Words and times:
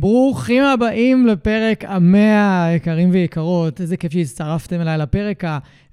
ברוכים 0.00 0.64
הבאים 0.64 1.26
לפרק 1.26 1.84
המאה, 1.84 2.72
יקרים 2.76 3.10
ויקרות. 3.10 3.80
איזה 3.80 3.96
כיף 3.96 4.12
שהצטרפתם 4.12 4.80
אליי 4.80 4.98
לפרק 4.98 5.44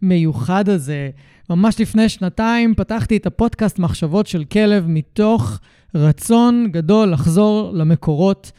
המיוחד 0.01 0.69
הזה. 0.69 1.09
ממש 1.49 1.81
לפני 1.81 2.09
שנתיים 2.09 2.75
פתחתי 2.75 3.17
את 3.17 3.25
הפודקאסט 3.25 3.79
מחשבות 3.79 4.27
של 4.27 4.43
כלב 4.43 4.85
מתוך 4.87 5.59
רצון 5.95 6.67
גדול 6.71 7.11
לחזור 7.11 7.71
למקורות 7.73 8.51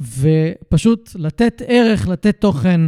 ופשוט 0.00 1.10
לתת 1.14 1.62
ערך, 1.66 2.08
לתת 2.08 2.40
תוכן. 2.40 2.80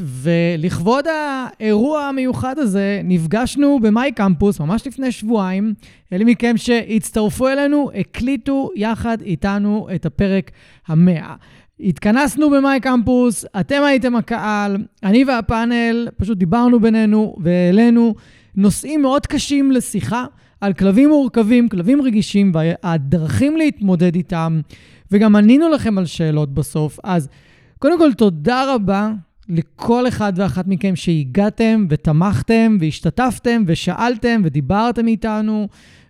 ולכבוד 0.00 1.04
האירוע 1.08 2.00
המיוחד 2.02 2.58
הזה, 2.58 3.00
נפגשנו 3.04 3.78
במאי 3.82 4.12
קמפוס 4.12 4.60
ממש 4.60 4.86
לפני 4.86 5.12
שבועיים. 5.12 5.74
אלה 6.12 6.24
מכם 6.24 6.56
שהצטרפו 6.56 7.48
אלינו, 7.48 7.90
הקליטו 7.94 8.70
יחד 8.76 9.20
איתנו 9.20 9.88
את 9.94 10.06
הפרק 10.06 10.50
המאה. 10.86 11.34
התכנסנו 11.80 12.50
במאי 12.50 12.80
קמפוס, 12.80 13.44
אתם 13.60 13.82
הייתם 13.82 14.16
הקהל, 14.16 14.76
אני 15.02 15.24
והפאנל 15.24 16.08
פשוט 16.16 16.38
דיברנו 16.38 16.80
בינינו 16.80 17.36
והעלינו 17.40 18.14
נושאים 18.56 19.02
מאוד 19.02 19.26
קשים 19.26 19.72
לשיחה 19.72 20.24
על 20.60 20.72
כלבים 20.72 21.08
מורכבים, 21.08 21.68
כלבים 21.68 22.02
רגישים 22.02 22.52
והדרכים 22.54 23.56
להתמודד 23.56 24.14
איתם, 24.14 24.60
וגם 25.10 25.36
ענינו 25.36 25.68
לכם 25.68 25.98
על 25.98 26.06
שאלות 26.06 26.54
בסוף. 26.54 26.98
אז 27.04 27.28
קודם 27.78 27.98
כל, 27.98 28.12
תודה 28.12 28.74
רבה 28.74 29.12
לכל 29.52 30.08
אחד 30.08 30.32
ואחת 30.36 30.66
מכם 30.66 30.96
שהגעתם 30.96 31.86
ותמכתם 31.88 32.76
והשתתפתם 32.80 33.62
ושאלתם 33.66 34.40
ודיברתם 34.44 35.06
איתנו. 35.06 35.68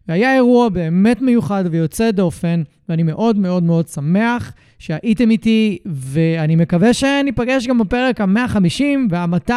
והיה 0.08 0.34
אירוע 0.34 0.68
באמת 0.68 1.22
מיוחד 1.22 1.64
ויוצא 1.70 2.10
דופן, 2.10 2.62
ואני 2.88 3.02
מאוד 3.02 3.38
מאוד 3.38 3.62
מאוד 3.62 3.88
שמח 3.88 4.52
שהייתם 4.78 5.30
איתי, 5.30 5.78
ואני 5.86 6.56
מקווה 6.56 6.94
שניפגש 6.94 7.66
גם 7.66 7.78
בפרק 7.78 8.20
ה-150 8.20 8.82
וה-200 9.10 9.52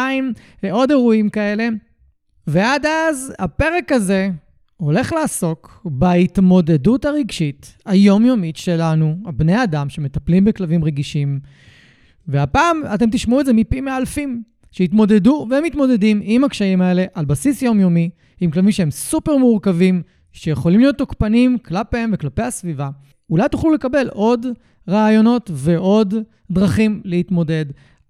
לעוד 0.63 0.91
אירועים 0.91 1.29
כאלה. 1.29 1.69
ועד 2.47 2.85
אז, 2.85 3.33
הפרק 3.39 3.91
הזה 3.91 4.29
הולך 4.77 5.13
לעסוק 5.13 5.81
בהתמודדות 5.85 7.05
הרגשית 7.05 7.77
היומיומית 7.85 8.57
שלנו, 8.57 9.17
הבני 9.25 9.63
אדם 9.63 9.89
שמטפלים 9.89 10.45
בכלבים 10.45 10.83
רגישים. 10.83 11.39
והפעם 12.27 12.81
אתם 12.93 13.05
תשמעו 13.11 13.41
את 13.41 13.45
זה 13.45 13.53
מפי 13.53 13.81
מאלפים, 13.81 14.43
שהתמודדו 14.71 15.47
ומתמודדים 15.49 16.19
עם 16.23 16.43
הקשיים 16.43 16.81
האלה 16.81 17.05
על 17.13 17.25
בסיס 17.25 17.61
יומיומי, 17.61 18.09
עם 18.41 18.51
כלבים 18.51 18.71
שהם 18.71 18.91
סופר 18.91 19.37
מורכבים, 19.37 20.01
שיכולים 20.31 20.79
להיות 20.79 20.97
תוקפנים 20.97 21.57
כלפיהם 21.57 22.09
וכלפי 22.13 22.41
הסביבה. 22.41 22.89
אולי 23.29 23.49
תוכלו 23.49 23.73
לקבל 23.73 24.07
עוד 24.09 24.45
רעיונות 24.89 25.51
ועוד 25.53 26.13
דרכים 26.51 27.01
להתמודד. 27.05 27.65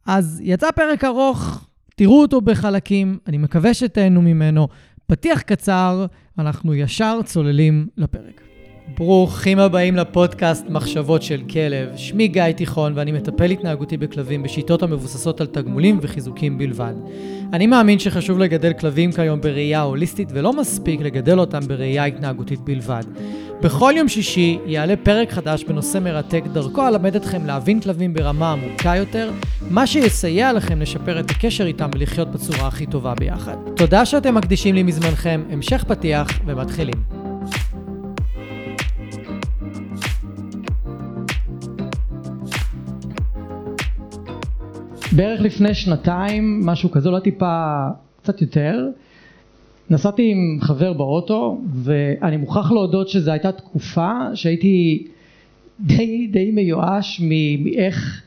אז 0.05 0.41
יצא 0.43 0.71
פרק 0.71 1.03
ארוך, 1.03 1.67
תראו 1.95 2.21
אותו 2.21 2.41
בחלקים, 2.41 3.17
אני 3.27 3.37
מקווה 3.37 3.73
שתהנו 3.73 4.21
ממנו. 4.21 4.67
פתיח 5.07 5.41
קצר, 5.41 6.05
אנחנו 6.39 6.73
ישר 6.73 7.19
צוללים 7.25 7.87
לפרק. 7.97 8.54
ברוכים 8.87 9.59
הבאים 9.59 9.95
לפודקאסט 9.95 10.65
מחשבות 10.69 11.21
של 11.21 11.41
כלב. 11.51 11.89
שמי 11.95 12.27
גיא 12.27 12.51
תיכון 12.51 12.93
ואני 12.95 13.11
מטפל 13.11 13.51
התנהגותי 13.51 13.97
בכלבים 13.97 14.43
בשיטות 14.43 14.83
המבוססות 14.83 15.41
על 15.41 15.47
תגמולים 15.47 15.99
וחיזוקים 16.01 16.57
בלבד. 16.57 16.93
אני 17.53 17.67
מאמין 17.67 17.99
שחשוב 17.99 18.39
לגדל 18.39 18.73
כלבים 18.73 19.11
כיום 19.11 19.41
בראייה 19.41 19.81
הוליסטית 19.81 20.29
ולא 20.31 20.53
מספיק 20.53 21.01
לגדל 21.01 21.39
אותם 21.39 21.59
בראייה 21.67 22.05
התנהגותית 22.05 22.59
בלבד. 22.59 23.03
בכל 23.61 23.93
יום 23.97 24.07
שישי 24.07 24.59
יעלה 24.65 24.95
פרק 24.95 25.31
חדש 25.31 25.63
בנושא 25.63 25.97
מרתק, 25.97 26.43
דרכו 26.53 26.87
אלמד 26.87 27.15
אתכם 27.15 27.45
להבין 27.45 27.79
כלבים 27.79 28.13
ברמה 28.13 28.51
עמוקה 28.51 28.95
יותר, 28.95 29.31
מה 29.69 29.87
שיסייע 29.87 30.53
לכם 30.53 30.81
לשפר 30.81 31.19
את 31.19 31.31
הקשר 31.31 31.65
איתם 31.65 31.89
ולחיות 31.95 32.31
בצורה 32.31 32.67
הכי 32.67 32.85
טובה 32.85 33.13
ביחד. 33.15 33.55
תודה 33.75 34.05
שאתם 34.05 34.35
מקדישים 34.35 34.75
לי 34.75 34.83
מזמנכם, 34.83 35.43
המשך 35.49 35.83
פתיח 35.87 36.27
ומתחילים. 36.45 37.24
בערך 45.11 45.41
לפני 45.41 45.73
שנתיים, 45.73 46.61
משהו 46.65 46.91
כזה, 46.91 47.09
לא 47.09 47.19
טיפה, 47.19 47.87
קצת 48.21 48.41
יותר, 48.41 48.87
נסעתי 49.89 50.31
עם 50.31 50.57
חבר 50.61 50.93
באוטו 50.93 51.61
ואני 51.73 52.37
מוכרח 52.37 52.71
להודות 52.71 53.09
שזו 53.09 53.31
הייתה 53.31 53.51
תקופה 53.51 54.11
שהייתי 54.33 55.07
די, 55.79 56.27
די 56.27 56.51
מיואש 56.51 57.21
מאיך, 57.63 58.21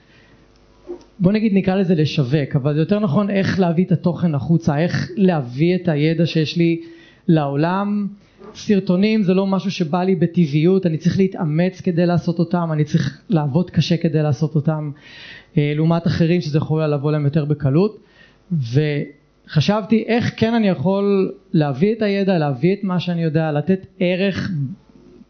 בוא 1.20 1.32
נגיד 1.32 1.52
נקרא 1.54 1.74
לזה 1.74 1.94
לשווק, 1.94 2.56
אבל 2.56 2.74
זה 2.74 2.80
יותר 2.80 2.98
נכון 2.98 3.30
איך 3.30 3.60
להביא 3.60 3.84
את 3.84 3.92
התוכן 3.92 4.34
החוצה, 4.34 4.78
איך 4.78 5.10
להביא 5.16 5.74
את 5.74 5.88
הידע 5.88 6.26
שיש 6.26 6.56
לי 6.56 6.80
לעולם. 7.28 8.06
סרטונים 8.54 9.22
זה 9.22 9.34
לא 9.34 9.46
משהו 9.46 9.70
שבא 9.70 10.02
לי 10.02 10.14
בטבעיות, 10.14 10.86
אני 10.86 10.98
צריך 10.98 11.18
להתאמץ 11.18 11.80
כדי 11.80 12.06
לעשות 12.06 12.38
אותם, 12.38 12.68
אני 12.72 12.84
צריך 12.84 13.22
לעבוד 13.28 13.70
קשה 13.70 13.96
כדי 13.96 14.22
לעשות 14.22 14.54
אותם. 14.54 14.90
אה, 15.56 15.72
לעומת 15.76 16.06
אחרים 16.06 16.41
שזה 16.41 16.59
יכול 16.59 16.84
לבוא 16.84 17.12
להם 17.12 17.25
יותר 17.25 17.44
בקלות 17.44 17.98
וחשבתי 18.53 20.04
איך 20.06 20.32
כן 20.36 20.54
אני 20.54 20.69
יכול 20.69 21.32
להביא 21.53 21.92
את 21.92 22.03
הידע, 22.03 22.38
להביא 22.38 22.75
את 22.75 22.84
מה 22.84 23.00
שאני 23.00 23.22
יודע, 23.22 23.53
לתת 23.53 23.87
ערך 24.00 24.50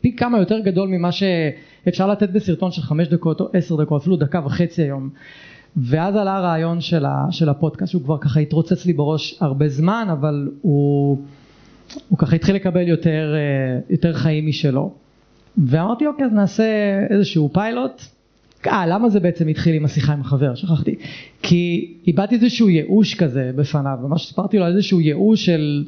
פי 0.00 0.16
כמה 0.16 0.38
יותר 0.38 0.58
גדול 0.58 0.88
ממה 0.88 1.12
שאפשר 1.12 2.06
לתת 2.06 2.30
בסרטון 2.30 2.70
של 2.70 2.82
חמש 2.82 3.08
דקות 3.08 3.40
או 3.40 3.48
עשר 3.52 3.76
דקות, 3.76 4.02
אפילו 4.02 4.16
דקה 4.16 4.40
וחצי 4.44 4.82
היום. 4.82 5.10
ואז 5.76 6.16
עלה 6.16 6.36
הרעיון 6.36 6.80
של, 6.80 7.04
ה, 7.04 7.26
של 7.30 7.48
הפודקאסט 7.48 7.90
שהוא 7.90 8.02
כבר 8.02 8.18
ככה 8.18 8.40
התרוצץ 8.40 8.86
לי 8.86 8.92
בראש 8.92 9.38
הרבה 9.40 9.68
זמן 9.68 10.06
אבל 10.12 10.48
הוא, 10.62 11.18
הוא 12.08 12.18
ככה 12.18 12.36
התחיל 12.36 12.54
לקבל 12.54 12.88
יותר, 12.88 13.34
אה, 13.34 13.80
יותר 13.90 14.12
חיים 14.12 14.46
משלו. 14.46 14.92
ואמרתי 15.66 16.06
אוקיי 16.06 16.26
אז 16.26 16.32
נעשה 16.32 16.64
איזשהו 17.10 17.50
פיילוט 17.52 18.02
אה, 18.66 18.86
למה 18.86 19.08
זה 19.08 19.20
בעצם 19.20 19.48
התחיל 19.48 19.74
עם 19.74 19.84
השיחה 19.84 20.12
עם 20.12 20.20
החבר? 20.20 20.54
שכחתי. 20.54 20.94
כי 21.42 21.94
איבדתי 22.06 22.34
איזשהו 22.34 22.68
ייאוש 22.68 23.14
כזה 23.14 23.50
בפניו, 23.56 23.98
ממש 24.02 24.26
סיפרתי 24.26 24.58
לו 24.58 24.64
על 24.64 24.72
איזשהו 24.72 25.00
ייאוש 25.00 25.46
של 25.46 25.84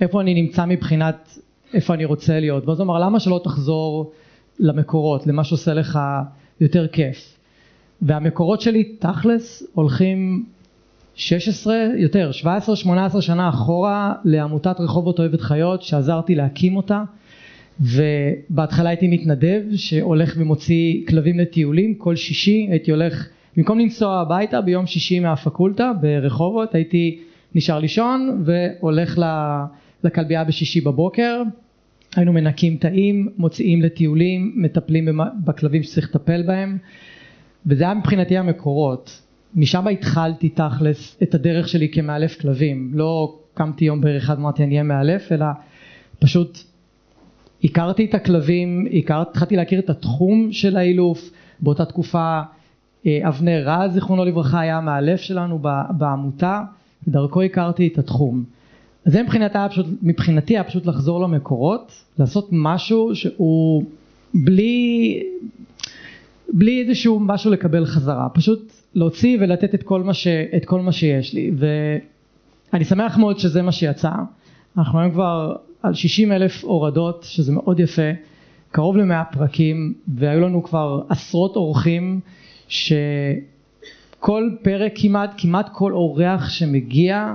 איפה 0.00 0.20
אני 0.20 0.42
נמצא 0.42 0.64
מבחינת 0.66 1.38
איפה 1.74 1.94
אני 1.94 2.04
רוצה 2.04 2.40
להיות. 2.40 2.68
ואז 2.68 2.78
הוא 2.80 2.84
אמר, 2.84 2.98
למה 2.98 3.20
שלא 3.20 3.40
תחזור 3.44 4.12
למקורות, 4.60 5.26
למה 5.26 5.44
שעושה 5.44 5.74
לך 5.74 5.98
יותר 6.60 6.86
כיף? 6.86 7.38
והמקורות 8.02 8.60
שלי 8.60 8.84
תכלס 8.84 9.62
הולכים 9.74 10.44
16, 11.14 11.74
יותר, 11.96 12.30
17-18 13.16 13.20
שנה 13.20 13.48
אחורה 13.48 14.12
לעמותת 14.24 14.80
רחובות 14.80 15.18
אוהבת 15.18 15.40
חיות 15.40 15.82
שעזרתי 15.82 16.34
להקים 16.34 16.76
אותה 16.76 17.02
ובהתחלה 17.80 18.88
הייתי 18.88 19.08
מתנדב 19.08 19.62
שהולך 19.74 20.34
ומוציא 20.38 21.06
כלבים 21.08 21.38
לטיולים. 21.38 21.94
כל 21.94 22.16
שישי 22.16 22.66
הייתי 22.70 22.90
הולך 22.90 23.28
במקום 23.56 23.78
לנסוע 23.78 24.20
הביתה 24.20 24.60
ביום 24.60 24.86
שישי 24.86 25.20
מהפקולטה 25.20 25.92
ברחובות 26.00 26.74
הייתי 26.74 27.18
נשאר 27.54 27.78
לישון 27.78 28.44
והולך 28.44 29.18
לכלבייה 30.04 30.44
בשישי 30.44 30.80
בבוקר. 30.80 31.42
היינו 32.16 32.32
מנקים 32.32 32.76
תאים 32.76 33.28
מוציאים 33.36 33.82
לטיולים 33.82 34.52
מטפלים 34.56 35.20
בכלבים 35.44 35.82
שצריך 35.82 36.08
לטפל 36.08 36.42
בהם. 36.42 36.78
וזה 37.66 37.84
היה 37.84 37.94
מבחינתי 37.94 38.36
המקורות. 38.36 39.22
משם 39.54 39.88
התחלתי 39.88 40.48
תכלס 40.48 41.18
את 41.22 41.34
הדרך 41.34 41.68
שלי 41.68 41.88
כמאלף 41.88 42.40
כלבים. 42.40 42.90
לא 42.94 43.38
קמתי 43.54 43.84
יום 43.84 44.00
בערך 44.00 44.22
אחד 44.22 44.34
ואמרתי 44.38 44.64
אני 44.64 44.72
אהיה 44.72 44.82
מאלף 44.82 45.32
אלא 45.32 45.46
פשוט 46.18 46.58
הכרתי 47.64 48.04
את 48.04 48.14
הכלבים, 48.14 48.86
התחלתי 49.10 49.56
להכיר 49.56 49.78
את 49.78 49.90
התחום 49.90 50.52
של 50.52 50.76
האילוף, 50.76 51.30
באותה 51.60 51.84
תקופה 51.84 52.40
אה, 53.06 53.20
אבנר 53.28 53.62
רז 53.66 53.92
זיכרונו 53.92 54.24
לברכה 54.24 54.60
היה 54.60 54.76
המאלף 54.76 55.20
שלנו 55.20 55.58
בעמותה, 55.90 56.62
דרכו 57.08 57.42
הכרתי 57.42 57.86
את 57.92 57.98
התחום. 57.98 58.44
זה 59.04 59.22
מבחינתי 59.22 59.58
היה 59.58 59.68
פשוט, 59.68 59.86
מבחינתי 60.02 60.54
היה 60.54 60.64
פשוט 60.64 60.86
לחזור 60.86 61.20
למקורות, 61.20 61.92
לעשות 62.18 62.48
משהו 62.52 63.14
שהוא 63.14 63.84
בלי, 64.34 65.22
בלי 66.52 66.82
איזשהו 66.82 67.20
משהו 67.20 67.50
לקבל 67.50 67.86
חזרה, 67.86 68.28
פשוט 68.28 68.72
להוציא 68.94 69.38
ולתת 69.40 69.74
את 69.74 69.82
כל 69.82 70.02
מה, 70.02 70.14
ש, 70.14 70.26
את 70.26 70.64
כל 70.64 70.80
מה 70.80 70.92
שיש 70.92 71.34
לי. 71.34 71.50
ואני 72.72 72.84
שמח 72.84 73.18
מאוד 73.18 73.38
שזה 73.38 73.62
מה 73.62 73.72
שיצא, 73.72 74.12
אנחנו 74.78 75.00
היום 75.00 75.10
כבר 75.12 75.56
על 75.84 75.94
60 75.94 76.32
אלף 76.32 76.64
הורדות 76.64 77.26
שזה 77.28 77.52
מאוד 77.52 77.80
יפה 77.80 78.10
קרוב 78.70 78.96
למאה 78.96 79.24
פרקים 79.24 79.94
והיו 80.14 80.40
לנו 80.40 80.62
כבר 80.62 81.02
עשרות 81.08 81.56
אורחים 81.56 82.20
שכל 82.68 84.50
פרק 84.62 84.92
כמעט 84.94 85.34
כמעט 85.38 85.68
כל 85.72 85.92
אורח 85.92 86.48
שמגיע 86.48 87.34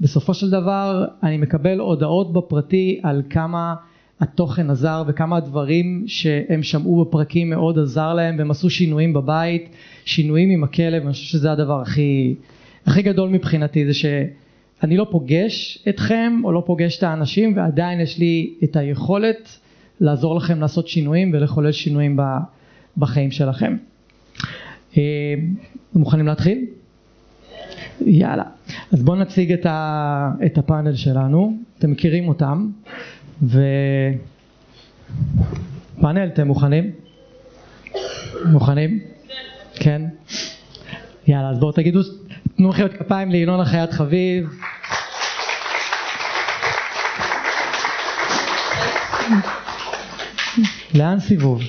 בסופו 0.00 0.34
של 0.34 0.50
דבר 0.50 1.04
אני 1.22 1.36
מקבל 1.36 1.78
הודעות 1.78 2.32
בפרטי 2.32 3.00
על 3.02 3.22
כמה 3.30 3.74
התוכן 4.20 4.70
עזר 4.70 5.02
וכמה 5.06 5.36
הדברים 5.36 6.04
שהם 6.06 6.62
שמעו 6.62 7.04
בפרקים 7.04 7.50
מאוד 7.50 7.78
עזר 7.78 8.14
להם 8.14 8.34
והם 8.38 8.50
עשו 8.50 8.70
שינויים 8.70 9.12
בבית, 9.12 9.68
שינויים 10.04 10.50
עם 10.50 10.64
הכלב, 10.64 11.02
אני 11.02 11.12
חושב 11.12 11.24
שזה 11.24 11.52
הדבר 11.52 11.80
הכי, 11.80 12.34
הכי 12.86 13.02
גדול 13.02 13.28
מבחינתי 13.28 13.86
זה 13.86 13.94
שאני 14.80 14.96
לא 14.96 15.06
פוגש 15.10 15.84
אתכם 15.88 16.40
או 16.44 16.52
לא 16.52 16.62
פוגש 16.66 16.98
את 16.98 17.02
האנשים 17.02 17.56
ועדיין 17.56 18.00
יש 18.00 18.18
לי 18.18 18.54
את 18.64 18.76
היכולת 18.76 19.58
לעזור 20.00 20.36
לכם 20.36 20.60
לעשות 20.60 20.88
שינויים 20.88 21.30
ולחולל 21.34 21.72
שינויים 21.72 22.18
בחיים 22.96 23.30
שלכם. 23.30 23.76
אה, 24.96 25.34
מוכנים 25.94 26.26
להתחיל? 26.26 26.66
יאללה. 28.00 28.44
אז 28.92 29.02
בואו 29.02 29.16
נציג 29.16 29.52
את, 29.52 29.66
ה, 29.66 30.32
את 30.46 30.58
הפאנל 30.58 30.94
שלנו, 30.94 31.56
אתם 31.78 31.90
מכירים 31.90 32.28
אותם, 32.28 32.70
ופאנל, 33.42 33.66
אתם 36.26 36.46
מוכנים? 36.46 36.90
מוכנים? 38.44 39.00
כן? 39.74 40.02
יאללה, 41.26 41.50
אז 41.50 41.58
בואו 41.58 41.72
תגידו, 41.72 42.00
תנו 42.56 42.68
מחיאות 42.68 42.92
כפיים 42.92 43.30
לינון 43.30 43.60
החיית 43.60 43.92
חביב. 43.92 44.48
לאן 50.94 51.20
סיבוב? 51.20 51.62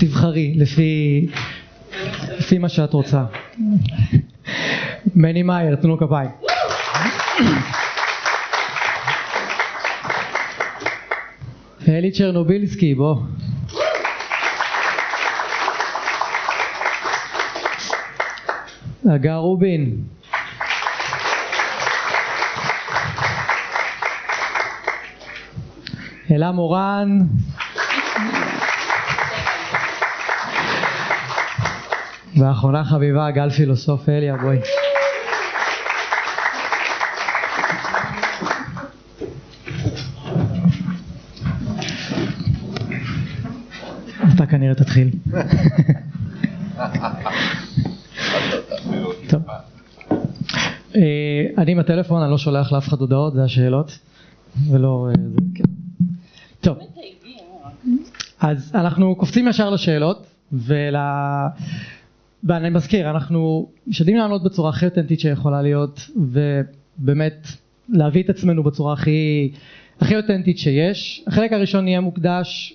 תבחרי 0.00 0.54
לפי, 0.56 1.26
לפי 2.38 2.58
מה 2.58 2.68
שאת 2.68 2.92
רוצה. 2.92 3.24
מני 5.14 5.42
מאייר, 5.42 5.76
תנו 5.76 5.98
כפיים. 5.98 6.30
אלי 11.88 12.10
צ'רנובילסקי, 12.10 12.94
בוא. 12.94 13.16
הגר 19.04 19.36
רובין. 19.36 19.96
אלה 26.30 26.52
מורן. 26.52 27.18
ואחרונה 32.40 32.84
חביבה 32.84 33.30
גל 33.30 33.50
פילוסוף 33.50 34.08
אליה 34.08 34.36
בואי 34.36 34.58
אתה 44.34 44.46
כנראה 44.46 44.74
תתחיל 44.74 45.10
טוב 49.28 49.42
אה, 50.89 50.89
אני 51.58 51.72
עם 51.72 51.78
הטלפון 51.78 52.22
אני 52.22 52.30
לא 52.30 52.38
שולח 52.38 52.72
לאף 52.72 52.88
אחד 52.88 53.00
הודעות 53.00 53.32
זה 53.32 53.44
השאלות 53.44 53.98
ולא 54.70 55.08
אה, 55.08 55.14
כן. 55.54 55.64
טוב 56.60 56.78
אז 58.40 58.72
אנחנו 58.74 59.16
קופצים 59.16 59.48
ישר 59.48 59.70
לשאלות 59.70 60.26
ול... 60.52 60.96
ואני 62.44 62.70
מזכיר, 62.70 63.10
אנחנו 63.10 63.68
משתדלים 63.86 64.16
לענות 64.16 64.42
בצורה 64.44 64.70
הכי 64.70 64.84
אותנטית 64.84 65.20
שיכולה 65.20 65.62
להיות, 65.62 66.00
ובאמת 66.16 67.46
להביא 67.88 68.22
את 68.22 68.30
עצמנו 68.30 68.62
בצורה 68.62 68.92
הכי, 68.92 69.52
הכי 70.00 70.16
אותנטית 70.16 70.58
שיש. 70.58 71.24
החלק 71.26 71.52
הראשון 71.52 71.88
יהיה 71.88 72.00
מוקדש, 72.00 72.74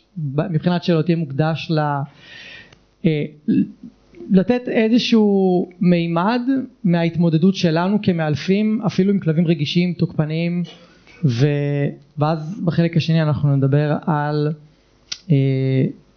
מבחינת 0.49 0.83
שאלות 0.83 1.09
יהיה 1.09 1.17
מוקדש 1.17 1.71
ל... 1.71 1.79
לתת 4.31 4.61
איזשהו 4.67 5.69
מימד 5.81 6.41
מההתמודדות 6.83 7.55
שלנו 7.55 8.01
כמאלפים, 8.01 8.81
אפילו 8.85 9.11
עם 9.13 9.19
כלבים 9.19 9.47
רגישים, 9.47 9.93
תוקפניים, 9.93 10.63
ו... 11.25 11.47
ואז 12.17 12.61
בחלק 12.65 12.97
השני 12.97 13.21
אנחנו 13.21 13.55
נדבר 13.55 13.97
על 14.05 14.53
אה, 15.31 15.35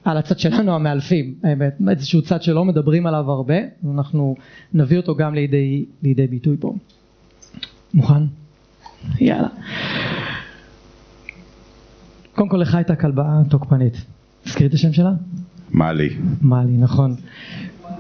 על 0.04 0.16
הצד 0.16 0.38
שלנו 0.38 0.74
המאלפים, 0.74 1.34
האמת, 1.42 1.76
איזשהו 1.90 2.22
צד 2.22 2.42
שלא 2.42 2.64
מדברים 2.64 3.06
עליו 3.06 3.30
הרבה, 3.30 3.54
אנחנו 3.94 4.36
נביא 4.74 4.96
אותו 4.96 5.16
גם 5.16 5.34
לידי, 5.34 5.84
לידי 6.02 6.26
ביטוי 6.26 6.56
פה. 6.60 6.74
מוכן? 7.94 8.22
יאללה. 9.20 9.48
קודם 12.34 12.48
כל 12.48 12.56
לך 12.56 12.74
הייתה 12.74 12.96
כלבה 12.96 13.40
תוקפנית. 13.50 14.04
תזכירי 14.44 14.68
את 14.68 14.74
השם 14.74 14.92
שלה? 14.92 15.12
מאלי. 15.70 16.08
מאלי, 16.42 16.76
נכון. 16.76 17.14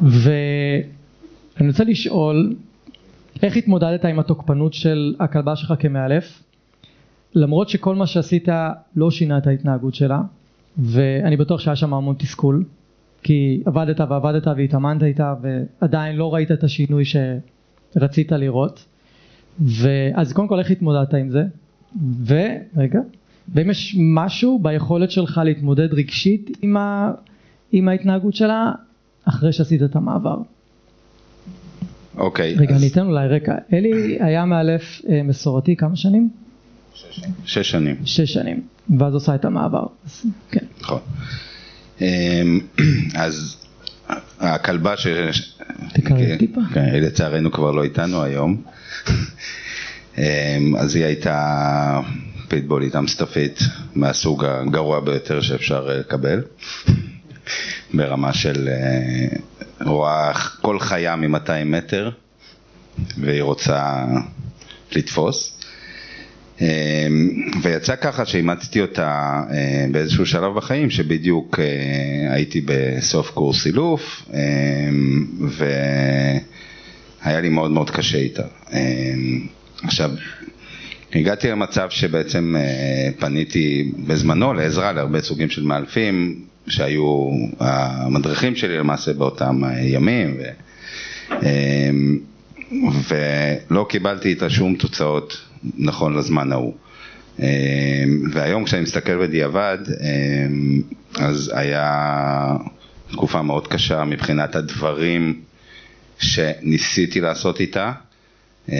ואני 0.02 1.68
רוצה 1.68 1.84
לשאול, 1.84 2.56
איך 3.42 3.56
התמודדת 3.56 4.04
עם 4.04 4.18
התוקפנות 4.18 4.74
של 4.74 5.14
הכלבה 5.20 5.56
שלך 5.56 5.74
כמאלף? 5.78 6.42
למרות 7.34 7.68
שכל 7.68 7.94
מה 7.94 8.06
שעשית 8.06 8.48
לא 8.96 9.10
שינה 9.10 9.38
את 9.38 9.46
ההתנהגות 9.46 9.94
שלה, 9.94 10.20
ואני 10.78 11.36
בטוח 11.36 11.60
שהיה 11.60 11.76
שם 11.76 11.94
המון 11.94 12.16
תסכול 12.18 12.64
כי 13.22 13.62
עבדת 13.66 14.00
ועבדת 14.00 14.46
והתאמנת 14.46 15.02
איתה 15.02 15.34
ועדיין 15.80 16.16
לא 16.16 16.34
ראית 16.34 16.52
את 16.52 16.64
השינוי 16.64 17.04
שרצית 17.04 18.32
לראות. 18.32 18.84
ואז 19.60 20.32
קודם 20.32 20.48
כל 20.48 20.58
איך 20.58 20.70
התמודדת 20.70 21.14
עם 21.14 21.30
זה? 21.30 21.44
ורגע 22.26 23.00
ואם 23.54 23.70
יש 23.70 23.96
משהו 23.98 24.58
ביכולת 24.58 25.10
שלך 25.10 25.40
להתמודד 25.44 25.94
רגשית 25.94 26.58
עם, 26.62 26.76
ה, 26.76 27.12
עם 27.72 27.88
ההתנהגות 27.88 28.34
שלה 28.34 28.72
אחרי 29.28 29.52
שעשית 29.52 29.82
את 29.82 29.96
המעבר 29.96 30.36
אוקיי 32.18 32.54
רגע 32.54 32.74
אז... 32.74 32.82
אני 32.82 32.90
אתן 32.92 33.06
אולי 33.06 33.28
רקע 33.28 33.54
אלי 33.72 34.18
היה 34.20 34.44
מאלף 34.44 35.00
אה, 35.08 35.22
מסורתי 35.22 35.76
כמה 35.76 35.96
שנים? 35.96 36.28
שש 37.44 37.70
שנים. 37.70 37.96
שש 38.04 38.32
שנים. 38.32 38.62
ואז 38.98 39.14
עושה 39.14 39.34
את 39.34 39.44
המעבר. 39.44 39.86
כן. 40.50 40.64
נכון. 40.80 41.00
אמ, 42.00 42.60
אז 43.14 43.56
הכלבה 44.40 44.96
ש... 44.96 45.06
תקרב 45.92 46.18
טיפה. 46.38 46.60
כן, 46.74 46.94
לצערנו 46.94 47.52
כבר 47.52 47.70
לא 47.70 47.84
איתנו 47.84 48.22
היום. 48.22 48.62
אמ, 50.18 50.76
אז 50.78 50.96
היא 50.96 51.04
הייתה 51.04 52.00
פיטבולית 52.48 52.96
אמסטפית 52.96 53.60
מהסוג 53.94 54.44
הגרוע 54.44 55.00
ביותר 55.00 55.40
שאפשר 55.40 55.88
אה, 55.90 55.98
לקבל. 55.98 56.42
ברמה 57.94 58.32
של 58.32 58.68
אה, 58.68 59.36
רואה 59.86 60.32
כל 60.34 60.80
חיה 60.80 61.16
מ-200 61.16 61.64
מטר 61.64 62.10
והיא 63.18 63.42
רוצה 63.42 64.04
לתפוס. 64.92 65.58
אמ, 66.60 66.66
ויצא 67.62 67.96
ככה 67.96 68.26
שאימצתי 68.26 68.80
אותה 68.80 69.42
אה, 69.50 69.86
באיזשהו 69.90 70.26
שלב 70.26 70.54
בחיים 70.54 70.90
שבדיוק 70.90 71.58
אה, 71.60 72.34
הייתי 72.34 72.60
בסוף 72.64 73.30
קורס 73.30 73.62
סילוף 73.62 74.22
אמ, 74.34 75.26
והיה 75.48 77.40
לי 77.40 77.48
מאוד 77.48 77.70
מאוד 77.70 77.90
קשה 77.90 78.18
איתה. 78.18 78.42
עכשיו, 79.82 80.10
הגעתי 81.14 81.50
למצב 81.50 81.90
שבעצם 81.90 82.56
אה, 82.58 83.10
פניתי 83.18 83.92
בזמנו 84.06 84.54
לעזרה 84.54 84.92
להרבה 84.92 85.20
סוגים 85.20 85.50
של 85.50 85.62
מאלפים 85.62 86.44
שהיו 86.70 87.30
המדריכים 87.60 88.56
שלי 88.56 88.78
למעשה 88.78 89.12
באותם 89.12 89.62
ימים 89.80 90.36
ו... 90.38 90.44
ולא 93.08 93.86
קיבלתי 93.88 94.28
איתה 94.28 94.50
שום 94.50 94.74
תוצאות 94.74 95.36
נכון 95.78 96.18
לזמן 96.18 96.52
ההוא. 96.52 96.74
אמ, 97.38 97.44
והיום 98.32 98.64
כשאני 98.64 98.82
מסתכל 98.82 99.26
בדיעבד, 99.26 99.78
אמ, 100.00 100.82
אז 101.18 101.52
היה 101.54 102.56
תקופה 103.10 103.42
מאוד 103.42 103.68
קשה 103.68 104.04
מבחינת 104.04 104.56
הדברים 104.56 105.40
שניסיתי 106.18 107.20
לעשות 107.20 107.60
איתה. 107.60 107.92
אמ, 108.68 108.74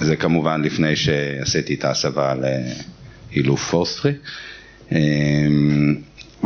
זה 0.00 0.16
כמובן 0.16 0.62
לפני 0.62 0.96
שעשיתי 0.96 1.74
את 1.74 1.84
ההסבה 1.84 2.34
להילוף 3.32 3.70
פורסטרי. 3.70 4.12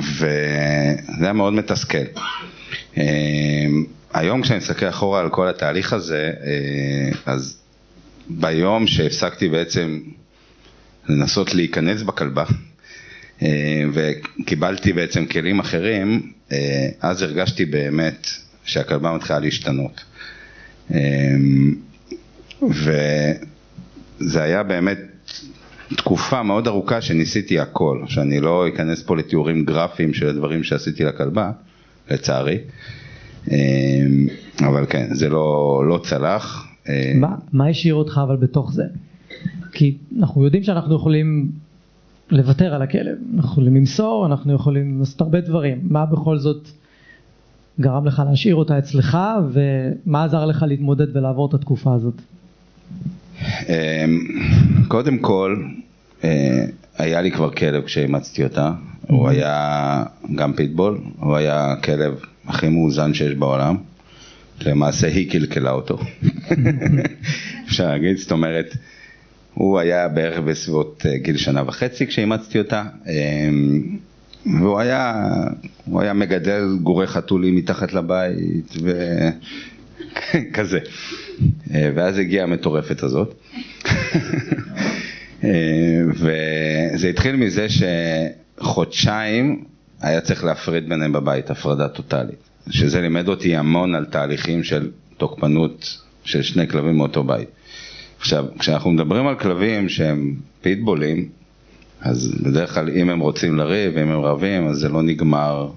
וזה 0.03 1.25
היה 1.25 1.33
מאוד 1.33 1.53
מתסכל. 1.53 1.99
היום 4.15 4.43
כשאני 4.43 4.59
מסתכל 4.59 4.89
אחורה 4.89 5.21
על 5.21 5.31
כל 5.31 5.49
התהליך 5.49 5.93
הזה, 5.93 6.33
אה, 6.45 7.33
אז 7.33 7.59
ביום 8.29 8.87
שהפסקתי 8.87 9.49
בעצם 9.49 10.01
לנסות 11.09 11.55
להיכנס 11.55 12.03
בכלבה 12.03 12.45
אה, 13.43 13.83
וקיבלתי 13.93 14.93
בעצם 14.93 15.27
כלים 15.27 15.61
אחרים, 15.61 16.33
אה, 16.53 16.89
אז 17.01 17.23
הרגשתי 17.23 17.65
באמת 17.65 18.27
שהכלבה 18.65 19.13
מתחילה 19.13 19.39
להשתנות. 19.39 20.05
זה 24.19 24.43
היה 24.43 24.63
באמת 24.63 24.99
תקופה 25.97 26.43
מאוד 26.43 26.67
ארוכה 26.67 27.01
שניסיתי 27.01 27.61
הכל, 27.61 28.03
שאני 28.07 28.41
לא 28.41 28.69
אכנס 28.69 29.03
פה 29.03 29.17
לתיאורים 29.17 29.65
גרפיים 29.65 30.15
של 30.15 30.29
הדברים 30.29 30.63
שעשיתי 30.63 31.05
לכלבה, 31.05 31.51
לצערי, 32.11 32.59
אמ, 33.51 34.27
אבל 34.61 34.87
כן, 34.89 35.09
זה 35.15 35.29
לא, 35.29 35.83
לא 35.89 36.01
צלח. 36.03 36.67
מה, 37.15 37.35
מה 37.53 37.67
השאיר 37.67 37.95
אותך 37.95 38.21
אבל 38.25 38.37
בתוך 38.37 38.73
זה? 38.73 38.85
כי 39.73 39.97
אנחנו 40.19 40.45
יודעים 40.45 40.63
שאנחנו 40.63 40.95
יכולים 40.95 41.51
לוותר 42.31 42.75
על 42.75 42.83
הכלב, 42.83 43.17
אנחנו 43.37 43.51
יכולים 43.51 43.77
למסור, 43.77 44.27
אנחנו 44.27 44.53
יכולים 44.53 44.99
לעשות 44.99 45.21
הרבה 45.21 45.41
דברים, 45.41 45.79
מה 45.83 46.07
בכל 46.07 46.39
זאת 46.39 46.69
גרם 47.81 48.07
לך 48.07 48.23
להשאיר 48.31 48.55
אותה 48.55 48.79
אצלך 48.79 49.19
ומה 49.53 50.25
עזר 50.25 50.47
לך 50.47 50.65
להתמודד 50.69 51.17
ולעבור 51.17 51.49
את 51.49 51.55
התקופה 51.55 51.95
הזאת? 51.95 52.15
אמ, 53.69 54.27
קודם 54.89 55.19
כל, 55.19 55.65
אה, 56.25 56.65
היה 56.99 57.21
לי 57.21 57.31
כבר 57.31 57.51
כלב 57.51 57.85
כשאימצתי 57.85 58.45
אותה, 58.45 58.73
הוא 59.01 59.29
היה 59.29 60.03
גם 60.35 60.53
פיטבול, 60.53 60.99
הוא 61.19 61.37
היה 61.37 61.73
הכלב 61.73 62.21
הכי 62.47 62.69
מאוזן 62.69 63.15
שיש 63.15 63.35
בעולם, 63.35 63.77
למעשה 64.67 65.07
היא 65.07 65.31
קלקלה 65.31 65.71
אותו, 65.71 65.99
אפשר 67.69 67.89
להגיד, 67.89 68.17
זאת 68.17 68.33
אומרת, 68.33 68.77
הוא 69.55 69.79
היה 69.79 70.09
בערך 70.09 70.39
בסביבות 70.39 71.07
אה, 71.07 71.19
גיל 71.19 71.37
שנה 71.37 71.63
וחצי 71.67 72.07
כשאימצתי 72.07 72.59
אותה, 72.59 72.85
אמ, 73.07 73.97
והוא 74.47 74.79
היה, 74.79 75.25
היה 75.95 76.13
מגדל 76.13 76.77
גורי 76.83 77.07
חתולים 77.07 77.57
מתחת 77.57 77.93
לבית 77.93 78.73
וכזה. 78.77 79.31
אה, 81.75 81.91
ואז 81.95 82.19
הגיעה 82.19 82.45
המטורפת 82.45 83.03
הזאת. 83.03 83.35
אה, 85.45 85.51
וזה 86.11 87.09
התחיל 87.09 87.37
מזה 87.37 87.67
שחודשיים 88.59 89.65
היה 90.01 90.21
צריך 90.21 90.45
להפריד 90.45 90.89
ביניהם 90.89 91.13
בבית, 91.13 91.51
הפרדה 91.51 91.89
טוטאלית. 91.89 92.51
שזה 92.71 93.01
לימד 93.01 93.29
אותי 93.29 93.57
המון 93.57 93.95
על 93.95 94.05
תהליכים 94.05 94.65
של 94.65 94.91
תוקפנות 95.17 95.99
של 96.25 96.43
שני 96.43 96.69
כלבים 96.69 96.97
מאותו 96.97 97.25
בית. 97.25 97.49
עכשיו, 98.19 98.45
כשאנחנו 98.59 98.91
מדברים 98.91 99.27
על 99.27 99.35
כלבים 99.35 99.89
שהם 99.89 100.35
פיטבולים, 100.61 101.29
אז 102.01 102.35
בדרך 102.43 102.75
כלל 102.75 102.89
אם 102.89 103.11
הם 103.11 103.21
רוצים 103.21 103.57
לריב, 103.57 103.99
אם 103.99 104.09
הם 104.09 104.21
רבים, 104.21 104.67
אז 104.67 104.77
זה 104.77 104.89
לא 104.89 105.03
נגמר 105.03 105.71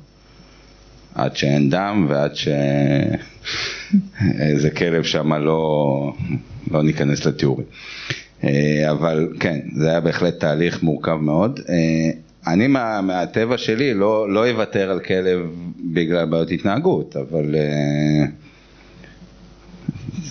עד 1.15 1.35
שאין 1.35 1.69
דם 1.69 2.05
ועד 2.09 2.35
שאיזה 4.19 4.69
כלב 4.69 5.03
שם 5.03 5.33
לא, 5.33 6.13
לא 6.71 6.83
ניכנס 6.83 7.25
לתיאורים. 7.25 7.67
אה, 8.43 8.91
אבל 8.91 9.33
כן, 9.39 9.59
זה 9.75 9.89
היה 9.89 9.99
בהחלט 9.99 10.39
תהליך 10.39 10.83
מורכב 10.83 11.15
מאוד. 11.15 11.59
אה, 11.69 12.11
אני 12.47 12.67
מה, 12.67 13.01
מהטבע 13.01 13.57
שלי 13.57 13.93
לא, 13.93 14.33
לא 14.33 14.49
אוותר 14.49 14.91
על 14.91 14.99
כלב 14.99 15.39
בגלל 15.93 16.25
בעיות 16.25 16.51
התנהגות, 16.51 17.15
אבל 17.17 17.55
אה, 17.55 18.25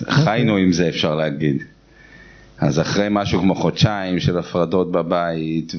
חיינו 0.09 0.57
עם 0.57 0.71
זה 0.71 0.89
אפשר 0.89 1.15
להגיד. 1.15 1.63
אז 2.57 2.79
אחרי 2.79 3.07
משהו 3.11 3.39
כמו 3.39 3.55
חודשיים 3.55 4.19
של 4.19 4.37
הפרדות 4.37 4.91
בבית 4.91 5.75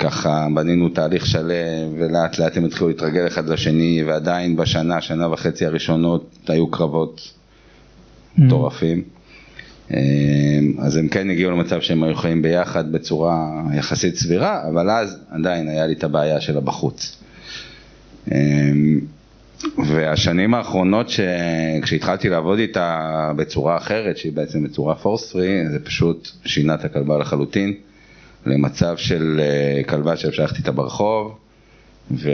וככה 0.00 0.46
בנינו 0.54 0.88
תהליך 0.88 1.26
שלם 1.26 1.94
ולאט 1.98 2.38
לאט 2.38 2.56
הם 2.56 2.64
התחילו 2.64 2.88
להתרגל 2.88 3.26
אחד 3.26 3.48
לשני 3.48 4.04
ועדיין 4.06 4.56
בשנה, 4.56 5.00
שנה 5.00 5.32
וחצי 5.32 5.66
הראשונות 5.66 6.34
היו 6.48 6.70
קרבות 6.70 7.20
mm. 7.20 8.40
מטורפים. 8.40 9.02
Mm. 9.90 9.94
אז 10.78 10.96
הם 10.96 11.08
כן 11.08 11.30
הגיעו 11.30 11.50
למצב 11.50 11.80
שהם 11.80 12.02
היו 12.02 12.14
חיים 12.14 12.42
ביחד 12.42 12.92
בצורה 12.92 13.62
יחסית 13.74 14.16
סבירה, 14.16 14.68
אבל 14.68 14.90
אז 14.90 15.18
עדיין 15.30 15.68
היה 15.68 15.86
לי 15.86 15.92
את 15.92 16.04
הבעיה 16.04 16.40
שלה 16.40 16.60
בחוץ. 16.60 17.16
אמ, 18.32 19.00
והשנים 19.86 20.54
האחרונות 20.54 21.08
ש... 21.08 21.20
כשהתחלתי 21.82 22.28
לעבוד 22.28 22.58
איתה 22.58 23.32
בצורה 23.36 23.76
אחרת, 23.76 24.16
שהיא 24.16 24.32
בעצם 24.32 24.64
בצורה 24.64 24.94
פורס 24.94 25.32
פרי, 25.32 25.68
זה 25.70 25.78
פשוט 25.84 26.28
שינה 26.44 26.74
את 26.74 26.84
הכלבה 26.84 27.18
לחלוטין, 27.18 27.74
למצב 28.46 28.96
של 28.96 29.40
אה, 29.42 29.82
כלבה 29.84 30.16
שאפשר 30.16 30.42
ללכת 30.42 30.56
איתה 30.56 30.72
ברחוב, 30.72 31.38
וגם 32.10 32.30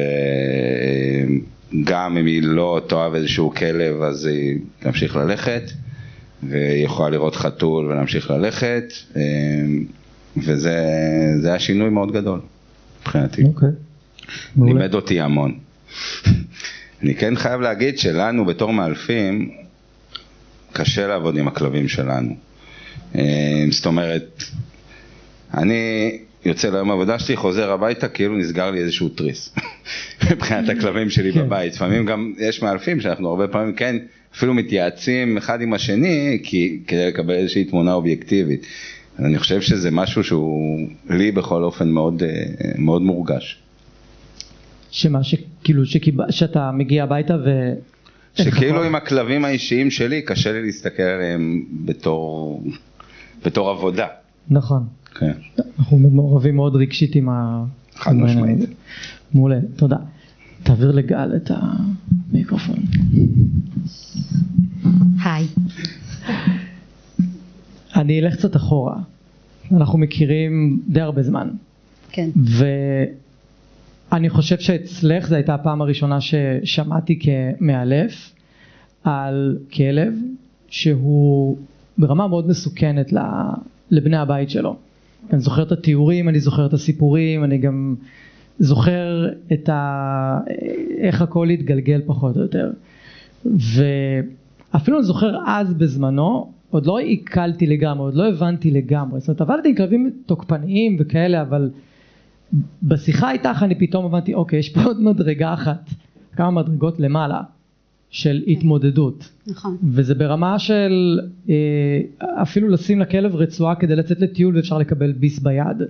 אם 2.16 2.26
היא 2.26 2.42
לא 2.42 2.80
תאהב 2.86 3.14
איזשהו 3.14 3.54
כלב 3.54 4.02
אז 4.02 4.26
היא 4.26 4.58
תמשיך 4.78 5.16
ללכת, 5.16 5.62
והיא 6.42 6.84
יכולה 6.84 7.08
לראות 7.08 7.36
חתול 7.36 7.86
ולהמשיך 7.86 8.30
ללכת, 8.30 8.92
אה, 9.16 9.22
וזה 10.36 10.78
היה 11.44 11.58
שינוי 11.58 11.90
מאוד 11.90 12.12
גדול 12.12 12.40
מבחינתי. 13.00 13.42
אוקיי. 13.44 13.68
לימד 14.56 14.94
אותי 14.94 15.20
המון. 15.20 15.58
אני 17.02 17.14
כן 17.14 17.36
חייב 17.36 17.60
להגיד 17.60 17.98
שלנו 17.98 18.44
בתור 18.44 18.72
מאלפים 18.72 19.50
קשה 20.72 21.06
לעבוד 21.06 21.36
עם 21.36 21.48
הכלבים 21.48 21.88
שלנו. 21.88 22.36
אה, 23.14 23.64
זאת 23.70 23.86
אומרת, 23.86 24.42
אני 25.54 26.18
יוצא 26.44 26.70
ליום 26.70 26.90
העבודה 26.90 27.18
שלי, 27.18 27.36
חוזר 27.36 27.70
הביתה, 27.70 28.08
כאילו 28.08 28.36
נסגר 28.36 28.70
לי 28.70 28.78
איזשהו 28.78 29.08
תריס 29.08 29.54
מבחינת 30.32 30.68
הכלבים 30.68 31.10
שלי 31.10 31.32
כן. 31.32 31.46
בבית. 31.46 31.74
לפעמים 31.74 32.06
גם 32.06 32.32
יש 32.38 32.62
מאלפים 32.62 33.00
שאנחנו 33.00 33.28
הרבה 33.28 33.48
פעמים 33.48 33.74
כן 33.74 33.96
אפילו 34.36 34.54
מתייעצים 34.54 35.36
אחד 35.36 35.60
עם 35.60 35.72
השני 35.72 36.40
כי, 36.42 36.80
כדי 36.86 37.06
לקבל 37.06 37.34
איזושהי 37.34 37.64
תמונה 37.64 37.92
אובייקטיבית. 37.92 38.66
אני 39.18 39.38
חושב 39.38 39.60
שזה 39.60 39.90
משהו 39.90 40.24
שהוא 40.24 40.88
לי 41.10 41.32
בכל 41.32 41.64
אופן 41.64 41.88
מאוד, 41.88 42.22
אה, 42.22 42.44
מאוד 42.78 43.02
מורגש. 43.02 43.58
שמה, 44.90 45.24
שכאילו, 45.24 45.86
שקיב... 45.86 46.14
שאתה 46.30 46.70
מגיע 46.72 47.02
הביתה 47.02 47.34
ו... 47.34 47.72
שכאילו 48.34 48.82
עם 48.86 48.94
הכלבים 48.94 49.44
האישיים 49.44 49.90
שלי 49.90 50.22
קשה 50.22 50.52
לי 50.52 50.62
להסתכל 50.62 51.02
עליהם 51.02 51.64
בתור, 51.84 52.62
בתור 53.44 53.70
עבודה. 53.70 54.06
נכון. 54.50 54.86
כן. 55.18 55.32
אנחנו 55.78 55.98
מעורבים 55.98 56.56
מאוד 56.56 56.76
רגשית 56.76 57.14
עם 57.14 57.28
ה... 57.28 57.64
חד 57.94 58.12
משמעית. 58.12 58.58
מעולה, 59.34 59.58
תודה. 59.76 59.96
תעביר 60.62 60.90
לגל 60.90 61.32
את 61.36 61.50
המיקרופון. 62.30 62.76
היי. 65.24 65.46
אני 67.96 68.20
אלך 68.20 68.36
קצת 68.36 68.56
אחורה. 68.56 68.96
אנחנו 69.72 69.98
מכירים 69.98 70.80
די 70.88 71.00
הרבה 71.00 71.22
זמן. 71.22 71.48
כן. 72.10 72.30
אני 74.12 74.28
חושב 74.30 74.58
שאצלך 74.58 75.28
זו 75.28 75.34
הייתה 75.34 75.54
הפעם 75.54 75.82
הראשונה 75.82 76.18
ששמעתי 76.20 77.18
כמאלף 77.18 78.32
על 79.04 79.58
כלב 79.72 80.14
שהוא 80.68 81.56
ברמה 81.98 82.28
מאוד 82.28 82.48
מסוכנת 82.48 83.12
לבני 83.90 84.16
הבית 84.16 84.50
שלו. 84.50 84.76
אני 85.32 85.40
זוכר 85.40 85.62
את 85.62 85.72
התיאורים, 85.72 86.28
אני 86.28 86.40
זוכר 86.40 86.66
את 86.66 86.72
הסיפורים, 86.72 87.44
אני 87.44 87.58
גם 87.58 87.94
זוכר 88.58 89.28
את 89.52 89.68
ה... 89.68 90.40
איך 90.98 91.22
הכל 91.22 91.50
התגלגל 91.50 92.00
פחות 92.06 92.36
או 92.36 92.42
יותר. 92.42 92.70
ואפילו 93.44 94.96
אני 94.96 95.04
זוכר 95.04 95.36
אז 95.46 95.74
בזמנו, 95.74 96.52
עוד 96.70 96.86
לא 96.86 96.98
עיכלתי 96.98 97.66
לגמרי, 97.66 98.04
עוד 98.04 98.14
לא 98.14 98.28
הבנתי 98.28 98.70
לגמרי. 98.70 99.20
זאת 99.20 99.28
אומרת, 99.28 99.40
עבדתי 99.40 99.68
עם 99.68 99.74
כלבים 99.74 100.10
תוקפניים 100.26 100.96
וכאלה, 101.00 101.42
אבל 101.42 101.70
בשיחה 102.82 103.32
איתך 103.32 103.62
אני 103.62 103.74
פתאום 103.74 104.04
הבנתי, 104.04 104.34
אוקיי, 104.34 104.58
יש 104.58 104.68
פה 104.68 104.82
עוד 104.82 105.00
מדרגה 105.00 105.54
אחת, 105.54 105.90
כמה 106.36 106.50
מדרגות 106.50 107.00
למעלה 107.00 107.40
של 108.10 108.42
כן. 108.46 108.52
התמודדות. 108.52 109.28
נכון. 109.46 109.76
וזה 109.84 110.14
ברמה 110.14 110.58
של 110.58 111.20
אה, 111.48 111.54
אפילו 112.42 112.68
לשים 112.68 113.00
לכלב 113.00 113.36
רצועה 113.36 113.74
כדי 113.74 113.96
לצאת 113.96 114.20
לטיול 114.20 114.56
ואפשר 114.56 114.78
לקבל 114.78 115.12
ביס 115.12 115.38
ביד. 115.38 115.82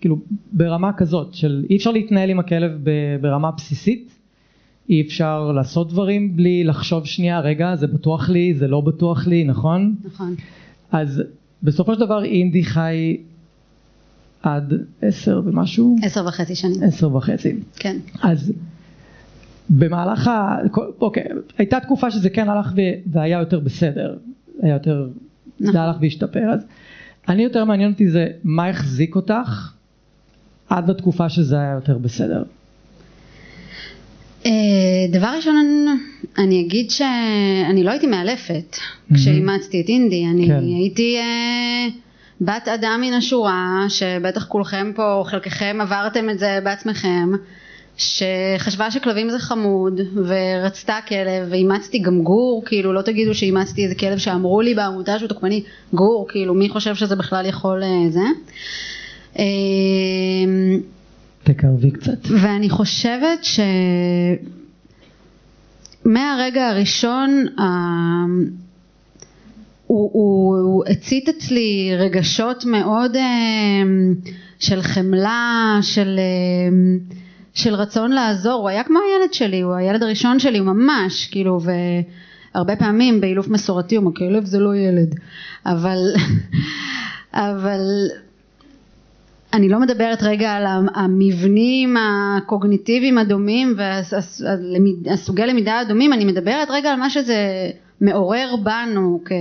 כאילו 0.00 0.18
ברמה 0.52 0.92
כזאת 0.92 1.34
של 1.34 1.64
אי 1.70 1.76
אפשר 1.76 1.90
להתנהל 1.90 2.30
עם 2.30 2.38
הכלב 2.38 2.72
ברמה 3.20 3.50
בסיסית, 3.50 4.10
אי 4.88 5.00
אפשר 5.00 5.52
לעשות 5.52 5.88
דברים 5.88 6.36
בלי 6.36 6.64
לחשוב 6.64 7.06
שנייה, 7.06 7.40
רגע, 7.40 7.76
זה 7.76 7.86
בטוח 7.86 8.28
לי, 8.28 8.54
זה 8.54 8.68
לא 8.68 8.80
בטוח 8.80 9.26
לי, 9.26 9.44
נכון? 9.44 9.94
נכון. 10.04 10.34
אז 10.92 11.22
בסופו 11.62 11.94
של 11.94 12.00
דבר 12.00 12.24
אינדי 12.24 12.64
חי 12.64 13.16
עד 14.42 14.74
עשר 15.02 15.42
ומשהו? 15.44 15.96
עשר 16.02 16.26
וחצי 16.26 16.54
שנים. 16.54 16.82
עשר 16.82 17.16
וחצי. 17.16 17.56
כן. 17.76 17.96
אז 18.22 18.52
במהלך 19.70 20.28
ה... 20.28 20.56
אוקיי, 21.00 21.24
הייתה 21.58 21.80
תקופה 21.80 22.10
שזה 22.10 22.30
כן 22.30 22.48
הלך 22.48 22.72
ו... 22.76 22.80
והיה 23.12 23.38
יותר 23.38 23.60
בסדר, 23.60 24.16
היה 24.62 24.74
יותר... 24.74 25.08
נכון. 25.60 25.72
זה 25.72 25.80
הלך 25.80 25.96
והשתפר, 26.00 26.50
אז 26.52 26.66
אני 27.28 27.42
יותר 27.42 27.64
מעניין 27.64 27.92
אותי 27.92 28.08
זה 28.08 28.26
מה 28.44 28.68
החזיק 28.68 29.16
אותך 29.16 29.72
עד 30.68 30.90
לתקופה 30.90 31.28
שזה 31.28 31.56
היה 31.58 31.72
יותר 31.72 31.98
בסדר. 31.98 32.42
אה, 34.46 34.50
דבר 35.12 35.32
ראשון, 35.36 35.86
אני 36.38 36.60
אגיד 36.60 36.90
שאני 36.90 37.82
לא 37.84 37.90
הייתי 37.90 38.06
מאלפת 38.06 38.76
כשאימצתי 39.14 39.80
את 39.80 39.88
אינדי, 39.88 40.26
אני 40.26 40.46
כן. 40.46 40.64
הייתי 40.64 41.16
אה, 41.18 41.86
בת 42.40 42.68
אדם 42.68 43.00
מן 43.02 43.12
השורה, 43.12 43.84
שבטח 43.88 44.46
כולכם 44.46 44.92
פה, 44.96 45.22
חלקכם 45.26 45.78
עברתם 45.80 46.30
את 46.30 46.38
זה 46.38 46.58
בעצמכם, 46.64 47.32
שחשבה 47.96 48.90
שכלבים 48.90 49.30
זה 49.30 49.38
חמוד, 49.38 50.00
ורצתה 50.14 50.98
כלב, 51.08 51.48
ואימצתי 51.50 51.98
גם 51.98 52.22
גור, 52.22 52.62
כאילו 52.66 52.92
לא 52.92 53.02
תגידו 53.02 53.34
שאימצתי 53.34 53.84
איזה 53.84 53.94
כלב 53.94 54.18
שאמרו 54.18 54.60
לי 54.60 54.74
בעמותה 54.74 55.18
שהוא 55.18 55.28
תוקפני, 55.28 55.62
גור, 55.94 56.26
כאילו 56.28 56.54
מי 56.54 56.68
חושב 56.68 56.94
שזה 56.94 57.16
בכלל 57.16 57.46
יכול 57.46 57.82
אה, 57.82 58.10
זה. 58.10 58.20
אה, 59.38 59.44
תקרבי 61.44 61.90
קצת. 61.90 62.18
ואני 62.42 62.70
חושבת 62.70 63.46
שמהרגע 66.04 66.68
הראשון 66.68 67.46
אה, 67.58 67.64
הוא, 69.86 70.10
הוא, 70.12 70.56
הוא 70.56 70.84
הצית 70.86 71.28
אצלי 71.28 71.90
רגשות 71.98 72.64
מאוד 72.64 73.16
אה, 73.16 73.22
של 74.58 74.82
חמלה, 74.82 75.78
של, 75.82 76.18
של 77.56 77.74
רצון 77.74 78.12
לעזור, 78.12 78.52
הוא 78.52 78.68
היה 78.68 78.84
כמו 78.84 78.98
הילד 78.98 79.34
שלי, 79.34 79.60
הוא 79.60 79.74
הילד 79.74 80.02
הראשון 80.02 80.38
שלי, 80.38 80.60
ממש, 80.60 81.26
כאילו, 81.26 81.60
והרבה 82.54 82.76
פעמים 82.76 83.20
באילוף 83.20 83.48
מסורתי 83.48 83.96
הוא 83.96 84.04
אומר, 84.04 84.16
כלב 84.16 84.44
זה 84.44 84.58
לא 84.58 84.76
ילד, 84.76 85.14
אבל, 85.66 85.98
אבל 87.34 87.80
אני 89.52 89.68
לא 89.68 89.80
מדברת 89.80 90.22
רגע 90.22 90.52
על 90.52 90.64
המבנים 90.94 91.96
הקוגניטיביים 91.96 93.18
הדומים 93.18 93.76
והסוגי 95.06 95.42
למידה 95.42 95.78
הדומים, 95.78 96.12
אני 96.12 96.24
מדברת 96.24 96.68
רגע 96.70 96.92
על 96.92 96.98
מה 96.98 97.10
שזה 97.10 97.70
מעורר 98.00 98.54
בנו 98.62 99.20
כ, 99.24 99.32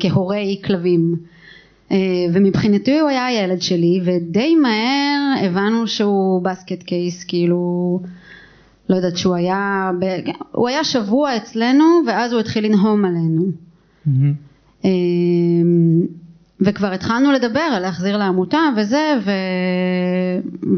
כהורי 0.00 0.60
כלבים. 0.64 1.16
ומבחינתי 2.32 2.98
הוא 3.00 3.08
היה 3.08 3.26
הילד 3.26 3.62
שלי 3.62 4.00
ודי 4.04 4.54
מהר 4.54 5.46
הבנו 5.46 5.86
שהוא 5.86 6.42
בסקט 6.42 6.82
קייס 6.82 7.24
כאילו 7.24 8.00
לא 8.88 8.96
יודעת 8.96 9.16
שהוא 9.16 9.34
היה 9.34 9.90
הוא 10.52 10.68
היה 10.68 10.84
שבוע 10.84 11.36
אצלנו 11.36 11.84
ואז 12.06 12.32
הוא 12.32 12.40
התחיל 12.40 12.64
לנהום 12.64 13.04
עלינו 13.04 13.44
Mm-hmm. 14.06 14.86
וכבר 16.60 16.92
התחלנו 16.92 17.32
לדבר 17.32 17.60
על 17.60 17.82
להחזיר 17.82 18.16
לעמותה 18.16 18.58
וזה 18.76 19.14
ו... 19.24 19.30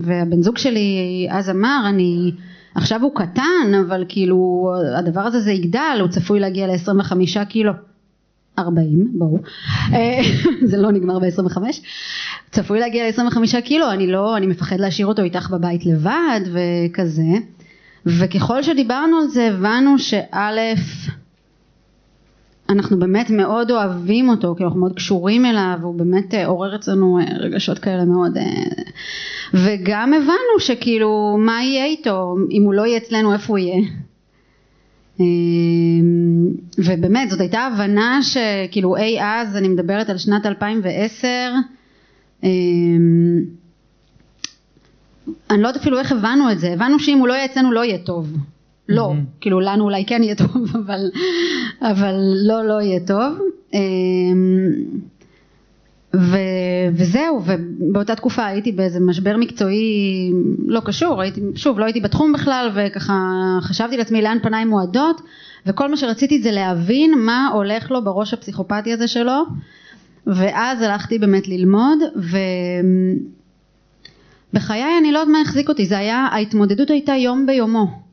והבן 0.01 0.43
זוג 0.43 0.59
שלי 0.59 1.27
אז 1.31 1.51
אמר 1.51 1.85
אני 1.89 2.33
עכשיו 2.75 3.03
הוא 3.03 3.15
קטן 3.15 3.75
אבל 3.87 4.05
כאילו 4.09 4.71
הדבר 4.99 5.21
הזה 5.21 5.41
זה 5.41 5.53
יגדל 5.53 5.99
הוא 6.01 6.09
צפוי 6.09 6.41
להגיע 6.41 6.67
ל-25 6.67 7.45
קילו 7.49 7.73
40 8.59 9.13
ברור 9.15 9.39
זה 10.71 10.77
לא 10.77 10.93
נגמר 10.93 11.19
ב-25 11.19 11.59
צפוי 12.51 12.81
להגיע 12.81 13.11
ל-25 13.11 13.61
קילו 13.61 13.91
אני 13.91 14.07
לא 14.07 14.37
אני 14.37 14.47
מפחד 14.47 14.81
להשאיר 14.81 15.07
אותו 15.07 15.23
איתך 15.23 15.51
בבית 15.51 15.87
לבד 15.87 16.41
וכזה. 16.53 17.23
וככל 18.07 18.63
שדיברנו 18.63 19.17
על 19.19 19.29
זה 19.29 19.49
הבנו 19.49 19.99
שא' 19.99 20.75
אנחנו 22.71 22.99
באמת 22.99 23.31
מאוד 23.31 23.71
אוהבים 23.71 24.29
אותו, 24.29 24.55
כי 24.59 24.65
אנחנו 24.65 24.81
מאוד 24.81 24.93
קשורים 24.93 25.47
אליו, 25.47 25.79
הוא 25.83 25.95
באמת 25.95 26.35
אה, 26.35 26.47
עורר 26.47 26.77
אצלנו 26.77 27.19
אה, 27.19 27.25
רגשות 27.39 27.79
כאלה 27.79 28.05
מאוד, 28.05 28.37
אה, 28.37 28.45
וגם 29.55 30.13
הבנו 30.15 30.61
שכאילו 30.61 31.37
מה 31.39 31.63
יהיה 31.63 31.85
איתו, 31.85 32.37
אם 32.51 32.63
הוא 32.63 32.75
לא 32.75 32.87
יהיה 32.87 32.99
אצלנו 32.99 33.33
איפה 33.33 33.53
הוא 33.53 33.59
יהיה. 33.59 33.83
ובאמת 36.79 37.31
זאת 37.31 37.41
הייתה 37.41 37.61
הבנה 37.61 38.21
שכאילו 38.23 38.97
אי 38.97 39.19
אז, 39.23 39.57
אני 39.57 39.69
מדברת 39.69 40.11
על 40.11 40.19
שנת 40.19 40.47
2010, 40.47 41.29
אני 45.51 45.63
לא 45.63 45.69
יודעת 45.69 45.83
אפילו 45.83 45.99
איך 45.99 46.13
הבנו 46.13 46.53
את 46.53 46.59
זה, 46.59 46.73
הבנו 46.73 46.99
שאם 46.99 47.19
הוא 47.19 47.29
לא 47.29 47.33
יהיה 47.33 47.45
אצלנו 47.45 47.73
לא 47.73 47.85
יהיה 47.85 47.99
טוב. 47.99 48.37
לא, 48.89 49.13
mm-hmm. 49.13 49.41
כאילו 49.41 49.61
לנו 49.61 49.85
אולי 49.85 50.05
כן 50.07 50.23
יהיה 50.23 50.35
טוב, 50.35 50.67
אבל, 50.85 51.11
אבל 51.83 52.15
לא, 52.47 52.65
לא 52.65 52.83
יהיה 52.83 53.01
טוב. 53.07 53.39
ו, 56.15 56.37
וזהו, 56.95 57.43
ובאותה 57.45 58.15
תקופה 58.15 58.47
הייתי 58.47 58.73
באיזה 58.73 59.01
משבר 59.01 59.37
מקצועי 59.37 60.33
לא 60.67 60.81
קשור, 60.81 61.21
הייתי, 61.21 61.41
שוב, 61.55 61.79
לא 61.79 61.85
הייתי 61.85 62.01
בתחום 62.01 62.33
בכלל, 62.33 62.71
וככה 62.75 63.15
חשבתי 63.61 63.97
לעצמי 63.97 64.23
לאן 64.23 64.39
פניי 64.43 64.65
מועדות, 64.65 65.21
וכל 65.67 65.91
מה 65.91 65.97
שרציתי 65.97 66.43
זה 66.43 66.51
להבין 66.51 67.19
מה 67.19 67.51
הולך 67.55 67.91
לו 67.91 68.05
בראש 68.05 68.35
הפסיכופתי 68.35 68.93
הזה 68.93 69.09
שלו, 69.09 69.43
ואז 70.27 70.83
הלכתי 70.83 71.19
באמת 71.19 71.49
ללמוד, 71.49 71.99
ובחיי 74.53 74.85
אני 75.01 75.13
לא 75.13 75.19
יודעת 75.19 75.33
מה 75.33 75.41
החזיק 75.41 75.69
אותי, 75.69 75.87
זה 75.87 75.99
היה, 75.99 76.17
ההתמודדות 76.17 76.91
הייתה 76.91 77.13
יום 77.13 77.47
ביומו. 77.47 78.09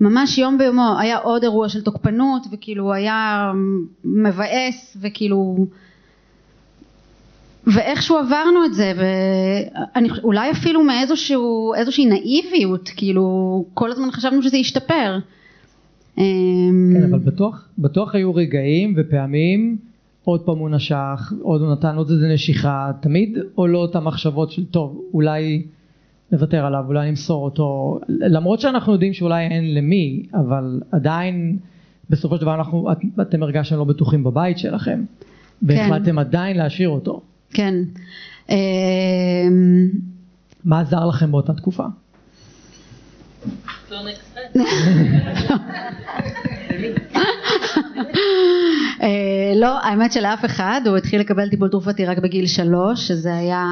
ממש 0.00 0.38
יום 0.38 0.58
ביומו 0.58 0.96
היה 0.98 1.18
עוד 1.18 1.42
אירוע 1.42 1.68
של 1.68 1.82
תוקפנות 1.82 2.46
וכאילו 2.52 2.92
היה 2.92 3.52
מבאס 4.04 4.96
וכאילו 5.00 5.66
ואיכשהו 7.66 8.16
עברנו 8.18 8.64
את 8.64 8.74
זה 8.74 8.92
ואולי 8.96 10.50
אפילו 10.50 10.84
מאיזשהו 10.84 11.74
איזושהי 11.74 12.06
נאיביות 12.06 12.90
כאילו 12.96 13.64
כל 13.74 13.92
הזמן 13.92 14.10
חשבנו 14.10 14.42
שזה 14.42 14.56
ישתפר. 14.56 15.18
אמ, 16.18 16.94
כן 16.94 17.02
אבל 17.02 17.18
בטוח 17.18 17.68
בטוח 17.78 18.14
היו 18.14 18.34
רגעים 18.34 18.94
ופעמים 18.96 19.76
עוד 20.24 20.40
פעם 20.40 20.58
הוא 20.58 20.70
נשך 20.70 21.32
עוד 21.42 21.60
הוא 21.60 21.72
נתן 21.72 21.96
עוד 21.96 22.10
איזה 22.10 22.28
נשיכה 22.28 22.90
תמיד 23.00 23.38
עולות 23.54 23.94
לא 23.94 24.00
המחשבות 24.00 24.50
של 24.50 24.64
טוב 24.64 25.02
אולי 25.14 25.62
נוותר 26.32 26.66
עליו, 26.66 26.84
אולי 26.86 27.10
נמסור 27.10 27.44
אותו, 27.44 27.98
למרות 28.08 28.60
שאנחנו 28.60 28.92
יודעים 28.92 29.12
שאולי 29.12 29.46
אין 29.46 29.74
למי, 29.74 30.22
אבל 30.34 30.80
עדיין 30.92 31.58
בסופו 32.10 32.36
של 32.36 32.42
דבר 32.42 32.54
אנחנו, 32.54 32.92
את, 32.92 32.98
אתם 33.20 33.42
הרגשתם 33.42 33.76
לא 33.76 33.84
בטוחים 33.84 34.24
בבית 34.24 34.58
שלכם, 34.58 35.04
והחלטתם 35.62 36.04
כן. 36.04 36.18
עדיין 36.18 36.56
להשאיר 36.56 36.88
אותו. 36.88 37.20
כן. 37.54 37.74
אמ, 38.48 38.56
מה 40.64 40.80
עזר 40.80 41.06
לכם 41.06 41.32
באותה 41.32 41.52
תקופה? 41.52 41.84
אה, 49.02 49.52
לא, 49.56 49.78
האמת 49.82 50.12
שלאף 50.12 50.44
אחד, 50.44 50.80
הוא 50.86 50.96
התחיל 50.96 51.20
לקבל 51.20 51.48
טיפול 51.48 51.68
תרופתי 51.68 52.06
רק 52.06 52.18
בגיל 52.18 52.46
שלוש, 52.46 53.08
שזה 53.08 53.34
היה 53.34 53.64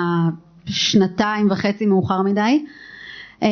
שנתיים 0.67 1.51
וחצי 1.51 1.87
מאוחר 1.87 2.23
מדי. 2.23 2.65
אמ, 3.43 3.49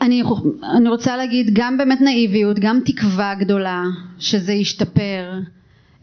אני, 0.00 0.22
אני 0.76 0.88
רוצה 0.88 1.16
להגיד 1.16 1.50
גם 1.52 1.78
באמת 1.78 2.00
נאיביות, 2.00 2.58
גם 2.58 2.80
תקווה 2.84 3.34
גדולה 3.34 3.82
שזה 4.18 4.52
ישתפר. 4.52 5.32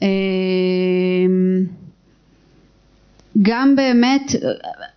אמ, 0.02 1.66
גם 3.42 3.76
באמת 3.76 4.32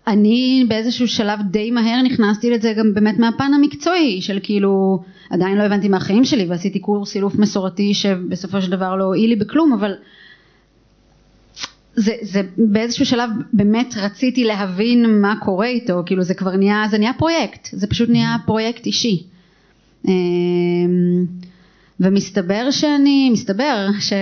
אני 0.06 0.64
באיזשהו 0.68 1.08
שלב 1.08 1.38
די 1.50 1.70
מהר 1.70 2.02
נכנסתי 2.02 2.50
לזה 2.50 2.72
גם 2.78 2.94
באמת 2.94 3.18
מהפן 3.18 3.54
המקצועי 3.54 4.22
של 4.22 4.38
כאילו 4.42 5.02
עדיין 5.30 5.58
לא 5.58 5.62
הבנתי 5.62 5.88
מהחיים 5.88 6.24
שלי 6.24 6.46
ועשיתי 6.46 6.78
קורס 6.78 7.10
סילוף 7.10 7.34
מסורתי 7.34 7.94
שבסופו 7.94 8.62
של 8.62 8.70
דבר 8.70 8.96
לא 8.96 9.04
הועיל 9.04 9.30
לי 9.30 9.36
בכלום 9.36 9.72
אבל 9.72 9.92
זה, 11.96 12.12
זה 12.22 12.40
באיזשהו 12.56 13.06
שלב 13.06 13.30
באמת 13.52 13.94
רציתי 13.96 14.44
להבין 14.44 15.20
מה 15.20 15.34
קורה 15.40 15.66
איתו, 15.66 16.02
כאילו 16.06 16.22
זה 16.22 16.34
כבר 16.34 16.56
נהיה, 16.56 16.84
זה 16.90 16.98
נהיה 16.98 17.12
פרויקט, 17.18 17.68
זה 17.72 17.86
פשוט 17.86 18.08
נהיה 18.08 18.36
פרויקט 18.46 18.86
אישי. 18.86 19.22
ומסתבר 22.00 22.70
שאני, 22.70 23.30
מסתבר 23.30 23.88
ש... 24.00 24.12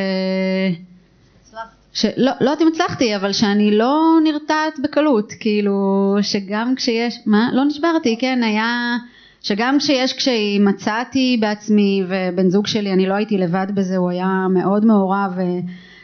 שלא 1.93 2.13
לא 2.41 2.51
יודעת 2.51 2.63
אם 2.63 2.69
הצלחתי, 2.69 3.17
אבל 3.17 3.33
שאני 3.33 3.79
לא 3.79 4.19
נרתעת 4.25 4.79
בקלות, 4.83 5.33
כאילו 5.41 6.17
שגם 6.23 6.75
כשיש, 6.77 7.19
מה? 7.27 7.49
לא 7.53 7.65
נשברתי, 7.65 8.17
כן, 8.21 8.43
היה, 8.43 8.97
שגם 9.43 9.79
כשיש 9.79 10.13
קשיים 10.13 10.65
מצאתי 10.65 11.39
בעצמי 11.41 12.03
ובן 12.09 12.51
זוג 12.51 12.67
שלי, 12.67 12.93
אני 12.93 13.07
לא 13.07 13.15
הייתי 13.15 13.39
לבד 13.39 13.67
בזה, 13.75 13.97
הוא 13.97 14.11
היה 14.11 14.47
מאוד 14.51 14.85
מעורב 14.85 15.33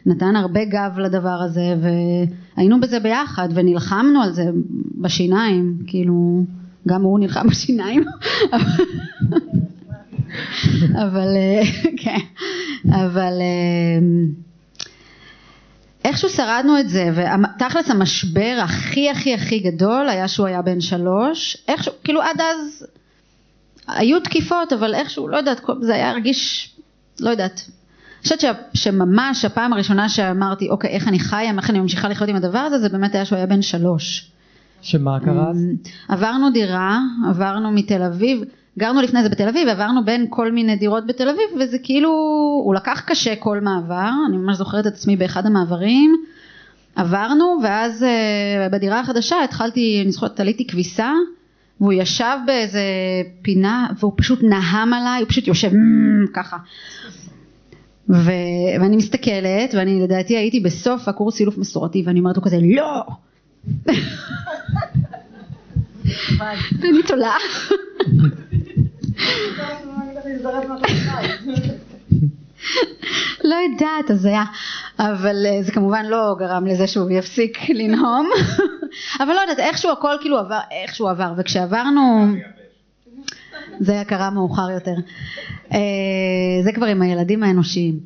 נתן 0.06 0.36
הרבה 0.36 0.64
גב 0.64 0.98
לדבר 0.98 1.42
הזה 1.44 1.74
והיינו 2.56 2.80
בזה 2.80 3.00
ביחד 3.00 3.48
ונלחמנו 3.54 4.22
על 4.22 4.32
זה 4.32 4.44
בשיניים. 5.00 5.78
כאילו 5.86 6.42
גם 6.88 7.02
הוא 7.02 7.20
נלחם 7.20 7.48
בשיניים 7.48 8.04
אבל 11.02 11.28
כן 12.02 12.18
אבל 12.90 13.32
איכשהו 16.04 16.28
שרדנו 16.28 16.80
את 16.80 16.88
זה, 16.88 17.10
ותכלס 17.14 17.90
המשבר 17.90 18.58
הכי 18.62 19.10
הכי 19.10 19.34
הכי 19.34 19.58
גדול 19.58 20.08
היה 20.08 20.28
שהוא 20.28 20.46
היה 20.46 20.62
בן 20.62 20.80
שלוש, 20.80 21.56
איכשהו, 21.68 21.92
כאילו 22.04 22.22
עד 22.22 22.40
אז 22.40 22.86
היו 23.88 24.20
תקיפות, 24.20 24.72
אבל 24.72 24.94
איכשהו, 24.94 25.28
לא 25.28 25.36
יודעת, 25.36 25.60
זה 25.80 25.94
היה 25.94 26.10
הרגיש, 26.10 26.72
לא 27.20 27.30
יודעת. 27.30 27.70
אני 27.70 28.22
חושבת 28.22 28.56
שממש 28.74 29.44
הפעם 29.44 29.72
הראשונה 29.72 30.08
שאמרתי, 30.08 30.68
אוקיי, 30.68 30.90
איך 30.90 31.08
אני 31.08 31.18
חיה, 31.18 31.52
איך 31.56 31.70
אני 31.70 31.80
ממשיכה 31.80 32.08
לחיות 32.08 32.28
עם 32.28 32.36
הדבר 32.36 32.58
הזה, 32.58 32.78
זה 32.78 32.88
באמת 32.88 33.14
היה 33.14 33.24
שהוא 33.24 33.36
היה 33.36 33.46
בן 33.46 33.62
שלוש. 33.62 34.30
שמה 34.82 35.20
קרה 35.20 35.50
אז? 35.50 35.56
אמ, 35.56 35.74
עברנו 36.08 36.50
דירה, 36.50 36.98
עברנו 37.28 37.70
מתל 37.70 38.02
אביב, 38.02 38.40
גרנו 38.78 39.02
לפני 39.02 39.22
זה 39.22 39.28
בתל 39.28 39.48
אביב, 39.48 39.68
עברנו 39.68 40.04
בין 40.04 40.26
כל 40.30 40.52
מיני 40.52 40.76
דירות 40.76 41.06
בתל 41.06 41.28
אביב, 41.28 41.60
וזה 41.60 41.78
כאילו, 41.78 42.10
הוא 42.64 42.74
לקח 42.74 43.02
קשה 43.06 43.36
כל 43.36 43.60
מעבר, 43.60 44.10
אני 44.28 44.36
ממש 44.36 44.56
זוכרת 44.56 44.86
את 44.86 44.92
עצמי 44.92 45.16
באחד 45.16 45.46
המעברים, 45.46 46.16
עברנו, 46.96 47.58
ואז 47.62 48.02
uh, 48.02 48.72
בדירה 48.72 49.00
החדשה 49.00 49.44
התחלתי, 49.44 50.00
אני 50.02 50.12
זוכרת, 50.12 50.36
תליתי 50.36 50.66
כביסה, 50.66 51.12
והוא 51.80 51.92
ישב 51.92 52.36
באיזה 52.46 52.82
פינה, 53.42 53.86
והוא 53.98 54.12
פשוט 54.16 54.42
נהם 54.42 54.92
עליי, 54.92 55.20
הוא 55.20 55.28
פשוט 55.28 55.48
יושב 55.48 55.70
ככה. 56.34 56.56
ו... 58.08 58.30
ואני 58.80 58.96
מסתכלת, 58.96 59.74
ואני 59.74 60.02
לדעתי 60.02 60.36
הייתי 60.36 60.60
בסוף 60.60 61.08
הקורס 61.08 61.34
סילוף 61.34 61.58
מסורתי, 61.58 62.02
ואני 62.06 62.20
אומרת 62.20 62.36
לו 62.36 62.42
כזה, 62.42 62.58
לא! 62.62 63.02
אני 66.84 67.02
תולה. 67.06 67.36
לא 73.44 73.54
יודעת, 73.54 74.10
אז 74.10 74.24
היה, 74.24 74.44
אבל 74.98 75.46
אה, 75.46 75.62
זה 75.62 75.72
כמובן 75.72 76.06
לא 76.06 76.36
גרם 76.38 76.66
לזה 76.66 76.86
שהוא 76.86 77.10
יפסיק 77.10 77.70
לנהום, 77.70 78.30
אבל 79.20 79.34
לא 79.34 79.40
יודעת, 79.40 79.58
איכשהו 79.58 79.92
הכל 79.92 80.14
כאילו 80.20 80.38
עבר, 80.38 80.60
איכשהו 80.70 81.08
עבר, 81.08 81.32
וכשעברנו, 81.36 82.26
זה 83.80 83.92
היה 83.92 84.04
קרה 84.04 84.30
מאוחר 84.30 84.70
יותר, 84.70 84.94
אה, 85.72 85.78
זה 86.64 86.72
כבר 86.72 86.86
עם 86.86 87.02
הילדים 87.02 87.42
האנושיים, 87.42 88.00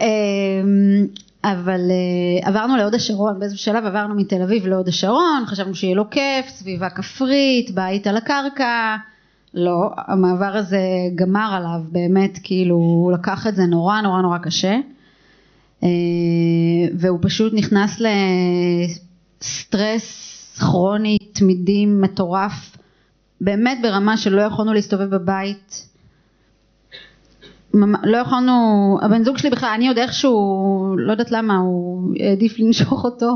אה, 0.00 0.06
אבל 1.52 1.80
עברנו 2.42 2.76
להוד 2.76 2.94
השרון, 2.94 3.40
באיזשהו 3.40 3.64
שלב 3.64 3.84
עברנו 3.84 4.14
מתל 4.14 4.42
אביב 4.42 4.66
להוד 4.66 4.88
השרון, 4.88 5.44
חשבנו 5.46 5.74
שיהיה 5.74 5.94
לו 5.94 6.10
כיף, 6.10 6.48
סביבה 6.48 6.90
כפרית, 6.90 7.70
בית 7.70 8.06
על 8.06 8.16
הקרקע, 8.16 8.96
לא, 9.54 9.90
המעבר 9.96 10.56
הזה 10.56 10.80
גמר 11.14 11.50
עליו 11.52 11.80
באמת, 11.92 12.38
כאילו 12.42 12.74
הוא 12.74 13.12
לקח 13.12 13.46
את 13.46 13.56
זה 13.56 13.66
נורא 13.66 14.00
נורא 14.00 14.22
נורא 14.22 14.38
קשה. 14.38 14.76
אה, 15.82 15.88
והוא 16.94 17.18
פשוט 17.22 17.52
נכנס 17.54 18.00
לסטרס 19.40 20.24
כרוני, 20.60 21.18
תמידי, 21.32 21.86
מטורף, 21.86 22.76
באמת 23.40 23.78
ברמה 23.82 24.16
שלא 24.16 24.40
יכולנו 24.40 24.72
להסתובב 24.72 25.14
בבית, 25.14 25.88
לא 28.02 28.16
יכולנו, 28.16 28.52
הבן 29.02 29.24
זוג 29.24 29.38
שלי 29.38 29.50
בכלל, 29.50 29.70
אני 29.74 29.88
עוד 29.88 29.98
איכשהו, 29.98 30.94
לא 30.98 31.12
יודעת 31.12 31.30
למה, 31.30 31.56
הוא 31.56 32.14
העדיף 32.20 32.58
לנשוך 32.58 33.04
אותו, 33.04 33.34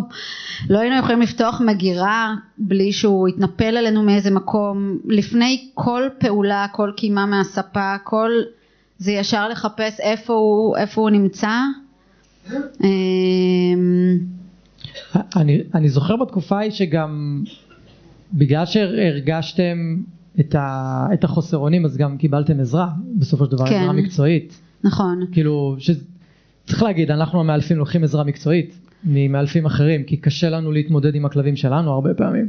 לא 0.71 0.79
היינו 0.79 0.97
יכולים 0.97 1.21
לפתוח 1.21 1.61
מגירה 1.61 2.35
בלי 2.59 2.93
שהוא 2.93 3.29
יתנפל 3.29 3.77
עלינו 3.77 4.03
מאיזה 4.03 4.31
מקום, 4.31 4.99
לפני 5.05 5.71
כל 5.75 6.03
פעולה, 6.19 6.67
כל 6.73 6.91
קימה 6.97 7.27
מהספה, 7.27 7.95
כל, 8.05 8.31
זה 8.99 9.13
ישר 9.13 9.49
לחפש 9.49 10.01
איפה 10.01 10.33
הוא, 10.33 10.77
איפה 10.77 11.01
הוא 11.01 11.11
נמצא. 11.11 11.53
אמ, 12.85 14.19
אני, 15.37 15.63
אני 15.75 15.89
זוכר 15.89 16.17
בתקופה 16.17 16.59
ההיא 16.59 16.71
שגם 16.71 17.43
בגלל 18.33 18.67
שהרגשתם 18.67 19.77
את, 20.41 20.55
ה, 20.55 21.07
את 21.13 21.25
החוסר 21.25 21.57
אונים 21.57 21.85
אז 21.85 21.97
גם 21.97 22.17
קיבלתם 22.17 22.61
עזרה 22.61 22.89
בסופו 23.19 23.45
של 23.45 23.51
דבר, 23.51 23.67
כן. 23.67 23.81
עזרה 23.81 23.93
מקצועית. 23.93 24.61
נכון. 24.85 25.27
כאילו, 25.33 25.77
ש... 25.79 25.91
צריך 26.67 26.83
להגיד, 26.83 27.11
אנחנו 27.11 27.41
המאלפים 27.41 27.77
לוקחים 27.77 28.05
עזרה 28.05 28.25
מקצועית 28.25 28.79
ממאלפים 29.05 29.67
אחרים, 29.67 30.05
כי 30.05 30.17
קשה 30.17 30.51
לנו 30.51 30.73
להתמודד 30.73 31.15
עם 31.15 31.25
הכלבים 31.25 31.57
שלנו 31.57 31.91
הרבה 31.91 32.15
פעמים. 32.15 32.49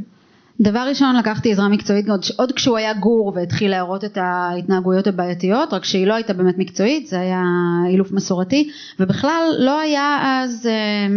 דבר 0.60 0.86
ראשון 0.88 1.16
לקחתי 1.16 1.52
עזרה 1.52 1.68
מקצועית 1.68 2.08
עוד, 2.08 2.20
עוד 2.36 2.52
כשהוא 2.52 2.76
היה 2.76 2.94
גור 2.94 3.32
והתחיל 3.36 3.70
להראות 3.70 4.04
את 4.04 4.18
ההתנהגויות 4.20 5.06
הבעייתיות, 5.06 5.72
רק 5.72 5.84
שהיא 5.84 6.06
לא 6.06 6.14
הייתה 6.14 6.32
באמת 6.32 6.58
מקצועית, 6.58 7.06
זה 7.06 7.20
היה 7.20 7.42
אילוף 7.88 8.12
מסורתי, 8.12 8.70
ובכלל 9.00 9.42
לא 9.58 9.80
היה 9.80 10.18
אז, 10.24 10.66
אה, 10.66 11.14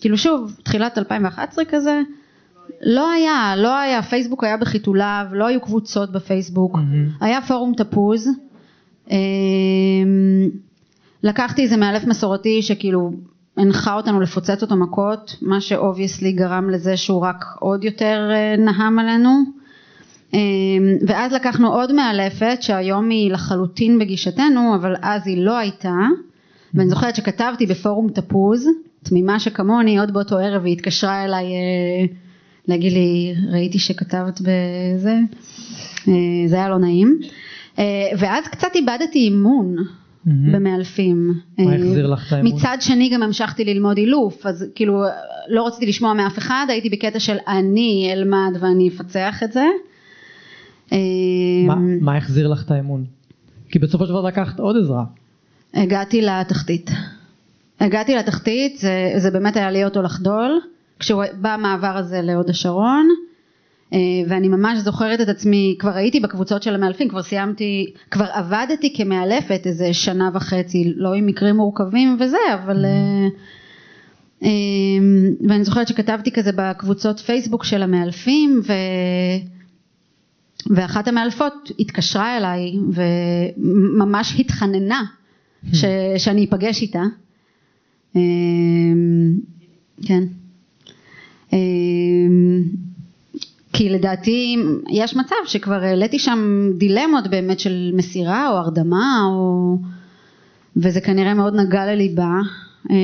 כאילו 0.00 0.18
שוב, 0.18 0.56
תחילת 0.62 0.98
2011 0.98 1.64
כזה, 1.64 2.00
לא 2.84 3.10
היה, 3.10 3.54
לא 3.56 3.78
היה, 3.78 4.02
פייסבוק 4.02 4.44
היה 4.44 4.56
בחיתוליו, 4.56 5.26
לא 5.32 5.46
היו 5.46 5.60
קבוצות 5.60 6.12
בפייסבוק, 6.12 6.76
mm-hmm. 6.76 7.24
היה 7.24 7.42
פורום 7.42 7.74
תפוז, 7.74 8.28
אמ, 9.10 10.48
לקחתי 11.22 11.62
איזה 11.62 11.76
מאלף 11.76 12.04
מסורתי 12.04 12.62
שכאילו 12.62 13.10
הנחה 13.56 13.94
אותנו 13.94 14.20
לפוצץ 14.20 14.62
אותו 14.62 14.76
מכות, 14.76 15.36
מה 15.42 15.60
שאובייסלי 15.60 16.32
גרם 16.32 16.70
לזה 16.70 16.96
שהוא 16.96 17.20
רק 17.20 17.44
עוד 17.60 17.84
יותר 17.84 18.30
אה, 18.32 18.56
נהם 18.56 18.98
עלינו, 18.98 19.30
אמ, 20.34 20.38
ואז 21.06 21.32
לקחנו 21.32 21.74
עוד 21.74 21.92
מאלפת 21.92 22.56
שהיום 22.60 23.10
היא 23.10 23.32
לחלוטין 23.32 23.98
בגישתנו, 23.98 24.74
אבל 24.74 24.94
אז 25.02 25.26
היא 25.26 25.44
לא 25.44 25.56
הייתה, 25.56 25.96
ואני 26.74 26.88
זוכרת 26.88 27.16
שכתבתי 27.16 27.66
בפורום 27.66 28.08
תפוז, 28.08 28.68
תמימה 29.02 29.40
שכמוני, 29.40 29.98
עוד 29.98 30.12
באותו 30.12 30.38
ערב 30.38 30.64
היא 30.64 30.72
התקשרה 30.72 31.24
אליי 31.24 31.44
אה, 31.44 32.06
להגיד 32.68 32.92
לי 32.92 33.34
ראיתי 33.52 33.78
שכתבת 33.78 34.40
בזה, 34.40 35.18
אה, 36.08 36.12
זה 36.46 36.56
היה 36.56 36.68
לא 36.68 36.78
נעים, 36.78 37.18
אה, 37.78 37.84
ואז 38.18 38.48
קצת 38.48 38.68
איבדתי 38.74 39.18
אימון 39.18 39.76
mm-hmm. 39.78 40.30
במאלפים. 40.52 41.40
מה 41.58 41.70
אה, 41.70 41.74
החזיר 41.74 42.06
לך 42.06 42.28
את 42.28 42.32
האמון? 42.32 42.52
מצד 42.52 42.76
שני 42.80 43.10
גם 43.14 43.22
המשכתי 43.22 43.64
ללמוד 43.64 43.98
אילוף, 43.98 44.46
אז 44.46 44.66
כאילו 44.74 45.02
לא 45.48 45.66
רציתי 45.66 45.86
לשמוע 45.86 46.14
מאף 46.14 46.38
אחד, 46.38 46.66
הייתי 46.68 46.90
בקטע 46.90 47.20
של 47.20 47.36
אני 47.48 48.10
אלמד 48.12 48.52
ואני 48.60 48.88
אפצח 48.88 49.42
את 49.42 49.52
זה. 49.52 49.64
מה, 51.66 51.74
מה 52.00 52.16
החזיר 52.16 52.48
לך 52.48 52.64
את 52.66 52.70
האמון? 52.70 53.04
כי 53.68 53.78
בסופו 53.78 54.04
של 54.04 54.10
דבר 54.10 54.22
לקחת 54.22 54.60
עוד 54.60 54.76
עזרה. 54.76 55.04
הגעתי 55.74 56.22
לתחתית. 56.22 56.90
הגעתי 57.80 58.14
לתחתית, 58.14 58.78
זה, 58.78 59.12
זה 59.16 59.30
באמת 59.30 59.56
היה 59.56 59.70
להיות 59.70 59.96
או 59.96 60.02
לחדול. 60.02 60.60
המעבר 61.44 61.96
הזה 61.96 62.22
להוד 62.22 62.50
השרון 62.50 63.08
אה, 63.94 63.98
ואני 64.28 64.48
ממש 64.48 64.78
זוכרת 64.78 65.20
את 65.20 65.28
עצמי, 65.28 65.76
כבר 65.78 65.94
הייתי 65.96 66.20
בקבוצות 66.20 66.62
של 66.62 66.74
המאלפים, 66.74 67.08
כבר 67.08 67.22
סיימתי, 67.22 67.92
כבר 68.10 68.24
עבדתי 68.32 68.94
כמאלפת 68.96 69.60
איזה 69.66 69.92
שנה 69.94 70.30
וחצי, 70.34 70.92
לא 70.96 71.14
עם 71.14 71.26
מקרים 71.26 71.56
מורכבים 71.56 72.16
וזה, 72.20 72.36
אבל... 72.54 72.84
אה, 72.84 74.50
ואני 75.48 75.64
זוכרת 75.64 75.88
שכתבתי 75.88 76.32
כזה 76.32 76.50
בקבוצות 76.56 77.20
פייסבוק 77.20 77.64
של 77.64 77.82
המאלפים 77.82 78.60
ו... 78.66 78.72
ואחת 80.70 81.08
המאלפות 81.08 81.70
התקשרה 81.78 82.36
אליי 82.36 82.72
וממש 82.92 84.40
התחננה 84.40 85.02
ש... 85.72 85.84
שאני 86.16 86.44
אפגש 86.44 86.82
איתה. 86.82 87.02
כן. 90.02 90.22
אמ, 91.54 92.62
כי 93.72 93.88
לדעתי 93.88 94.56
יש 94.90 95.16
מצב 95.16 95.36
שכבר 95.46 95.74
העליתי 95.74 96.18
שם 96.18 96.70
דילמות 96.78 97.28
באמת 97.30 97.60
של 97.60 97.90
מסירה 97.94 98.50
או 98.50 98.56
הרדמה 98.56 99.22
או 99.26 99.76
וזה 100.76 101.00
כנראה 101.00 101.34
מאוד 101.34 101.54
נגע 101.54 101.86
לליבה 101.86 102.32
אה, 102.90 102.96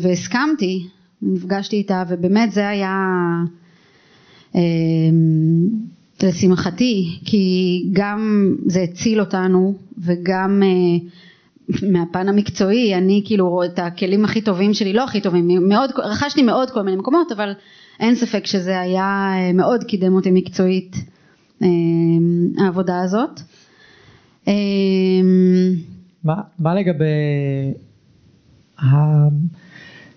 והסכמתי, 0.00 0.86
נפגשתי 1.22 1.76
איתה 1.76 2.02
ובאמת 2.08 2.52
זה 2.52 2.68
היה 2.68 2.96
אמ, 4.54 5.68
לשמחתי 6.22 7.18
כי 7.24 7.84
גם 7.92 8.52
זה 8.66 8.80
הציל 8.80 9.20
אותנו 9.20 9.74
וגם 9.98 10.62
אה, 10.62 11.06
מהפן 11.92 12.28
המקצועי 12.28 12.94
אני 12.94 13.22
כאילו 13.24 13.64
את 13.64 13.78
הכלים 13.78 14.24
הכי 14.24 14.40
טובים 14.40 14.74
שלי 14.74 14.92
לא 14.92 15.04
הכי 15.04 15.20
טובים 15.20 15.68
מאוד 15.68 15.90
רכשתי 15.98 16.42
מאוד 16.42 16.70
כל 16.70 16.82
מיני 16.82 16.96
מקומות 16.96 17.32
אבל 17.32 17.52
אין 18.00 18.14
ספק 18.14 18.46
שזה 18.46 18.80
היה 18.80 19.32
אה, 19.36 19.52
מאוד 19.52 19.84
קידם 19.84 20.14
אותי 20.14 20.30
מקצועית 20.30 20.96
אה, 21.62 21.68
העבודה 22.58 23.00
הזאת. 23.00 23.40
אה, 24.48 24.52
מה, 26.24 26.34
מה 26.58 26.74
לגבי 26.74 27.04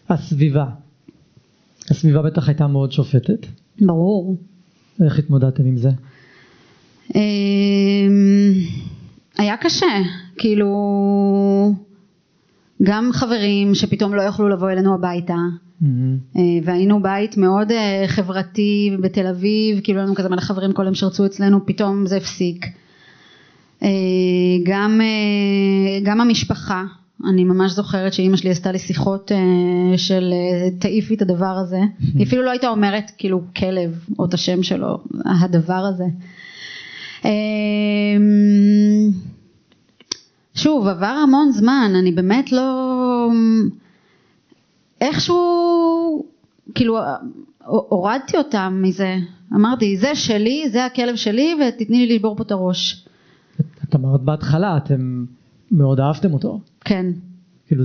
הסביבה? 0.09 0.65
הסביבה 1.89 2.21
בטח 2.21 2.47
הייתה 2.47 2.67
מאוד 2.67 2.91
שופטת. 2.91 3.45
ברור. 3.81 4.35
איך 5.05 5.19
התמודדתם 5.19 5.65
עם 5.65 5.77
זה? 5.77 5.89
היה 9.37 9.57
קשה, 9.57 9.85
כאילו 10.37 10.67
גם 12.83 13.09
חברים 13.13 13.75
שפתאום 13.75 14.13
לא 14.13 14.21
יכלו 14.21 14.49
לבוא 14.49 14.71
אלינו 14.71 14.93
הביתה, 14.93 15.35
אה, 15.83 16.41
והיינו 16.63 17.01
בית 17.01 17.37
מאוד 17.37 17.71
אה, 17.71 18.03
חברתי 18.07 18.97
בתל 19.01 19.27
אביב, 19.27 19.79
כאילו 19.83 19.99
לנו 19.99 20.15
כזה 20.15 20.29
מלא 20.29 20.41
חברים 20.41 20.73
כל 20.73 20.85
יום 20.85 20.95
שרצו 20.95 21.25
אצלנו, 21.25 21.65
פתאום 21.65 22.05
זה 22.05 22.17
הפסיק. 22.17 22.65
אה, 23.83 23.89
גם, 24.63 25.01
גם 26.03 26.21
המשפחה, 26.21 26.83
אני 27.29 27.43
ממש 27.43 27.71
זוכרת 27.71 28.13
שאימא 28.13 28.37
שלי 28.37 28.49
עשתה 28.49 28.71
לי 28.71 28.79
שיחות 28.79 29.31
של 29.97 30.33
תעיפי 30.79 31.13
את 31.13 31.21
הדבר 31.21 31.45
הזה, 31.45 31.79
היא 32.15 32.25
אפילו 32.25 32.41
לא 32.41 32.49
הייתה 32.51 32.69
אומרת 32.69 33.11
כאילו 33.17 33.41
כלב 33.57 34.05
או 34.19 34.25
את 34.25 34.33
השם 34.33 34.63
שלו, 34.63 34.97
הדבר 35.25 35.73
הזה. 35.73 36.05
שוב, 40.55 40.87
עבר 40.87 41.05
המון 41.05 41.51
זמן, 41.51 41.91
אני 41.99 42.11
באמת 42.11 42.51
לא... 42.51 43.27
איכשהו, 45.01 46.25
כאילו, 46.75 46.97
הורדתי 47.65 48.37
אותם 48.37 48.79
מזה. 48.81 49.15
אמרתי, 49.55 49.97
זה 49.97 50.15
שלי, 50.15 50.69
זה 50.69 50.85
הכלב 50.85 51.15
שלי, 51.15 51.55
ותתני 51.55 52.07
לי 52.07 52.15
לשבור 52.15 52.35
פה 52.35 52.43
את 52.43 52.51
הראש. 52.51 53.07
את 53.89 53.95
אמרת 53.95 54.21
בהתחלה, 54.21 54.77
אתם 54.77 55.25
מאוד 55.71 55.99
אהבתם 55.99 56.33
אותו. 56.33 56.59
כן, 56.85 57.05
כאילו, 57.67 57.83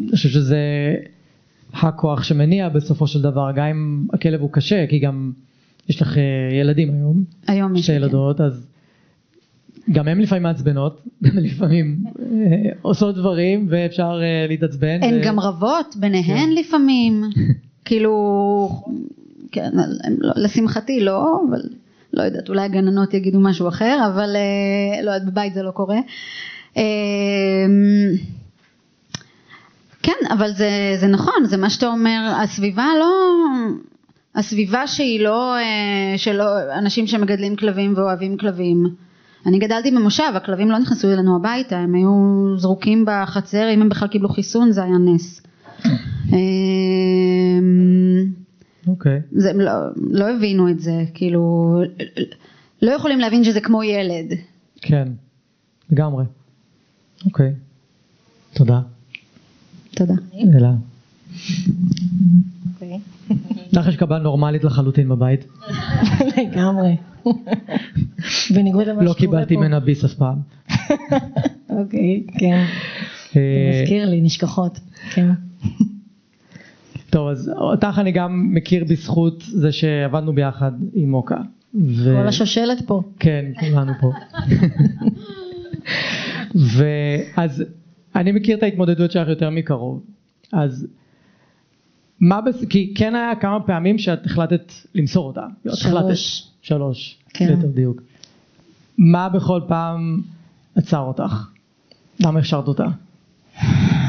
אני 0.00 0.10
חושב 0.10 0.28
שזה 0.28 0.58
הכוח 1.72 2.22
שמניע 2.22 2.68
בסופו 2.68 3.06
של 3.06 3.22
דבר, 3.22 3.50
גם 3.54 3.66
אם 3.66 4.06
הכלב 4.12 4.40
הוא 4.40 4.50
קשה, 4.52 4.86
כי 4.86 4.98
גם 4.98 5.32
יש 5.88 6.02
לך 6.02 6.18
אה, 6.18 6.22
ילדים 6.60 6.90
היום, 6.90 7.24
היום 7.46 7.76
יש 7.76 7.82
שתי 7.82 7.92
לי, 7.92 7.98
כן. 7.98 8.04
ילדות, 8.04 8.40
אז 8.40 8.66
גם 9.92 10.08
הן 10.08 10.20
לפעמים 10.20 10.42
מעצבנות, 10.42 11.00
גם 11.22 11.38
לפעמים 11.38 12.04
אה, 12.20 12.70
עושות 12.82 13.14
דברים 13.14 13.66
ואפשר 13.70 14.20
אה, 14.22 14.46
להתעצבן. 14.48 15.02
הן 15.02 15.14
ו- 15.14 15.20
גם 15.24 15.40
רבות 15.40 15.96
ביניהן 15.96 16.24
כן. 16.26 16.50
לפעמים, 16.60 17.22
כאילו, 17.84 18.82
כן, 19.52 19.70
לא- 20.18 20.32
לשמחתי 20.36 21.00
לא, 21.00 21.40
אבל 21.50 21.60
לא 22.12 22.22
יודעת, 22.22 22.48
אולי 22.48 22.62
הגננות 22.62 23.14
יגידו 23.14 23.40
משהו 23.40 23.68
אחר, 23.68 23.98
אבל 24.06 24.36
אה, 24.36 25.02
לא 25.02 25.10
יודעת, 25.10 25.28
בבית 25.32 25.54
זה 25.54 25.62
לא 25.62 25.70
קורה. 25.70 25.98
אה, 26.76 26.82
כן, 30.02 30.26
אבל 30.30 30.52
זה, 30.52 30.70
זה 31.00 31.06
נכון, 31.06 31.44
זה 31.44 31.56
מה 31.56 31.70
שאתה 31.70 31.86
אומר, 31.86 32.32
הסביבה 32.42 32.86
לא, 33.00 33.12
הסביבה 34.34 34.86
שהיא 34.86 35.20
לא, 35.20 35.54
שלא, 36.16 36.44
אנשים 36.78 37.06
שמגדלים 37.06 37.56
כלבים 37.56 37.94
ואוהבים 37.96 38.36
כלבים. 38.36 38.86
אני 39.46 39.58
גדלתי 39.58 39.90
במושב, 39.90 40.32
הכלבים 40.34 40.70
לא 40.70 40.78
נכנסו 40.78 41.12
אלינו 41.12 41.36
הביתה, 41.36 41.78
הם 41.78 41.94
היו 41.94 42.12
זרוקים 42.58 43.04
בחצר, 43.06 43.70
אם 43.74 43.82
הם 43.82 43.88
בכלל 43.88 44.08
קיבלו 44.08 44.28
חיסון 44.28 44.72
זה 44.72 44.84
היה 44.84 44.98
נס. 44.98 45.42
אה, 46.32 46.38
אוקיי. 48.86 49.20
זה, 49.32 49.50
הם 49.50 49.60
לא, 49.60 49.72
לא 50.10 50.30
הבינו 50.30 50.68
את 50.68 50.80
זה, 50.80 51.04
כאילו, 51.14 51.74
לא 52.82 52.90
יכולים 52.90 53.20
להבין 53.20 53.44
שזה 53.44 53.60
כמו 53.60 53.82
ילד. 53.82 54.38
כן, 54.80 55.08
לגמרי. 55.90 56.24
אוקיי. 57.24 57.52
תודה. 58.52 58.80
תודה. 59.90 60.14
אלה. 60.56 60.72
אוקיי. 62.74 63.00
לך 63.72 63.88
יש 63.88 63.96
קבלה 63.96 64.18
נורמלית 64.18 64.64
לחלוטין 64.64 65.08
בבית. 65.08 65.46
לגמרי. 66.38 66.96
בניגוד 68.54 68.86
למה 68.86 69.02
לא 69.02 69.12
שקורה 69.12 69.14
קיבלתי 69.14 69.54
פה. 69.54 69.60
ממנה 69.60 69.80
ביס 69.80 70.04
אף 70.04 70.14
פעם. 70.14 70.38
אוקיי, 71.70 72.26
כן. 72.38 72.64
אה, 73.36 73.82
מזכיר 73.82 74.10
לי 74.10 74.20
נשכחות. 74.20 74.80
כן. 75.14 75.30
טוב, 77.10 77.28
אז 77.28 77.50
אותך 77.56 77.98
אני 77.98 78.12
גם 78.12 78.54
מכיר 78.54 78.84
בזכות 78.84 79.42
זה 79.46 79.72
שעבדנו 79.72 80.34
ביחד 80.34 80.72
עם 80.94 81.10
מוקה. 81.10 81.36
ו- 81.74 82.16
כל 82.22 82.28
השושלת 82.28 82.82
פה. 82.86 83.02
כן, 83.18 83.44
כולנו 83.60 83.92
פה. 84.00 84.12
ואז 86.54 87.64
אני 88.16 88.32
מכיר 88.32 88.56
את 88.58 88.62
ההתמודדות 88.62 89.10
שלך 89.10 89.28
יותר 89.28 89.50
מקרוב. 89.50 90.02
אז 90.52 90.86
מה, 92.22 92.40
בס... 92.40 92.64
כי 92.68 92.94
כן 92.94 93.14
היה 93.14 93.34
כמה 93.34 93.60
פעמים 93.60 93.98
שאת 93.98 94.26
החלטת 94.26 94.72
למסור 94.94 95.26
אותה. 95.26 95.46
שלוש. 95.64 95.86
החלטת... 95.86 96.14
שלוש, 96.62 97.18
כן. 97.28 97.48
ליתר 97.48 97.66
דיוק. 97.66 98.02
מה 98.98 99.28
בכל 99.28 99.60
פעם 99.68 100.22
עצר 100.74 100.98
אותך? 100.98 101.48
למה 102.20 102.38
הכשרת 102.38 102.68
אותה? 102.68 102.86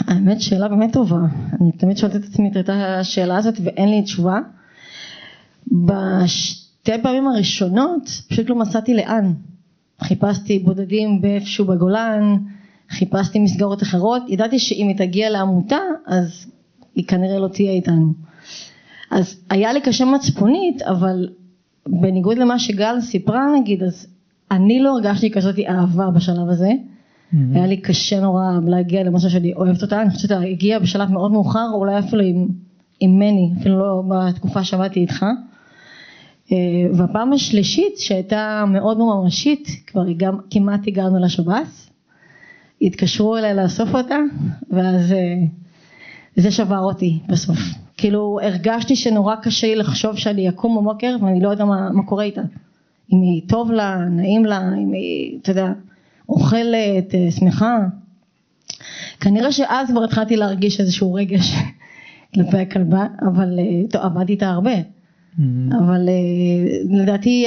האמת 0.07 0.41
שאלה 0.41 0.67
באמת 0.67 0.93
טובה. 0.93 1.19
אני 1.61 1.71
תמיד 1.71 1.97
שואלת 1.97 2.15
את 2.15 2.23
עצמי 2.23 2.51
את 2.59 2.69
השאלה 2.69 3.37
הזאת 3.37 3.55
ואין 3.63 3.89
לי 3.89 4.01
תשובה. 4.01 4.39
בשתי 5.71 7.01
פעמים 7.03 7.27
הראשונות 7.27 8.09
פשוט 8.29 8.49
לא 8.49 8.55
מצאתי 8.55 8.93
לאן. 8.93 9.33
חיפשתי 10.01 10.59
בודדים 10.59 11.21
באיפשהו 11.21 11.65
בגולן, 11.65 12.35
חיפשתי 12.89 13.39
מסגרות 13.39 13.83
אחרות, 13.83 14.21
ידעתי 14.27 14.59
שאם 14.59 14.87
היא 14.87 14.97
תגיע 14.97 15.29
לעמותה 15.29 15.79
אז 16.07 16.51
היא 16.95 17.05
כנראה 17.07 17.39
לא 17.39 17.47
תהיה 17.47 17.71
איתנו. 17.71 18.13
אז 19.11 19.35
היה 19.49 19.73
לי 19.73 19.81
קשה 19.81 20.05
מצפונית 20.05 20.81
אבל 20.81 21.29
בניגוד 21.87 22.37
למה 22.37 22.59
שגל 22.59 23.01
סיפרה 23.01 23.45
נגיד 23.59 23.83
אז 23.83 24.07
אני 24.51 24.79
לא 24.79 24.89
הרגשתי 24.89 25.31
כזאת 25.31 25.55
אהבה 25.59 26.09
בשלב 26.09 26.49
הזה. 26.49 26.71
היה 27.53 27.67
לי 27.67 27.77
קשה 27.77 28.19
נורא 28.19 28.43
להגיע 28.67 29.03
למשהו 29.03 29.29
שאני 29.29 29.53
אוהבת 29.53 29.81
אותה, 29.81 30.01
אני 30.01 30.09
חושבת 30.09 30.29
שהיא 30.29 30.51
הגיעה 30.51 30.79
בשלב 30.79 31.11
מאוד 31.11 31.31
מאוחר, 31.31 31.67
אולי 31.73 31.99
אפילו 31.99 32.23
עם, 32.23 32.47
עם 32.99 33.19
מני, 33.19 33.51
אפילו 33.59 33.79
לא 33.79 34.03
בתקופה 34.09 34.63
שעבדתי 34.63 34.99
איתך. 34.99 35.25
אה, 36.51 36.57
והפעם 36.93 37.33
השלישית 37.33 37.97
שהייתה 37.97 38.63
מאוד 38.67 38.97
מאוד 38.97 39.23
ממשית, 39.23 39.67
כבר 39.87 40.11
גם 40.17 40.37
כמעט 40.49 40.87
הגענו 40.87 41.19
לשב"ס, 41.19 41.89
התקשרו 42.81 43.37
אליי 43.37 43.55
לאסוף 43.55 43.95
אותה, 43.95 44.17
ואז 44.71 45.11
אה, 45.11 45.17
זה 46.35 46.51
שבר 46.51 46.79
אותי 46.79 47.19
בסוף. 47.29 47.59
כאילו 47.97 48.39
הרגשתי 48.43 48.95
שנורא 48.95 49.35
קשה 49.35 49.67
לי 49.67 49.75
לחשוב 49.75 50.17
שאני 50.17 50.49
אקום 50.49 50.77
בבוקר 50.77 51.15
ואני 51.21 51.41
לא 51.41 51.49
יודע 51.49 51.65
מה, 51.65 51.89
מה 51.91 52.03
קורה 52.03 52.23
איתה. 52.23 52.41
אם 53.13 53.21
היא 53.21 53.41
טוב 53.47 53.71
לה, 53.71 53.97
נעים 53.97 54.45
לה, 54.45 54.59
אם 54.83 54.91
היא, 54.91 55.39
אתה 55.41 55.51
יודע, 55.51 55.71
אוכלת, 56.29 57.15
אה, 57.15 57.31
שמחה. 57.31 57.77
כנראה 59.19 59.51
שאז 59.51 59.91
כבר 59.91 60.03
התחלתי 60.03 60.35
להרגיש 60.35 60.79
איזשהו 60.79 61.13
רגש 61.13 61.55
כלפי 62.33 62.57
הכלבה, 62.57 63.05
אבל 63.21 63.59
אה, 63.59 63.87
טוב, 63.89 64.01
עבדתי 64.01 64.31
איתה 64.31 64.49
הרבה. 64.49 64.75
אבל 65.71 66.09
אה, 66.09 66.97
לדעתי 67.01 67.45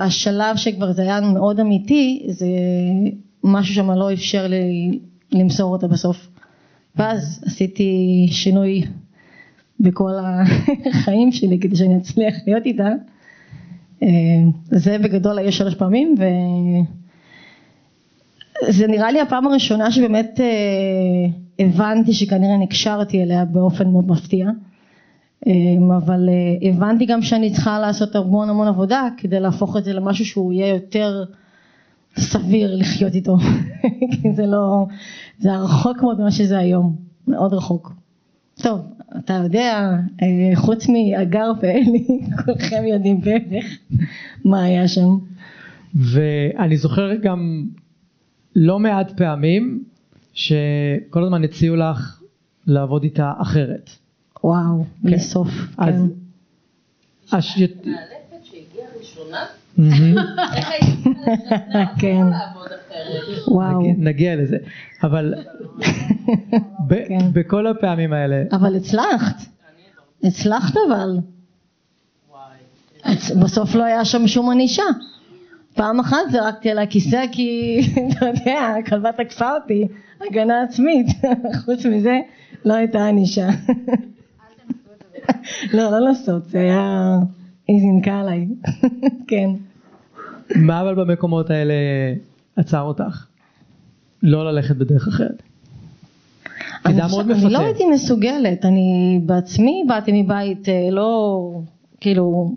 השלב 0.00 0.56
שכבר 0.56 0.92
זה 0.92 1.02
היה 1.02 1.20
מאוד 1.20 1.60
אמיתי, 1.60 2.26
זה 2.28 2.46
משהו 3.44 3.74
שם 3.74 3.90
לא 3.90 4.12
אפשר 4.12 4.46
לי 4.46 4.98
למסור 5.32 5.72
אותה 5.72 5.88
בסוף. 5.88 6.28
ואז 6.98 7.44
עשיתי 7.46 8.26
שינוי 8.30 8.82
בכל 9.80 10.12
החיים 10.90 11.32
שלי 11.32 11.58
כדי 11.60 11.76
שאני 11.76 11.96
אצליח 11.96 12.34
להיות 12.46 12.66
איתה. 12.66 12.88
זה 14.70 14.98
בגדול 14.98 15.38
היה 15.38 15.52
שלוש 15.52 15.74
פעמים 15.74 16.14
וזה 18.64 18.86
נראה 18.86 19.10
לי 19.12 19.20
הפעם 19.20 19.46
הראשונה 19.46 19.90
שבאמת 19.90 20.40
אה, 20.40 21.26
הבנתי 21.58 22.12
שכנראה 22.12 22.56
נקשרתי 22.56 23.22
אליה 23.22 23.44
באופן 23.44 23.90
מאוד 23.90 24.08
מפתיע. 24.08 24.50
אה, 25.46 25.52
אבל 25.96 26.28
אה, 26.28 26.68
הבנתי 26.68 27.06
גם 27.06 27.22
שאני 27.22 27.52
צריכה 27.52 27.78
לעשות 27.78 28.16
המון 28.16 28.50
המון 28.50 28.68
עבודה 28.68 29.08
כדי 29.16 29.40
להפוך 29.40 29.76
את 29.76 29.84
זה 29.84 29.92
למשהו 29.92 30.24
שהוא 30.24 30.52
יהיה 30.52 30.74
יותר 30.74 31.24
סביר 32.18 32.76
לחיות 32.76 33.14
איתו. 33.14 33.36
כי 34.22 34.32
זה 34.32 34.46
לא, 34.46 34.86
זה 35.38 35.56
רחוק 35.56 36.02
מאוד 36.02 36.20
ממה 36.20 36.30
שזה 36.30 36.58
היום, 36.58 36.96
מאוד 37.28 37.54
רחוק. 37.54 37.92
טוב, 38.62 38.80
אתה 39.18 39.34
יודע, 39.44 39.90
אה, 40.22 40.56
חוץ 40.56 40.86
מאגר 40.88 41.52
ואלי, 41.60 42.06
כולכם 42.44 42.84
יודעים 42.86 43.20
בערך 43.20 43.78
מה 44.44 44.62
היה 44.62 44.88
שם. 44.88 45.18
ואני 45.94 46.76
זוכר 46.76 47.14
גם 47.14 47.66
לא 48.56 48.78
מעט 48.78 49.10
פעמים 49.16 49.84
שכל 50.32 51.24
הזמן 51.24 51.44
הציעו 51.44 51.76
לך 51.76 52.22
לעבוד 52.66 53.02
איתה 53.02 53.32
אחרת. 53.38 53.90
וואו, 54.44 54.84
בלי 55.02 55.16
כן. 55.16 55.22
סוף, 55.22 55.48
אז... 55.78 55.94
כן. 55.94 57.36
הש... 57.36 57.58
מאלפת 57.58 58.44
שהגיעה 58.44 58.88
ראשונה, 58.98 59.46
כן? 61.98 62.26
וואו. 63.48 63.94
נגיע- 63.98 64.36
לזה. 64.36 64.56
אבל 65.02 65.34
כן. 67.08 67.18
בכל 67.32 67.66
הפעמים 67.66 68.12
האלה, 68.12 68.42
אבל 68.52 68.76
הצלחת, 68.76 69.36
הצלחת 70.24 70.74
אבל. 70.88 71.18
בסוף 73.40 73.74
לא 73.74 73.84
היה 73.84 74.04
שם 74.04 74.26
שום 74.26 74.50
ענישה. 74.50 74.82
פעם 75.74 76.00
אחת 76.00 76.16
זרקתי 76.32 76.70
על 76.70 76.78
הכיסא 76.78 77.24
כי, 77.32 77.80
אתה 78.18 78.26
יודע, 78.26 78.60
הכלבה 78.78 79.10
תקפה 79.12 79.50
אותי, 79.54 79.88
הגנה 80.30 80.62
עצמית. 80.62 81.06
חוץ 81.64 81.86
מזה, 81.86 82.18
לא 82.64 82.74
הייתה 82.74 83.06
ענישה. 83.06 83.48
לא, 85.72 85.90
לא 85.90 85.98
לעשות, 86.00 86.44
זה 86.50 86.58
היה... 86.60 87.16
היא 87.68 87.80
זינקה 87.80 88.20
עליי. 88.20 88.46
כן. 89.26 89.50
מה 90.56 90.80
אבל 90.80 90.94
במקומות 90.94 91.50
האלה 91.50 91.74
עצר 92.56 92.80
אותך? 92.80 93.26
לא 94.22 94.52
ללכת 94.52 94.76
בדרך 94.76 95.08
אחרת. 95.08 95.42
זה 96.88 96.94
היה 96.94 97.06
מאוד 97.10 97.30
אני 97.30 97.42
לא 97.42 97.48
מפתה. 97.48 97.60
הייתי 97.64 97.84
מסוגלת, 97.86 98.64
אני 98.64 99.20
בעצמי 99.26 99.84
באתי 99.88 100.22
מבית 100.22 100.68
אה, 100.68 100.88
לא, 100.90 101.40
כאילו, 102.00 102.52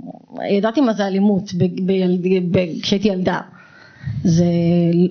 ידעתי 0.50 0.82
מה 0.82 0.94
זה 0.94 1.08
אלימות 1.08 1.54
ב- 1.58 1.86
בילד- 1.86 2.28
ב- 2.52 2.82
כשהייתי 2.82 3.08
ילדה. 3.08 3.40
זה 4.24 4.46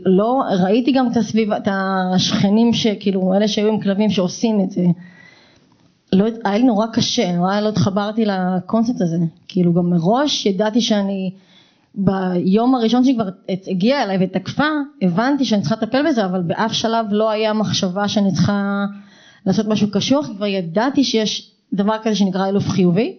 לא, 0.06 0.42
ראיתי 0.62 0.92
גם 0.92 1.08
את 1.12 1.16
הסביבה, 1.16 1.56
את 1.56 1.68
השכנים 2.14 2.72
שכאילו, 2.72 3.34
אלה 3.34 3.48
שהיו 3.48 3.68
עם 3.68 3.80
כלבים 3.80 4.10
שעושים 4.10 4.60
את 4.60 4.70
זה. 4.70 4.84
לא, 6.12 6.24
היה 6.44 6.58
לי 6.58 6.64
נורא 6.64 6.86
קשה, 6.92 7.32
נורא 7.36 7.60
לא 7.60 7.68
התחברתי 7.68 8.24
לקונספט 8.24 9.00
הזה. 9.00 9.16
כאילו 9.48 9.72
גם 9.72 9.90
מראש 9.90 10.46
ידעתי 10.46 10.80
שאני, 10.80 11.30
ביום 11.94 12.74
הראשון 12.74 13.04
שהיא 13.04 13.14
כבר 13.14 13.28
הגיעה 13.68 14.02
אליי 14.02 14.18
ותקפה, 14.20 14.68
הבנתי 15.02 15.44
שאני 15.44 15.60
צריכה 15.60 15.76
לטפל 15.82 16.08
בזה, 16.08 16.24
אבל 16.24 16.42
באף 16.42 16.72
שלב 16.72 17.06
לא 17.10 17.30
היה 17.30 17.52
מחשבה 17.52 18.08
שאני 18.08 18.32
צריכה 18.32 18.84
לעשות 19.46 19.66
משהו 19.66 19.90
קשוח, 19.90 20.26
כבר 20.36 20.46
ידעתי 20.46 21.04
שיש 21.04 21.50
דבר 21.72 21.96
כזה 22.02 22.14
שנקרא 22.14 22.48
אלוף 22.48 22.68
חיובי. 22.68 23.16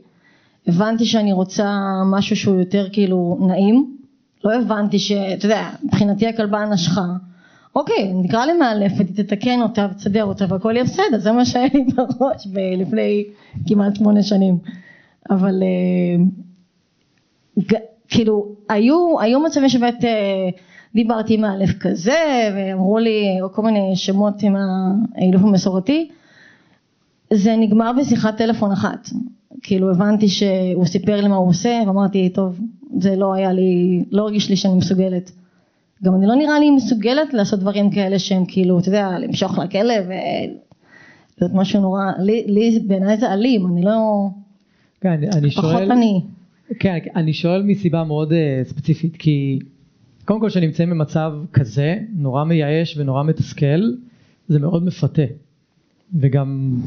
הבנתי 0.68 1.06
שאני 1.06 1.34
רוצה 1.34 1.80
משהו 2.06 2.36
שהוא 2.36 2.60
יותר 2.60 2.88
כאילו 2.92 3.38
נעים. 3.48 3.98
לא 4.44 4.54
הבנתי 4.54 5.00
שאתה 5.00 5.46
יודע, 5.46 5.70
מבחינתי 5.84 6.28
הכלבה 6.28 6.66
נשכה. 6.66 7.06
אוקיי, 7.76 8.14
נקרא 8.14 8.46
לי 8.46 8.54
מאלפת, 8.54 9.06
היא 9.08 9.26
תתקן 9.26 9.62
אותה 9.62 9.88
ותסדר 9.92 10.26
אותה 10.26 10.46
והכל 10.50 10.72
יהיה 10.76 10.84
בסדר, 10.84 11.20
זה 11.20 11.32
מה 11.32 11.46
שהיה 11.46 11.68
לי 11.74 11.84
בראש 11.84 12.48
לפני 12.78 13.24
כמעט 13.68 13.96
שמונה 13.96 14.24
שנים. 14.24 14.58
אבל 15.30 15.64
אה, 15.64 16.24
כאילו, 18.12 18.46
היו, 18.70 19.20
היו 19.20 19.40
מצבים 19.40 19.70
שבאמת 19.70 20.06
אה, 20.06 20.50
דיברתי 20.96 21.34
עם 21.34 21.42
מאלף 21.42 21.78
כזה, 21.80 22.50
ואמרו 22.56 22.98
לי 22.98 23.40
כל 23.52 23.62
מיני 23.62 23.96
שמות 23.96 24.44
עם 24.44 24.56
האילוף 25.16 25.42
המסורתי. 25.42 26.10
זה 27.34 27.56
נגמר 27.56 27.92
בשיחת 28.00 28.38
טלפון 28.38 28.72
אחת. 28.72 29.10
כאילו 29.64 29.92
הבנתי 29.92 30.28
שהוא 30.28 30.86
סיפר 30.86 31.22
לי 31.22 31.28
מה 31.28 31.36
הוא 31.36 31.50
עושה, 31.50 31.82
ואמרתי, 31.88 32.30
טוב, 32.30 32.60
זה 33.00 33.16
לא 33.16 33.34
היה 33.34 33.54
לי, 33.54 34.04
לא 34.12 34.24
הרגיש 34.24 34.50
לי 34.50 34.56
שאני 34.56 34.74
מסוגלת. 34.74 35.32
גם 36.04 36.16
אני 36.16 36.28
לא 36.28 36.36
נראה 36.36 36.60
לי 36.60 36.72
מסוגלת 36.72 37.34
לעשות 37.34 37.60
דברים 37.60 37.92
כאלה 37.92 38.20
שהם 38.20 38.46
כאילו, 38.48 38.80
אתה 38.80 38.90
יודע, 38.90 39.10
למשוך 39.20 39.60
לכלב 39.60 40.06
ולהיות 40.06 41.54
משהו 41.54 41.82
נורא, 41.82 42.02
לי, 42.20 42.44
לי 42.48 42.80
בעיניי 42.88 43.18
זה 43.18 43.34
אלים, 43.34 43.68
אני 43.68 43.82
לא, 43.82 44.28
כן, 45.02 45.10
אני 45.10 45.52
פחות 45.52 45.72
שואל, 45.72 45.92
אני. 45.92 46.22
כן, 46.80 46.98
אני 47.16 47.34
שואל 47.34 47.64
מסיבה 47.64 48.04
מאוד 48.04 48.32
uh, 48.32 48.36
ספציפית, 48.70 49.18
כי 49.18 49.60
קודם 50.26 50.40
כל 50.40 50.50
כשנמצאים 50.50 50.90
במצב 50.90 51.34
כזה, 51.54 51.98
נורא 52.16 52.44
מייאש 52.44 52.98
ונורא 52.98 53.24
מתסכל, 53.24 53.82
זה 54.48 54.60
מאוד 54.60 54.84
מפתה. 54.84 55.22
וגם, 56.20 56.78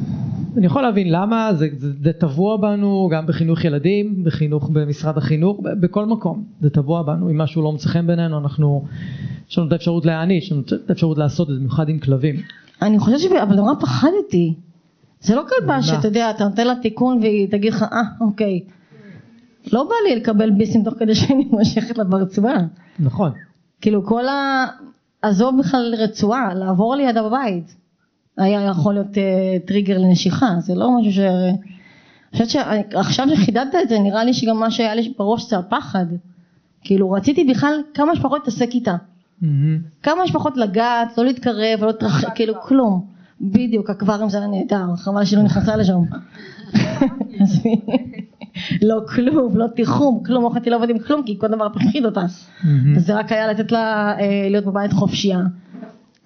אני 0.57 0.67
יכול 0.67 0.83
להבין 0.83 1.13
למה, 1.13 1.51
זה, 1.55 1.69
זה, 1.77 1.93
זה 2.03 2.13
טבוע 2.13 2.57
בנו 2.57 3.09
גם 3.13 3.27
בחינוך 3.27 3.65
ילדים, 3.65 4.25
בחינוך 4.25 4.71
במשרד 4.73 5.19
החינוך, 5.19 5.61
ב- 5.61 5.81
בכל 5.81 6.07
מקום, 6.07 6.45
זה 6.61 6.71
טבוע 6.71 7.03
בנו, 7.03 7.31
אם 7.31 7.39
משהו 7.39 7.63
לא 7.63 7.73
מוצא 7.73 7.89
חן 7.89 8.07
בינינו, 8.07 8.39
אנחנו, 8.39 8.85
יש 9.51 9.59
לנו 9.59 9.67
את 9.67 9.73
האפשרות 9.73 10.07
להעניש, 10.07 10.45
יש 10.45 10.53
לנו 10.53 10.61
את 10.85 10.91
האפשרות 10.91 11.19
לעשות 11.19 11.49
את 11.49 11.55
זה, 11.55 11.61
במיוחד 11.61 11.89
עם 11.89 11.99
כלבים. 11.99 12.37
אני 12.83 12.99
חושבת 12.99 13.21
ש... 13.21 13.27
אבל 13.43 13.57
נורא 13.57 13.75
פחדתי. 13.81 14.55
זה 15.21 15.35
לא 15.35 15.43
כלבה? 15.49 15.83
שאתה 15.83 16.09
יודע, 16.09 16.31
אתה 16.31 16.45
נותן 16.45 16.67
לה 16.67 16.75
תיקון 16.83 17.19
והיא 17.19 17.49
תגיד 17.51 17.73
לך, 17.73 17.83
אה, 17.83 18.03
אוקיי. 18.21 18.61
לא 19.73 19.85
בא 19.85 19.95
לי 20.09 20.17
לקבל 20.17 20.51
ביסים 20.51 20.85
תוך 20.85 20.95
כדי 20.99 21.15
שאני 21.15 21.45
מושכת 21.53 21.99
לה 21.99 22.05
ברצועה. 22.05 22.59
נכון, 22.99 23.33
כאילו 23.81 24.07
כל 24.07 24.29
ה... 24.29 24.67
עזוב 25.23 25.59
בכלל 25.59 25.95
רצועה, 25.99 26.55
לעבור 26.55 26.95
לידה 26.95 27.23
בבית. 27.23 27.77
היה 28.37 28.63
יכול 28.63 28.95
להיות 28.95 29.19
אה, 29.19 29.57
טריגר 29.67 29.99
לנשיכה, 29.99 30.51
זה 30.59 30.75
לא 30.75 30.99
משהו 30.99 31.13
ש... 31.13 31.19
אני 31.19 32.45
חושבת 32.45 32.49
שעכשיו 32.51 33.27
שחידדת 33.35 33.75
את 33.83 33.89
זה, 33.89 33.99
נראה 33.99 34.25
לי 34.25 34.35
שגם 34.35 34.57
מה 34.57 34.71
שהיה 34.71 34.95
לי 34.95 35.13
בראש 35.19 35.51
זה 35.51 35.59
הפחד. 35.59 36.07
כאילו 36.81 37.11
רציתי 37.11 37.45
בכלל 37.45 37.81
כמה 37.95 38.17
שפחות 38.17 38.39
להתעסק 38.39 38.71
איתה. 38.75 38.97
מהמם. 39.43 39.79
כמה 40.03 40.27
שפחות 40.27 40.57
לגעת, 40.57 41.19
לא 41.19 41.25
להתקרב, 41.25 41.81
לא 41.81 41.87
להתרחק, 41.87 42.29
כאילו 42.35 42.55
כלום. 42.63 43.07
בדיוק, 43.41 43.91
הקוואריום 43.91 44.29
זה 44.29 44.39
היה 44.39 44.47
נהדר, 44.47 44.97
חבל 44.97 45.25
שהיא 45.25 45.39
לא 45.39 45.45
נכנסה 45.45 45.77
לשם. 45.77 46.01
לא 48.83 49.01
כלום, 49.15 49.57
לא 49.57 49.67
תיחום, 49.67 50.23
כלום, 50.27 50.43
לא 50.43 50.49
יכולתי 50.49 50.71
לעבוד 50.71 50.91
עם 50.91 50.99
כלום, 50.99 51.23
כי 51.27 51.39
כל 51.39 51.47
דבר 51.47 51.69
פחיד 51.75 52.05
אותה. 52.05 52.23
אז 52.97 53.07
זה 53.07 53.15
רק 53.15 53.33
היה 53.33 53.47
לתת 53.47 53.73
לה 53.73 54.15
אה, 54.21 54.49
להיות 54.51 54.65
בבית 54.65 54.93
חופשייה. 54.93 55.41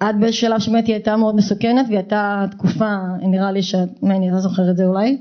עד 0.00 0.20
באיזשהו 0.20 0.48
שלב 0.48 0.58
שבאמת 0.58 0.86
היא 0.86 0.94
הייתה 0.94 1.16
מאוד 1.16 1.36
מסוכנת 1.36 1.86
והיא 1.86 1.98
הייתה 1.98 2.44
תקופה, 2.50 2.96
נראה 3.22 3.52
לי 3.52 3.62
שאת, 3.62 4.02
מני, 4.02 4.28
אתה 4.30 4.38
זוכר 4.38 4.70
את 4.70 4.76
זה 4.76 4.86
אולי? 4.86 5.18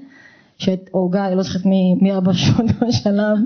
או 0.93 1.09
גיא, 1.09 1.21
לא 1.21 1.43
זוכרת 1.43 1.65
מי, 1.65 1.95
מי 2.01 2.11
היה 2.11 2.19
באותו 2.25 2.91
שלב. 2.91 3.37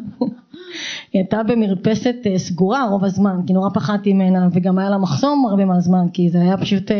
היא 1.13 1.19
הייתה 1.21 1.43
במרפסת 1.43 2.15
אה, 2.25 2.39
סגורה 2.39 2.83
רוב 2.89 3.05
הזמן, 3.05 3.39
כי 3.47 3.53
נורא 3.53 3.69
פחדתי 3.73 4.13
ממנה 4.13 4.47
וגם 4.51 4.77
היה 4.79 4.89
לה 4.89 4.97
מחסום 4.97 5.45
הרבה 5.49 5.65
מהזמן, 5.65 6.05
כי 6.13 6.29
זה 6.29 6.41
היה 6.41 6.57
פשוט, 6.57 6.91
אה, 6.91 6.97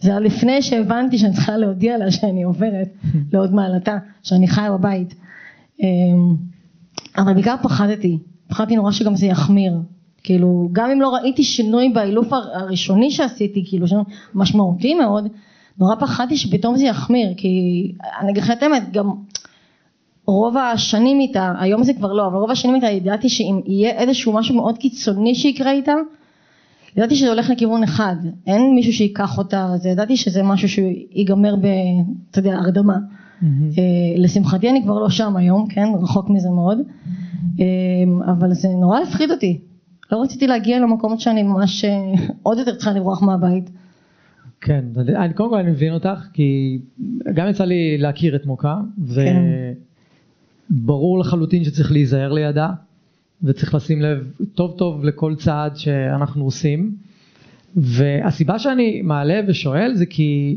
זה 0.00 0.10
היה 0.10 0.20
לפני 0.20 0.62
שהבנתי 0.62 1.18
שאני 1.18 1.32
צריכה 1.32 1.56
להודיע 1.56 1.98
לה 1.98 2.10
שאני 2.10 2.42
עוברת 2.42 2.88
לעוד 3.32 3.54
מעלתה, 3.54 3.98
שאני 4.22 4.48
חיה 4.48 4.72
בבית. 4.72 5.14
אה, 5.82 5.88
אבל 7.22 7.34
בעיקר 7.34 7.54
פחדתי, 7.62 8.18
פחדתי 8.48 8.76
נורא 8.76 8.92
שגם 8.92 9.16
זה 9.16 9.26
יחמיר, 9.26 9.72
כאילו 10.22 10.68
גם 10.72 10.90
אם 10.90 11.00
לא 11.00 11.08
ראיתי 11.08 11.44
שינוי 11.44 11.88
באילוף 11.88 12.32
הר- 12.32 12.56
הראשוני 12.58 13.10
שעשיתי, 13.10 13.64
כאילו 13.68 13.88
שינוי 13.88 14.04
משמעותי 14.34 14.94
מאוד, 14.94 15.28
נורא 15.78 15.94
פחדתי 16.00 16.36
שפתאום 16.36 16.76
זה 16.76 16.84
יחמיר, 16.84 17.34
כי 17.36 17.48
אני 18.20 18.30
אגיד 18.30 18.42
לך 18.42 18.50
את 18.50 18.62
האמת, 18.62 18.92
גם 18.92 19.10
רוב 20.26 20.56
השנים 20.56 21.20
איתה, 21.20 21.52
היום 21.58 21.82
זה 21.82 21.94
כבר 21.94 22.12
לא, 22.12 22.26
אבל 22.26 22.36
רוב 22.36 22.50
השנים 22.50 22.74
איתה 22.74 22.86
ידעתי 22.86 23.28
שאם 23.28 23.60
יהיה 23.66 23.90
איזשהו 23.90 24.32
משהו 24.32 24.54
מאוד 24.54 24.78
קיצוני 24.78 25.34
שיקרה 25.34 25.72
איתה, 25.72 25.94
ידעתי 26.96 27.16
שזה 27.16 27.28
הולך 27.28 27.50
לכיוון 27.50 27.82
אחד, 27.82 28.16
אין 28.46 28.74
מישהו 28.74 29.04
ייקח 29.04 29.38
אותה, 29.38 29.64
אז 29.74 29.86
ידעתי 29.86 30.16
שזה 30.16 30.42
משהו 30.42 30.68
שיגמר 30.68 31.56
ב, 31.56 31.66
אתה 32.30 32.38
יודע, 32.38 32.54
הרדמה. 32.54 32.96
מהמם. 33.42 33.68
אה, 33.78 34.22
לשמחתי 34.22 34.70
אני 34.70 34.82
כבר 34.82 34.98
לא 34.98 35.10
שם 35.10 35.36
היום, 35.36 35.66
כן, 35.68 35.88
רחוק 36.02 36.30
מזה 36.30 36.50
מאוד, 36.50 36.78
אה, 37.60 37.64
אבל 38.32 38.52
זה 38.54 38.68
נורא 38.68 39.00
הפחיד 39.00 39.30
אותי. 39.30 39.60
לא 40.12 40.22
רציתי 40.22 40.46
להגיע 40.46 40.80
למקומות 40.80 41.20
שאני 41.20 41.42
ממש 41.42 41.84
אה, 41.84 42.12
עוד 42.42 42.58
יותר 42.58 42.74
צריכה 42.74 42.92
לברוח 42.92 43.22
מהבית. 43.22 43.70
כן, 44.60 44.84
אני, 44.96 45.34
קודם 45.34 45.50
כל 45.50 45.58
אני 45.58 45.70
מבין 45.70 45.92
אותך, 45.92 46.26
כי 46.32 46.78
גם 47.34 47.48
יצא 47.48 47.64
לי 47.64 47.98
להכיר 47.98 48.36
את 48.36 48.46
מוקה, 48.46 48.76
וברור 50.70 51.18
לחלוטין 51.18 51.64
שצריך 51.64 51.92
להיזהר 51.92 52.32
לידה, 52.32 52.70
וצריך 53.42 53.74
לשים 53.74 54.02
לב 54.02 54.32
טוב 54.54 54.74
טוב 54.78 55.04
לכל 55.04 55.34
צעד 55.34 55.76
שאנחנו 55.76 56.44
עושים, 56.44 56.94
והסיבה 57.76 58.58
שאני 58.58 59.02
מעלה 59.02 59.40
ושואל 59.48 59.94
זה 59.94 60.06
כי, 60.06 60.56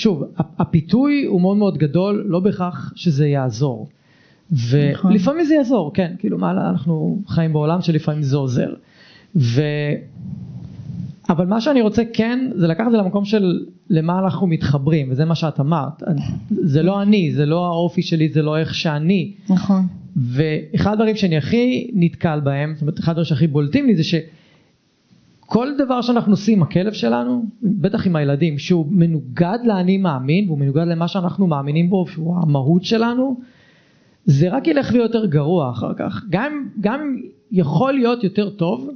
שוב, 0.00 0.24
הפיתוי 0.58 1.24
הוא 1.24 1.40
מאוד 1.40 1.56
מאוד 1.56 1.78
גדול, 1.78 2.24
לא 2.28 2.40
בהכרח 2.40 2.92
שזה 2.96 3.26
יעזור. 3.26 3.88
נכון. 4.52 5.12
ולפעמים 5.12 5.44
זה 5.44 5.54
יעזור, 5.54 5.90
כן, 5.94 6.12
כאילו 6.18 6.38
מה, 6.38 6.50
אנחנו 6.50 7.18
חיים 7.26 7.52
בעולם 7.52 7.80
שלפעמים 7.80 8.22
זה 8.22 8.36
עוזר. 8.36 8.74
ו... 9.36 9.62
אבל 11.28 11.46
מה 11.46 11.60
שאני 11.60 11.80
רוצה 11.80 12.02
כן 12.12 12.50
זה 12.54 12.66
לקחת 12.66 12.86
את 12.86 12.92
זה 12.92 12.98
למקום 12.98 13.24
של 13.24 13.66
למה 13.90 14.18
אנחנו 14.18 14.46
מתחברים 14.46 15.10
וזה 15.10 15.24
מה 15.24 15.34
שאת 15.34 15.60
אמרת 15.60 16.02
זה 16.50 16.82
לא 16.82 17.02
אני 17.02 17.32
זה 17.32 17.46
לא 17.46 17.66
האופי 17.66 18.02
שלי 18.02 18.28
זה 18.28 18.42
לא 18.42 18.58
איך 18.58 18.74
שאני 18.74 19.32
נכון. 19.50 19.82
ואחד 20.16 20.92
הדברים 20.92 21.16
שאני 21.16 21.36
הכי 21.36 21.90
נתקל 21.94 22.40
בהם 22.40 22.72
זאת 22.74 22.82
אומרת 22.82 22.98
אחד 22.98 23.12
הדברים 23.12 23.24
שהכי 23.24 23.46
בולטים 23.46 23.86
לי 23.86 23.96
זה 23.96 24.04
שכל 25.50 25.68
דבר 25.78 26.02
שאנחנו 26.02 26.32
עושים 26.32 26.58
עם 26.58 26.62
הכלב 26.62 26.92
שלנו 26.92 27.44
בטח 27.62 28.06
עם 28.06 28.16
הילדים 28.16 28.58
שהוא 28.58 28.86
מנוגד 28.90 29.58
לאני 29.64 29.98
מאמין 29.98 30.46
והוא 30.46 30.58
מנוגד 30.58 30.86
למה 30.86 31.08
שאנחנו 31.08 31.46
מאמינים 31.46 31.90
בו 31.90 32.06
שהוא 32.06 32.36
המהות 32.36 32.84
שלנו 32.84 33.40
זה 34.24 34.48
רק 34.48 34.66
ילך 34.66 34.90
ויהיה 34.92 35.04
יותר 35.04 35.26
גרוע 35.26 35.70
אחר 35.70 35.94
כך 35.98 36.24
גם 36.30 36.66
גם 36.80 37.16
יכול 37.52 37.92
להיות 37.92 38.24
יותר 38.24 38.50
טוב 38.50 38.90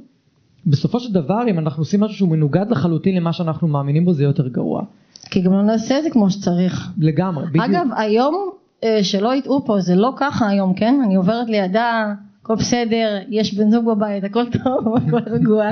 בסופו 0.65 0.99
של 0.99 1.13
דבר 1.13 1.41
אם 1.49 1.59
אנחנו 1.59 1.81
עושים 1.81 1.99
משהו 1.99 2.17
שהוא 2.17 2.29
מנוגד 2.29 2.65
לחלוטין 2.69 3.15
למה 3.15 3.33
שאנחנו 3.33 3.67
מאמינים 3.67 4.05
בו 4.05 4.13
זה 4.13 4.23
יותר 4.23 4.47
גרוע 4.47 4.83
כי 5.29 5.41
גם 5.41 5.51
לא 5.51 5.63
נעשה 5.63 5.97
את 5.97 6.03
זה 6.03 6.09
כמו 6.09 6.29
שצריך. 6.29 6.91
לגמרי 6.97 7.45
בדיוק 7.47 7.65
אגב, 7.65 7.87
היום, 7.97 8.49
אה, 8.83 9.03
שלא 9.03 9.35
יטעו 9.35 9.65
פה, 9.65 9.79
זה 9.79 9.95
לא 9.95 10.13
ככה 10.17 10.47
היום, 10.47 10.73
כן? 10.73 11.01
אני 11.05 11.15
עוברת 11.15 11.49
לידה 11.49 12.13
הכל 12.41 12.55
בסדר, 12.55 13.17
יש 13.29 13.53
בן 13.53 13.71
זוג 13.71 13.85
בבית, 13.85 14.23
הכל 14.23 14.43
טוב, 14.63 14.97
הכל 14.97 15.19
רגוע. 15.25 15.71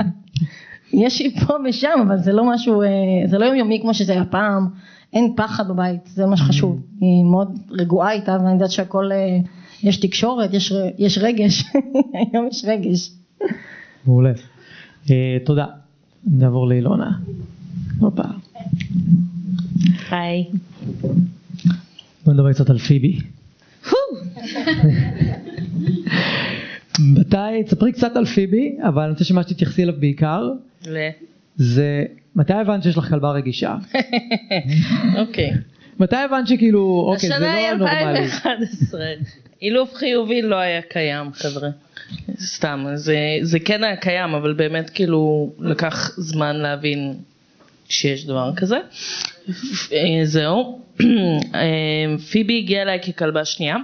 יש 0.92 1.20
לי 1.20 1.30
פה 1.40 1.54
ושם, 1.68 1.98
אבל 2.06 2.18
זה 2.18 2.32
לא 2.32 2.52
משהו, 2.52 2.82
אה, 2.82 2.88
זה 3.26 3.38
לא 3.38 3.44
יומיומי 3.44 3.78
כמו 3.82 3.94
שזה 3.94 4.12
היה 4.12 4.24
פעם, 4.24 4.68
אין 5.12 5.32
פחד 5.36 5.68
בבית, 5.68 6.00
זה 6.06 6.26
מה 6.26 6.36
שחשוב. 6.36 6.80
היא 7.00 7.24
מאוד 7.24 7.58
רגועה 7.70 8.12
איתה, 8.12 8.36
ואני 8.40 8.52
יודעת 8.52 8.70
שהכל, 8.70 9.12
אה, 9.12 9.38
יש 9.82 9.96
תקשורת, 9.96 10.54
יש, 10.54 10.72
יש 10.98 11.18
רגש, 11.18 11.64
היום 12.32 12.48
יש 12.50 12.64
רגש. 12.64 13.10
מעולה. 14.06 14.32
אה, 15.10 15.36
תודה. 15.44 15.66
נעבור 16.26 16.68
לאילונה. 16.68 17.10
הופה. 17.98 18.22
היי. 20.10 20.44
בוא 22.24 22.32
נדבר 22.32 22.52
קצת 22.52 22.70
על 22.70 22.78
פיבי. 22.78 23.18
מתי, 26.98 27.62
תספרי 27.66 27.92
קצת 27.92 28.16
על 28.16 28.24
פיבי, 28.24 28.76
אבל 28.88 29.02
אני 29.02 29.10
רוצה 29.12 29.24
שמה 29.24 29.42
שתתייחסי 29.42 29.82
אליו 29.82 29.94
בעיקר, 30.00 30.50
ל- 30.86 31.08
זה 31.56 32.04
מתי 32.36 32.52
הבנת 32.52 32.82
שיש 32.82 32.96
לך 32.96 33.08
כלבה 33.08 33.30
רגישה? 33.30 33.76
אוקיי. 35.20 35.50
מתי 36.00 36.16
הבנת 36.16 36.48
שכאילו, 36.48 37.04
אוקיי, 37.12 37.28
זה 37.28 37.34
השנה 37.34 37.54
היא 37.54 37.70
לא 37.70 37.76
נורמלי. 37.76 38.18
2011. 38.18 39.00
אילוף 39.62 39.94
חיובי 39.94 40.42
לא 40.42 40.56
היה 40.56 40.82
קיים 40.82 41.32
חבר'ה. 41.32 41.68
סתם, 42.40 42.86
זה, 42.94 43.16
זה 43.42 43.58
כן 43.60 43.84
היה 43.84 43.96
קיים, 43.96 44.34
אבל 44.34 44.52
באמת 44.52 44.90
כאילו 44.90 45.52
לקח 45.58 46.10
זמן 46.16 46.56
להבין 46.56 47.14
שיש 47.88 48.26
דבר 48.26 48.52
כזה. 48.56 48.76
אה, 49.92 50.20
זהו. 50.24 50.80
אה, 51.54 52.18
פיבי 52.30 52.58
הגיעה 52.58 52.82
אליי 52.82 53.00
ככלבה 53.00 53.44
שנייה. 53.44 53.76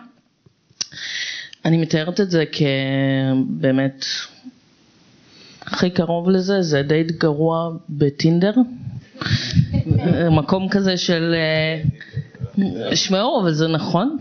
אני 1.64 1.76
מתארת 1.76 2.20
את 2.20 2.30
זה 2.30 2.44
כבאמת 2.52 4.04
הכי 5.66 5.90
קרוב 5.90 6.30
לזה, 6.30 6.62
זה 6.62 6.82
דייט 6.82 7.10
גרוע 7.10 7.70
בטינדר. 7.88 8.52
מקום 10.30 10.68
כזה 10.68 10.96
של... 10.96 11.34
אה, 11.34 11.82
שמעו, 12.96 13.40
אבל 13.40 13.52
זה 13.52 13.68
נכון, 13.68 14.16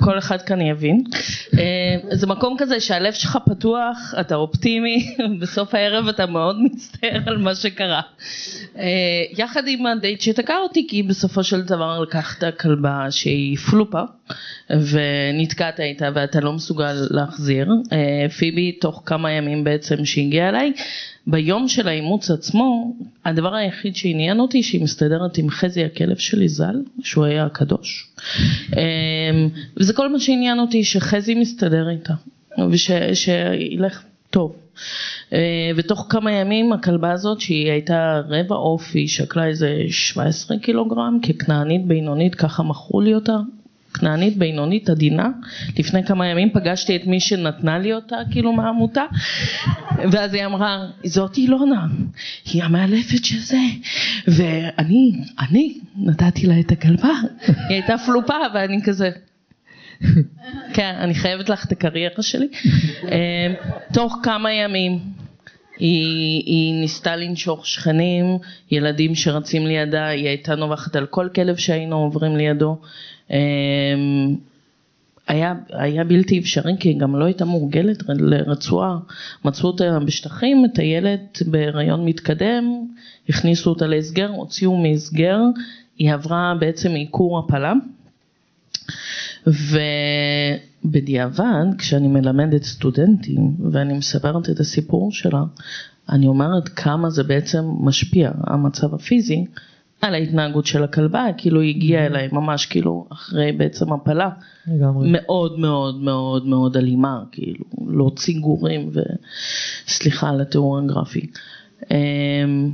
כל 0.00 0.18
אחד 0.18 0.42
כאן 0.42 0.60
יבין. 0.60 1.04
אה, 1.58 2.16
זה 2.16 2.26
מקום 2.26 2.56
כזה 2.58 2.80
שהלב 2.80 3.12
שלך 3.12 3.38
פתוח, 3.46 4.14
אתה 4.20 4.34
אופטימי, 4.34 5.16
בסוף 5.40 5.74
הערב 5.74 6.08
אתה 6.08 6.26
מאוד 6.26 6.56
מצטער 6.60 7.20
על 7.26 7.38
מה 7.38 7.54
שקרה. 7.54 8.00
אה, 8.78 8.84
יחד 9.38 9.62
עם 9.66 9.86
הדייט 9.86 10.20
שתקע 10.20 10.56
אותי, 10.62 10.86
כי 10.90 11.02
בסופו 11.02 11.44
של 11.44 11.62
דבר 11.62 12.00
לקחת 12.00 12.58
כלבה 12.60 13.06
שהיא 13.10 13.56
פלופה, 13.56 14.02
ונתקעת 14.70 15.80
איתה 15.80 16.08
ואתה 16.14 16.40
לא 16.40 16.52
מסוגל 16.52 16.92
להחזיר. 17.10 17.68
אה, 17.92 18.28
פיבי 18.28 18.72
תוך 18.72 19.02
כמה 19.06 19.32
ימים 19.32 19.64
בעצם 19.64 20.04
שהגיעה 20.04 20.48
אליי, 20.48 20.72
ביום 21.26 21.68
של 21.68 21.88
האימוץ 21.88 22.30
עצמו, 22.30 22.96
הדבר 23.24 23.54
היחיד 23.54 23.96
שעניין 23.96 24.40
אותי 24.40 24.62
שהיא 24.62 24.82
מסתדרת 24.82 25.38
עם 25.38 25.50
חזי 25.50 25.84
הכלב 25.84 26.16
שלי 26.16 26.48
ז"ל, 26.48 26.82
שהוא 27.02 27.24
היה 27.24 27.44
הקדוש. 27.44 28.08
אמ, 28.76 29.48
וזה 29.76 29.92
כל 29.92 30.12
מה 30.12 30.20
שעניין 30.20 30.60
אותי, 30.60 30.84
שחזי 30.84 31.34
מסתדר 31.34 31.88
איתה, 31.88 32.14
ושילך 32.70 34.02
טוב. 34.30 34.56
אה, 35.32 35.70
ותוך 35.76 36.06
כמה 36.08 36.32
ימים 36.32 36.72
הכלבה 36.72 37.12
הזאת 37.12 37.40
שהיא 37.40 37.70
הייתה 37.70 38.20
רבע 38.28 38.56
היא 38.94 39.08
שקלה 39.08 39.46
איזה 39.46 39.82
17 39.88 40.58
קילוגרם, 40.58 41.18
ככנענית 41.22 41.86
בינונית, 41.86 42.34
ככה 42.34 42.62
מכרו 42.62 43.00
לי 43.00 43.14
אותה, 43.14 43.36
כנענית 43.98 44.36
בינונית 44.36 44.90
עדינה, 44.90 45.28
לפני 45.78 46.04
כמה 46.04 46.26
ימים 46.26 46.50
פגשתי 46.50 46.96
את 46.96 47.06
מי 47.06 47.20
שנתנה 47.20 47.78
לי 47.78 47.92
אותה 47.92 48.16
כאילו 48.30 48.52
מהעמותה 48.52 49.04
ואז 50.12 50.34
היא 50.34 50.46
אמרה 50.46 50.86
זאת 51.04 51.36
אילונה, 51.36 51.86
היא 52.44 52.64
המאלפת 52.64 53.24
של 53.24 53.38
זה 53.38 53.60
ואני, 54.28 55.12
אני 55.40 55.78
נתתי 55.96 56.46
לה 56.46 56.60
את 56.60 56.72
הכלבה, 56.72 57.12
היא 57.46 57.56
הייתה 57.68 57.94
פלופה 57.98 58.34
ואני 58.54 58.82
כזה 58.84 59.10
כן, 60.74 60.94
אני 60.98 61.14
חייבת 61.14 61.48
לך 61.48 61.64
את 61.64 61.72
הקריירה 61.72 62.22
שלי. 62.22 62.48
אה, 63.04 63.54
תוך 63.92 64.18
כמה 64.22 64.52
ימים 64.52 64.98
היא, 65.78 66.42
היא 66.46 66.80
ניסתה 66.80 67.16
לנשוך 67.16 67.66
שכנים, 67.66 68.38
ילדים 68.70 69.14
שרצים 69.14 69.66
לידה, 69.66 70.06
היא 70.06 70.28
הייתה 70.28 70.54
נובחת 70.54 70.96
על 70.96 71.06
כל 71.06 71.28
כלב 71.34 71.56
שהיינו 71.56 71.96
עוברים 71.96 72.36
לידו. 72.36 72.78
אה, 73.30 73.36
היה, 75.28 75.54
היה 75.68 76.04
בלתי 76.04 76.38
אפשרי 76.38 76.72
כי 76.80 76.88
היא 76.88 76.98
גם 76.98 77.16
לא 77.16 77.24
הייתה 77.24 77.44
מורגלת 77.44 78.02
לרצועה. 78.08 78.98
מצאו 79.44 79.68
אותה 79.68 79.98
בשטחים, 80.00 80.64
הילד 80.78 81.20
בהיריון 81.46 82.04
מתקדם, 82.04 82.64
הכניסו 83.28 83.70
אותה 83.70 83.86
להסגר, 83.86 84.30
הוציאו 84.30 84.76
מהסגר, 84.76 85.38
היא 85.98 86.12
עברה 86.12 86.54
בעצם 86.60 86.90
עיקור 86.90 87.38
הפלה. 87.38 87.72
ובדיעבד, 90.84 91.64
כשאני 91.78 92.08
מלמדת 92.08 92.62
סטודנטים 92.62 93.56
ואני 93.72 93.92
מספרת 93.92 94.50
את 94.50 94.60
הסיפור 94.60 95.12
שלה, 95.12 95.42
אני 96.08 96.26
אומרת 96.26 96.68
כמה 96.68 97.10
זה 97.10 97.22
בעצם 97.22 97.64
משפיע, 97.80 98.30
המצב 98.44 98.94
הפיזי, 98.94 99.44
על 100.06 100.14
ההתנהגות 100.14 100.66
של 100.66 100.84
הכלבה, 100.84 101.26
כאילו 101.38 101.60
היא 101.60 101.76
הגיעה 101.76 102.06
אליי 102.06 102.28
ממש 102.32 102.66
כאילו 102.66 103.06
אחרי 103.12 103.52
בעצם 103.52 103.92
הפלה, 103.92 104.30
לגמרי. 104.66 105.08
מאוד 105.12 105.58
מאוד 105.58 106.02
מאוד 106.02 106.46
מאוד 106.46 106.76
אלימה, 106.76 107.22
כאילו 107.32 107.64
להוציא 107.88 108.40
גורים 108.40 108.90
וסליחה 109.86 110.28
על 110.28 110.40
התיאור 110.40 110.78
הגרפי. 110.78 111.26
אמ, 111.90 112.70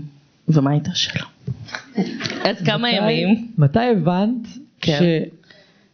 ומה 0.49 0.71
הייתה 0.71 0.91
השאלה? 0.91 1.25
אז 2.45 2.63
כמה 2.67 2.91
ימים? 2.91 3.49
מתי 3.59 3.91
הבנת 3.93 4.49
כן. 4.81 4.99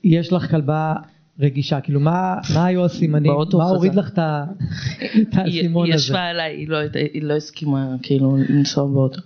שיש 0.02 0.32
לך 0.32 0.50
כלבה 0.50 0.94
רגישה? 1.40 1.80
כאילו 1.80 2.00
מה 2.00 2.34
מה 2.54 2.66
היו 2.66 2.84
הסימנים? 2.84 3.32
מה 3.52 3.64
הוריד. 3.64 3.94
לך 3.94 4.10
את 4.12 4.18
האסימון 5.32 5.86
היא 5.86 5.94
הזה? 5.94 6.04
ישבה 6.04 6.24
עליי, 6.24 6.56
היא 6.56 6.68
לא, 6.68 6.78
היא 7.12 7.22
לא 7.22 7.34
הסכימה 7.34 7.94
כאילו 8.02 8.36
לנסוע 8.48 8.86
באוטו. 8.86 9.20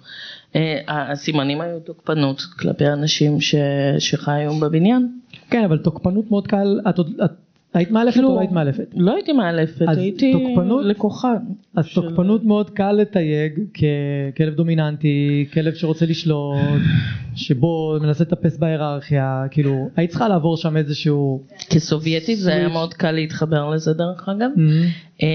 אה, 0.57 0.81
הסימנים 0.89 1.61
היו 1.61 1.81
תוקפנות 1.81 2.41
כלפי 2.59 2.87
אנשים 2.87 3.41
ש- 3.41 3.55
שחיו 3.99 4.55
בבניין. 4.61 5.19
כן, 5.51 5.65
אבל 5.65 5.79
תוקפנות 5.79 6.31
מאוד 6.31 6.47
קל, 6.47 6.81
את 6.89 6.99
עוד- 6.99 7.21
את 7.25 7.31
היית 7.75 7.91
מאלפת 7.91 8.17
או 8.17 8.23
לא 8.23 8.41
היית 8.41 8.53
מאלפת? 8.53 8.87
לא 8.97 9.15
הייתי 9.15 9.33
מאלפת, 9.33 9.85
הייתי 9.89 10.33
תוקפנות? 10.33 10.85
לקוחה. 10.85 11.33
אז 11.77 11.87
של- 11.87 12.01
תוקפנות 12.01 12.45
מאוד 12.45 12.71
קל 12.71 12.93
לתייג 12.93 13.53
ככלב 14.35 14.55
דומיננטי, 14.55 15.47
כלב 15.53 15.75
שרוצה 15.75 16.07
לשלוט, 16.07 16.57
שבו 17.35 17.97
מנסה 18.01 18.25
לטפס 18.25 18.59
בהיררכיה, 18.59 19.45
כאילו, 19.51 19.89
היית 19.97 20.11
צריכה 20.11 20.29
לעבור 20.29 20.57
שם 20.57 20.77
איזשהו... 20.77 21.43
כסובייטית 21.71 22.39
זה 22.39 22.55
היה. 22.55 22.69
מאוד 22.69 22.95
קל 22.95 23.11
להתחבר 23.11 23.71
לזה 23.71 23.93
דרך 23.93 24.29
אגב. 24.29 24.51
Mm, 24.57 25.23
אמ, 25.23 25.29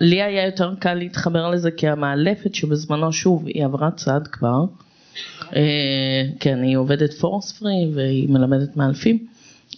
לי 0.00 0.22
היה 0.22 0.46
יותר 0.46 0.74
קל 0.78 0.94
להתחבר 0.94 1.50
לזה 1.50 1.70
כי 1.70 1.88
המאלפת 1.88 2.54
שבזמנו 2.54 3.12
שוב 3.12 3.46
היא 3.46 3.64
עברה 3.64 3.90
צעד 3.90 4.26
כבר, 4.26 4.64
אה, 5.56 5.62
כן 6.40 6.62
היא 6.62 6.76
עובדת 6.76 7.12
פורס 7.12 7.52
פרי 7.52 7.90
והיא 7.94 8.28
מלמדת 8.28 8.76
מאלפים, 8.76 9.26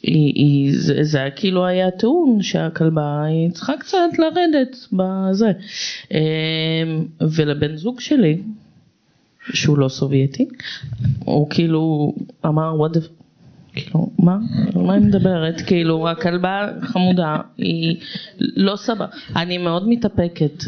היא, 0.03 0.33
היא, 0.35 0.73
זה, 0.79 1.05
זה 1.05 1.19
היה 1.19 1.31
כאילו 1.31 1.67
היה 1.67 1.91
טעון 1.91 2.43
שהכלבה 2.43 3.23
היא 3.25 3.51
צריכה 3.51 3.77
קצת 3.77 3.99
לרדת 4.19 4.77
בזה, 4.93 5.53
אמ, 6.11 6.19
ולבן 7.21 7.77
זוג 7.77 8.01
שלי 8.01 8.43
שהוא 9.53 9.79
לא 9.79 9.89
סובייטי, 9.89 10.49
הוא 11.25 11.51
כאילו 11.51 12.15
אמר 12.47 12.87
what 12.87 12.97
the 12.97 13.01
כאילו, 13.73 14.11
מה? 14.19 14.39
על 14.75 14.83
מה 14.83 14.95
היא 14.95 15.03
מדברת? 15.03 15.61
כאילו, 15.61 16.09
הכלבה 16.09 16.69
חמודה, 16.83 17.37
היא 17.59 17.97
לא 18.39 18.77
סבבה. 18.77 19.07
אני 19.37 19.59
מאוד 19.59 19.89
מתאפקת, 19.89 20.65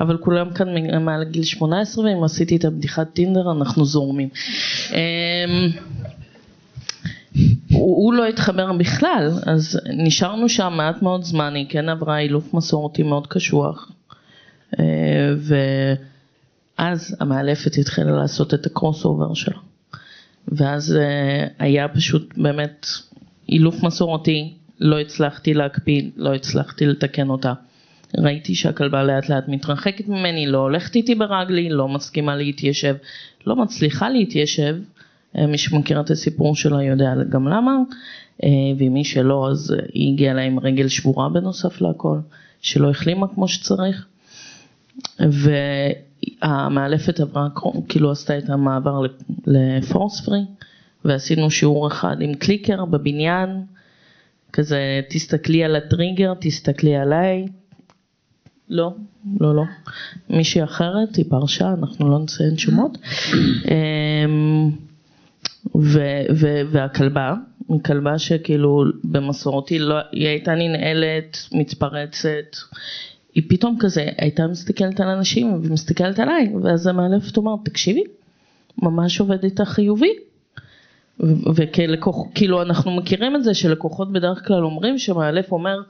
אבל 0.00 0.16
כולם 0.16 0.52
כאן 0.52 0.98
מעל 1.04 1.24
גיל 1.24 1.44
18, 1.44 2.04
ואם 2.04 2.24
עשיתי 2.24 2.56
את 2.56 2.64
הבדיחת 2.64 3.12
טינדר, 3.12 3.52
אנחנו 3.52 3.84
זורמים. 3.84 4.28
הוא, 7.74 7.96
הוא 7.96 8.14
לא 8.14 8.26
התחבר 8.26 8.72
בכלל, 8.72 9.30
אז 9.46 9.80
נשארנו 9.86 10.48
שם 10.48 10.72
מעט 10.76 11.02
מאוד 11.02 11.24
זמן, 11.24 11.54
היא 11.54 11.66
כן 11.68 11.88
עברה 11.88 12.18
אילוף 12.18 12.54
מסורתי 12.54 13.02
מאוד 13.02 13.26
קשוח. 13.26 13.92
אה, 14.78 15.34
ואז 16.78 17.16
המאלפת 17.20 17.78
התחילה 17.78 18.12
לעשות 18.12 18.54
את 18.54 18.66
הקרוס 18.66 19.04
אובר 19.04 19.34
שלה. 19.34 19.58
ואז 20.48 20.96
אה, 20.96 21.46
היה 21.58 21.88
פשוט 21.88 22.34
באמת 22.36 22.86
אילוף 23.48 23.82
מסורתי, 23.82 24.52
לא 24.80 25.00
הצלחתי 25.00 25.54
להקפיד, 25.54 26.10
לא 26.16 26.34
הצלחתי 26.34 26.86
לתקן 26.86 27.28
אותה. 27.28 27.52
ראיתי 28.18 28.54
שהכלבה 28.54 29.02
לאט 29.02 29.28
לאט 29.28 29.48
מתרחקת 29.48 30.08
ממני, 30.08 30.46
לא 30.46 30.58
הולכת 30.58 30.96
איתי 30.96 31.14
ברגלי, 31.14 31.68
לא 31.70 31.88
מסכימה 31.88 32.36
להתיישב, 32.36 32.94
לא 33.46 33.56
מצליחה 33.56 34.08
להתיישב, 34.08 34.76
מי 35.34 35.58
שמכיר 35.58 36.00
את 36.00 36.10
הסיפור 36.10 36.56
שלה 36.56 36.82
יודע 36.82 37.14
גם 37.28 37.48
למה, 37.48 37.76
אה, 38.42 38.48
ומי 38.78 39.04
שלא 39.04 39.48
אז 39.50 39.74
אה, 39.78 39.84
היא 39.92 40.12
הגיעה 40.12 40.34
לה 40.34 40.42
עם 40.42 40.58
רגל 40.58 40.88
שבורה 40.88 41.28
בנוסף 41.28 41.80
להכל, 41.80 42.18
שלא 42.60 42.90
החלימה 42.90 43.28
כמו 43.28 43.48
שצריך. 43.48 44.06
והמאלפת 46.42 47.20
עברה, 47.20 47.48
כאילו 47.88 48.10
עשתה 48.10 48.38
את 48.38 48.50
המעבר 48.50 49.02
לפורס 49.46 50.20
פרי, 50.20 50.40
ועשינו 51.04 51.50
שיעור 51.50 51.86
אחד 51.86 52.16
עם 52.20 52.34
קליקר 52.34 52.84
בבניין, 52.84 53.62
כזה 54.52 55.00
תסתכלי 55.10 55.64
על 55.64 55.76
הטריגר, 55.76 56.32
תסתכלי 56.40 56.96
עליי. 56.96 57.46
לא, 58.68 58.94
לא, 59.40 59.54
לא. 59.54 59.62
מישהי 60.30 60.64
אחרת, 60.64 61.16
היא 61.16 61.24
פרשה, 61.28 61.74
אנחנו 61.80 62.10
לא 62.10 62.18
נציין 62.18 62.58
שמות. 62.58 62.98
ו- 65.74 66.24
ו- 66.34 66.62
והכלבה, 66.70 67.34
כלבה 67.84 68.18
שכאילו 68.18 68.84
במסורתי 69.04 69.78
לא, 69.78 69.94
היא 70.12 70.26
הייתה 70.26 70.54
ננעלת, 70.54 71.38
מתפרצת, 71.52 72.56
היא 73.34 73.42
פתאום 73.48 73.76
כזה 73.80 74.08
הייתה 74.18 74.46
מסתכלת 74.46 75.00
על 75.00 75.08
אנשים 75.08 75.52
ומסתכלת 75.52 76.18
עליי, 76.18 76.52
ואז 76.62 76.86
המאלפת 76.86 77.36
אומרת, 77.36 77.58
תקשיבי, 77.64 78.02
ממש 78.82 79.20
עובד 79.20 79.44
איתה 79.44 79.64
חיובי. 79.64 80.12
וכלקוח, 81.54 82.16
כאילו 82.34 82.62
אנחנו 82.62 82.90
מכירים 82.90 83.36
את 83.36 83.44
זה 83.44 83.54
שלקוחות 83.54 84.12
בדרך 84.12 84.46
כלל 84.46 84.64
אומרים 84.64 84.98
שמאלף 84.98 85.52
אומר 85.52 85.82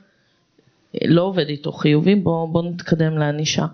לא 1.04 1.22
עובד 1.22 1.48
איתו 1.48 1.72
חיובי 1.72 2.14
בוא, 2.14 2.48
בוא 2.48 2.62
נתקדם 2.62 3.18
לענישה. 3.18 3.66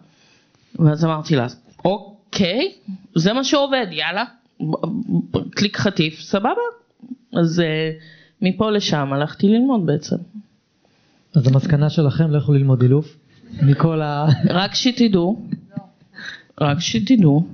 ואז 0.79 1.05
אמרתי 1.05 1.37
לה 1.37 1.47
אוקיי 1.85 2.73
זה 3.15 3.33
מה 3.33 3.45
שעובד 3.45 3.87
יאללה 3.91 4.25
קליק 5.51 5.77
חטיף 5.77 6.21
סבבה 6.21 6.63
אז 7.33 7.61
אה, 7.61 7.91
מפה 8.43 8.71
לשם 8.71 9.13
הלכתי 9.13 9.49
ללמוד 9.49 9.87
בעצם. 9.87 10.17
אז 11.35 11.47
המסקנה 11.47 11.91
שלכם 11.91 12.31
לכו 12.31 12.53
ללמוד 12.53 12.83
אילוף 12.83 13.17
מכל 13.63 14.03
ה... 14.03 14.27
רק 14.49 14.75
שתדעו, 14.75 15.43
רק 16.61 16.81
שתדעו, 16.81 17.47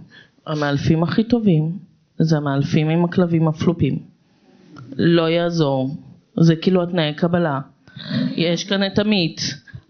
המאלפים 0.46 1.02
הכי 1.02 1.24
טובים 1.24 1.78
זה 2.18 2.36
המאלפים 2.36 2.88
עם 2.88 3.04
הכלבים 3.04 3.48
הפלופים. 3.48 3.98
לא 4.96 5.28
יעזור, 5.28 5.96
זה 6.40 6.56
כאילו 6.56 6.82
התנאי 6.82 7.14
קבלה. 7.14 7.60
יש 8.36 8.64
כאן 8.64 8.86
את 8.86 8.98
עמית, 8.98 9.40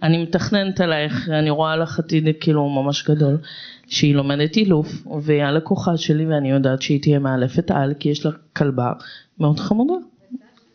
אני 0.02 0.22
מתכננת 0.22 0.80
עלייך, 0.80 1.28
אני 1.28 1.50
רואה 1.50 1.76
לך 1.76 1.98
עתיד 1.98 2.28
כאילו 2.40 2.68
ממש 2.68 3.04
גדול, 3.10 3.38
שהיא 3.86 4.14
לומדת 4.14 4.56
אילוף, 4.56 5.06
והיא 5.22 5.42
הלקוחה 5.42 5.96
שלי 5.96 6.26
ואני 6.26 6.50
יודעת 6.50 6.82
שהיא 6.82 7.02
תהיה 7.02 7.18
מאלפת 7.18 7.70
על, 7.70 7.94
כי 7.98 8.08
יש 8.08 8.26
לה 8.26 8.32
כלבה 8.56 8.92
מאוד 9.38 9.60
חמודה. 9.60 9.94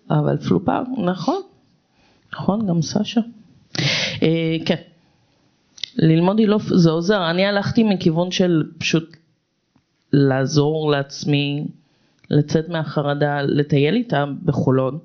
אבל 0.10 0.38
פלופה, 0.38 0.80
נכון, 1.06 1.42
נכון, 2.34 2.68
גם 2.68 2.82
סשה. 2.82 3.22
אה, 4.24 4.58
כן. 4.66 4.76
ללמוד 5.96 6.40
אילוף 6.40 6.64
זה 6.64 6.90
עוזר, 6.90 7.30
אני 7.30 7.46
הלכתי 7.46 7.84
מכיוון 7.84 8.32
של 8.32 8.64
פשוט 8.78 9.18
לעזור 10.14 10.92
לעצמי 10.92 11.66
לצאת 12.30 12.70
מהחרדה, 12.70 13.42
לטייל 13.42 13.96
איתה 13.96 14.26
בחולון, 14.46 14.98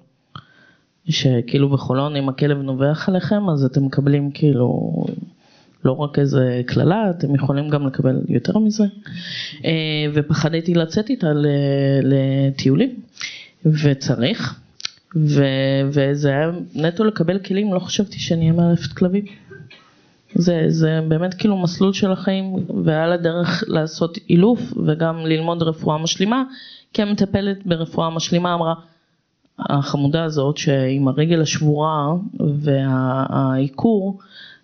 שכאילו 1.09 1.69
בחולון 1.69 2.17
אם 2.17 2.29
הכלב 2.29 2.59
נובח 2.59 3.09
עליכם 3.09 3.49
אז 3.49 3.65
אתם 3.65 3.85
מקבלים 3.85 4.31
כאילו 4.31 4.93
לא 5.85 5.93
רק 5.93 6.19
איזה 6.19 6.63
קללה, 6.67 7.11
אתם 7.11 7.35
יכולים 7.35 7.71
גם 7.71 7.87
לקבל 7.87 8.21
יותר 8.29 8.59
מזה, 8.59 8.85
אה, 9.65 10.07
ופחדתי 10.15 10.75
לצאת 10.75 11.11
איתה 11.11 11.27
לטיולים, 12.03 13.01
וצריך, 13.67 14.61
ו, 15.17 15.45
וזה 15.89 16.29
היה 16.29 16.51
נטו 16.75 17.05
לקבל 17.05 17.39
כלים, 17.39 17.75
לא 17.75 17.79
חשבתי 17.79 18.19
שאני 18.19 18.41
אהיה 18.41 18.53
מאלפת 18.53 18.93
כלבים. 18.93 19.25
זה, 20.35 20.65
זה 20.69 21.01
באמת 21.09 21.35
כאילו 21.35 21.57
מסלול 21.57 21.93
של 21.93 22.13
החיים 22.13 22.67
והיה 22.85 23.07
לה 23.07 23.17
דרך 23.17 23.65
לעשות 23.67 24.19
אילוף 24.31 24.61
וגם 24.87 25.27
ללמוד 25.27 25.63
רפואה 25.63 25.99
משלימה 25.99 26.43
כי 26.93 27.03
המטפלת 27.03 27.67
ברפואה 27.67 28.11
משלימה 28.11 28.55
אמרה 28.55 28.75
החמודה 29.59 30.25
הזאת 30.25 30.57
שעם 30.57 31.09
הרגל 31.09 31.41
השבורה 31.41 32.15
והעיקור 32.61 34.19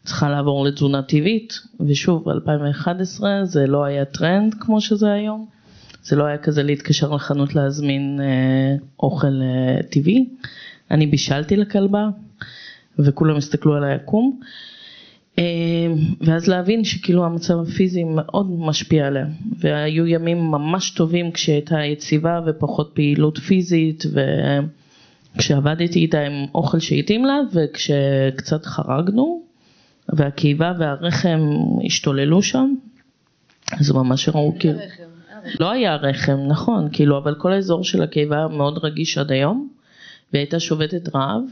צריכה 0.05 0.31
לעבור 0.31 0.65
לתזונה 0.65 1.03
טבעית 1.03 1.61
ושוב 1.81 2.29
2011 2.29 3.45
זה 3.45 3.67
לא 3.67 3.85
היה 3.85 4.05
טרנד 4.05 4.55
כמו 4.61 4.81
שזה 4.81 5.13
היום. 5.13 5.47
זה 6.03 6.17
לא 6.17 6.25
היה 6.25 6.39
כזה 6.39 6.63
להתקשר 6.63 7.11
לחנות 7.11 7.55
להזמין 7.55 8.21
אה, 8.21 8.77
אוכל 9.01 9.43
אה, 9.43 9.83
טבעי. 9.83 10.29
אני 10.91 11.07
בישלתי 11.07 11.57
לכלבה 11.57 12.09
וכולם 12.99 13.37
הסתכלו 13.37 13.75
על 13.75 13.85
היקום. 13.85 14.41
אה, 15.39 15.45
ואז 16.21 16.49
להבין 16.49 16.85
שכאילו 16.85 17.25
המצב 17.25 17.59
הפיזי 17.61 18.05
מאוד 18.05 18.51
משפיע 18.59 19.07
עליה 19.07 19.27
והיו 19.59 20.07
ימים 20.07 20.39
ממש 20.39 20.91
טובים 20.91 21.33
כשהייתה 21.33 21.85
יציבה 21.85 22.41
ופחות 22.47 22.91
פעילות 22.95 23.39
פיזית 23.39 24.05
וכשעבדתי 25.37 25.99
איתה 25.99 26.21
עם 26.21 26.47
אוכל 26.55 26.79
שהתאים 26.79 27.25
לה 27.25 27.41
וכשקצת 27.53 28.67
חרגנו 28.67 29.42
והקיבה 30.13 30.73
והרחם 30.79 31.41
השתוללו 31.87 32.43
שם 32.43 32.75
אז 33.81 33.91
ממש 33.91 34.29
ראו 34.29 34.55
כאילו 34.59 34.79
לא 35.61 35.71
היה 35.71 35.97
רחם 35.97 36.39
נכון 36.49 36.89
כאילו 36.93 37.19
אבל 37.19 37.35
כל 37.35 37.53
האזור 37.53 37.85
של 37.85 38.03
הקיבה 38.03 38.37
היה 38.37 38.49
מאוד 38.49 38.79
רגיש 38.85 39.19
עד 39.19 39.33
היום 39.33 39.69
והיא 40.33 40.41
הייתה 40.41 40.61
שובתת 40.61 41.15
רעב 41.15 41.43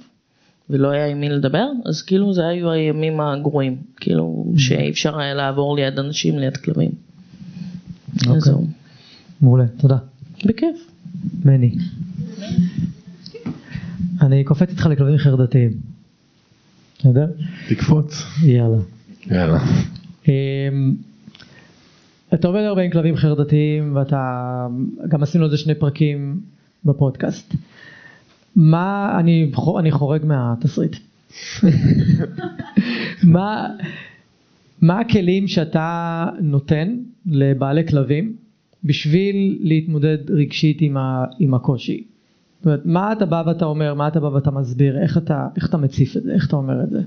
ולא 0.71 0.89
היה 0.91 1.07
עם 1.07 1.21
מי 1.21 1.29
לדבר, 1.29 1.67
אז 1.87 2.03
כאילו 2.03 2.33
זה 2.33 2.47
היו 2.47 2.71
הימים 2.71 3.21
הגרועים, 3.21 3.77
כאילו 3.97 4.45
Mm. 4.55 4.59
שאי 4.61 4.91
אפשר 4.91 5.19
היה 5.19 5.35
לעבור 5.35 5.77
ליד 5.77 5.99
אנשים, 5.99 6.39
ליד 6.39 6.57
כלבים. 6.57 6.91
אוקיי. 8.19 8.33
אז 8.37 8.43
זהו. 8.43 8.67
מעולה, 9.41 9.65
תודה. 9.67 9.97
בכיף. 10.45 10.91
מני. 11.45 11.75
אני 14.21 14.45
קופץ 14.45 14.69
איתך 14.69 14.87
לכלבים 14.87 15.19
חרדתיים. 15.19 15.90
בסדר? 17.01 17.27
תקפוץ. 17.69 18.23
יאללה. 18.43 18.79
יאללה. 19.31 19.59
אמ, 20.29 20.95
אתה 22.35 22.49
עובד 22.49 22.61
הרבה 22.61 22.83
עם 22.83 22.91
כלבים 22.91 23.17
חרדתיים 23.17 23.97
ואתה, 23.97 24.67
גם 25.09 25.23
עשינו 25.23 25.45
על 25.45 25.51
זה 25.51 25.57
שני 25.57 25.75
פרקים 25.75 26.41
בפודקאסט. 26.85 27.55
מה, 28.57 29.17
אני, 29.21 29.53
אני 29.79 29.91
חורג 29.91 30.25
מהתסריט. 30.25 30.97
מה, 33.23 33.69
מה 34.83 35.01
הכלים 35.01 35.49
שאתה 35.49 36.27
נותן 36.41 36.97
לבעלי 37.27 37.87
כלבים 37.87 38.37
בשביל 38.85 39.59
להתמודד 39.61 40.31
רגשית 40.31 40.79
עם, 40.81 40.97
ה, 40.97 41.25
עם 41.39 41.55
הקושי? 41.55 42.05
זאת 42.61 42.67
אומרת, 42.67 42.81
מה 42.85 43.13
אתה 43.13 43.27
בא 43.27 43.43
ואתה 43.47 43.65
אומר, 43.65 43.95
מה 43.95 44.09
אתה 44.09 44.21
בא 44.21 44.27
ואתה 44.27 44.51
מסביר, 44.51 44.99
איך 45.03 45.19
אתה, 45.19 45.47
איך 45.57 45.69
אתה 45.69 45.77
מציף 45.77 46.17
את 46.17 46.23
זה, 46.23 46.33
איך 46.33 46.47
אתה 46.47 46.57
אומר 46.57 46.83
את 46.85 46.91
זה? 46.91 47.01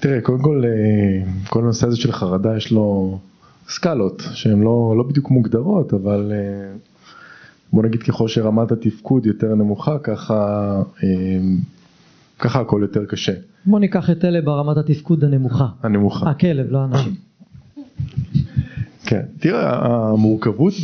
תראה, 0.00 0.20
קודם 0.20 0.42
כל, 0.42 0.62
אה, 0.64 1.30
כל 1.48 1.60
הנושא 1.60 1.86
הזה 1.86 1.96
של 1.96 2.12
חרדה 2.12 2.56
יש 2.56 2.72
לו 2.72 3.18
סקלות 3.68 4.22
שהן 4.32 4.60
לא, 4.60 4.94
לא 4.96 5.02
בדיוק 5.02 5.30
מוגדרות, 5.30 5.94
אבל 5.94 6.32
אה, 6.34 6.76
בוא 7.72 7.82
נגיד 7.82 8.02
ככל 8.02 8.28
שרמת 8.28 8.72
התפקוד 8.72 9.26
יותר 9.26 9.54
נמוכה, 9.54 9.98
ככה, 9.98 10.34
אה, 11.04 11.08
ככה 12.38 12.60
הכל 12.60 12.78
יותר 12.82 13.04
קשה. 13.04 13.32
בוא 13.66 13.80
ניקח 13.80 14.10
את 14.10 14.24
אלה 14.24 14.40
ברמת 14.40 14.76
התפקוד 14.76 15.24
הנמוכה. 15.24 15.66
הנמוכה. 15.82 16.30
הכלב, 16.30 16.66
לא 16.70 16.78
האנשים. 16.78 17.14
כן, 19.04 19.22
תראה, 19.38 19.86
המורכבות 19.86 20.74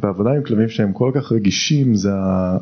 בעבודה 0.00 0.30
עם 0.30 0.42
כלבים 0.42 0.68
שהם 0.68 0.92
כל 0.92 1.10
כך 1.14 1.32
רגישים 1.32 1.94
זה 1.94 2.12
ה... 2.14 2.58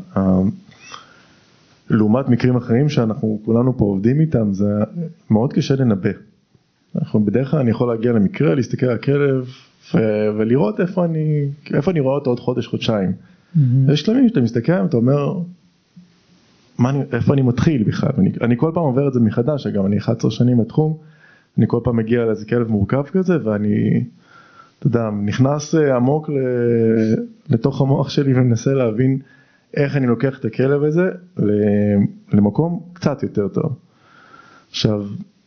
לעומת 1.91 2.29
מקרים 2.29 2.57
אחרים 2.57 2.89
שאנחנו 2.89 3.41
כולנו 3.45 3.79
פה 3.79 3.85
עובדים 3.85 4.21
איתם 4.21 4.53
זה 4.53 4.71
מאוד 5.31 5.53
קשה 5.53 5.77
לנבא. 5.77 6.11
אנחנו 6.97 7.25
בדרך 7.25 7.51
כלל 7.51 7.61
אני 7.61 7.71
יכול 7.71 7.89
להגיע 7.89 8.13
למקרה, 8.13 8.55
להסתכל 8.55 8.87
על 8.87 8.95
הכלב 8.95 9.49
ולראות 10.39 10.81
איפה 10.81 11.05
אני, 11.05 11.49
איפה 11.75 11.91
אני 11.91 12.01
רואה 12.01 12.15
אותו 12.15 12.31
עוד 12.31 12.41
חודש, 12.41 12.67
חודשיים. 12.67 13.13
יש 13.93 14.07
כלבים 14.07 14.29
שאתה 14.29 14.41
מסתכל 14.41 14.73
עליהם, 14.73 14.87
אתה 14.87 14.97
אומר, 14.97 15.39
מה 16.79 16.91
אני, 16.91 17.03
איפה 17.13 17.35
אני 17.35 17.43
מתחיל 17.43 17.83
בכלל? 17.83 18.11
אני, 18.19 18.33
אני 18.41 18.57
כל 18.57 18.71
פעם 18.75 18.85
עובר 18.85 19.09
את 19.09 19.13
זה 19.13 19.21
מחדש, 19.21 19.67
אגב, 19.67 19.85
אני 19.85 19.99
11 19.99 20.31
שנים 20.31 20.59
בתחום, 20.59 20.97
אני 21.59 21.67
כל 21.69 21.81
פעם 21.85 21.97
מגיע 21.97 22.25
לאיזה 22.25 22.47
כלב 22.47 22.69
מורכב 22.69 23.03
כזה, 23.03 23.37
ואני, 23.45 24.05
אתה 24.79 24.87
יודע, 24.87 25.11
נכנס 25.25 25.75
אה, 25.75 25.97
עמוק 25.97 26.31
לתוך 27.51 27.81
המוח 27.81 28.09
שלי 28.09 28.35
ומנסה 28.35 28.75
להבין 28.75 29.19
איך 29.77 29.97
אני 29.97 30.07
לוקח 30.07 30.39
את 30.39 30.45
הכלב 30.45 30.83
הזה 30.83 31.11
למקום 32.33 32.81
קצת 32.93 33.23
יותר 33.23 33.49
טוב. 33.49 33.77
עכשיו, 34.71 35.05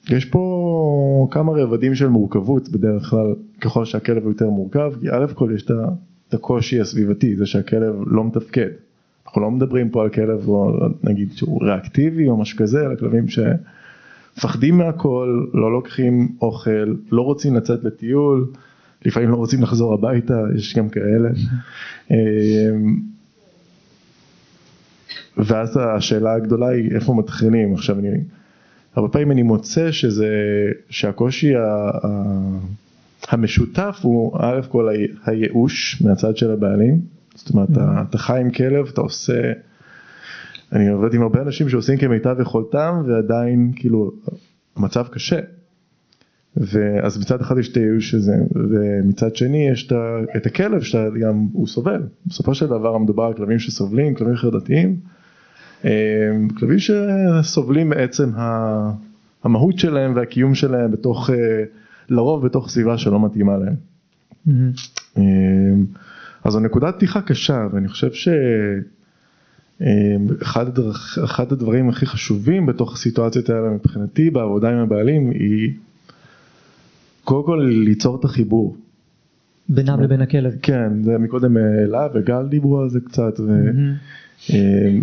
יש 0.09 0.25
פה 0.25 1.27
כמה 1.31 1.51
רבדים 1.51 1.95
של 1.95 2.07
מורכבות 2.07 2.69
בדרך 2.69 3.09
כלל, 3.09 3.35
ככל 3.61 3.85
שהכלב 3.85 4.25
יותר 4.25 4.49
מורכב, 4.49 4.91
כי 5.01 5.09
א' 5.09 5.25
כל 5.33 5.51
יש 5.55 5.65
את 6.27 6.33
הקושי 6.33 6.81
הסביבתי, 6.81 7.35
זה 7.35 7.45
שהכלב 7.45 7.95
לא 8.07 8.23
מתפקד. 8.23 8.69
אנחנו 9.25 9.41
לא 9.41 9.51
מדברים 9.51 9.89
פה 9.89 10.03
על 10.03 10.09
כלב, 10.09 10.47
או 10.47 10.71
נגיד 11.03 11.31
שהוא 11.31 11.63
ריאקטיבי 11.63 12.29
או 12.29 12.37
משהו 12.37 12.57
כזה, 12.57 12.85
אלא 12.85 12.95
כלבים 12.95 13.25
שמפחדים 13.27 14.77
מהכל, 14.77 15.45
לא 15.53 15.71
לוקחים 15.71 16.29
אוכל, 16.41 16.95
לא 17.11 17.21
רוצים 17.21 17.55
לצאת 17.55 17.83
לטיול, 17.83 18.47
לפעמים 19.05 19.29
לא 19.29 19.35
רוצים 19.35 19.63
לחזור 19.63 19.93
הביתה, 19.93 20.41
יש 20.55 20.77
גם 20.77 20.89
כאלה. 20.89 21.29
אמ, 22.11 22.15
ואז 25.37 25.79
השאלה 25.97 26.33
הגדולה 26.33 26.67
היא 26.67 26.95
איפה 26.95 27.13
מתחילים. 27.13 27.73
עכשיו 27.73 27.99
אני, 27.99 28.09
הרבה 28.95 29.09
פעמים 29.09 29.31
אני 29.31 29.41
מוצא 29.41 29.91
שזה, 29.91 30.27
שהקושי 30.89 31.55
ה, 31.55 31.61
ה, 32.03 32.07
המשותף 33.27 33.99
הוא 34.01 34.37
א' 34.39 34.61
כל 34.69 34.89
הייאוש 35.25 36.01
מהצד 36.01 36.37
של 36.37 36.51
הבעלים, 36.51 37.01
זאת 37.35 37.49
אומרת 37.53 37.71
אתה, 37.71 38.03
אתה 38.09 38.17
חי 38.17 38.39
עם 38.39 38.51
כלב, 38.51 38.87
אתה 38.93 39.01
עושה, 39.01 39.51
אני 40.71 40.89
עובד 40.89 41.13
עם 41.13 41.21
הרבה 41.21 41.41
אנשים 41.41 41.69
שעושים 41.69 41.97
כמיטב 41.97 42.35
יכולתם 42.41 43.03
ועדיין 43.07 43.71
כאילו 43.75 44.11
המצב 44.75 45.07
קשה. 45.07 45.39
ואז 46.57 47.17
מצד 47.17 47.41
אחד 47.41 47.57
יש 47.57 47.71
את 47.71 47.77
הייאוש 47.77 48.13
הזה, 48.13 48.35
ומצד 48.55 49.35
שני 49.35 49.69
יש 49.69 49.91
את, 50.37 50.45
הכלב 50.45 50.81
שאתה 50.81 51.07
גם, 51.19 51.47
הוא 51.53 51.67
סובל. 51.67 52.01
בסופו 52.25 52.55
של 52.55 52.67
דבר 52.67 52.97
מדובר 52.97 53.23
על 53.23 53.33
כלבים 53.33 53.59
שסובלים, 53.59 54.15
כלבים 54.15 54.35
חרדתיים, 54.35 54.95
אה, 55.85 55.91
כלבים 56.59 56.77
שסובלים 56.79 57.89
מעצם 57.89 58.29
המהות 59.43 59.79
שלהם 59.79 60.15
והקיום 60.15 60.55
שלהם 60.55 60.91
בתוך, 60.91 61.29
אה, 61.29 61.63
לרוב 62.09 62.45
בתוך 62.45 62.69
סביבה 62.69 62.97
שלא 62.97 63.25
מתאימה 63.25 63.57
להם. 63.57 63.75
מהמם. 64.45 64.71
אה, 65.17 65.23
אז 66.43 66.53
זו 66.53 66.59
נקודת 66.59 66.95
פתיחה 66.95 67.21
קשה, 67.21 67.67
ואני 67.73 67.87
חושב 67.87 68.11
שאחד 69.79 70.67
הדרך, 70.67 71.17
אחד 71.23 71.51
הדברים 71.51 71.89
הכי 71.89 72.05
חשובים 72.05 72.65
בתוך 72.65 72.93
הסיטואציות 72.93 73.49
האלה 73.49 73.69
מבחינתי 73.69 74.29
בעבודה 74.29 74.69
עם 74.69 74.77
הבעלים 74.77 75.29
היא 75.29 75.71
קודם 77.23 77.45
כל 77.45 77.69
ליצור 77.85 78.19
את 78.19 78.25
החיבור. 78.25 78.75
בינם 79.69 80.01
לבין 80.01 80.21
הכלב. 80.21 80.53
כן, 80.61 81.03
זה 81.03 81.17
מקודם 81.17 81.57
אלה 81.57 82.07
וגל 82.13 82.47
דיברו 82.49 82.79
על 82.79 82.89
זה 82.89 82.99
קצת, 82.99 83.39
ו... 83.39 83.47
מהמם. 83.47 83.93
אה, 84.53 84.97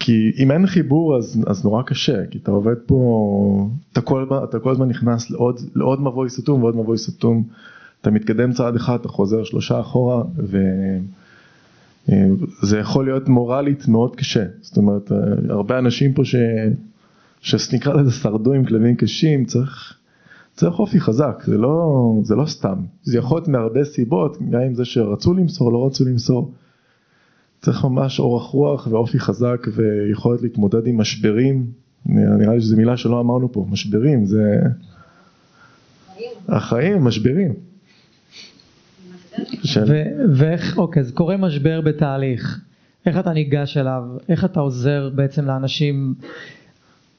כי 0.00 0.32
אם 0.38 0.50
אין 0.50 0.66
חיבור 0.66 1.16
אז, 1.16 1.44
אז 1.46 1.64
נורא 1.64 1.82
קשה, 1.82 2.26
כי 2.26 2.38
אתה 2.38 2.50
עובד 2.50 2.76
פה, 2.86 3.68
אתה 3.92 4.00
כל, 4.00 4.26
אתה 4.44 4.58
כל 4.58 4.70
הזמן 4.70 4.88
נכנס 4.88 5.30
לעוד, 5.30 5.60
לעוד 5.74 6.00
מבוי 6.00 6.30
סתום 6.30 6.62
ועוד 6.62 6.76
מבוי 6.76 6.98
סתום, 6.98 7.42
אתה 8.00 8.10
מתקדם 8.10 8.52
צעד 8.52 8.76
אחד, 8.76 8.98
אתה 9.00 9.08
חוזר 9.08 9.44
שלושה 9.44 9.80
אחורה, 9.80 10.22
וזה 12.08 12.78
יכול 12.78 13.04
להיות 13.04 13.28
מורלית 13.28 13.88
מאוד 13.88 14.16
קשה, 14.16 14.44
זאת 14.60 14.76
אומרת, 14.76 15.12
אה, 15.12 15.18
הרבה 15.48 15.78
אנשים 15.78 16.12
פה 16.12 16.24
ש... 16.24 16.34
שנקרא 17.40 17.94
לזה 17.94 18.10
שרדו 18.10 18.52
עם 18.52 18.64
כלבים 18.64 18.96
קשים, 18.96 19.44
צריך, 19.44 19.94
צריך 20.54 20.78
אופי 20.78 21.00
חזק, 21.00 21.42
זה 21.46 21.58
לא, 21.58 22.12
זה 22.22 22.34
לא 22.34 22.46
סתם, 22.46 22.78
זה 23.02 23.18
יכול 23.18 23.36
להיות 23.38 23.48
מהרבה 23.48 23.84
סיבות, 23.84 24.36
גם 24.50 24.60
אם 24.60 24.74
זה 24.74 24.84
שרצו 24.84 25.34
למסור, 25.34 25.72
לא 25.72 25.86
רצו 25.86 26.04
למסור. 26.04 26.52
צריך 27.60 27.84
ממש 27.84 28.20
אורך 28.20 28.42
רוח 28.42 28.86
ואופי 28.90 29.18
חזק 29.18 29.66
ויכולת 29.72 30.42
להתמודד 30.42 30.86
עם 30.86 31.00
משברים, 31.00 31.66
נראה 32.06 32.54
לי 32.54 32.60
שזו 32.60 32.76
מילה 32.76 32.96
שלא 32.96 33.20
אמרנו 33.20 33.52
פה, 33.52 33.66
משברים, 33.70 34.26
זה... 34.26 34.60
החיים, 36.48 37.04
משברים. 37.04 37.54
של... 39.62 39.84
ו- 39.88 40.34
ואיך, 40.34 40.78
אוקיי, 40.78 41.00
אז 41.00 41.10
קורה 41.10 41.36
משבר 41.36 41.80
בתהליך, 41.80 42.60
איך 43.06 43.18
אתה 43.18 43.32
ניגש 43.32 43.76
אליו, 43.76 44.02
איך 44.28 44.44
אתה 44.44 44.60
עוזר 44.60 45.10
בעצם 45.14 45.46
לאנשים 45.46 46.14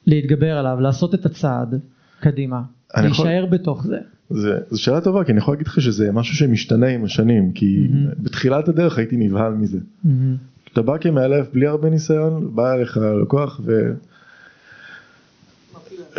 להתגבר 0.06 0.58
עליו, 0.58 0.80
לעשות 0.80 1.14
את 1.14 1.26
הצעד 1.26 1.80
קדימה, 2.20 2.62
להישאר 2.96 3.46
בתוך 3.50 3.86
זה. 3.86 3.98
זה, 4.30 4.58
זו 4.70 4.82
שאלה 4.82 5.00
טובה, 5.00 5.24
כי 5.24 5.32
אני 5.32 5.38
יכול 5.38 5.54
להגיד 5.54 5.66
לך 5.66 5.80
שזה 5.80 6.12
משהו 6.12 6.36
שמשתנה 6.36 6.86
עם 6.86 7.04
השנים, 7.04 7.52
כי 7.52 7.86
מהמם. 7.90 8.10
בתחילת 8.18 8.68
הדרך 8.68 8.98
הייתי 8.98 9.16
נבהל 9.16 9.52
מזה. 9.52 9.78
מהמם. 10.04 10.36
אתה 10.72 10.82
בא 10.82 10.98
כמאלף 10.98 11.46
בלי 11.52 11.66
הרבה 11.66 11.90
ניסיון, 11.90 12.50
בא 12.54 12.72
אליך 12.72 12.96
לקוח 13.22 13.60
ו... 13.64 13.92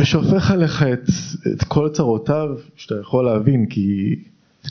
שופך 0.01 0.51
עליך 0.51 0.84
את, 0.84 1.09
את 1.53 1.63
כל 1.63 1.89
צרותיו 1.89 2.49
שאתה 2.76 2.95
יכול 3.01 3.26
להבין, 3.26 3.65
כי, 3.65 4.15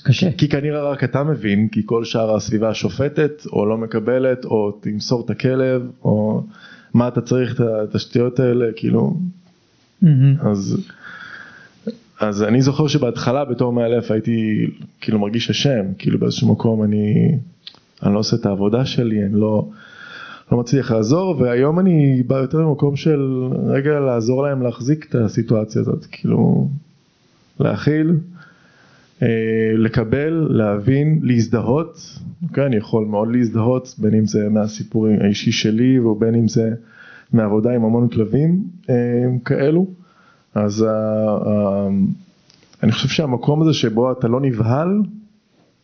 קשה. 0.02 0.32
כי 0.32 0.48
כנראה 0.48 0.82
רק 0.82 1.04
אתה 1.04 1.24
מבין, 1.24 1.68
כי 1.68 1.82
כל 1.86 2.04
שאר 2.04 2.36
הסביבה 2.36 2.74
שופטת 2.74 3.42
או 3.52 3.66
לא 3.66 3.78
מקבלת, 3.78 4.44
או 4.44 4.78
תמסור 4.80 5.24
את 5.24 5.30
הכלב, 5.30 5.82
או 6.04 6.44
מה 6.94 7.08
אתה 7.08 7.20
צריך 7.20 7.54
את 7.54 7.60
התשתיות 7.60 8.40
האלה, 8.40 8.66
כאילו, 8.76 9.16
מהמם. 10.02 10.36
אז, 10.40 10.86
אז 12.22 12.42
אני 12.42 12.62
זוכר 12.62 12.86
שבהתחלה 12.86 13.44
בתור 13.44 13.72
מאלף 13.72 14.10
הייתי 14.10 14.66
כאילו 15.00 15.18
מרגיש 15.18 15.50
אשם, 15.50 15.84
כאילו 15.98 16.18
באיזשהו 16.18 16.52
מקום 16.52 16.82
אני, 16.82 17.34
אני 18.02 18.14
לא 18.14 18.18
עושה 18.18 18.36
את 18.36 18.46
העבודה 18.46 18.84
שלי, 18.84 19.24
אני 19.24 19.40
לא, 19.40 19.68
לא 20.52 20.58
מצליח 20.58 20.90
לעזור, 20.90 21.40
והיום 21.40 21.78
אני 21.78 22.22
בא 22.26 22.36
יותר 22.36 22.58
ממקום 22.58 22.96
של 22.96 23.48
רגע 23.66 24.00
לעזור 24.00 24.42
להם 24.42 24.62
להחזיק 24.62 25.06
את 25.08 25.14
הסיטואציה 25.14 25.80
הזאת, 25.80 26.06
כאילו 26.12 26.68
להכיל, 27.60 28.12
אה, 29.22 29.28
לקבל, 29.76 30.46
להבין, 30.50 31.20
להזדהות, 31.22 32.18
אוקיי, 32.48 32.66
אני 32.66 32.76
יכול 32.76 33.04
מאוד 33.04 33.28
להזדהות, 33.32 33.94
בין 33.98 34.14
אם 34.14 34.26
זה 34.26 34.48
מהסיפור 34.48 35.06
האישי 35.20 35.52
שלי 35.52 35.98
ובין 35.98 36.34
אם 36.34 36.48
זה 36.48 36.70
מעבודה 37.32 37.70
עם 37.74 37.84
המון 37.84 38.08
כלבים 38.08 38.62
אה, 38.90 38.94
כאלו. 39.44 40.01
אז 40.54 40.82
ה, 40.82 40.90
ה, 41.46 41.88
אני 42.82 42.92
חושב 42.92 43.08
שהמקום 43.08 43.62
הזה 43.62 43.72
שבו 43.72 44.12
אתה 44.12 44.28
לא 44.28 44.40
נבהל 44.40 45.02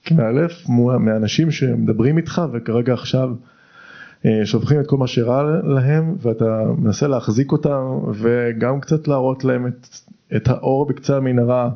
כמאלף 0.05 0.69
מו- 0.69 0.99
מאנשים 0.99 1.51
שמדברים 1.51 2.17
איתך 2.17 2.43
וכרגע 2.53 2.93
עכשיו 2.93 3.31
אה, 4.27 4.41
שופכים 4.45 4.81
את 4.81 4.87
כל 4.87 4.97
מה 4.97 5.07
שרע 5.07 5.61
להם 5.65 6.15
ואתה 6.23 6.65
מנסה 6.79 7.09
להחזיק 7.09 7.53
אותם 7.53 7.99
וגם 8.15 8.81
קצת 8.81 9.09
להראות 9.09 9.45
להם 9.45 9.67
את, 9.67 9.89
את 10.37 10.49
האור 10.49 10.87
בקצה 10.87 11.17
המנהרה 11.17 11.71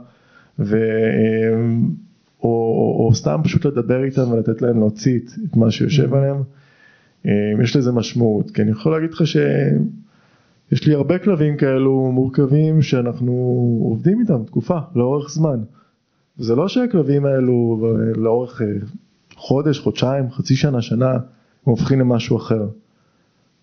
ו, 0.59 0.77
אה, 0.77 1.65
או, 2.43 2.49
או, 2.49 3.07
או 3.07 3.15
סתם 3.15 3.41
פשוט 3.45 3.67
לדבר 3.67 4.05
איתם 4.05 4.31
ולתת 4.33 4.63
להם 4.63 4.79
להוציא 4.79 5.19
את, 5.19 5.57
מה 5.57 5.71
שיושב 5.71 6.15
עליהם. 6.15 6.37
אה, 7.27 7.33
יש 7.63 7.77
לזה 7.77 7.93
משמעות 7.93 8.51
כי 8.51 8.63
אני 8.63 8.71
יכול 8.71 8.93
להגיד 8.93 9.11
לך 9.11 9.27
ש... 9.27 9.37
יש 10.73 10.87
לי 10.87 10.95
הרבה 10.95 11.19
כלבים 11.19 11.57
כאלו 11.57 12.13
מורכבים 12.13 12.83
שאנחנו 12.83 13.33
עובדים 13.85 14.21
איתם 14.21 14.45
תקופה, 14.45 14.79
לאורך 14.95 15.31
זמן. 15.31 15.63
זה 16.37 16.55
לא 16.55 16.69
שהכלבים 16.69 17.27
האלו 17.27 17.81
אה, 17.85 18.21
לאורך 18.21 18.63
אה, 18.63 18.67
חודש, 19.37 19.81
חודשיים, 19.81 20.31
חצי 20.31 20.57
שנה, 20.57 20.83
שנה, 20.83 21.11
הם 21.11 21.21
הופכים 21.65 22.01
למשהו 22.01 22.37
אחר. 22.37 22.67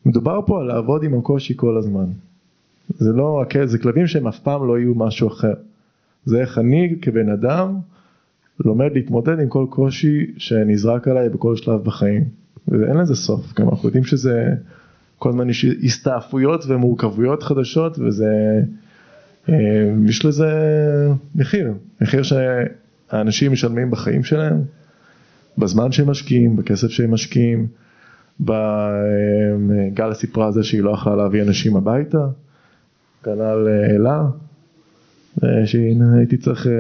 מדובר 0.06 0.40
פה 0.46 0.60
על 0.60 0.68
לעבוד 0.68 1.04
עם 1.04 1.20
הקושי 1.20 1.54
כל 1.58 1.78
הזמן. 1.78 2.06
זה 2.90 3.14
לא, 3.14 3.44
זה 3.66 3.78
כלבים 3.78 4.08
שהם 4.08 4.28
אף 4.28 4.40
פעם 4.40 4.68
לא 4.68 4.80
יהיו 4.80 4.96
משהו 4.96 5.28
אחר. 5.28 5.54
זה 6.26 6.42
איך 6.42 6.58
אני 6.58 6.96
כבן 7.02 7.30
אדם 7.30 7.76
לומד 8.60 8.90
להתמודד 8.94 9.40
עם 9.40 9.48
כל 9.48 9.66
קושי 9.70 10.26
שנזרק 10.38 11.08
עליי 11.08 11.30
בכל 11.30 11.56
שלב 11.56 11.84
בחיים. 11.84 12.24
ואין 12.68 12.98
לזה 12.98 13.16
סוף, 13.16 13.60
גם 13.60 13.70
אנחנו 13.70 13.88
יודעים 13.88 14.04
שזה 14.04 14.56
כל 15.20 15.30
הזמן 15.30 15.50
יש 15.50 15.66
הסתעפויות 15.66 16.64
ומורכבויות 16.68 17.44
חדשות 17.44 18.00
וזה, 18.00 18.62
אה, 19.50 19.56
יש 20.06 20.26
לזה 20.26 20.52
מחיר, 21.36 21.74
מחיר 22.02 22.22
שהאנשים 22.24 23.52
משלמים 23.52 23.92
בחיים 23.92 24.24
שלהם, 24.24 24.62
בזמן 25.58 25.92
שהם 25.92 26.10
משקיעים, 26.10 26.56
בכסף 26.56 26.88
שהם 26.88 27.12
משקיעים, 27.12 27.68
בגל 28.40 30.14
סיפרה 30.14 30.46
על 30.46 30.54
זה 30.54 30.64
שהיא 30.64 30.82
לא 30.82 30.92
יכלה 30.92 31.16
להביא 31.16 31.42
אנשים 31.42 31.78
הביתה, 31.78 32.28
כנ"ל 33.24 33.68
אה, 33.68 33.96
אלה, 33.96 34.24
אה, 35.44 35.66
שהייתי 35.66 36.38
צריך 36.38 36.68
אה, 36.68 36.72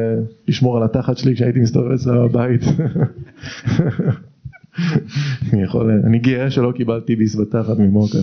לשמור 0.48 0.78
על 0.78 0.84
התחת 0.84 1.18
שלי 1.18 1.36
כשהייתי 1.36 1.60
מסתובב 1.60 1.92
אצלה 1.92 2.28
בבית. 2.28 2.62
אני 5.53 5.63
יכול, 5.63 5.91
אני 6.03 6.20
גאה 6.20 6.51
שלא 6.51 6.72
קיבלתי 6.76 7.15
ביס 7.15 7.36
בתחת 7.36 7.78
ממוקה. 7.78 8.17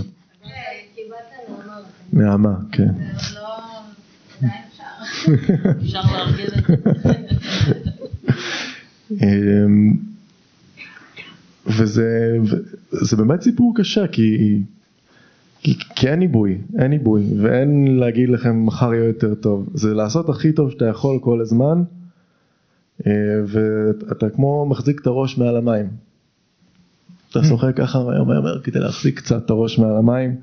נעמה, 2.12 2.54
כן. 2.72 2.92
אפשר 5.82 6.00
להרגיל 6.12 6.46
את 6.46 6.64
זה. 6.66 6.74
אמ, 9.10 9.96
וזה, 11.66 12.36
זה 12.90 13.16
באמת 13.16 13.42
סיפור 13.42 13.72
קשה 13.76 14.06
כי, 14.06 14.62
כי, 15.60 15.74
כי 15.96 16.08
אין 16.08 16.20
עיבוי, 16.20 16.58
אין 16.78 16.92
עיבוי 16.92 17.22
ואין 17.42 17.98
להגיד 17.98 18.28
לכם 18.28 18.66
מחר 18.66 18.94
יהיה 18.94 19.04
יותר 19.04 19.34
טוב, 19.34 19.68
זה 19.74 19.94
לעשות 19.94 20.28
הכי 20.28 20.52
טוב 20.52 20.70
שאתה 20.70 20.84
יכול 20.84 21.18
כל 21.22 21.40
הזמן 21.40 21.82
אה, 23.06 23.12
ואתה 23.46 24.30
כמו 24.30 24.66
מחזיק 24.66 25.00
את 25.00 25.06
הראש 25.06 25.38
מעל 25.38 25.56
המים. 25.56 26.05
אתה 27.36 27.46
שוחה 27.46 27.72
ככה 27.72 27.98
מהר 28.04 28.24
מהר 28.24 28.60
כדי 28.60 28.78
להחזיק 28.78 29.18
קצת 29.18 29.44
את 29.44 29.50
הראש 29.50 29.78
מעל 29.78 29.96
המים. 29.96 30.36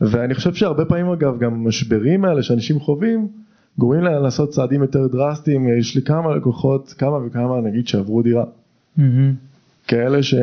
ואני 0.00 0.34
חושב 0.34 0.54
שהרבה 0.54 0.84
פעמים 0.84 1.06
אגב 1.06 1.38
גם 1.38 1.54
המשברים 1.54 2.24
האלה 2.24 2.42
שאנשים 2.42 2.80
חווים 2.80 3.28
גורמים 3.78 4.04
להם 4.04 4.22
לעשות 4.22 4.50
צעדים 4.50 4.82
יותר 4.82 5.06
דרסטיים, 5.06 5.78
יש 5.78 5.96
לי 5.96 6.02
כמה 6.02 6.36
לקוחות, 6.36 6.94
כמה 6.98 7.26
וכמה 7.26 7.60
נגיד 7.60 7.88
שעברו 7.88 8.22
דירה. 8.22 8.44
כאלה 9.88 10.22
ש... 10.22 10.34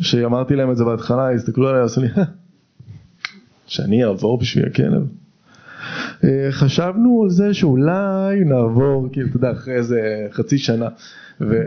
שאמרתי 0.00 0.56
להם 0.56 0.70
את 0.70 0.76
זה 0.76 0.84
בהתחלה, 0.84 1.32
הסתכלו 1.32 1.68
עליי 1.68 1.82
ועשו 1.82 2.00
לי, 2.00 2.08
שאני 3.66 4.04
אעבור 4.04 4.38
בשביל 4.38 4.66
הכלב. 4.66 5.06
אה, 6.24 6.48
חשבנו 6.50 7.22
על 7.24 7.30
זה 7.30 7.54
שאולי 7.54 8.44
נעבור, 8.44 9.08
כאילו, 9.12 9.28
אתה 9.28 9.36
יודע, 9.36 9.52
אחרי 9.52 9.74
איזה 9.74 10.00
חצי 10.32 10.58
שנה. 10.58 10.88
ו... 11.40 11.62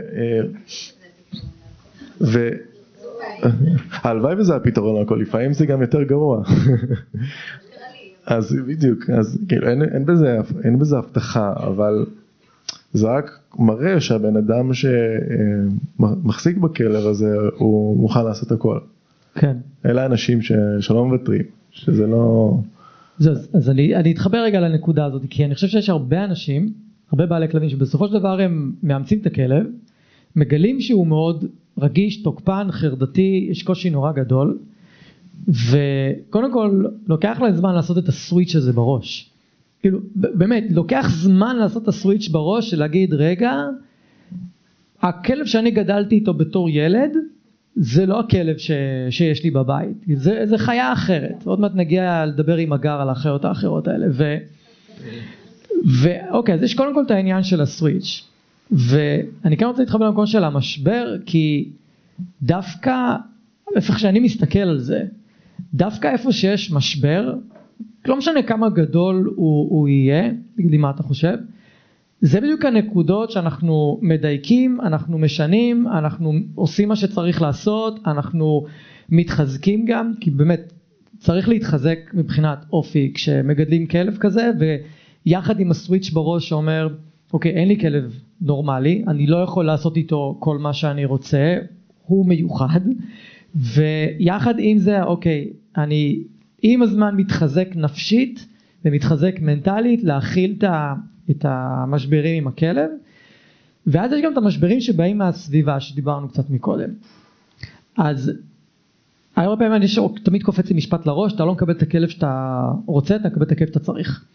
אה. 2.21 2.49
הלוואי 4.03 4.35
וזה 4.35 4.55
הפתרון 4.55 5.01
לכל, 5.01 5.19
לפעמים 5.21 5.53
זה 5.53 5.65
גם 5.65 5.81
יותר 5.81 6.03
גרוע. 6.03 6.43
אז 8.25 8.55
בדיוק, 8.67 9.09
אז 9.09 9.39
כאילו 9.47 9.67
אין, 9.67 9.83
אין, 9.83 10.05
בזה, 10.05 10.37
אין 10.63 10.79
בזה 10.79 10.97
הבטחה, 10.97 11.53
אבל 11.57 12.05
זה 12.93 13.07
רק 13.07 13.39
מראה 13.59 14.01
שהבן 14.01 14.37
אדם 14.37 14.71
שמחזיק 15.99 16.57
בכלב 16.57 17.05
הזה 17.05 17.35
הוא 17.57 17.97
מוכן 17.97 18.25
לעשות 18.25 18.51
הכל. 18.51 18.79
כן. 19.35 19.57
אלה 19.85 20.05
אנשים 20.05 20.41
ש, 20.41 20.51
שלא 20.79 21.05
מוותרים, 21.05 21.43
שזה 21.71 22.07
לא... 22.07 22.57
זה, 23.17 23.31
אז, 23.31 23.49
אז 23.53 23.69
אני, 23.69 23.95
אני 23.95 24.11
אתחבר 24.11 24.37
רגע 24.37 24.59
לנקודה 24.59 25.05
הזאת, 25.05 25.21
כי 25.29 25.45
אני 25.45 25.55
חושב 25.55 25.67
שיש 25.67 25.89
הרבה 25.89 26.23
אנשים, 26.23 26.71
הרבה 27.11 27.25
בעלי 27.25 27.49
כלבים, 27.49 27.69
שבסופו 27.69 28.07
של 28.07 28.13
דבר 28.13 28.39
הם 28.39 28.71
מאמצים 28.83 29.19
את 29.19 29.25
הכלב, 29.25 29.65
מגלים 30.35 30.81
שהוא 30.81 31.07
מאוד 31.07 31.45
רגיש, 31.79 32.23
תוקפן, 32.23 32.67
חרדתי, 32.71 33.47
יש 33.51 33.63
קושי 33.63 33.89
נורא 33.89 34.11
גדול, 34.11 34.57
וקודם 35.47 36.53
כל 36.53 36.83
לוקח 37.07 37.39
להם 37.41 37.55
זמן 37.55 37.75
לעשות 37.75 37.97
את 37.97 38.07
הסוויץ' 38.07 38.55
הזה 38.55 38.73
בראש. 38.73 39.29
כאילו 39.81 39.99
באמת 40.15 40.63
לוקח 40.69 41.07
זמן 41.09 41.55
לעשות 41.55 41.83
את 41.83 41.87
הסוויץ' 41.87 42.27
בראש 42.27 42.69
של 42.69 42.79
להגיד 42.79 43.13
רגע 43.13 43.63
הכלב 45.01 45.45
שאני 45.45 45.71
גדלתי 45.71 46.15
איתו 46.15 46.33
בתור 46.33 46.69
ילד 46.69 47.11
זה 47.75 48.05
לא 48.05 48.19
הכלב 48.19 48.57
ש, 48.57 48.71
שיש 49.09 49.43
לי 49.43 49.51
בבית. 49.51 49.97
זה, 50.15 50.41
זה 50.45 50.57
חיה 50.57 50.93
אחרת. 50.93 51.45
עוד 51.45 51.59
מעט 51.59 51.71
נגיע 51.75 52.25
לדבר 52.25 52.57
עם 52.57 52.73
הגר 52.73 53.01
על 53.01 53.09
החיות 53.09 53.45
האחרות 53.45 53.87
האלה. 53.87 54.07
ו, 54.11 54.37
ואוקיי 56.01 56.55
אז 56.55 56.63
יש 56.63 56.73
קודם 56.73 56.93
כל 56.93 57.03
את 57.05 57.11
העניין 57.11 57.43
של 57.43 57.61
הסוויץ' 57.61 58.23
ואני 58.71 59.57
כן 59.57 59.65
רוצה 59.65 59.81
להתחבר 59.81 60.05
למקום 60.05 60.25
של 60.25 60.43
המשבר 60.43 61.15
כי 61.25 61.69
דווקא 62.41 63.15
איפה 63.75 63.93
שאני 63.99 64.19
מסתכל 64.19 64.59
על 64.59 64.79
זה 64.79 65.03
דווקא 65.73 66.07
איפה 66.07 66.31
שיש 66.31 66.71
משבר 66.71 67.33
לא 68.05 68.17
משנה 68.17 68.43
כמה 68.43 68.69
גדול 68.69 69.33
הוא, 69.35 69.69
הוא 69.69 69.87
יהיה, 69.87 70.31
תגיד 70.55 70.71
לי 70.71 70.77
מה 70.77 70.89
אתה 70.89 71.03
חושב, 71.03 71.37
זה 72.21 72.41
בדיוק 72.41 72.65
הנקודות 72.65 73.31
שאנחנו 73.31 73.99
מדייקים, 74.01 74.81
אנחנו 74.81 75.17
משנים, 75.17 75.87
אנחנו 75.87 76.33
עושים 76.55 76.89
מה 76.89 76.95
שצריך 76.95 77.41
לעשות, 77.41 77.99
אנחנו 78.05 78.65
מתחזקים 79.09 79.85
גם, 79.85 80.13
כי 80.19 80.31
באמת 80.31 80.73
צריך 81.17 81.49
להתחזק 81.49 81.99
מבחינת 82.13 82.65
אופי 82.73 83.11
כשמגדלים 83.15 83.87
כלב 83.87 84.17
כזה, 84.17 84.51
ויחד 85.25 85.59
עם 85.59 85.71
הסוויץ' 85.71 86.09
בראש 86.09 86.49
שאומר, 86.49 86.87
אוקיי, 87.33 87.51
אין 87.51 87.67
לי 87.67 87.79
כלב 87.79 88.19
נורמלי, 88.41 89.03
אני 89.07 89.27
לא 89.27 89.37
יכול 89.37 89.65
לעשות 89.65 89.97
איתו 89.97 90.37
כל 90.39 90.57
מה 90.57 90.73
שאני 90.73 91.05
רוצה, 91.05 91.57
הוא 92.05 92.25
מיוחד, 92.25 92.79
ויחד 93.55 94.53
עם 94.59 94.77
זה, 94.77 95.03
אוקיי, 95.03 95.49
אני 95.77 96.23
עם 96.61 96.81
הזמן 96.81 97.15
מתחזק 97.15 97.67
נפשית 97.75 98.47
ומתחזק 98.85 99.39
מנטלית 99.41 100.03
להכיל 100.03 100.55
את 101.31 101.45
המשברים 101.45 102.37
עם 102.37 102.47
הכלב. 102.47 102.89
ואז 103.87 104.11
יש 104.11 104.21
גם 104.23 104.33
את 104.33 104.37
המשברים 104.37 104.81
שבאים 104.81 105.17
מהסביבה 105.17 105.79
שדיברנו 105.79 106.29
קצת 106.29 106.49
מקודם. 106.49 106.89
אז 107.97 108.31
הרבה 109.35 109.55
פעמים 109.57 109.73
אני 109.73 109.85
תמיד 110.23 110.43
קופץ 110.43 110.69
לי 110.69 110.75
משפט 110.75 111.05
לראש 111.05 111.33
אתה 111.33 111.45
לא 111.45 111.53
מקבל 111.53 111.73
את 111.73 111.81
הכלב 111.81 112.09
שאתה 112.09 112.61
רוצה 112.85 113.15
אתה 113.15 113.27
מקבל 113.27 113.45
את 113.45 113.51
הכלב 113.51 113.67
שאתה 113.67 113.79
צריך 113.79 114.25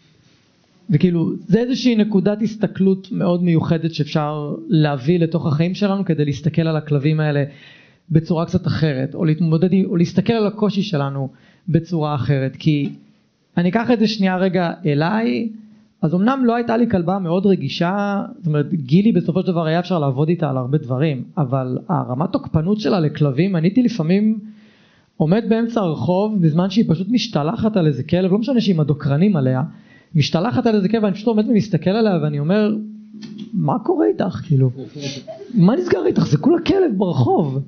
וכאילו 0.89 1.31
זה 1.47 1.59
איזושהי 1.59 1.95
נקודת 1.95 2.41
הסתכלות 2.41 3.11
מאוד 3.11 3.43
מיוחדת 3.43 3.93
שאפשר 3.93 4.55
להביא 4.67 5.19
לתוך 5.19 5.47
החיים 5.47 5.73
שלנו 5.73 6.05
כדי 6.05 6.25
להסתכל 6.25 6.61
על 6.61 6.75
הכלבים 6.77 7.19
האלה 7.19 7.43
בצורה 8.11 8.45
קצת 8.45 8.67
אחרת 8.67 9.15
או 9.15 9.25
להתמודד 9.25 9.69
או 9.85 9.95
להסתכל 9.95 10.33
על 10.33 10.47
הקושי 10.47 10.81
שלנו 10.81 11.29
בצורה 11.69 12.15
אחרת. 12.15 12.55
כי 12.55 12.89
אני 13.57 13.69
אקח 13.69 13.91
את 13.91 13.99
זה 13.99 14.07
שנייה 14.07 14.37
רגע 14.37 14.71
אליי. 14.85 15.49
אז 16.01 16.15
אמנם 16.15 16.43
לא 16.45 16.55
הייתה 16.55 16.77
לי 16.77 16.89
כלבה 16.89 17.19
מאוד 17.19 17.45
רגישה 17.45 18.21
זאת 18.37 18.47
אומרת 18.47 18.73
גילי 18.73 19.11
בסופו 19.11 19.41
של 19.41 19.47
דבר 19.47 19.65
היה 19.65 19.79
אפשר 19.79 19.99
לעבוד 19.99 20.29
איתה 20.29 20.49
על 20.49 20.57
הרבה 20.57 20.77
דברים 20.77 21.23
אבל 21.37 21.77
הרמת 21.89 22.31
תוקפנות 22.31 22.79
שלה 22.79 22.99
לכלבים 22.99 23.55
אני 23.55 23.67
הייתי 23.67 23.83
לפעמים 23.83 24.39
עומד 25.17 25.43
באמצע 25.49 25.81
הרחוב 25.81 26.41
בזמן 26.41 26.69
שהיא 26.69 26.85
פשוט 26.87 27.07
משתלחת 27.09 27.77
על 27.77 27.87
איזה 27.87 28.03
כלב 28.03 28.31
לא 28.31 28.37
משנה 28.37 28.61
שהיא 28.61 28.75
עם 28.75 28.79
הדוקרנים 28.79 29.35
עליה 29.35 29.63
משתלחת 30.15 30.67
על 30.67 30.75
איזה 30.75 30.89
כלב 30.89 31.03
ואני 31.03 31.13
פשוט 31.13 31.27
עומד 31.27 31.49
ומסתכל 31.49 31.89
עליה 31.89 32.19
ואני 32.23 32.39
אומר 32.39 32.75
מה 33.53 33.79
קורה 33.79 34.05
איתך? 34.07 34.41
כאילו 34.47 34.69
מה 35.53 35.75
נסגר 35.75 36.05
איתך? 36.05 36.27
זה 36.27 36.37
כולה 36.37 36.61
כלב 36.61 36.91
ברחוב. 36.97 37.59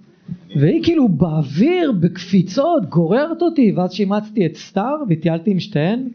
והיא 0.55 0.83
כאילו 0.83 1.09
באוויר 1.09 1.91
בקפיצות 1.91 2.85
גוררת 2.89 3.41
אותי 3.41 3.71
ואז 3.71 3.93
שימצתי 3.93 4.45
את 4.45 4.55
סטאר 4.55 4.95
וטיילתי 5.09 5.51
עם 5.51 5.59
שתיהן. 5.59 6.07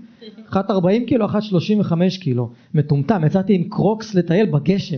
אחת 0.49 0.70
40 0.70 1.07
קילו 1.07 1.26
אחת 1.26 1.43
35 1.43 2.18
קילו. 2.18 2.51
מטומטם 2.74 3.22
יצאתי 3.26 3.55
עם 3.55 3.64
קרוקס 3.68 4.14
לטייל 4.14 4.47
בגשם. 4.47 4.97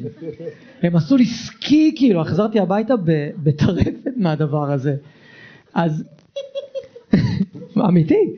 הם 0.82 0.96
עשו 0.96 1.16
לי 1.16 1.26
סקי 1.26 1.92
כאילו 1.96 2.24
חזרתי 2.24 2.60
הביתה 2.60 2.94
בטרפת 3.42 4.10
מהדבר 4.16 4.72
הזה. 4.72 4.94
אז 5.74 6.04
אמיתי. 7.88 8.30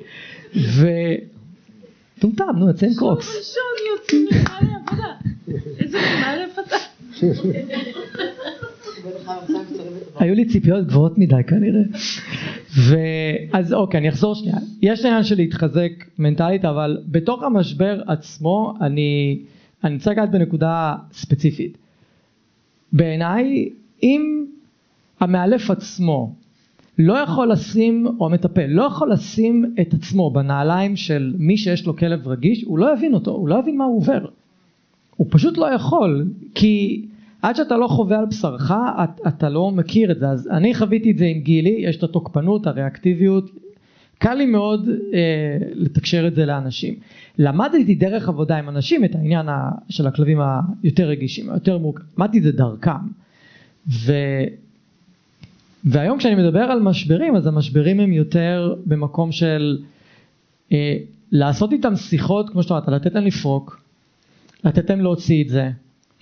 ו... 0.57 0.87
טומטם 2.25 2.59
נו 2.59 2.69
יוצא 2.69 2.87
עם 2.87 2.95
קרוקס 2.95 3.57
איזה 5.81 5.99
מאלף 6.21 6.59
אתה 6.59 6.77
היו 10.19 10.35
לי 10.35 10.45
ציפיות 10.45 10.87
גבוהות 10.87 11.19
מדי 11.19 11.45
כנראה. 11.47 11.83
ואז 12.89 13.73
אוקיי 13.73 14.01
אני 14.01 14.09
אחזור 14.09 14.35
שנייה. 14.35 14.57
יש 14.83 15.05
עניין 15.05 15.25
של 15.25 15.37
להתחזק 15.37 15.91
מנטלית 16.19 16.65
אבל 16.65 16.99
בתוך 17.07 17.43
המשבר 17.43 18.03
עצמו 18.07 18.75
אני, 18.81 19.39
אני 19.85 19.95
רוצה 19.95 20.11
לגעת 20.11 20.31
בנקודה 20.31 20.95
ספציפית. 21.13 21.79
בעיניי 22.93 23.69
אם 24.03 24.47
המאלף 25.21 25.71
עצמו 25.71 26.35
לא 26.99 27.13
יכול 27.13 27.53
לשים, 27.53 28.07
או 28.21 28.27
המטפל, 28.27 28.67
לא 28.67 28.83
יכול 28.83 29.13
לשים 29.13 29.75
את 29.81 29.95
עצמו 29.95 30.31
בנעליים 30.31 30.97
של 30.97 31.35
מי 31.39 31.57
שיש 31.57 31.87
לו 31.87 31.97
כלב 31.97 32.29
רגיש, 32.29 32.63
הוא 32.63 32.79
לא 32.79 32.93
יבין 32.93 33.15
אותו, 33.15 33.31
הוא 33.31 33.49
לא 33.49 33.59
יבין 33.59 33.79
מה 33.79 33.85
הוא 33.85 33.97
עובר. 33.97 34.27
הוא 35.17 35.27
פשוט 35.31 35.59
לא 35.59 35.67
יכול, 35.67 36.27
כי 36.55 37.05
עד 37.43 37.57
שאתה 37.57 37.77
לא 37.77 37.87
חווה 37.87 38.19
על 38.19 38.27
בשרך 38.27 38.71
את, 39.05 39.21
אתה 39.27 39.49
לא 39.49 39.71
מכיר 39.71 40.11
את 40.11 40.19
זה. 40.19 40.29
אז 40.29 40.49
אני 40.49 40.75
חוויתי 40.75 41.11
את 41.11 41.19
זה 41.19 41.25
עם 41.25 41.41
גילי 41.41 41.77
יש 41.79 41.97
את 41.97 42.03
התוקפנות 42.03 42.67
הריאקטיביות. 42.67 43.51
קל 44.19 44.35
לי 44.35 44.47
מאוד 44.47 44.89
אה, 44.89 45.57
לתקשר 45.75 46.27
את 46.27 46.35
זה 46.35 46.47
לאנשים. 46.47 46.95
למדתי 47.39 47.95
דרך 47.95 48.29
עבודה 48.29 48.57
עם 48.57 48.69
אנשים 48.69 49.05
את 49.05 49.15
העניין 49.15 49.49
ה, 49.49 49.71
של 49.89 50.07
הכלבים 50.07 50.39
היותר 50.83 51.09
רגישים 51.09 51.51
היותר 51.51 51.79
מורכבים. 51.79 52.09
למדתי 52.19 52.39
את 52.39 52.43
זה 52.43 52.53
דרכם. 52.53 52.91
ו, 53.89 54.13
והיום 55.85 56.19
כשאני 56.19 56.35
מדבר 56.35 56.61
על 56.61 56.81
משברים 56.81 57.37
אז 57.37 57.47
המשברים 57.47 58.01
הם 58.01 58.13
יותר 58.13 58.75
במקום 58.87 59.33
של 59.33 59.79
אה, 60.73 60.97
לעשות 61.33 61.73
איתם 61.73 61.97
שיחות 61.97 62.51
כמו 62.51 62.63
שאתה 62.63 62.75
אמרת 62.75 62.89
לתת 62.89 63.15
להם 63.15 63.25
לפרוק 63.25 63.81
לתת 64.65 64.91
להם 64.91 65.01
להוציא 65.01 65.45
את 65.45 65.49
זה 65.49 65.71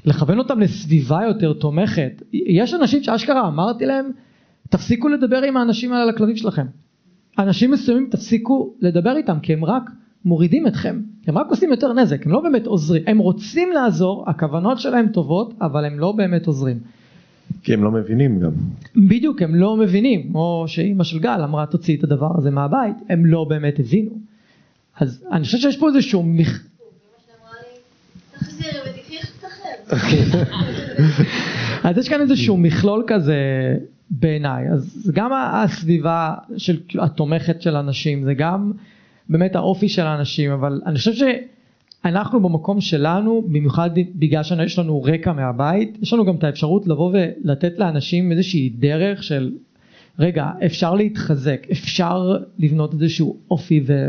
לכוון 0.05 0.39
אותם 0.39 0.61
לסביבה 0.61 1.21
יותר 1.29 1.53
תומכת. 1.53 2.23
יש 2.33 2.75
אנשים 2.75 3.03
שאשכרה 3.03 3.49
אמרתי 3.49 3.87
להם, 3.87 4.11
תפסיקו 4.69 5.09
לדבר 5.09 5.43
עם 5.43 5.57
האנשים 5.57 5.93
האלה 5.93 6.03
על 6.03 6.09
הכלבים 6.09 6.37
שלכם. 6.37 6.67
אנשים 7.39 7.71
מסוימים 7.71 8.09
תפסיקו 8.11 8.75
לדבר 8.81 9.17
איתם 9.17 9.41
כי 9.43 9.53
הם 9.53 9.65
רק 9.65 9.91
מורידים 10.25 10.67
אתכם, 10.67 11.01
הם 11.27 11.39
רק 11.39 11.47
עושים 11.51 11.71
יותר 11.71 11.93
נזק, 11.93 12.27
הם 12.27 12.33
לא 12.33 12.41
באמת 12.41 12.67
עוזרים, 12.67 13.03
הם 13.07 13.19
רוצים 13.19 13.73
לעזור, 13.73 14.25
הכוונות 14.27 14.81
שלהם 14.81 15.09
טובות, 15.09 15.55
אבל 15.61 15.85
הם 15.85 15.99
לא 15.99 16.13
באמת 16.13 16.47
עוזרים. 16.47 16.79
כי 17.63 17.75
הם 17.75 17.85
לא 17.85 17.91
מבינים 17.91 18.41
גם. 18.41 18.51
בדיוק, 18.97 19.43
הם 19.43 19.55
לא 19.55 19.77
מבינים, 19.77 20.29
כמו 20.29 20.65
שאימא 20.67 21.05
של 21.05 21.19
גל 21.19 21.41
אמרה 21.45 21.67
תוציא 21.67 21.97
את 21.97 22.05
הדבר 22.05 22.31
הזה 22.39 22.51
מהבית, 22.51 22.97
הם 23.09 23.27
לא 23.27 23.45
באמת 23.45 23.79
הבינו. 23.79 24.11
אז 25.01 25.25
אני 25.33 25.45
חושב 25.45 25.59
שיש 25.59 25.77
פה 25.77 25.89
איזשהו... 25.89 26.25
אחר. 29.89 30.43
אז 31.85 31.99
יש 31.99 32.09
כאן 32.09 32.21
איזשהו 32.21 32.57
מכלול 32.57 33.05
כזה 33.07 33.37
בעיניי, 34.11 34.69
אז 34.73 35.01
זה 35.05 35.13
גם 35.13 35.31
הסביבה 35.33 36.35
של 36.57 36.81
התומכת 36.99 37.63
של 37.63 37.77
אנשים, 37.77 38.25
זה 38.25 38.35
גם 38.35 38.73
באמת 39.29 39.57
האופי 39.57 39.89
של 39.89 40.03
האנשים, 40.03 40.51
אבל 40.51 40.81
אני 40.87 40.99
חושב 40.99 41.13
שאנחנו 42.05 42.41
במקום 42.41 42.81
שלנו, 42.81 43.43
במיוחד 43.49 43.91
בגלל 44.15 44.43
שיש 44.43 44.79
לנו 44.79 45.03
רקע 45.03 45.33
מהבית, 45.33 45.99
יש 46.03 46.13
לנו 46.13 46.25
גם 46.25 46.37
את 46.37 46.45
האפשרות 46.45 46.87
לבוא 46.87 47.13
ולתת 47.13 47.79
לאנשים 47.79 48.33
איזושהי 48.33 48.69
דרך 48.79 49.23
של 49.23 49.53
רגע, 50.19 50.51
אפשר 50.67 50.95
להתחזק, 50.95 51.67
אפשר 51.73 52.37
לבנות 52.59 52.95
איזשהו 52.95 53.37
אופי 53.51 53.85
ו- 53.87 54.09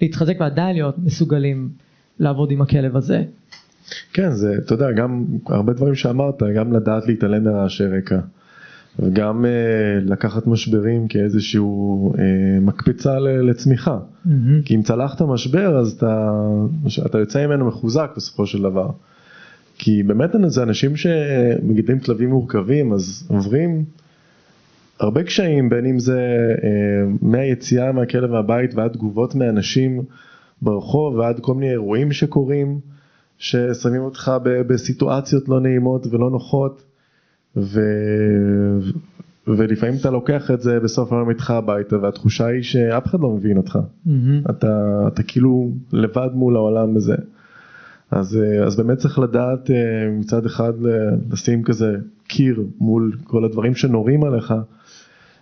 ולהתחזק 0.00 0.36
ועדיין 0.40 0.76
להיות 0.76 0.94
מסוגלים 0.98 1.68
לעבוד 2.18 2.50
עם 2.50 2.62
הכלב 2.62 2.96
הזה. 2.96 3.22
כן, 4.12 4.30
זה, 4.30 4.54
אתה 4.64 4.74
יודע, 4.74 4.92
גם 4.92 5.24
הרבה 5.46 5.72
דברים 5.72 5.94
שאמרת, 5.94 6.42
גם 6.56 6.72
לדעת 6.72 7.06
להתעלם 7.06 7.44
מרעשי 7.44 7.84
רקע, 7.84 8.18
וגם 8.98 9.44
אה, 9.44 9.50
לקחת 10.04 10.46
משברים 10.46 11.08
כאיזשהו 11.08 12.12
אה, 12.18 12.60
מקפצה 12.60 13.18
לצמיחה. 13.18 13.98
Mm-hmm. 13.98 14.30
כי 14.64 14.76
אם 14.76 14.82
צלחת 14.82 15.22
משבר, 15.22 15.78
אז 15.78 15.92
אתה, 15.92 16.30
אתה 17.06 17.18
יוצא 17.18 17.46
ממנו 17.46 17.66
מחוזק 17.66 18.10
בסופו 18.16 18.46
של 18.46 18.62
דבר. 18.62 18.90
כי 19.78 20.02
באמת 20.02 20.30
זה 20.46 20.62
אנשים 20.62 20.96
שמגדלים 20.96 22.00
כלבים 22.00 22.30
מורכבים, 22.30 22.92
אז 22.92 23.26
עוברים 23.28 23.84
הרבה 25.00 25.22
קשיים, 25.22 25.68
בין 25.68 25.86
אם 25.86 25.98
זה 25.98 26.20
אה, 26.64 26.68
מהיציאה 27.22 27.92
מהכלב 27.92 28.30
מהבית 28.30 28.74
ועד 28.74 28.92
תגובות 28.92 29.34
מאנשים 29.34 30.02
ברחוב 30.62 31.14
ועד 31.14 31.40
כל 31.40 31.54
מיני 31.54 31.70
אירועים 31.70 32.12
שקורים, 32.12 32.80
ששמים 33.38 34.02
אותך 34.02 34.32
ב- 34.42 34.62
בסיטואציות 34.62 35.48
לא 35.48 35.60
נעימות 35.60 36.06
ולא 36.06 36.30
נוחות, 36.30 36.82
ו... 37.56 37.80
ולפעמים 39.46 39.94
אתה 40.00 40.10
לוקח 40.10 40.50
את 40.50 40.60
זה 40.60 40.80
בסוף 40.80 41.12
היום 41.12 41.30
איתך 41.30 41.50
הביתה 41.50 41.98
והתחושה 41.98 42.46
היא 42.46 42.62
שאף 42.62 43.06
אחד 43.06 43.20
לא 43.20 43.30
מבין 43.30 43.56
אותך, 43.56 43.78
Mm-hmm. 44.06 44.50
אתה, 44.50 45.04
אתה 45.08 45.22
כאילו 45.22 45.70
לבד 45.92 46.28
מול 46.34 46.56
העולם 46.56 46.94
בזה. 46.94 47.14
אז, 48.10 48.36
אה, 48.42 48.64
אז 48.64 48.76
באמת 48.76 48.98
צריך 48.98 49.18
לדעת 49.18 49.70
אה, 49.70 50.10
מצד 50.10 50.46
אחד 50.46 50.72
לשים 51.30 51.62
כזה 51.62 51.96
קיר 52.28 52.62
מול 52.80 53.12
כל 53.24 53.44
הדברים 53.44 53.74
שנורים 53.74 54.24
עליך, 54.24 54.54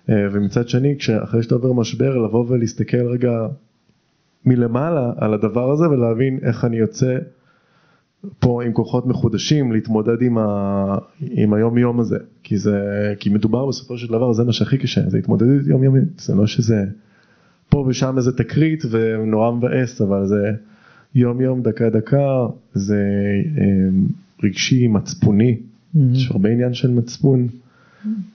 אה, 0.08 0.26
ומצד 0.32 0.68
שני, 0.68 0.96
אחרי 1.22 1.42
שאתה 1.42 1.54
עובר 1.54 1.72
משבר, 1.72 2.16
לבוא 2.18 2.44
ולהסתכל 2.48 3.06
רגע 3.06 3.46
מלמעלה 4.44 5.12
על 5.16 5.34
הדבר 5.34 5.70
הזה 5.70 5.88
ולהבין 5.88 6.38
איך 6.42 6.64
אני 6.64 6.76
יוצא 6.76 7.18
פה 8.38 8.64
עם 8.64 8.72
כוחות 8.72 9.06
מחודשים 9.06 9.72
להתמודד 9.72 10.22
עם, 10.22 10.38
ה, 10.38 10.98
עם 11.20 11.54
היום 11.54 11.78
יום 11.78 12.00
הזה, 12.00 12.18
כי, 12.42 12.58
זה, 12.58 13.14
כי 13.20 13.30
מדובר 13.30 13.66
בסופו 13.66 13.98
של 13.98 14.08
דבר, 14.08 14.32
זה 14.32 14.44
מה 14.44 14.52
שהכי 14.52 14.78
קשה, 14.78 15.10
זה 15.10 15.18
התמודדות 15.18 15.66
יום 15.66 15.84
יומית, 15.84 16.18
זה 16.18 16.34
לא 16.34 16.46
שזה 16.46 16.84
פה 17.68 17.86
ושם 17.88 18.16
איזה 18.16 18.36
תקרית 18.36 18.82
ונורא 18.90 19.50
מבאס, 19.52 20.00
אבל 20.00 20.26
זה 20.26 20.52
יום 21.14 21.40
יום, 21.40 21.62
דקה 21.62 21.90
דקה, 21.90 22.46
זה 22.74 23.02
אה, 23.58 23.88
רגשי, 24.42 24.86
מצפוני, 24.86 25.56
Mm-hmm. 25.96 26.16
יש 26.16 26.30
הרבה 26.30 26.48
עניין 26.48 26.74
של 26.74 26.90
מצפון, 26.90 27.48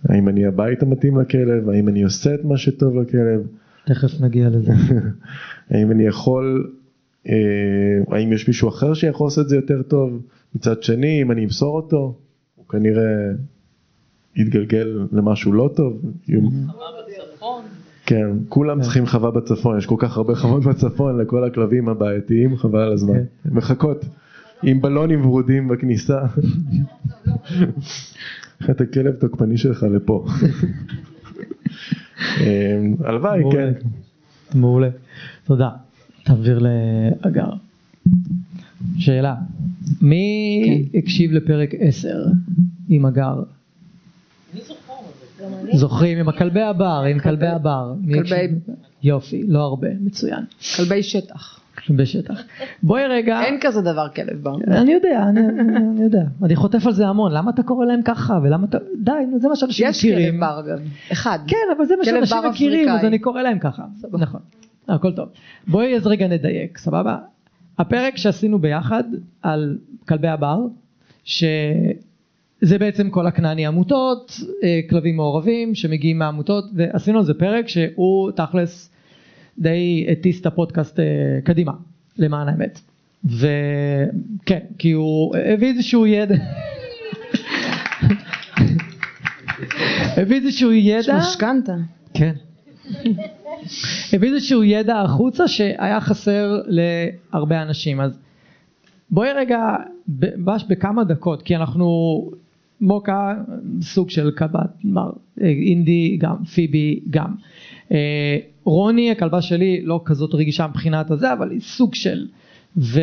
האם 0.09 0.29
אני 0.29 0.45
הבית 0.45 0.83
המתאים 0.83 1.19
לכלב, 1.19 1.69
האם 1.69 1.87
אני 1.87 2.03
עושה 2.03 2.35
את 2.35 2.45
מה 2.45 2.57
שטוב 2.57 2.95
לכלב, 2.95 3.41
תכף 3.85 4.21
נגיע 4.21 4.49
לזה. 4.49 4.71
האם 5.69 5.91
אני 5.91 6.03
יכול, 6.03 6.71
האם 8.11 8.33
יש 8.33 8.47
מישהו 8.47 8.69
אחר 8.69 8.93
שיכול 8.93 9.27
לעשות 9.27 9.43
את 9.43 9.49
זה 9.49 9.55
יותר 9.55 9.81
טוב, 9.81 10.21
מצד 10.55 10.83
שני 10.83 11.21
אם 11.21 11.31
אני 11.31 11.43
אמסור 11.43 11.75
אותו, 11.75 12.15
הוא 12.55 12.67
כנראה 12.67 13.03
יתגלגל 14.35 15.07
למשהו 15.11 15.53
לא 15.53 15.69
טוב, 15.75 16.01
יהיו- 16.27 16.41
בצפון. 16.41 17.61
כן, 18.05 18.27
כולם 18.49 18.81
צריכים 18.81 19.05
חווה 19.05 19.31
בצפון, 19.31 19.77
יש 19.77 19.85
כל 19.85 19.95
כך 19.99 20.17
הרבה 20.17 20.35
חוות 20.35 20.63
בצפון 20.63 21.17
לכל 21.21 21.43
הכלבים 21.43 21.89
הבעייתיים, 21.89 22.57
חבל 22.57 22.79
על 22.79 22.93
הזמן, 22.93 23.13
כן. 23.13 23.23
הן 23.45 23.53
מחכות 23.53 24.05
עם 24.63 24.81
בלונים 24.81 25.25
ורודים 25.25 25.67
בכניסה. 25.67 26.19
את 28.69 28.81
הכלב 28.81 29.15
תוקפני 29.15 29.57
שלך 29.57 29.83
לפה. 29.91 30.25
אה, 32.41 32.77
הלוואי. 33.03 33.43
כן. 33.51 33.73
מעולה. 34.55 34.89
תודה. 35.43 35.69
תעביר 36.23 36.59
לאגר. 36.59 37.49
שאלה. 38.97 39.35
מי 40.01 40.89
הקשיב 40.95 41.31
לפרק 41.31 41.69
10 41.79 42.25
עם 42.89 43.05
אגר? 43.05 43.43
זוכרים 45.73 46.17
עם 46.17 46.29
הכלבי 46.29 46.61
הבר, 46.61 47.03
עם 47.09 47.19
כלבי 47.19 47.47
הבר. 47.47 47.93
מי 48.01 48.13
כלבי-? 48.13 48.55
יופי, 49.03 49.43
לא 49.47 49.59
הרבה, 49.59 49.87
מצוין. 50.01 50.43
כלבי 50.75 51.03
שטח. 51.03 51.59
כלבי 51.85 52.05
שטח. 52.05 52.41
בואי 52.83 53.07
רגע. 53.07 53.41
אין 53.43 53.57
כזה 53.61 53.81
דבר 53.81 54.09
כלב 54.15 54.43
בר. 54.43 54.55
אני 54.67 54.93
יודע, 54.93 55.25
אני, 55.29 56.03
יודע. 56.03 56.23
אני 56.43 56.55
חוטף 56.55 56.87
על 56.87 56.93
זה 56.93 57.07
המון, 57.07 57.31
למה 57.31 57.51
אתה 57.51 57.63
קורא 57.63 57.85
להם 57.85 58.01
ככה, 58.05 58.39
ולמה 58.43 58.67
אתה... 58.69 58.77
די, 59.03 59.11
זה 59.37 59.47
מה 59.47 59.55
שאנשים 59.55 59.87
יש 59.89 59.97
מכירים. 59.97 60.33
כלב 60.33 60.39
בר 60.39 60.59
אגב. 60.59 60.79
אחד. 61.11 61.39
כן, 61.47 61.57
אבל 61.77 61.85
זה 61.85 61.95
מה 61.95 62.05
שאנשים 62.05 62.37
מכירים, 62.49 62.89
אז. 62.89 63.05
אני 63.05 63.19
קורא 63.19 63.41
להם 63.41 63.59
ככה. 63.59 63.83
נכון. 64.13 64.39
הכל 64.87 65.11
טוב. 65.11 65.29
בואי 65.67 65.95
אז 65.95 66.07
רגע 66.07 66.27
נדייק, 66.27 66.77
סבבה? 66.77 67.17
הפרק 67.79 68.17
שעשינו 68.17 68.59
ביחד 68.59 69.03
על 69.41 69.77
כלבי 70.07 70.27
הבר, 70.27 70.57
שזה 71.25 72.79
בעצם 72.79 73.09
כל 73.09 73.27
הכנעני 73.27 73.65
עמותות, 73.65 74.39
אה, 74.63 74.79
כלבים 74.89 75.15
מעורבים 75.15 75.75
שמגיעים 75.75 76.19
מהעמותות, 76.19 76.65
ועשינו 76.75 77.19
על 77.19 77.25
זה 77.25 77.33
פרק 77.33 77.67
שהוא 77.67 78.31
תכלס 78.31 78.89
די 79.59 80.07
הטיס 80.11 80.41
את 80.41 80.45
הפודקאסט 80.45 80.99
אה, 80.99 81.05
קדימה, 81.43 81.71
למען 82.17 82.47
האמת. 82.47 82.79
וכן, 83.25 84.59
כי 84.77 84.91
הוא 84.91 85.35
הביא 85.35 85.67
איזשהו 85.67 86.07
ידע. 86.07 86.35
הביא 90.17 90.37
איזשהו 90.37 90.71
יש 90.71 91.07
ידע. 91.07 91.17
משכנתה. 91.17 91.75
כן. 92.13 92.33
הביא 94.13 94.33
איזשהו 94.33 94.63
ידע 94.63 95.01
החוצה 95.01 95.47
שהיה 95.47 96.01
חסר 96.01 96.61
להרבה 96.67 97.61
אנשים 97.61 98.01
אז 98.01 98.19
בואי 99.09 99.31
רגע 99.31 99.59
ממש 100.07 100.65
בכמה 100.69 101.03
דקות 101.03 101.41
כי 101.41 101.55
אנחנו 101.55 102.29
מוקה 102.81 103.33
סוג 103.81 104.09
של 104.09 104.31
קב"ט 104.31 104.85
אה, 104.97 105.03
אינדי 105.47 106.17
גם 106.17 106.45
פיבי 106.45 106.99
גם 107.09 107.35
אה, 107.91 108.37
רוני 108.63 109.11
הכלבה 109.11 109.41
שלי 109.41 109.81
לא 109.83 110.01
כזאת 110.05 110.33
רגישה 110.33 110.67
מבחינת 110.67 111.11
הזה 111.11 111.33
אבל 111.33 111.51
היא 111.51 111.59
סוג 111.59 111.95
של 111.95 112.27
וסופר 112.77 112.99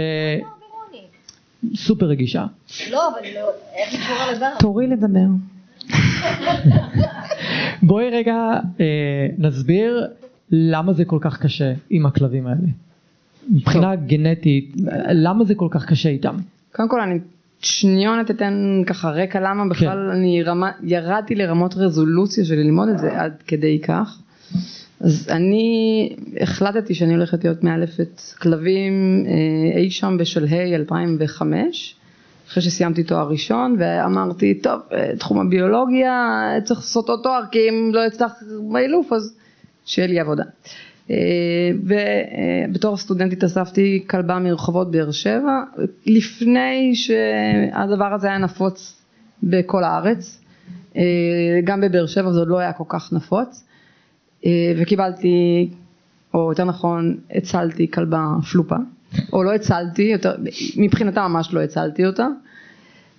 רגישה 2.06 2.46
לא, 2.90 3.08
אבל 3.08 3.18
לא, 3.34 3.48
איך 3.76 3.92
היא 3.92 4.00
קשורה 4.00 4.32
לבר? 4.32 4.50
תורי 4.58 4.86
לדבר. 4.86 5.26
בואי 7.82 8.11
רגע 8.11 8.34
אה, 8.80 9.26
נסביר 9.38 10.06
למה 10.53 10.92
זה 10.92 11.05
כל 11.05 11.18
כך 11.20 11.42
קשה 11.42 11.72
עם 11.90 12.07
הכלבים 12.07 12.46
האלה. 12.46 12.68
מבחינה 13.48 13.96
גנטית, 13.96 14.74
למה 15.11 15.44
זה 15.44 15.55
כל 15.55 15.68
כך 15.70 15.86
קשה 15.86 16.09
איתם? 16.09 16.34
קודם 16.72 16.88
כל 16.88 17.01
אני 17.01 17.18
שניונת 17.61 18.30
אתן 18.30 18.82
ככה 18.86 19.11
רקע 19.11 19.40
למה 19.40 19.68
בכלל 19.68 20.11
אני 20.11 20.42
רמה, 20.42 20.70
ירדתי 20.82 21.34
לרמות 21.34 21.74
רזולוציה 21.76 22.44
של 22.44 22.55
ללמוד 22.55 22.88
את 22.88 22.98
זה 22.98 23.20
עד 23.20 23.32
כדי 23.46 23.78
כך. 23.78 24.18
אז 25.01 25.28
אני 25.30 26.16
החלטתי 26.40 26.94
שאני 26.94 27.14
הולכת 27.14 27.44
להיות 27.44 27.64
מאלפת 27.64 28.20
כלבים 28.42 29.24
אה, 29.26 29.78
אי 29.78 29.90
שם 29.90 30.16
בשלהי 30.20 30.76
2005 30.76 31.94
אחרי 32.48 32.62
שסיימתי 32.62 33.03
תואר 33.03 33.28
ראשון 33.28 33.76
ואמרתי 33.78 34.55
טוב 34.55 34.80
אה, 34.92 35.11
תחום 35.18 35.40
הביולוגיה 35.40 36.12
אה, 36.12 36.61
צריך 36.61 36.80
לעשות 36.80 37.09
עוד 37.09 37.20
תואר 37.22 37.42
כי 37.51 37.59
אם 37.68 37.90
לא 37.94 38.07
אצלח 38.07 38.32
באילוף 38.72 39.12
אז 39.12 39.36
שיהיה 39.85 40.09
לי 40.09 40.20
עבודה. 40.20 40.45
אה, 41.11 41.16
ובתור 42.70 42.97
סטודנטית 42.97 43.45
אספתי 43.45 44.05
כלבה 44.11 44.39
מרחובות 44.39 44.91
באר 44.91 45.11
שבע 45.11 45.62
לפני 46.07 46.95
שהדבר 46.95 48.14
הזה 48.14 48.28
היה 48.28 48.39
נפוץ 48.39 49.03
בכל 49.43 49.85
הארץ. 49.85 50.41
אה, 50.97 51.03
גם 51.64 51.81
בבאר 51.81 52.07
שבע 52.07 52.33
זה 52.33 52.39
עוד 52.39 52.49
לא 52.49 52.59
היה 52.59 52.72
כל 52.72 52.85
כך 52.89 53.12
נפוץ. 53.12 53.64
אה, 54.47 54.72
וקיבלתי 54.76 55.68
או 56.35 56.51
יותר 56.51 56.64
נכון 56.64 57.16
הצלתי 57.31 57.91
כלבה 57.91 58.26
פלופה. 58.53 58.76
או 59.33 59.43
לא 59.43 59.55
הצלתי 59.55 60.03
יותר 60.03 60.35
מבחינתה 60.76 61.28
ממש 61.28 61.55
לא 61.55 61.61
הצלתי 61.61 62.07
אותה 62.07 62.26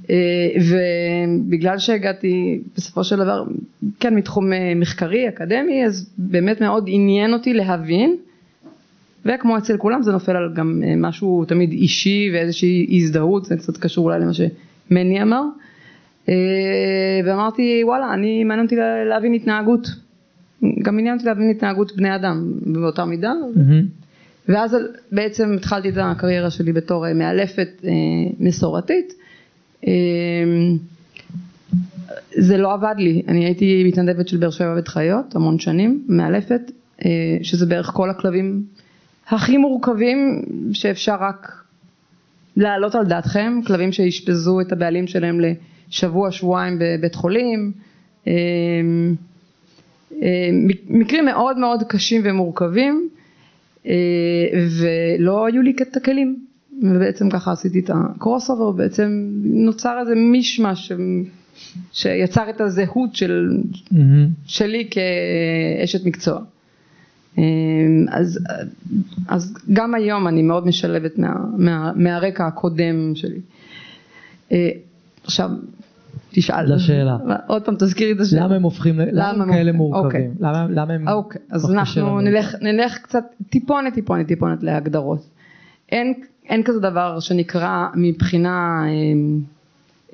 ובגלל 0.10 1.78
שהגעתי 1.80 2.62
בסופו 2.78 3.04
של 3.04 3.16
דבר 3.16 3.44
כן 4.00 4.16
מתחום 4.16 4.54
אה, 4.54 4.74
מחקרי 4.76 5.30
אקדמי 5.30 5.86
אז 5.86 6.10
באמת 6.18 6.62
מאוד 6.62 6.86
עניין 6.88 7.34
אותי 7.34 7.54
להבין 7.54 8.16
וכמו 9.26 9.58
אצל 9.58 9.78
כולם 9.78 10.02
זה 10.04 10.12
נופל 10.12 10.36
על 10.36 10.54
גם 10.56 10.82
אה, 10.86 10.94
משהו 10.98 11.46
תמיד 11.48 11.72
אישי 11.72 12.30
ואיזושהי 12.34 12.88
הזדהות 12.92 13.46
זה 13.46 13.58
קצת 13.58 13.78
קשור 13.78 14.06
אולי 14.06 14.20
למה 14.20 14.32
מני 14.92 15.22
אמר, 15.22 15.42
אה, 16.30 16.34
ואמרתי 17.26 17.82
וואלה 17.84 18.14
אני 18.14 18.44
מעניין 18.44 18.66
אותי 18.66 18.76
לה- 18.76 19.06
להבין 19.06 19.34
התנהגות, 19.34 19.88
גם 20.82 21.00
עניין 21.00 21.16
אותי 21.18 21.26
להבין 21.28 21.50
התנהגות 21.50 21.96
בני 21.96 22.16
אדם 22.16 22.52
באותה 22.66 23.06
מידה, 23.06 23.32
מהמם. 23.56 23.86
ואז 24.50 24.78
בעצם 25.12 25.54
התחלתי 25.58 25.90
את 25.90 25.94
הקריירה 25.98 26.50
שלי 26.50 26.74
בתור 26.74 27.08
אה, 27.08 27.14
מאלפת 27.14 27.70
אה, 27.84 27.90
מסורתית. 28.40 29.14
אה, 29.88 29.92
זה 32.38 32.58
לא 32.58 32.74
עבד 32.74 32.96
לי, 32.98 33.22
אני 33.28 33.46
הייתי 33.46 33.84
מתנדבת 33.84 34.28
של 34.28 34.38
באר 34.38 34.50
שבע 34.50 34.76
בית 34.76 34.88
חיות 34.88 35.36
המון 35.36 35.60
שנים, 35.60 36.04
מאלפת, 36.08 36.72
אה, 37.06 37.38
שזה 37.42 37.66
בערך 37.66 37.86
כל 37.94 38.10
הכלבים 38.10 38.64
הכי 39.28 39.58
מורכבים 39.58 40.42
שאפשר 40.74 41.16
רק 41.20 41.64
להעלות 42.58 42.96
על 42.96 43.06
דעתכם, 43.06 43.60
כלבים 43.68 43.92
שאשפזו 43.92 44.62
את 44.62 44.72
הבעלים 44.72 45.08
שלהם 45.08 45.40
לשבוע 45.40 46.32
שבועיים 46.32 46.80
בבית 46.80 47.16
חולים, 47.16 47.72
אה, 48.28 48.34
אה, 50.22 50.50
מקרים 50.90 51.26
מאוד 51.26 51.58
מאוד 51.58 51.84
קשים 51.84 52.22
ומורכבים 52.24 53.10
אה, 53.86 53.92
ולא 54.80 55.46
היו 55.46 55.62
לי 55.62 55.74
את 55.82 55.98
הכלים 55.98 56.46
ובעצם 56.82 57.30
ככה 57.30 57.52
עשיתי 57.52 57.80
את 57.80 57.90
הקרוס 57.94 58.50
אובר 58.50 58.64
ובעצם 58.64 59.30
נוצר 59.44 59.98
איזה 60.02 60.16
מישמש 60.16 60.92
ש- 60.92 60.94
שיצר 61.92 62.50
את 62.50 62.62
הזהות 62.62 63.16
של, 63.16 63.58
מהמם. 63.92 64.28
שלי 64.46 64.88
כאשת 64.92 66.06
מקצוע. 66.06 66.40
אה, 67.38 67.44
אז, 68.10 68.40
אז 69.28 69.58
גם 69.74 69.96
היום 69.96 70.28
אני 70.28 70.42
מאוד 70.42 70.68
משלבת 70.68 71.18
מה, 71.18 71.34
מה, 71.58 71.92
מהרקע 71.96 72.48
הקודם 72.48 73.16
שלי. 73.16 73.40
אה, 74.52 74.70
עכשיו 75.24 75.50
תשאל. 76.32 76.76
לשאלה. 76.76 77.18
עוד 77.48 77.62
פעם 77.66 77.76
תזכירי 77.76 78.12
את 78.12 78.20
השאלה. 78.20 78.46
למה 78.46 78.56
הם 78.56 78.64
הופכים, 78.64 79.00
למה 79.00 79.44
הם 79.44 79.54
כאלה? 79.54 79.72
מורכבים? 79.72 80.06
אוקיי. 80.06 80.30
למה 80.40 80.68
למה 80.70 80.94
הם... 80.94 81.08
אוקיי, 81.08 81.42
אז 81.50 81.72
אנחנו? 81.72 82.22
נלך, 82.22 82.56
נלך 82.62 82.98
קצת 82.98 83.24
טיפונת 83.50 83.94
טיפונת 83.94 84.28
טיפונת 84.28 84.64
להגדרות. 84.64 85.30
אין, 85.92 86.14
אין 86.50 86.64
כזה 86.64 86.80
דבר 86.80 87.20
שנקרא 87.20 87.88
מבחינה 87.96 88.84
אה, 88.86 88.92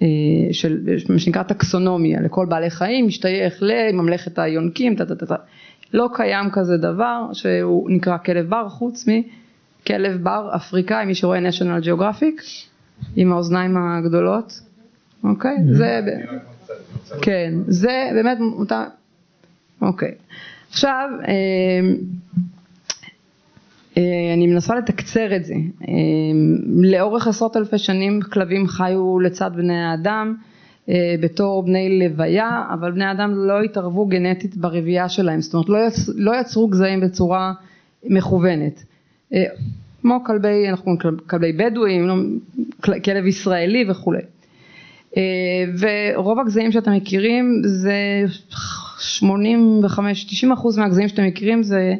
אה, 0.02 0.54
של 0.54 0.80
מה 1.10 1.20
שנקרא 1.20 1.44
טקסונומיה 1.44 2.22
לכל 2.22 2.46
בעלי 2.46 2.70
חיים 2.70 3.08
משתייך 3.08 3.58
לממלכת 3.62 4.40
היונקים, 4.40 4.96
טה, 4.96 5.06
טה, 5.06 5.16
טה, 5.16 5.26
טה. 5.26 5.36
לא 5.94 6.10
קיים 6.14 6.50
כזה 6.52 6.78
דבר 6.78 7.26
שהוא 7.34 7.92
נקרא 7.92 8.18
כלב 8.18 8.50
בר 8.50 8.70
חוץ 8.70 9.06
מכלב 9.08 10.24
בר 10.24 10.50
אפריקאי, 10.56 11.06
מי 11.06 11.16
שרואה 11.16 11.40
national 11.50 11.86
geographic 11.86 12.44
עם 13.16 13.32
האוזניים 13.32 13.78
הגדולות, 13.78 14.62
אוקיי? 15.24 15.58
זה, 15.72 16.02
ב- 16.06 17.18
כן, 17.22 17.54
זה 17.68 18.10
באמת 18.14 18.38
אותה, 18.60 18.86
אוקיי. 19.82 20.12
עכשיו, 20.70 21.10
אה, 21.28 21.34
אני 24.34 24.48
מנסה 24.48 24.76
לתקצר 24.76 25.36
את 25.36 25.46
זה. 25.46 25.54
אה, 25.88 25.94
לאורך 26.68 27.28
עשרות 27.28 27.58
אלפי 27.58 27.78
שנים 27.78 28.20
כלבים 28.22 28.68
חיו 28.68 29.20
לצד 29.20 29.52
בני 29.56 29.84
האדם 29.84 30.36
אה, 30.90 31.16
בתור 31.22 31.64
בני 31.64 32.00
לוויה, 32.00 32.64
אבל 32.74 32.92
בני 32.92 33.06
האדם 33.06 33.32
לא 33.36 33.62
התערבו 33.62 34.06
גנטית 34.06 34.58
ברבייה 34.58 35.10
שלהם, 35.10 35.42
זאת 35.42 35.54
אומרת 35.54 35.70
לא, 35.70 35.78
יצ, 35.88 36.10
לא 36.16 36.32
יצרו 36.42 36.68
גזעים 36.68 37.02
בצורה 37.02 37.54
מכוונת. 38.06 38.84
אה, 39.34 39.44
כמו 40.02 40.24
כלבי, 40.26 40.70
אנחנו 40.70 40.96
כלבי 41.28 41.54
בדואים, 41.54 42.08
לא, 42.08 42.16
כל- 42.82 43.00
כלב 43.00 43.26
ישראלי 43.26 43.86
וכולי. 43.90 44.22
אה, 45.18 45.22
ורוב 45.80 46.40
הגזעים 46.40 46.72
שאתם 46.72 46.94
מכירים 46.94 47.62
זה 47.66 48.24
85-90 49.00 50.54
אחוז 50.54 50.78
מהגזעים 50.78 51.08
שאתם 51.08 51.26
מכירים 51.26 51.64
זה 51.64 51.78
אה, 51.80 51.96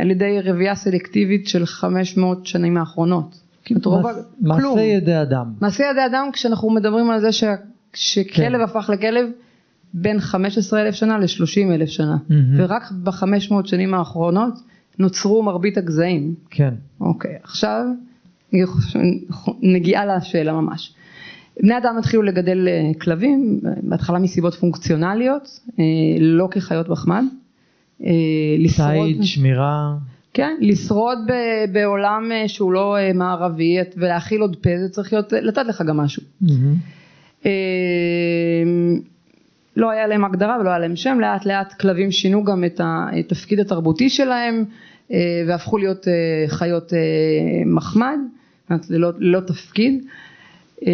על 0.00 0.10
ידי 0.10 0.40
רבייה 0.44 0.74
סלקטיבית 0.74 1.48
של 1.48 1.66
500 1.66 2.46
שנים 2.46 2.76
האחרונות. 2.76 3.40
רוב 3.84 4.06
מעשה 4.40 4.60
כלום. 4.60 4.78
ידי 4.78 5.22
אדם. 5.22 5.52
מעשה 5.60 5.84
ידי 5.92 6.06
אדם 6.06 6.28
כשאנחנו 6.32 6.70
מדברים 6.70 7.10
על 7.10 7.20
זה 7.20 7.32
ש... 7.32 7.44
שכלב 7.94 8.58
כן. 8.58 8.60
הפך 8.60 8.90
לכלב 8.92 9.28
בין 9.94 10.20
15 10.20 10.82
אלף 10.82 10.94
שנה 10.94 11.18
ל-30 11.18 11.74
אלף 11.74 11.88
שנה 11.88 12.16
מהמם. 12.28 12.54
ורק 12.56 12.90
ב-500 12.90 13.54
שנים 13.64 13.94
האחרונות 13.94 14.54
נוצרו 14.98 15.42
מרבית 15.42 15.78
הגזעים. 15.78 16.34
כן. 16.50 16.74
אוקיי, 17.00 17.36
עכשיו 17.42 17.84
נגיעה 19.62 20.06
לשאלה 20.06 20.52
ממש. 20.52 20.94
בני 21.62 21.78
אדם 21.78 21.98
התחילו 21.98 22.22
לגדל 22.22 22.68
אה, 22.68 22.90
כלבים, 23.00 23.60
אה, 23.66 23.72
בהתחלה 23.82 24.18
מסיבות 24.18 24.54
פונקציונליות, 24.54 25.60
אה, 25.78 25.84
לא 26.20 26.48
כחיות 26.50 26.88
מחמד. 26.88 27.24
אה, 28.04 28.10
לשרוד, 28.58 29.06
ציד, 29.06 29.22
שמירה. 29.22 29.94
כן, 30.36 30.56
לשרוד 30.60 31.18
ב- 31.26 31.72
בעולם 31.72 32.32
אה, 32.32 32.48
שהוא 32.48 32.72
לא 32.72 32.96
אה, 32.96 33.12
מערבי 33.12 33.76
ולהאכיל 33.96 34.40
עוד 34.40 34.56
פה, 34.56 34.70
זה 34.78 34.88
צריך 34.88 35.12
להיות, 35.12 35.32
לתת 35.32 35.62
לך 35.66 35.82
גם 35.82 35.96
משהו. 35.96 36.22
אה, 37.46 37.50
לא 39.76 39.90
היה 39.90 40.06
להם 40.06 40.24
הגדרה 40.24 40.56
ולא 40.60 40.68
היה 40.70 40.78
להם 40.78 40.96
שם, 40.96 41.18
לאט 41.20 41.46
לאט 41.46 41.72
כלבים 41.72 42.10
שינו 42.10 42.44
גם 42.44 42.64
את 42.64 42.80
התפקיד 42.84 43.60
התרבותי 43.60 44.08
שלהם 44.08 44.64
והפכו 45.46 45.78
להיות 45.78 46.06
חיות 46.46 46.92
מחמד, 47.66 48.18
ללא, 48.90 49.10
ללא 49.18 49.40
תפקיד. 49.40 50.04
אה, 50.86 50.92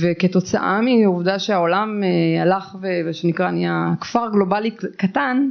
וכתוצאה 0.00 0.80
מעובדה 0.80 1.38
שהעולם 1.38 2.02
הלך 2.42 2.76
ושנקרא 3.04 3.50
נהיה 3.50 3.92
כפר 4.00 4.28
גלובלי 4.32 4.70
קטן, 4.96 5.48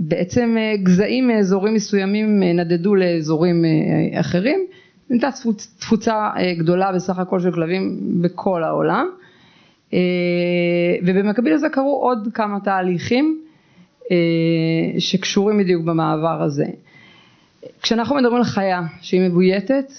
בעצם 0.00 0.56
אה, 0.58 0.76
גזעים 0.82 1.28
מאזורים 1.28 1.74
מסוימים 1.74 2.42
אה, 2.42 2.52
נדדו 2.52 2.94
לאזורים 2.94 3.64
אה, 3.64 4.20
אחרים, 4.20 4.60
תפוצ- 5.12 5.78
תפוצה 5.80 6.30
גדולה 6.58 6.92
בסך 6.92 7.18
הכל 7.18 7.40
של 7.40 7.52
כלבים 7.52 7.98
בכל 8.22 8.64
העולם 8.64 9.06
ובמקביל 11.02 11.54
לזה 11.54 11.68
קרו 11.68 11.96
עוד 12.02 12.28
כמה 12.34 12.60
תהליכים 12.60 13.40
שקשורים 14.98 15.58
בדיוק 15.58 15.84
במעבר 15.84 16.42
הזה. 16.42 16.64
כשאנחנו 17.82 18.16
מדברים 18.16 18.36
על 18.36 18.44
חיה 18.44 18.82
שהיא 19.00 19.20
מבויתת 19.20 19.92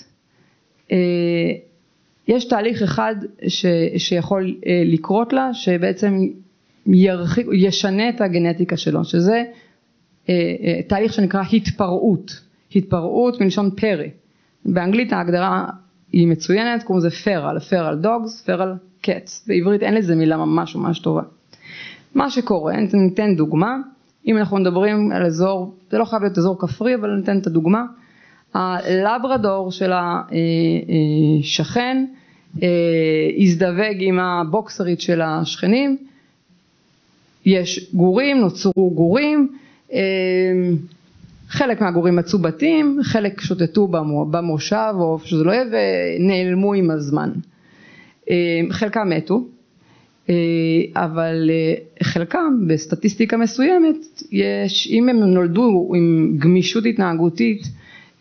יש 2.27 2.47
תהליך 2.49 2.81
אחד 2.81 3.15
ש, 3.47 3.65
שיכול 3.97 4.55
לקרות 4.85 5.33
לה 5.33 5.53
שבעצם 5.53 6.19
ירחיק, 6.85 7.47
ישנה 7.53 8.09
את 8.09 8.21
הגנטיקה 8.21 8.77
שלו 8.77 9.05
שזה 9.05 9.43
אה, 10.29 10.55
אה, 10.63 10.81
תהליך 10.87 11.13
שנקרא 11.13 11.41
התפרעות, 11.53 12.41
התפרעות 12.75 13.41
מלשון 13.41 13.69
פרא, 13.71 14.05
באנגלית 14.65 15.13
ההגדרה 15.13 15.65
היא 16.11 16.27
מצוינת, 16.27 16.83
קוראים 16.83 17.05
לזה 17.05 17.15
פרל, 17.15 17.59
פרל 17.59 17.95
דוגס, 17.95 18.41
פרל 18.41 18.73
קטס, 19.01 19.47
בעברית 19.47 19.83
אין 19.83 19.93
לזה 19.93 20.15
מילה 20.15 20.37
ממש 20.37 20.75
ממש 20.75 20.99
טובה. 20.99 21.21
מה 22.15 22.29
שקורה, 22.29 22.73
ניתן 22.93 23.35
דוגמה, 23.35 23.77
אם 24.27 24.37
אנחנו 24.37 24.57
מדברים 24.57 25.11
על 25.11 25.25
אזור, 25.25 25.75
זה 25.91 25.97
לא 25.97 26.05
חייב 26.05 26.21
להיות 26.21 26.37
אזור 26.37 26.59
כפרי 26.59 26.95
אבל 26.95 27.15
ניתן 27.15 27.37
את 27.37 27.47
הדוגמה, 27.47 27.85
הלברדור 28.53 29.71
של 29.71 29.91
השכן 29.93 32.05
אה, 32.63 32.67
הזדווג 33.37 33.95
עם 33.99 34.19
הבוקסרית 34.19 35.01
של 35.01 35.21
השכנים, 35.21 35.97
יש 37.45 37.89
גורים, 37.93 38.37
נוצרו 38.37 38.91
גורים, 38.95 39.47
אה, 39.93 39.99
חלק 41.47 41.81
מהגורים 41.81 42.15
מצאו 42.15 42.39
בתים, 42.39 42.99
חלק 43.03 43.41
שוטטו 43.41 43.87
במו- 43.87 44.25
במושב 44.25 44.93
או 44.99 45.15
איפה 45.15 45.27
שזה 45.27 45.43
לא 45.43 45.51
יהיה 45.51 45.65
ונעלמו 45.71 46.73
עם 46.73 46.91
הזמן. 46.91 47.31
אה, 48.29 48.35
חלקם 48.71 49.09
מתו, 49.09 49.45
אה, 50.29 50.35
אבל 50.95 51.49
אה, 51.53 51.73
חלקם 52.03 52.67
בסטטיסטיקה 52.67 53.37
מסוימת, 53.37 53.95
יש, 54.31 54.87
אם 54.91 55.09
הם 55.09 55.17
נולדו 55.19 55.91
עם 55.95 56.35
גמישות 56.39 56.85
התנהגותית 56.85 57.61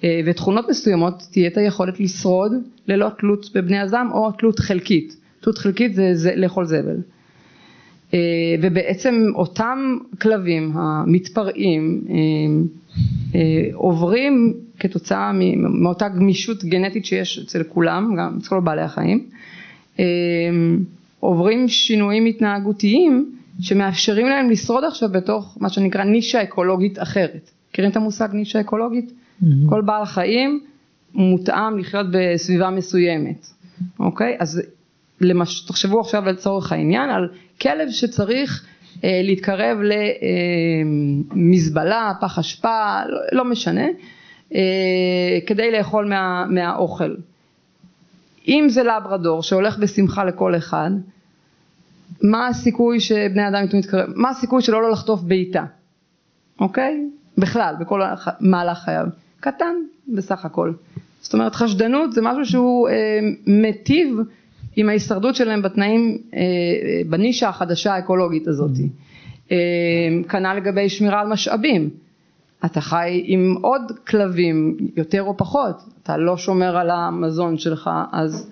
אה, 0.04 0.20
ותכונות 0.26 0.68
מסוימות, 0.68 1.22
תהיה 1.30 1.48
את 1.48 1.56
היכולת 1.56 2.00
לשרוד 2.00 2.52
ללא 2.88 3.08
תלות 3.18 3.50
בבני 3.54 3.82
אדם 3.82 4.08
או 4.12 4.32
תלות 4.32 4.58
חלקית. 4.58 5.16
תלות 5.40 5.58
חלקית 5.58 5.94
זה, 5.94 6.10
זה 6.14 6.32
לאכול 6.36 6.64
זבל. 6.64 6.96
אה, 8.14 8.18
ובעצם 8.62 9.24
אותם 9.34 9.96
כלבים 10.20 10.72
המתפרעים 10.74 12.00
אה, 12.08 12.14
אה, 13.34 13.68
עוברים 13.74 14.54
כתוצאה 14.78 15.32
מאותה 15.56 16.08
גמישות 16.08 16.64
גנטית 16.64 17.04
שיש 17.04 17.38
אצל 17.38 17.62
כולם, 17.62 18.14
גם 18.18 18.36
אצל 18.38 18.48
כל 18.48 18.60
בעלי 18.60 18.82
החיים, 18.82 19.26
עוברים 21.20 21.68
שינויים 21.68 22.26
התנהגותיים 22.26 23.32
שמאפשרים 23.60 24.26
להם 24.26 24.50
לשרוד 24.50 24.84
עכשיו 24.84 25.08
בתוך 25.08 25.58
מה 25.60 25.68
שנקרא 25.68 26.04
נישה 26.04 26.42
אקולוגית 26.42 26.98
אחרת. 26.98 27.50
מכירים 27.70 27.90
את 27.90 27.96
המושג 27.96 28.28
נישה 28.32 28.60
אקולוגית? 28.60 29.12
מהמם. 29.42 29.68
כל 29.68 29.82
בעל 29.82 30.04
חיים 30.04 30.60
מותאם 31.14 31.78
לחיות 31.78 32.06
בסביבה 32.12 32.70
מסוימת. 32.70 33.46
אוקיי? 34.00 34.36
אז 34.38 34.62
למש... 35.20 35.60
תחשבו 35.60 36.00
עכשיו 36.00 36.24
לצורך 36.24 36.72
העניין 36.72 37.10
על 37.10 37.28
כלב 37.60 37.90
שצריך 37.90 38.66
אה, 39.04 39.20
להתקרב 39.24 39.78
למזבלה, 41.34 42.12
פח 42.20 42.38
אשפה, 42.38 43.00
לא, 43.06 43.20
לא 43.32 43.44
משנה, 43.44 43.86
אה, 44.54 45.38
כדי 45.46 45.70
לאכול 45.70 46.08
מה, 46.08 46.46
מהאוכל. 46.50 47.14
אם 48.48 48.66
זה 48.68 48.82
לברדור 48.82 49.42
שהולך 49.42 49.78
בשמחה 49.78 50.24
לכל 50.24 50.56
אחד, 50.56 50.90
מה 52.22 52.46
הסיכוי 52.46 53.00
שבני 53.00 53.48
אדם 53.48 53.64
יתנו 53.64 53.78
להתקרב, 53.78 54.08
מה 54.14 54.30
הסיכוי 54.30 54.62
שלא 54.62 54.82
לא 54.82 54.90
לחטוף 54.90 55.20
בעיטה, 55.20 55.64
אוקיי? 56.60 57.06
בכלל, 57.38 57.74
בכל 57.80 58.02
מהלך 58.40 58.78
חייו. 58.78 59.06
קטן 59.40 59.74
בסך 60.08 60.44
הכל. 60.44 60.72
זאת 61.20 61.34
אומרת 61.34 61.54
חשדנות 61.54 62.12
זה 62.12 62.22
משהו 62.22 62.44
שהוא 62.44 62.88
אה, 62.88 62.94
מיטיב 63.46 64.16
עם 64.76 64.88
ההישרדות 64.88 65.34
שלהם 65.34 65.62
בתנאים, 65.62 66.18
אה, 66.34 66.40
בנישה 67.06 67.48
החדשה 67.48 67.94
האקולוגית 67.94 68.48
הזאת. 68.48 68.70
אה, 69.52 69.56
כנ"ל 70.28 70.54
לגבי 70.54 70.88
שמירה 70.88 71.20
על 71.20 71.26
משאבים. 71.26 71.90
אתה 72.64 72.80
חי 72.80 73.22
עם 73.24 73.56
עוד 73.60 73.92
כלבים, 74.06 74.76
יותר 74.96 75.22
או 75.22 75.36
פחות, 75.36 75.76
אתה 76.02 76.16
לא 76.16 76.36
שומר 76.36 76.76
על 76.76 76.90
המזון 76.90 77.58
שלך, 77.58 77.90
אז, 78.12 78.50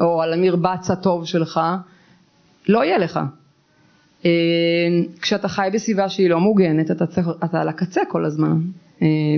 או 0.00 0.22
על 0.22 0.32
המרבץ 0.32 0.90
הטוב 0.90 1.26
שלך, 1.26 1.60
לא 2.68 2.84
יהיה 2.84 2.98
לך. 2.98 3.20
אה, 4.24 4.30
כשאתה 5.20 5.48
חי 5.48 5.68
בסביבה 5.72 6.08
שהיא 6.08 6.30
לא 6.30 6.40
מוגנת, 6.40 6.90
אתה, 6.90 7.06
צריך, 7.06 7.28
אתה 7.44 7.60
על 7.60 7.68
הקצה 7.68 8.00
כל 8.08 8.24
הזמן, 8.24 8.58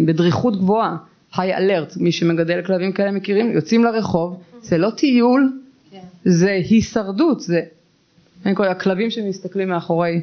בדריכות 0.07 0.57
גבוהה, 0.57 0.97
היי 1.37 1.57
אלרט, 1.57 1.97
מי 1.97 2.13
שמגדל 2.13 2.63
כלבים 2.63 2.93
כאלה 2.93 3.11
מכירים, 3.11 3.53
יוצאים 3.53 3.85
לרחוב, 3.85 4.43
זה 4.61 4.79
לא 4.79 4.91
טיול, 4.91 5.62
זה 6.25 6.51
הישרדות, 6.51 7.41
זה, 7.41 7.61
אני 8.47 8.55
קורא, 8.55 8.69
הכלבים 8.69 9.11
שמסתכלים 9.11 9.69
מאחורי 9.69 10.21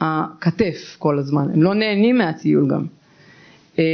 הכתף 0.00 0.96
כל 0.98 1.18
הזמן, 1.18 1.48
הם 1.54 1.62
לא 1.62 1.74
נהנים 1.74 2.18
מהטיול 2.18 2.70
גם. 2.70 2.86
אה, 3.78 3.84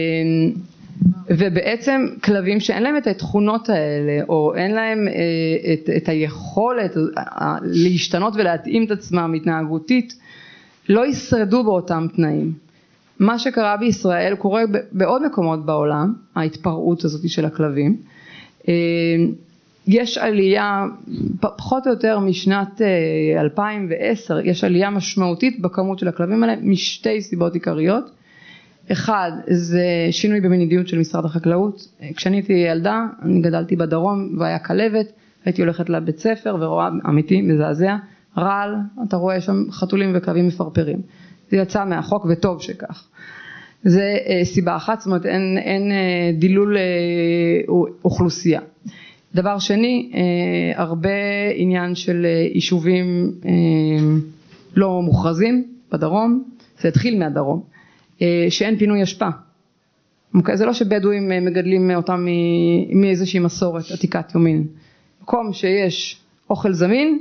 ובעצם 1.28 2.06
כלבים 2.24 2.60
שאין 2.60 2.82
להם 2.82 2.96
את 2.96 3.06
התכונות 3.06 3.68
האלה 3.68 4.24
או 4.28 4.54
אין 4.56 4.74
להם 4.74 5.08
אה, 5.08 5.72
את, 5.72 5.90
את 5.96 6.08
היכולת 6.08 6.96
אה, 6.96 7.56
להשתנות 7.62 8.34
ולהתאים 8.36 8.84
את 8.84 8.90
עצמם 8.90 9.34
התנהגותית 9.36 10.14
לא 10.88 11.06
ישרדו 11.06 11.64
באותם 11.64 12.06
תנאים. 12.16 12.52
מה 13.18 13.38
שקרה 13.38 13.76
בישראל 13.76 14.34
קורה 14.34 14.62
בעוד 14.92 15.26
מקומות 15.26 15.66
בעולם, 15.66 16.14
ההתפרעות 16.34 17.04
הזאת 17.04 17.28
של 17.28 17.44
הכלבים. 17.44 17.96
אה, 19.88 19.94
יש 19.94 20.18
עלייה 20.18 20.84
פחות 21.40 21.86
או 21.86 21.92
יותר 21.92 22.18
משנת 22.18 22.82
אה, 22.82 23.40
2010, 23.40 24.38
יש 24.44 24.64
עלייה 24.64 24.90
משמעותית 24.90 25.60
בכמות 25.60 25.98
של 25.98 26.08
הכלבים 26.08 26.42
האלה 26.42 26.56
משתי 26.62 27.20
סיבות 27.22 27.54
עיקריות. 27.54 28.10
אחד 28.92 29.30
זה 29.46 29.84
שינוי 30.10 30.40
במדיניות 30.40 30.88
של 30.88 30.98
משרד 30.98 31.24
החקלאות, 31.24 31.88
כשאני 32.16 32.36
הייתי 32.36 32.52
ילדה 32.52 33.06
אני 33.22 33.40
גדלתי 33.40 33.76
בדרום 33.76 34.38
והיה 34.38 34.58
כלבת, 34.58 35.12
הייתי 35.44 35.62
הולכת 35.62 35.90
לבית 35.90 36.18
ספר 36.18 36.56
ורואה 36.60 36.88
אמיתי 37.08 37.42
מזעזע, 37.42 37.96
רעל, 38.38 38.74
אתה 39.08 39.16
רואה 39.16 39.40
שם 39.40 39.64
חתולים 39.70 40.12
וכלבים 40.14 40.46
מפרפרים, 40.46 41.02
זה 41.50 41.56
יצא 41.56 41.84
מהחוק 41.84 42.26
וטוב 42.30 42.62
שכך, 42.62 43.08
זה 43.84 44.16
אה, 44.26 44.44
סיבה 44.44 44.76
אחת, 44.76 45.00
זאת 45.00 45.06
אומרת 45.06 45.26
אין, 45.26 45.58
אין 45.58 45.92
אה, 45.92 46.30
דילול 46.38 46.76
אה, 46.76 46.82
אוכלוסייה. 48.04 48.60
דבר 49.34 49.58
שני, 49.58 50.10
אה, 50.14 50.82
הרבה 50.82 51.08
עניין 51.54 51.94
של 51.94 52.24
אה, 52.24 52.48
יישובים 52.54 53.32
אה, 53.44 53.50
לא 54.76 55.02
מוכרזים 55.02 55.64
בדרום, 55.92 56.44
זה 56.80 56.88
התחיל 56.88 57.18
מהדרום, 57.18 57.62
שאין 58.48 58.76
פינוי 58.78 59.02
אשפה. 59.02 59.28
אוקיי? 60.34 60.56
זה 60.56 60.66
לא 60.66 60.72
שבדואים 60.72 61.28
מגדלים 61.28 61.90
אותם 61.90 62.26
מאיזושהי 62.94 63.40
מסורת 63.40 63.84
עתיקת 63.90 64.34
יומין. 64.34 64.66
מקום 65.22 65.52
שיש 65.52 66.20
אוכל 66.50 66.72
זמין, 66.72 67.18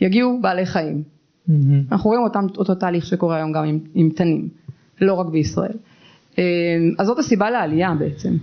יגיעו 0.00 0.38
בעלי 0.42 0.66
חיים. 0.66 1.02
מהמם. 1.48 1.82
אנחנו 1.92 2.10
רואים 2.10 2.22
אותם, 2.22 2.46
אותו 2.58 2.74
תהליך 2.74 3.06
שקורה 3.06 3.36
היום 3.36 3.52
גם 3.52 3.64
עם, 3.64 3.78
עם 3.94 4.10
תנים, 4.10 4.48
לא 5.00 5.14
רק 5.14 5.26
בישראל. 5.26 5.76
אז 6.98 7.06
זאת 7.06 7.18
הסיבה 7.18 7.50
לעלייה 7.50 7.94
בעצם, 7.98 8.36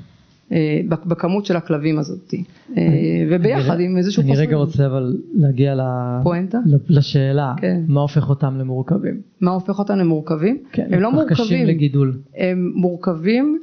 בכמות 0.89 1.45
של 1.45 1.55
הכלבים 1.55 1.99
הזאת, 1.99 2.33
אה, 2.77 2.83
וביחד 3.29 3.79
עם 3.79 3.97
איזשהו 3.97 4.23
אני 4.23 4.35
רגע 4.35 4.57
חוסר. 4.57 4.57
רוצה 4.57 4.85
אבל 4.85 5.17
להגיע 5.33 5.75
פואנטה? 6.23 6.57
לשאלה, 6.89 7.53
כן. 7.57 7.81
מה 7.87 8.01
הופך 8.01 8.29
אותם 8.29 8.57
למורכבים? 8.57 9.21
מה 9.41 9.51
הופך 9.51 9.79
אותם 9.79 9.97
למורכבים? 9.97 10.57
כן, 10.71 10.93
הם 10.93 10.99
לא 10.99 11.09
כך 11.09 11.31
קשים 11.31 11.45
מורכבים, 11.45 11.67
לגידול. 11.67 12.17
הם 12.35 12.71
מורכבים 12.75 13.59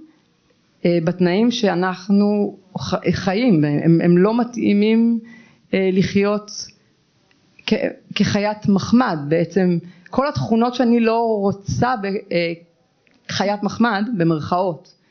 אה, 0.85 0.99
בתנאים 1.05 1.51
שאנחנו 1.51 2.57
חיים 3.12 3.64
הם, 3.64 4.01
הם 4.05 4.18
לא 4.18 4.41
מתאימים 4.41 5.18
אה, 5.74 5.91
לחיות 5.93 6.51
כ, 7.66 7.74
כחיית 8.14 8.68
מחמד 8.68 9.18
בעצם, 9.28 9.78
כל 10.11 10.28
התכונות 10.28 10.74
שאני 10.74 11.01
לא 11.01 11.39
רוצה 11.41 11.95
בחיית 13.28 13.62
מחמד 13.62 14.09
במרכאות, 14.18 14.89
אה, 14.89 15.04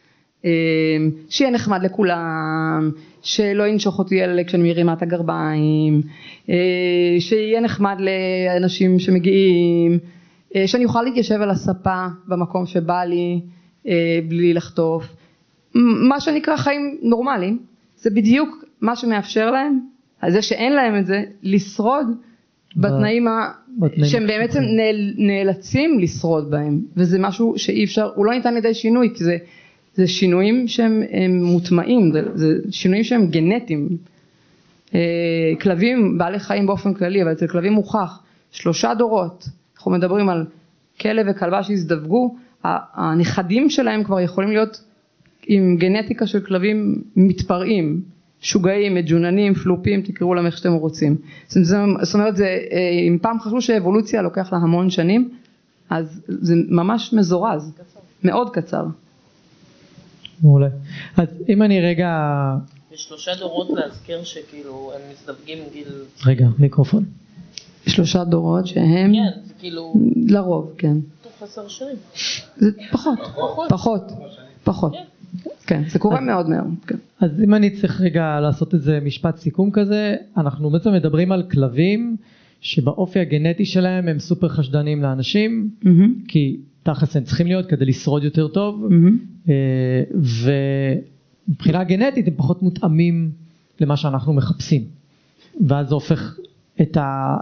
שיהיה 1.29 1.51
נחמד 1.51 1.83
לכולם, 1.83 2.91
שלא 3.21 3.67
ינשוך 3.67 3.99
אותי 3.99 4.21
על 4.21 4.39
כשאני 4.47 4.69
מרימה 4.69 4.93
את 4.93 5.01
הגרביים, 5.01 6.01
אה, 6.49 6.55
שיהיה 7.19 7.61
נחמד 7.61 7.97
לאנשים 7.99 8.99
שמגיעים, 8.99 9.99
אה, 10.55 10.67
שאני 10.67 10.85
אוכל 10.85 11.01
להתיישב 11.01 11.41
על 11.41 11.49
הספה 11.49 12.05
במקום 12.27 12.65
שבא 12.65 13.03
לי 13.03 13.41
אה, 13.87 14.19
בלי 14.27 14.53
לחטוף, 14.53 15.15
מה 16.09 16.19
שנקרא 16.19 16.57
חיים 16.57 16.97
נורמליים, 17.01 17.59
זה 17.95 18.09
בדיוק 18.09 18.65
מה 18.81 18.95
שמאפשר 18.95 19.51
להם, 19.51 19.79
זה 20.27 20.41
שאין 20.41 20.73
להם 20.73 20.97
את 20.97 21.05
זה, 21.05 21.23
לשרוד 21.43 22.07
בתנאים 22.75 23.27
ה... 23.27 23.51
שהם 24.03 24.27
בעצם. 24.27 24.59
נאל, 24.61 25.13
נאלצים 25.17 25.99
לשרוד 25.99 26.51
בהם, 26.51 26.81
וזה 26.97 27.19
משהו 27.19 27.53
שאי 27.57 27.83
אפשר, 27.83 28.09
הוא 28.15 28.25
לא 28.25 28.33
ניתן 28.33 28.49
על 28.49 28.57
ידי 28.57 28.73
שינוי, 28.73 29.09
כי 29.15 29.23
זה, 29.23 29.37
זה 29.95 30.07
שינויים 30.07 30.67
שהם 30.67 31.01
הם 31.11 31.43
מוטמעים, 31.43 32.11
זה, 32.11 32.21
זה 32.33 32.47
שינויים 32.71 33.03
שהם 33.03 33.27
גנטיים. 33.27 33.89
אה, 34.95 34.99
כלבים, 35.61 36.17
בעלי 36.17 36.39
חיים 36.39 36.65
באופן 36.67 36.93
כללי, 36.93 37.23
אבל 37.23 37.31
אצל 37.31 37.47
כלבים 37.47 37.73
מוכח, 37.73 38.19
שלושה 38.51 38.93
דורות, 38.93 39.49
אנחנו 39.75 39.91
מדברים 39.91 40.29
על 40.29 40.45
כלב 41.01 41.25
וכלבה 41.29 41.63
שהזדווגו, 41.63 42.35
הנכדים 42.63 43.69
שלהם 43.69 44.03
כבר 44.03 44.19
יכולים 44.19 44.49
להיות 44.49 44.83
עם 45.47 45.77
גנטיקה 45.79 46.27
של 46.27 46.39
כלבים 46.39 47.01
מתפרעים, 47.15 48.01
שוגעים, 48.41 48.95
מג'וננים, 48.95 49.53
פלופים, 49.53 50.01
תקראו 50.01 50.33
להם 50.33 50.45
איך 50.45 50.57
שאתם 50.57 50.73
רוצים. 50.73 51.15
זאת 51.47 51.55
אומרת, 51.55 51.65
זה- 51.67 52.05
זאת 52.05 52.15
אומרת, 52.15 52.35
זה, 52.35 52.45
אה, 52.45 52.89
אם 53.07 53.17
פעם 53.21 53.39
חשבו 53.39 53.61
שאבולוציה 53.61 54.21
לוקח 54.21 54.53
לה 54.53 54.59
המון 54.59 54.89
שנים, 54.89 55.29
אז 55.89 56.21
זה 56.27 56.55
ממש 56.69 57.13
מזורז, 57.13 57.73
מאוד 58.23 58.49
קצר. 58.49 58.85
מעולה. 60.41 60.67
אז 61.17 61.27
אם 61.49 61.61
אני 61.61 61.81
רגע, 61.81 62.09
בשלושה 62.93 63.31
דורות 63.39 63.69
להזכיר 63.69 64.23
שכאילו 64.23 64.91
הם 64.95 65.01
מזדווגים 65.11 65.57
גיל... 65.73 65.87
רגע, 66.25 66.47
מיקרופון. 66.59 67.05
שלושה 67.87 68.23
דורות 68.23 68.67
שהם, 68.67 69.13
כן, 69.13 69.39
זה 69.45 69.53
כאילו 69.59 69.93
לרוב, 70.15 70.73
כן. 70.77 70.97
תוך 71.21 71.43
עשר 71.43 71.67
שנים. 71.67 71.95
זה 72.57 72.71
פחות, 72.91 73.19
פחות, 73.69 74.11
פחות. 74.63 74.93
כן, 75.67 75.83
זה 75.87 75.99
קורה 75.99 76.21
מאוד 76.21 76.49
מהר. 76.49 76.63
כן. 76.87 76.95
אז 77.19 77.41
אם 77.43 77.53
אני 77.53 77.69
צריך 77.69 78.01
רגע 78.01 78.39
לעשות 78.39 78.73
איזה 78.73 78.99
משפט 78.99 79.37
סיכום 79.37 79.71
כזה, 79.71 80.15
אנחנו 80.37 80.69
בעצם 80.69 80.93
מדברים 80.93 81.31
על 81.31 81.43
כלבים 81.43 82.17
שבאופי 82.61 83.19
הגנטי 83.19 83.65
שלהם 83.65 84.07
הם 84.07 84.19
סופר 84.19 84.49
חשדניים 84.49 85.01
לאנשים, 85.03 85.69
כי 86.27 86.57
תכלס 86.83 87.15
הם 87.15 87.23
צריכים 87.23 87.47
להיות 87.47 87.65
כדי 87.65 87.85
לשרוד 87.85 88.23
יותר 88.23 88.47
טוב, 88.47 88.87
מהמם. 88.89 89.17
אה, 89.49 90.03
ומבחינה 91.47 91.83
גנטית 91.83 92.27
הם 92.27 92.33
פחות 92.37 92.63
מותאמים 92.63 93.31
למה 93.79 93.97
שאנחנו 93.97 94.33
מחפשים. 94.33 94.83
ואז 95.67 95.87
זה 95.87 95.95
הופך 95.95 96.37
את 96.81 96.97
ה... 96.97 97.37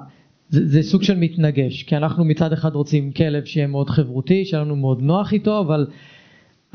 זה, 0.50 0.68
זה 0.68 0.84
סוג 0.84 1.04
של 1.04 1.18
מתנגש, 1.18 1.84
כי 1.84 1.98
אנחנו 1.98 2.26
מצד 2.26 2.54
אחד 2.54 2.76
רוצים 2.76 3.12
כלב 3.12 3.46
שיהיה 3.46 3.68
מאוד 3.68 3.90
חברותי, 3.90 4.46
שיהיה 4.46 4.64
לנו 4.64 4.76
מאוד 4.76 5.02
נוח 5.02 5.34
איתו, 5.34 5.60
אבל 5.60 5.88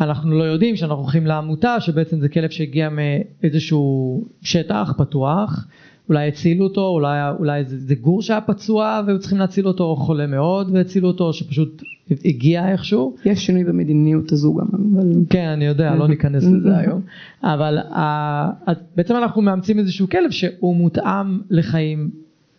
אנחנו 0.01 0.39
לא 0.39 0.45
יודעים 0.45 0.77
שאנחנו 0.77 0.97
הולכים 0.97 1.27
לעמותה, 1.27 1.81
שבעצם 1.81 2.21
זה 2.21 2.29
כלב 2.29 2.51
שהגיע 2.51 2.89
מאיזשהו 2.89 4.25
שטח 4.43 4.93
פתוח, 4.99 5.67
אולי 6.09 6.29
הצילו 6.29 6.65
אותו, 6.65 6.89
אולי, 6.89 7.19
אולי 7.39 7.65
זה, 7.65 7.79
זה 7.79 7.95
גור 7.95 8.23
שהיה 8.23 8.41
פצוע 8.41 9.03
והיו 9.07 9.19
צריכים 9.19 9.39
להציל 9.39 9.67
אותו, 9.69 9.85
או 9.85 9.97
חולה 9.97 10.27
מאוד 10.27 10.71
והצילו 10.73 11.09
אותו, 11.09 11.25
או 11.25 11.33
שפשוט 11.33 11.83
הגיע 12.25 12.73
איכשהו. 12.73 13.17
יש 13.25 13.47
שינוי 13.47 13.65
במדיניות 13.65 14.33
הזו 14.33 14.55
גם, 14.55 14.67
אבל... 14.97 15.09
כן, 15.31 15.47
אני 15.49 15.65
יודע, 15.65 15.95
לא 15.95 16.09
ניכנס 16.09 16.45
לזה 16.53 16.77
היום. 16.79 17.01
אבל 17.43 17.79
ה- 17.79 18.73
בעצם 18.97 19.17
אנחנו 19.17 19.43
מאמצים 19.43 19.79
איזשהו 19.79 20.09
כלב 20.09 20.31
שהוא 20.31 20.77
מותאם 20.77 21.41
לחיים 21.51 22.11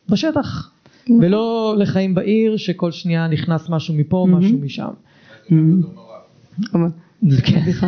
בשטח, 0.09 0.71
ולא 1.21 1.75
לחיים 1.77 2.15
בעיר 2.15 2.57
שכל 2.57 2.91
שנייה 2.91 3.27
נכנס 3.27 3.69
משהו 3.69 3.93
מפה, 3.93 4.27
משהו 4.29 4.57
משם. 4.61 4.89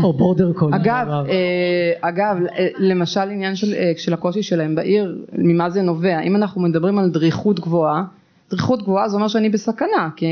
או 0.03 0.13
בורדר 0.13 0.53
קול. 0.53 0.73
אגב, 0.73 1.07
אה, 1.09 1.93
אגב, 2.01 2.37
אה, 2.57 2.67
למשל 2.77 3.19
עניין 3.19 3.55
של, 3.55 3.73
אה, 3.73 3.91
של 3.97 4.13
הקושי 4.13 4.43
שלהם 4.43 4.75
בעיר, 4.75 5.25
ממה 5.33 5.69
זה 5.69 5.81
נובע? 5.81 6.19
אם 6.19 6.35
אנחנו 6.35 6.61
מדברים 6.61 6.99
על 6.99 7.09
דריכות 7.09 7.59
גבוהה, 7.59 8.03
דריכות 8.49 8.83
גבוהה 8.83 9.09
זה 9.09 9.15
אומר 9.15 9.27
שאני 9.27 9.49
בסכנה, 9.49 10.09
כי 10.15 10.25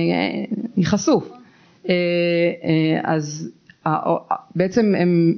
אני 0.78 0.86
חשוף. 0.86 1.32
אז 3.04 3.50
בעצם 4.56 4.96
הם 4.98 5.34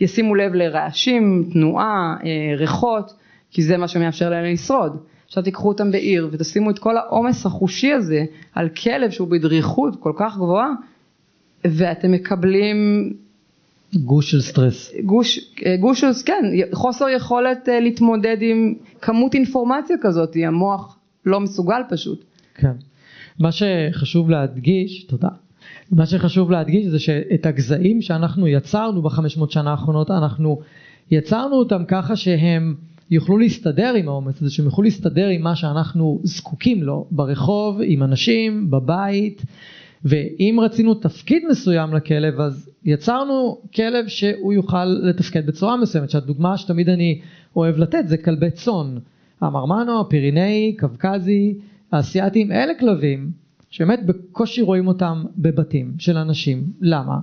ישימו 0.00 0.34
לב 0.34 0.54
לרעשים, 0.54 1.48
תנועה, 1.52 2.16
ריחות, 2.56 3.12
כי 3.50 3.62
זה 3.62 3.76
מה 3.76 3.88
שמאפשר 3.88 4.30
להם 4.30 4.44
לשרוד. 4.44 4.96
עכשיו 5.26 5.42
תיקחו 5.42 5.68
אותם 5.68 5.90
בעיר 5.90 6.28
ותשימו 6.32 6.70
את 6.70 6.78
כל 6.78 6.96
העומס 6.96 7.46
החושי 7.46 7.92
הזה 7.92 8.24
על 8.54 8.68
כלב 8.68 9.10
שהוא 9.10 9.28
בדריכות 9.28 9.96
כל 10.00 10.12
כך 10.16 10.36
גבוהה, 10.36 10.70
ואתם 11.70 12.12
מקבלים 12.12 12.76
גוש 13.94 14.30
של 14.30 14.40
סטרס. 14.40 14.92
גוש, 15.04 15.38
אה, 15.66 15.76
גוש, 15.76 16.00
של- 16.00 16.12
כן, 16.26 16.42
חוסר 16.72 17.08
יכולת 17.08 17.68
אה, 17.68 17.80
להתמודד 17.80 18.36
עם 18.40 18.74
כמות 19.00 19.34
אינפורמציה 19.34 19.96
כזאת, 20.00 20.36
המוח 20.46 20.96
לא 21.26 21.40
מסוגל 21.40 21.80
פשוט. 21.88 22.24
כן. 22.54 22.72
מה 23.38 23.50
שחשוב 23.52 24.30
להדגיש, 24.30 25.04
תודה. 25.04 25.28
מה 25.92 26.06
שחשוב 26.06 26.50
להדגיש 26.50 26.86
זה 26.86 26.98
שאת 26.98 27.46
הגזעים 27.46 28.02
שאנחנו 28.02 28.48
יצרנו 28.48 29.02
בחמש 29.02 29.36
מאות 29.36 29.50
שנה 29.50 29.70
האחרונות, 29.70 30.10
אנחנו 30.10 30.60
יצרנו 31.10 31.56
אותם 31.56 31.82
ככה 31.88 32.16
שהם 32.16 32.74
יוכלו 33.10 33.38
להסתדר 33.38 33.94
עם 33.94 34.08
העומס 34.08 34.42
הזה, 34.42 34.50
שהם 34.50 34.64
יוכלו 34.64 34.84
להסתדר 34.84 35.28
עם 35.28 35.42
מה 35.42 35.56
שאנחנו 35.56 36.20
זקוקים 36.22 36.82
לו 36.82 37.06
ברחוב, 37.10 37.80
עם 37.84 38.02
אנשים, 38.02 38.70
בבית, 38.70 39.42
ואם 40.04 40.58
רצינו 40.62 40.94
תפקיד 40.94 41.42
מסוים 41.50 41.94
לכלב 41.94 42.40
אז 42.40 42.70
יצרנו 42.84 43.58
כלב 43.74 44.08
שהוא 44.08 44.52
יוכל 44.52 44.84
לתפקד 44.84 45.46
בצורה 45.46 45.76
מסוימת, 45.76 46.10
שהדוגמה 46.10 46.56
שתמיד 46.56 46.88
אני 46.88 47.20
אוהב 47.56 47.78
לתת 47.78 48.08
זה 48.08 48.16
כלבי 48.16 48.50
צאן, 48.50 48.98
המרמנו, 49.40 50.00
הפירינאי, 50.00 50.76
קווקזי, 50.78 51.58
האסייתים, 51.92 52.52
אלה 52.52 52.74
כלבים 52.80 53.30
שבאמת 53.70 54.06
בקושי 54.06 54.62
רואים 54.62 54.88
אותם 54.88 55.24
בבתים 55.36 55.92
של 55.98 56.16
אנשים, 56.16 56.64
למה? 56.80 57.18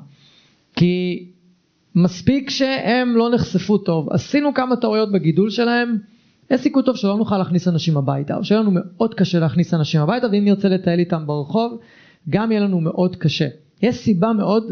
כי 0.75 1.25
מספיק 1.95 2.49
שהם 2.49 3.15
לא 3.15 3.29
נחשפו 3.33 3.77
טוב, 3.77 4.09
עשינו 4.09 4.53
כמה 4.53 4.75
טעויות 4.75 5.11
בגידול 5.11 5.49
שלהם, 5.49 5.97
יש 6.51 6.61
סיכוי 6.61 6.83
טוב 6.83 6.95
שלא 6.95 7.17
נוכל 7.17 7.37
להכניס 7.37 7.67
אנשים 7.67 7.97
הביתה, 7.97 8.35
או 8.37 8.43
שיהיה 8.43 8.61
לנו 8.61 8.71
מאוד 8.73 9.13
קשה 9.13 9.39
להכניס 9.39 9.73
אנשים 9.73 10.01
הביתה, 10.01 10.27
ואם 10.31 10.45
נרצה 10.45 10.69
לטייל 10.69 10.99
איתם 10.99 11.23
ברחוב, 11.27 11.79
גם 12.29 12.51
יהיה 12.51 12.61
לנו 12.61 12.81
מאוד 12.81 13.15
קשה. 13.15 13.47
יש 13.81 13.95
סיבה 13.95 14.33
מאוד 14.33 14.63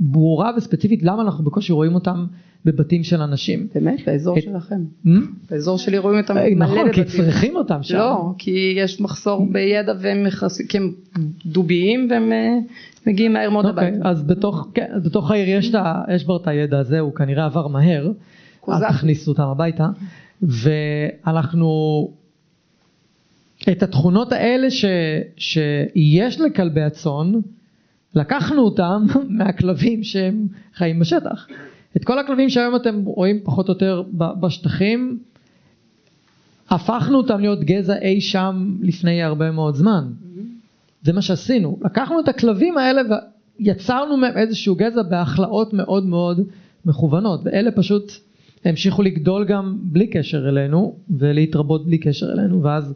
ברורה 0.00 0.50
וספציפית 0.56 1.02
למה 1.02 1.22
אנחנו 1.22 1.44
בקושי 1.44 1.72
רואים 1.72 1.94
אותם 1.94 2.26
בבתים 2.64 3.04
של 3.04 3.20
אנשים. 3.22 3.66
באמת, 3.74 4.00
באזור 4.06 4.38
את- 4.38 4.42
שלכם. 4.42 4.80
Hmm? 5.06 5.08
באזור 5.50 5.78
שלי 5.78 5.98
רואים 5.98 6.18
אותם 6.20 6.36
אה, 6.36 6.42
מלא 6.54 6.64
נכון, 6.66 6.92
כי 6.92 7.00
בבתים. 7.00 7.04
צריכים 7.24 7.56
אותם 7.56 7.82
שם. 7.82 7.96
לא, 7.98 8.32
כי 8.38 8.74
יש 8.76 9.00
מחסור 9.00 9.46
בידע 9.52 9.92
והם 10.00 10.24
מכסים, 10.24 10.66
כי 10.66 10.78
הם 10.78 10.92
דוביים 11.46 12.08
והם 12.10 12.32
אה, 12.32 12.58
מגיעים 13.06 13.32
מהר 13.32 13.50
מאוד 13.50 13.66
אוקיי, 13.66 13.88
הביתה. 13.88 14.08
אז 14.08 14.22
בתוך, 14.22 14.68
כן, 14.74 14.86
אז 14.92 15.02
בתוך 15.04 15.30
העיר 15.30 15.48
יש, 15.58 15.70
את 15.70 15.74
ה- 15.74 16.02
יש 16.14 16.24
כבר 16.24 16.36
את 16.36 16.46
הידע 16.46 16.78
הזה, 16.78 17.00
הוא 17.00 17.14
כנראה 17.14 17.44
עבר 17.44 17.68
מהר, 17.68 18.10
קוזק. 18.60 18.88
תכניסו 18.88 19.30
אותם 19.30 19.42
הביתה, 19.42 19.88
ואנחנו, 20.42 22.08
את 23.68 23.82
התכונות 23.82 24.32
האלה 24.32 24.70
ש, 24.70 24.84
שיש 25.36 26.40
לכלבי 26.40 26.82
הצאן, 26.82 27.32
לקחנו 28.14 28.62
אותם 28.62 29.06
מהכלבים 29.38 30.02
שהם 30.02 30.46
חיים 30.74 31.00
בשטח. 31.00 31.46
את 31.96 32.04
כל 32.04 32.18
הכלבים 32.18 32.50
שהיום 32.50 32.76
אתם 32.76 33.04
רואים 33.04 33.40
פחות 33.44 33.68
או 33.68 33.72
יותר 33.72 34.02
בשטחים, 34.40 35.18
הפכנו 36.70 37.18
אותם 37.18 37.40
להיות 37.40 37.64
גזע 37.64 37.98
אי 37.98 38.20
שם 38.20 38.76
לפני 38.80 39.22
הרבה 39.22 39.50
מאוד 39.50 39.74
זמן. 39.74 40.04
זה 41.02 41.12
מה 41.12 41.22
שעשינו, 41.22 41.78
לקחנו 41.84 42.20
את 42.20 42.28
הכלבים 42.28 42.78
האלה 42.78 43.02
ויצרנו 43.60 44.16
מהם 44.16 44.36
איזשהו 44.36 44.74
גזע 44.74 45.02
בהכלאות 45.02 45.72
מאוד 45.72 46.06
מאוד 46.06 46.40
מכוונות, 46.84 47.40
ואלה 47.44 47.70
פשוט 47.70 48.12
המשיכו 48.64 49.02
לגדול 49.02 49.44
גם 49.44 49.76
בלי 49.82 50.06
קשר 50.06 50.48
אלינו 50.48 50.96
ולהתרבות 51.18 51.86
בלי 51.86 51.98
קשר 51.98 52.32
אלינו, 52.32 52.62
ואז 52.62 52.94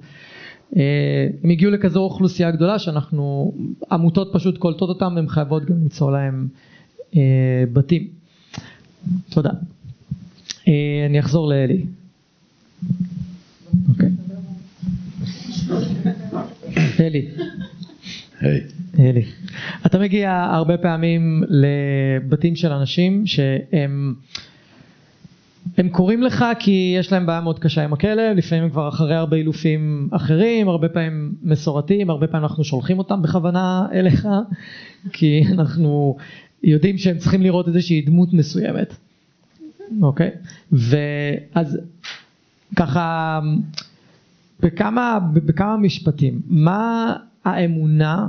הם 0.72 1.50
הגיעו 1.50 1.70
לכזו 1.70 2.00
אוכלוסייה 2.00 2.50
גדולה 2.50 2.78
שאנחנו, 2.78 3.52
עמותות 3.92 4.30
פשוט 4.32 4.58
קולטות 4.58 4.88
אותם 4.88 5.12
והן 5.16 5.28
חייבות 5.28 5.64
גם 5.64 5.76
למצוא 5.76 6.12
להם 6.12 6.48
אה, 7.16 7.64
בתים. 7.72 8.08
תודה. 9.30 9.50
אה, 10.68 11.06
אני 11.06 11.20
אחזור 11.20 11.48
לאלי. 11.48 11.84
אוקיי. 13.88 14.10
אלי. 17.00 17.28
היי. 18.40 18.60
אלי. 18.98 19.24
אתה 19.86 19.98
מגיע 19.98 20.32
הרבה 20.50 20.76
פעמים 20.76 21.42
לבתים 21.48 22.56
של 22.56 22.72
אנשים 22.72 23.26
שהם 23.26 24.14
הם 25.76 25.88
קוראים 25.88 26.22
לך 26.22 26.44
כי 26.58 26.94
יש 26.98 27.12
להם 27.12 27.26
בעיה 27.26 27.40
מאוד 27.40 27.58
קשה 27.58 27.84
עם 27.84 27.92
הכלב, 27.92 28.36
לפעמים 28.36 28.64
הם 28.64 28.70
כבר 28.70 28.88
אחרי 28.88 29.14
הרבה 29.14 29.36
אילופים 29.36 30.08
אחרים, 30.12 30.68
הרבה 30.68 30.88
פעמים 30.88 31.34
מסורתיים, 31.42 32.10
הרבה 32.10 32.26
פעמים 32.26 32.44
אנחנו 32.44 32.64
שולחים 32.64 32.98
אותם 32.98 33.22
בכוונה 33.22 33.86
אליך, 33.92 34.28
כי 35.12 35.44
אנחנו 35.52 36.16
יודעים 36.62 36.98
שהם 36.98 37.18
צריכים 37.18 37.42
לראות 37.42 37.68
איזושהי 37.68 38.02
דמות 38.02 38.32
מסוימת, 38.32 38.94
אוקיי? 40.02 40.30
ואז 40.72 41.78
ככה 42.76 43.40
בכמה, 44.60 45.18
בכמה 45.32 45.76
משפטים, 45.76 46.40
מה 46.46 47.16
האמונה 47.44 48.26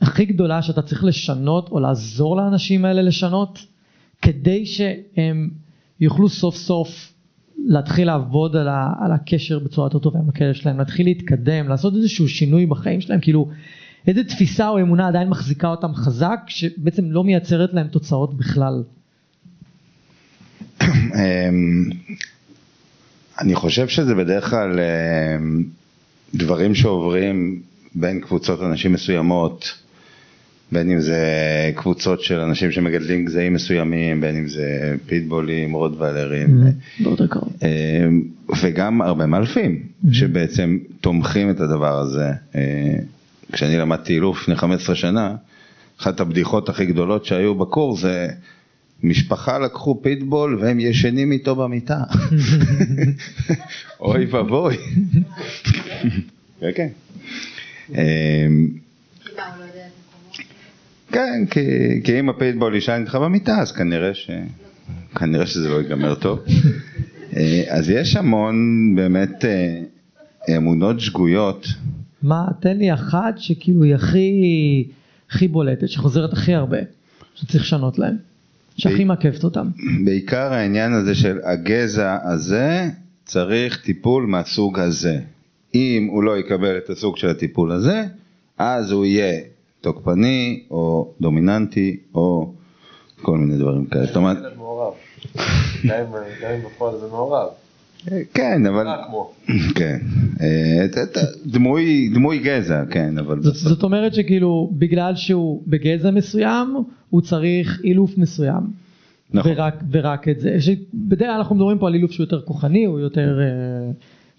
הכי 0.00 0.24
גדולה 0.24 0.62
שאתה 0.62 0.82
צריך 0.82 1.04
לשנות 1.04 1.68
או 1.68 1.80
לעזור 1.80 2.36
לאנשים 2.36 2.84
האלה 2.84 3.02
לשנות 3.02 3.66
כדי 4.22 4.66
שהם 4.66 5.50
יוכלו 6.00 6.28
סוף 6.28 6.56
סוף 6.56 7.12
להתחיל 7.66 8.06
לעבוד 8.06 8.56
על, 8.56 8.68
ה, 8.68 8.92
על 9.00 9.12
הקשר 9.12 9.58
בצורה 9.58 9.86
יותר 9.86 9.98
טובה 9.98 10.18
עם 10.18 10.28
הכלב 10.28 10.54
שלהם, 10.54 10.78
להתחיל 10.78 11.06
להתקדם, 11.06 11.68
לעשות 11.68 11.94
איזשהו 11.94 12.28
שינוי 12.28 12.66
בחיים 12.66 13.00
שלהם, 13.00 13.20
כאילו 13.20 13.48
איזה 14.06 14.24
תפיסה 14.24 14.68
או 14.68 14.80
אמונה 14.80 15.08
עדיין 15.08 15.28
מחזיקה 15.28 15.68
אותם 15.68 15.94
חזק 15.94 16.40
שבעצם 16.46 17.10
לא 17.10 17.24
מייצרת 17.24 17.74
להם 17.74 17.88
תוצאות 17.88 18.36
בכלל. 18.36 18.82
אמ, 20.82 21.90
אני 23.40 23.54
חושב 23.54 23.88
שזה 23.88 24.14
בדרך 24.14 24.50
כלל 24.50 24.80
אמ, 24.80 25.64
דברים 26.34 26.74
שעוברים 26.74 27.62
בין 27.94 28.20
קבוצות 28.20 28.62
אנשים 28.62 28.92
מסוימות, 28.92 29.85
בין 30.72 30.90
אם 30.90 31.00
זה 31.00 31.20
קבוצות 31.74 32.20
של 32.20 32.40
אנשים 32.40 32.72
שמגדלים 32.72 33.24
גזעים 33.24 33.54
מסוימים, 33.54 34.20
בין 34.20 34.36
אם 34.36 34.48
זה 34.48 34.94
פיטבולים, 35.06 35.72
רוטוולרים. 35.72 36.60
אמ, 37.62 38.22
וגם 38.62 39.02
הרבה 39.02 39.26
מאלפים 39.26 39.82
שבעצם 40.12 40.78
תומכים 41.00 41.50
את 41.50 41.60
הדבר 41.60 41.98
הזה. 41.98 42.30
אה, 42.54 42.96
כשאני 43.52 43.76
למדתי 43.76 44.14
אילוף 44.14 44.42
לפני 44.42 44.56
15 44.56 44.94
שנה, 44.94 45.34
אחת 46.00 46.20
הבדיחות 46.20 46.68
הכי 46.68 46.86
גדולות 46.86 47.24
שהיו 47.24 47.54
בקורס 47.54 48.00
זה 48.00 48.28
משפחה 49.02 49.58
לקחו 49.58 50.02
פיטבול 50.02 50.58
והם 50.60 50.80
ישנים 50.80 51.32
איתו 51.32 51.56
במיטה. 51.56 51.98
אוי 54.00 54.26
ואבוי. 54.26 54.76
כן, 56.60 56.70
כן. 56.76 56.88
כן, 61.16 61.46
כי, 61.50 61.60
כי 62.04 62.20
אם 62.20 62.28
הפיטבול 62.28 62.74
יישן 62.74 62.98
איתך 63.00 63.14
במיטה, 63.14 63.58
אז 63.58 63.72
כנראה, 63.72 64.14
ש... 64.14 64.30
כנראה 65.14 65.46
שזה 65.46 65.68
לא 65.68 65.74
ייגמר 65.74 66.14
טוב. 66.14 66.38
אה, 67.36 67.62
אז 67.68 67.90
יש 67.90 68.16
המון 68.16 68.56
באמת 68.96 69.44
אה, 69.44 70.56
אמונות 70.56 71.00
שגויות. 71.00 71.66
מה, 72.22 72.46
תן 72.60 72.76
לי 72.76 72.94
אחת 72.94 73.38
שכאילו 73.38 73.82
היא 73.82 73.94
הכי, 73.94 74.30
הכי 75.30 75.48
בולטת, 75.48 75.88
שחוזרת 75.88 76.32
הכי 76.32 76.54
הרבה, 76.54 76.78
שצריך 77.34 77.62
לשנות 77.62 77.98
להם, 77.98 78.16
שהכי 78.76 79.04
ב- 79.04 79.08
מעכבת 79.08 79.44
אותם. 79.44 79.68
בעיקר 80.04 80.52
העניין 80.52 80.92
הזה 80.92 81.14
של 81.14 81.38
הגזע 81.44 82.18
הזה 82.22 82.88
צריך 83.24 83.80
טיפול 83.84 84.26
מהסוג 84.26 84.78
הזה. 84.78 85.20
אם 85.74 86.08
הוא 86.10 86.22
לא 86.22 86.38
יקבל 86.38 86.76
את 86.76 86.90
הסוג 86.90 87.16
של 87.16 87.28
הטיפול 87.28 87.72
הזה, 87.72 88.04
אז 88.58 88.90
הוא 88.90 89.04
יהיה 89.04 89.40
תוקפני 89.86 90.62
או 90.70 91.14
דומיננטי 91.20 91.96
או 92.14 92.52
כל 93.22 93.38
מיני 93.38 93.58
דברים 93.58 93.86
כאלה. 93.86 94.06
זאת 94.06 94.16
אומרת. 94.16 94.36
גם 95.84 96.50
אם 96.54 96.60
בפועל 96.66 96.98
זה 97.00 97.06
מעורב. 97.10 97.48
כן, 98.34 98.66
אבל... 98.66 98.86
כן. 99.74 99.98
אה, 100.40 100.86
דמוי 101.46 102.10
דמוי 102.14 102.38
גזע, 102.38 102.84
כן, 102.90 103.18
אבל... 103.18 103.42
זאת, 103.42 103.54
זאת 103.54 103.82
אומרת 103.82 104.14
שכאילו 104.14 104.70
בגלל 104.72 105.14
שהוא 105.14 105.62
בגזע 105.66 106.10
מסוים 106.10 106.76
הוא 107.10 107.20
צריך 107.20 107.80
אילוף 107.84 108.18
מסוים. 108.18 108.62
נכון. 109.30 109.52
ורק, 109.52 109.82
ורק 109.90 110.28
את 110.28 110.40
זה. 110.40 110.56
בדרך 110.94 111.28
כלל 111.28 111.36
אנחנו 111.36 111.56
מדברים 111.56 111.78
פה 111.78 111.86
על 111.86 111.94
אילוף 111.94 112.10
שהוא 112.10 112.24
יותר 112.24 112.40
כוחני, 112.40 112.84
הוא 112.84 113.00
יותר, 113.00 113.38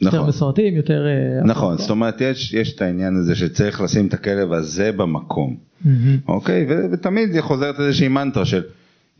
אה, 0.02 0.08
יותר 0.08 0.18
נכון. 0.18 0.30
מסורתי, 0.30 0.62
יותר... 0.62 1.06
אה, 1.08 1.44
נכון, 1.44 1.68
אפריקה. 1.74 1.82
זאת 1.82 1.90
אומרת 1.90 2.22
יש, 2.22 2.54
יש 2.54 2.76
את 2.76 2.82
העניין 2.82 3.16
הזה 3.16 3.36
שצריך 3.36 3.82
לשים 3.82 4.08
את 4.08 4.14
הכלב 4.14 4.54
הזה 4.54 4.92
במקום, 4.92 5.58
מהמם. 5.86 6.18
אוקיי? 6.28 6.66
ו- 6.70 6.86
ותמיד 6.92 7.34
היא 7.34 7.42
חוזרת 7.42 7.80
איזושהי 7.80 8.08
מנטרה 8.08 8.46
של 8.46 8.64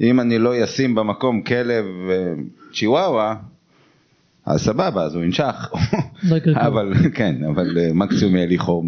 אם 0.02 0.20
אני 0.20 0.40
לא 0.40 0.64
אשים 0.64 0.96
במקום 0.96 1.42
כלב 1.42 1.86
אה, 2.10 2.34
צ'יוואווה, 2.74 3.36
אז 4.46 4.62
סבבה, 4.62 5.04
אז 5.04 5.16
הוא 5.16 5.24
ינשך, 5.24 5.72
לא. 6.30 6.38
אבל 6.56 6.94
כן, 7.14 7.36
אבל 7.44 7.78
אה, 7.80 7.90
מקסימום 7.94 8.36
יהיה 8.36 8.48
לי 8.48 8.58
חור. 8.58 8.86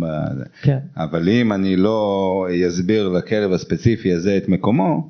כן. 0.61 0.77
אבל 0.97 1.29
אם 1.29 1.53
אני 1.53 1.75
לא 1.75 2.47
אסביר 2.67 3.09
לכלב 3.09 3.53
הספציפי 3.53 4.13
הזה 4.13 4.37
את 4.37 4.49
מקומו, 4.49 5.09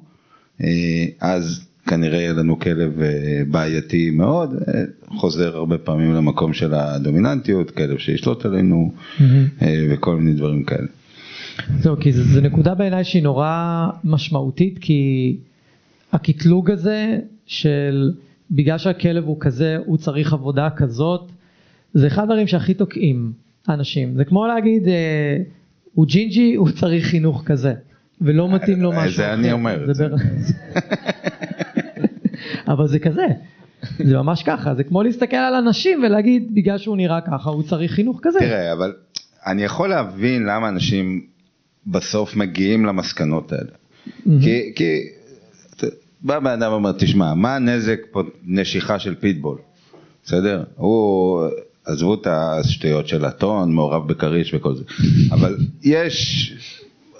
אז 1.19 1.68
כנראה 1.89 2.19
יהיה 2.19 2.33
לנו 2.33 2.59
כלב 2.59 3.01
אה, 3.01 3.41
בעייתי 3.51 4.09
מאוד, 4.09 4.53
אה, 4.53 4.83
חוזר 5.07 5.55
הרבה 5.55 5.77
פעמים 5.77 6.13
למקום 6.13 6.53
של 6.53 6.73
הדומיננטיות, 6.73 7.71
כלב 7.71 7.97
שישלוט 7.97 8.45
עלינו 8.45 8.93
מהמם. 9.19 9.47
אה, 9.61 9.85
וכל 9.89 10.15
מיני 10.15 10.33
דברים 10.33 10.63
כאלה. 10.63 10.87
זהו, 11.79 11.99
כי 11.99 12.11
זו, 12.11 12.23
זו 12.23 12.41
נקודה 12.41 12.75
בעיניי 12.75 13.03
שהיא 13.03 13.23
נורא 13.23 13.87
משמעותית, 14.03 14.77
כי 14.81 15.35
הקטלוג 16.13 16.71
הזה 16.71 17.17
של 17.45 18.11
בגלל 18.51 18.77
שהכלב 18.77 19.23
הוא 19.23 19.37
כזה, 19.39 19.77
הוא 19.85 19.97
צריך 19.97 20.33
עבודה 20.33 20.69
כזאת, 20.75 21.31
זה 21.93 22.07
אחד 22.07 22.23
הדברים 22.23 22.47
שהכי 22.47 22.73
תוקעים 22.73 23.31
אנשים. 23.69 24.15
זה 24.15 24.25
כמו 24.25 24.47
להגיד, 24.47 24.87
אה, 24.87 25.37
הוא 25.93 26.05
ג'ינג'י, 26.05 26.55
הוא 26.55 26.69
צריך 26.69 27.05
חינוך 27.05 27.43
כזה, 27.45 27.73
ולא 28.21 28.51
מתאים 28.51 28.81
לו 28.81 28.91
משהו 28.91 29.17
זה. 29.17 29.33
אני 29.33 29.51
אומר 29.51 29.93
זה. 29.93 30.07
אבל 32.69 32.87
זה 32.87 32.99
כזה, 32.99 33.25
זה 33.99 34.17
ממש 34.17 34.43
ככה, 34.43 34.75
זה 34.75 34.83
כמו 34.83 35.03
להסתכל 35.03 35.35
על 35.35 35.55
אנשים 35.55 36.03
ולהגיד, 36.03 36.55
בגלל 36.55 36.77
שהוא 36.77 36.97
נראה 36.97 37.21
ככה, 37.21 37.49
הוא 37.49 37.63
צריך 37.63 37.91
חינוך 37.91 38.19
כזה. 38.21 38.39
תראה, 38.39 38.73
אבל 38.73 38.93
אני 39.45 39.63
יכול 39.63 39.89
להבין 39.89 40.43
למה 40.43 40.69
אנשים 40.69 41.21
בסוף 41.87 42.35
מגיעים 42.35 42.85
למסקנות 42.85 43.51
האלה. 43.51 43.71
מהמם. 44.25 44.41
כי, 44.41 44.71
כי 44.75 44.99
בא 46.21 46.39
בן 46.39 46.51
אדם 46.51 46.71
ואומר, 46.71 46.91
תשמע, 46.91 47.33
מה 47.33 47.55
הנזק 47.55 47.99
פה 48.11 48.21
נשיכה 48.45 48.99
של 48.99 49.15
פיטבול? 49.15 49.57
בסדר? 50.23 50.63
הוא, 50.75 51.41
עזבו 51.85 52.13
את 52.13 52.27
השטויות 52.27 53.07
של 53.07 53.25
הטון, 53.25 53.71
מעורב 53.73 54.07
בכריש 54.07 54.53
וכל 54.53 54.75
זה, 54.75 54.83
אבל 55.31 55.57
יש, 55.83 56.53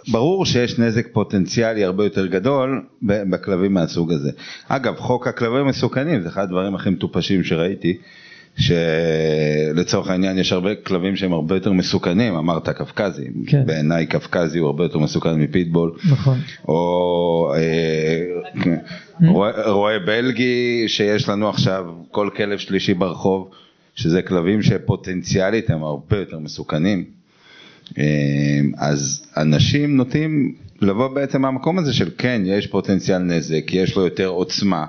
ברור 0.08 0.46
שיש 0.46 0.80
נזק 0.80 1.08
פוטנציאלי 1.14 1.84
הרבה 1.84 2.04
יותר 2.04 2.26
גדול 2.26 2.82
בכלבים 3.02 3.74
מהסוג 3.74 4.12
הזה. 4.12 4.32
אגב, 4.68 4.96
חוק 4.98 5.28
הכלבים 5.28 5.66
המסוכנים 5.66 6.22
זה 6.22 6.30
אחד 6.30 6.44
הדברים 6.44 6.76
הכי 6.76 6.90
מטופשים 6.90 7.44
שראיתי. 7.44 7.98
שלצורך 8.58 10.10
העניין 10.10 10.38
יש 10.38 10.52
הרבה 10.52 10.76
כלבים 10.76 11.16
שהם 11.16 11.34
הרבה 11.34 11.56
יותר 11.56 11.72
מסוכנים, 11.72 12.36
אמרת 12.36 12.70
קפקזי, 12.70 13.28
כן. 13.48 13.66
בעיניי 13.66 14.06
קפקזי 14.06 14.60
הוא 14.60 14.68
הרבה 14.68 14.84
יותר 14.84 15.00
מסוכן 15.00 15.36
מפיטבול, 15.36 15.92
נכון. 16.12 16.38
או 16.68 17.54
אה, 17.56 18.26
רועה 19.28 19.72
רועה 19.72 20.00
בלגי 20.00 20.84
שיש 20.88 21.30
לנו 21.30 21.50
עכשיו 21.50 21.86
כל 22.12 22.30
כלב 22.36 22.58
שלישי 22.58 22.94
ברחוב, 22.94 23.50
שזה 23.96 24.22
כלבים 24.22 24.62
שפוטנציאלית 24.62 25.70
הם 25.70 25.84
הרבה 25.84 26.18
יותר 26.18 26.40
מסוכנים. 26.40 27.19
אה, 27.98 28.60
אז 28.78 29.22
אנשים 29.38 29.98
נוטים 29.98 30.56
לבוא 30.82 31.08
בעצם 31.08 31.42
מהמקום 31.42 31.80
הזה 31.80 31.94
של 31.94 32.10
כן, 32.18 32.42
יש 32.46 32.68
פוטנציאל 32.68 33.18
נזק, 33.18 33.74
יש 33.74 33.96
לו 33.96 34.04
יותר 34.04 34.28
עוצמה, 34.28 34.86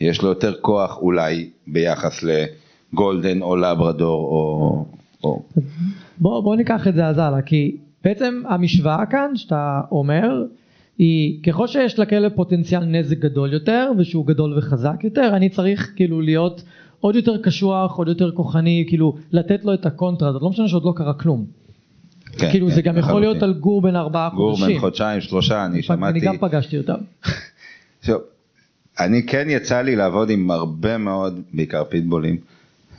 יש 0.00 0.22
לו 0.22 0.28
יותר 0.28 0.54
כוח 0.60 0.98
אולי 0.98 1.48
ביחס 1.66 2.24
לגולדן 2.92 3.42
או 3.42 3.56
לברדור 3.56 4.24
או... 4.24 4.84
או 5.24 5.42
בוא, 6.18 6.40
בוא 6.40 6.56
ניקח 6.56 6.88
את 6.88 6.94
זה 6.94 7.06
אז 7.06 7.18
הלאה, 7.18 7.42
כי 7.42 7.76
בעצם 8.04 8.42
המשוואה 8.48 9.06
כאן 9.06 9.36
שאתה 9.36 9.80
אומר, 9.92 10.44
היא 10.98 11.42
ככל 11.42 11.66
שיש 11.66 11.98
לכלב 11.98 12.32
פוטנציאל 12.34 12.84
נזק 12.84 13.18
גדול 13.18 13.52
יותר, 13.52 13.90
ושהוא 13.98 14.26
גדול 14.26 14.58
וחזק 14.58 15.04
יותר, 15.04 15.36
אני 15.36 15.48
צריך 15.48 15.92
כאילו 15.96 16.20
להיות 16.20 16.62
עוד 17.00 17.16
יותר 17.16 17.42
קשוח, 17.42 17.96
עוד 17.96 18.08
יותר 18.08 18.30
כוחני, 18.30 18.84
כאילו 18.88 19.16
לתת 19.32 19.64
לו 19.64 19.74
את 19.74 19.86
הקונטרה 19.86 20.28
הזאת, 20.28 20.42
לא 20.42 20.50
משנה 20.50 20.68
שעוד 20.68 20.84
לא 20.84 20.92
קרה 20.96 21.14
כלום. 21.14 21.61
כן, 22.38 22.50
כאילו 22.50 22.68
כן, 22.68 22.74
זה 22.74 22.82
גם 22.82 22.98
יכול 22.98 23.10
לחלוטין. 23.10 23.30
להיות 23.30 23.42
על 23.42 23.52
גור 23.52 23.82
בן 23.82 23.96
ארבעה 23.96 24.30
גור 24.34 24.56
חודשים. 24.56 24.74
בן 24.74 24.80
חודשיים, 24.80 25.20
שלושה, 25.20 25.64
אני 25.64 25.82
שמעתי... 25.82 26.18
אני 26.18 26.26
גם 26.26 26.38
פגשתי 26.38 26.78
אותם. 26.78 26.98
אני 29.00 29.26
כן 29.26 29.46
יצא 29.50 29.80
לי 29.80 29.96
לעבוד 29.96 30.30
עם 30.30 30.50
הרבה 30.50 30.98
מאוד, 30.98 31.40
בעיקר 31.52 31.84
פיטבולים, 31.84 32.36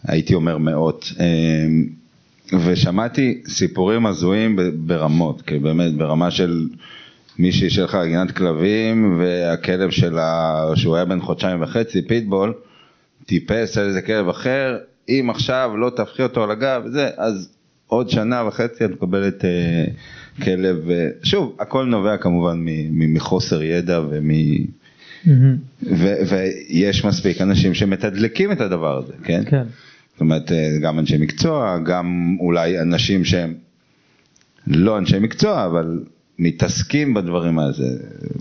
הייתי 0.08 0.34
אומר 0.34 0.58
מאות, 0.58 1.12
אמ, 1.20 1.88
ושמעתי 2.66 3.42
סיפורים 3.48 4.06
הזויים 4.06 4.60
ברמות, 4.74 5.42
כי 5.42 5.60
באמת 5.60 5.94
ברמה 5.94 6.32
של 6.32 6.68
מישהי 7.40 7.70
של 7.70 7.84
לך 7.84 7.98
גינת 8.06 8.32
כלבים, 8.32 9.20
והכלב 9.20 9.90
שלה, 9.90 10.64
שהוא 10.76 10.96
היה 10.96 11.06
בן 11.06 11.22
חודשיים 11.22 11.62
וחצי, 11.62 12.02
פיטבול, 12.02 12.54
טיפס 13.26 13.78
על 13.78 13.88
איזה 13.88 14.02
כלב 14.02 14.30
אחר, 14.30 14.78
אם 15.10 15.28
עכשיו 15.30 15.72
לא 15.78 15.90
תהפכי 15.90 16.24
אותו 16.24 16.44
על 16.44 16.52
הגב, 16.52 16.84
זה, 16.86 17.10
אז 17.18 17.50
עוד 17.94 18.10
שנה 18.10 18.44
וחצי 18.48 18.86
את 18.86 18.92
מקבלת 18.92 19.46
אה, 19.46 19.86
כלב, 20.44 20.90
אה, 20.90 21.08
שוב, 21.24 21.56
הכל 21.60 21.86
נובע 21.86 22.18
כמובן 22.18 22.66
מחוסר 22.92 23.64
ידע 23.64 24.02
ומ... 24.10 24.32
ו- 25.84 26.16
ויש 26.30 27.06
מספיק 27.06 27.42
אנשים 27.42 27.74
שמתדלקים 27.74 28.52
את 28.52 28.62
הדבר 28.62 28.98
הזה, 28.98 29.14
כן? 29.24 29.44
כן. 29.46 29.64
זאת 30.12 30.22
אומרת, 30.22 30.52
אה, 30.52 30.78
גם 30.82 31.00
אנשי 31.00 31.18
מקצוע, 31.18 31.78
גם 31.86 32.38
אולי 32.40 32.82
אנשים 32.82 33.26
שהם 33.26 33.54
לא 34.68 34.98
אנשי 34.98 35.20
מקצוע, 35.20 35.66
אבל 35.66 36.04
מתעסקים 36.40 37.14
בדברים 37.14 37.60
הזה, 37.60 37.98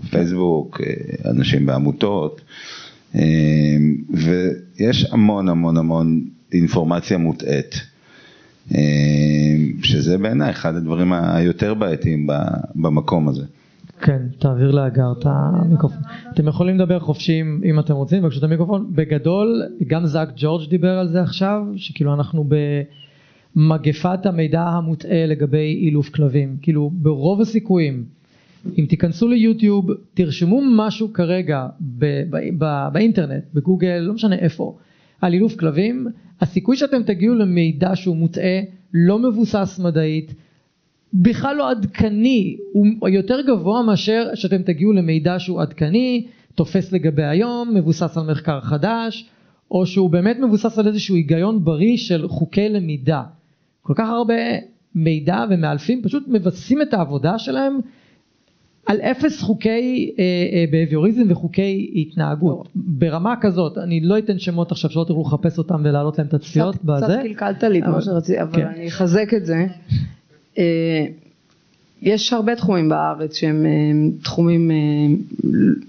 פייסבוק, 0.09 0.81
אה, 0.81 1.31
אנשים 1.31 1.65
בעמותות, 1.65 2.41
אה, 3.15 3.21
ויש 4.13 5.05
המון 5.11 5.49
המון 5.49 5.77
המון 5.77 6.25
אינפורמציה 6.53 7.17
מוטעית, 7.17 7.92
שזה 9.83 10.17
בעיניי 10.17 10.49
אחד 10.49 10.75
הדברים 10.75 11.13
היותר 11.13 11.73
בעייתיים 11.73 12.27
במקום 12.75 13.27
הזה. 13.27 13.43
כן, 14.01 14.21
תעביר 14.39 14.71
להגר 14.71 15.11
את 15.19 15.25
המיקרופון. 15.25 16.01
אתם 16.33 16.47
יכולים 16.47 16.75
לדבר 16.75 16.99
חופשי 16.99 17.41
אם- 17.41 17.79
אתם 17.79 17.93
רוצים, 17.93 18.23
בבקשה 18.23 18.39
את 18.39 18.43
המיקרופון. 18.43 18.85
בגדול, 18.95 19.63
גם 19.87 20.05
זאק 20.05 20.29
ג'ורג' 20.35 20.69
דיבר 20.69 20.97
על 20.99 21.07
זה 21.07 21.21
עכשיו, 21.21 21.61
שכאילו 21.75 22.13
אנחנו 22.13 22.45
במגפת 23.55 24.25
המידע 24.25 24.61
המוטעה 24.61 25.25
לגבי 25.25 25.79
אילוף 25.81 26.09
כלבים. 26.09 26.57
כאילו, 26.61 26.91
ברוב 26.93 27.41
הסיכויים, 27.41 28.03
אם 28.77 28.85
תיכנסו 28.89 29.27
ליוטיוב, 29.27 29.85
תרשמו 30.13 30.61
משהו 30.77 31.13
כרגע 31.13 31.67
באינטרנט, 32.93 33.43
בגוגל, 33.53 33.97
לא 34.07 34.13
משנה 34.13 34.35
איפה, 34.35 34.77
על 35.21 35.33
אילוף 35.33 35.55
כלבים, 35.55 36.07
הסיכוי 36.41 36.77
שאתם 36.77 37.03
תגיעו 37.03 37.35
למידע 37.35 37.95
שהוא 37.95 38.15
מוטעה, 38.15 38.59
לא 38.93 39.19
מבוסס 39.19 39.79
מדעית, 39.83 40.33
בכלל 41.13 41.55
לא 41.55 41.69
עדכני, 41.69 42.57
הוא 42.73 43.09
יותר 43.09 43.41
גבוה 43.47 43.83
מאשר 43.83 44.29
שאתם 44.35 44.61
תגיעו 44.61 44.93
למידע 44.93 45.39
שהוא 45.39 45.61
עדכני, 45.61 46.27
תופס 46.55 46.91
לגבי 46.91 47.23
היום, 47.23 47.73
מבוסס 47.75 48.17
על 48.17 48.31
מחקר 48.31 48.61
חדש, 48.61 49.29
או 49.71 49.85
שהוא 49.85 50.09
באמת 50.09 50.39
מבוסס 50.39 50.79
על 50.79 50.87
איזשהו 50.87 51.15
היגיון 51.15 51.63
בריא 51.63 51.97
של 51.97 52.27
חוקי 52.27 52.69
למידה. 52.69 53.23
כל 53.81 53.93
כך 53.95 54.09
הרבה 54.09 54.33
מידע 54.95 55.45
ומאלפים 55.49 56.01
פשוט 56.01 56.23
מבססים 56.27 56.81
את 56.81 56.93
העבודה 56.93 57.39
שלהם 57.39 57.79
על 58.85 59.01
אפס 59.01 59.41
חוקי 59.41 60.11
אה, 60.19 60.23
אה, 60.23 60.65
בהביוריזם 60.71 61.23
וחוקי 61.29 61.91
התנהגות. 61.95 62.67
ברמה 62.75 63.35
כזאת, 63.41 63.77
אני 63.77 64.01
לא 64.01 64.17
אתן 64.17 64.39
שמות 64.39 64.71
עכשיו 64.71 64.89
שלא 64.89 65.05
תוכלו 65.07 65.23
לחפש 65.23 65.57
אותם 65.57 65.81
ולהעלות 65.83 66.17
להם 66.17 66.27
את 66.27 66.33
הצפיות 66.33 66.75
קצת 66.75 66.83
בזה. 66.83 67.05
קצת 67.05 67.21
קלקלת 67.23 67.63
לי 67.63 67.79
את 67.79 67.85
מה 67.85 68.01
שרציתי, 68.01 68.41
אבל 68.41 68.55
כן. 68.55 68.67
אני 68.67 68.87
אחזק 68.87 69.33
את 69.33 69.45
זה. 69.45 69.65
אה, 70.57 71.05
יש 72.01 72.33
הרבה 72.33 72.55
תחומים 72.55 72.89
בארץ 72.89 73.35
שהם 73.35 73.65
אה, 73.65 73.71
תחומים 74.23 74.71
אה, 74.71 74.75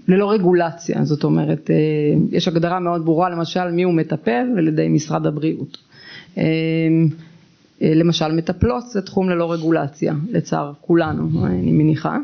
ללא 0.07 0.31
רגולציה, 0.31 1.03
זאת 1.03 1.23
אומרת, 1.23 1.69
יש 2.31 2.47
הגדרה 2.47 2.79
מאוד 2.79 3.05
ברורה 3.05 3.29
למשל 3.29 3.71
מי 3.71 3.83
הוא 3.83 3.93
מטפל 3.93 4.47
על 4.57 4.67
ידי 4.67 4.87
משרד 4.87 5.27
הבריאות. 5.27 5.77
למשל 7.81 8.31
מטפלות 8.31 8.87
זה 8.87 9.01
תחום 9.01 9.29
ללא 9.29 9.51
רגולציה, 9.51 10.13
לצער 10.31 10.73
כולנו, 10.81 11.45
אני 11.45 11.71
מניחה. 11.71 12.17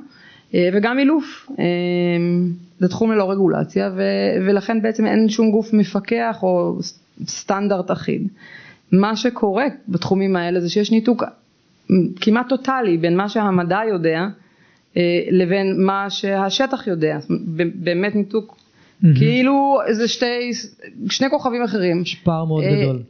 אה, 0.55 0.69
וגם 0.73 0.99
אילוף, 0.99 1.49
אה, 1.59 1.65
זה 2.79 2.87
תחום 2.87 3.11
ללא 3.11 3.31
רגולציה 3.31 3.91
ו- 3.95 4.45
ולכן 4.47 4.81
בעצם 4.81 5.05
אין 5.05 5.29
שום 5.29 5.51
גוף 5.51 5.73
מפקח 5.73 6.39
או 6.43 6.79
סטנדרט 7.27 7.91
אחיד. 7.91 8.27
מה 8.91 9.15
שקורה 9.15 9.65
בתחומים 9.87 10.35
האלה 10.35 10.59
זה 10.59 10.69
שיש 10.69 10.91
ניתוק 10.91 11.23
כמעט 12.21 12.49
טוטאלי 12.49 12.97
בין 12.97 13.17
מה 13.17 13.29
שהמדע 13.29 13.79
יודע 13.89 14.27
אה, 14.97 15.01
לבין 15.31 15.85
מה 15.85 16.09
שהשטח 16.09 16.87
יודע, 16.87 17.17
באמת 17.75 18.15
ניתוק 18.15 18.61
כאילו 19.17 19.77
זה 19.91 20.07
שתי, 20.07 20.51
שני 21.09 21.29
כוכבים 21.29 21.63
אחרים. 21.63 22.01
יש 22.01 22.15
פער 22.15 22.45
מאוד 22.45 22.63
גדול. 22.63 23.01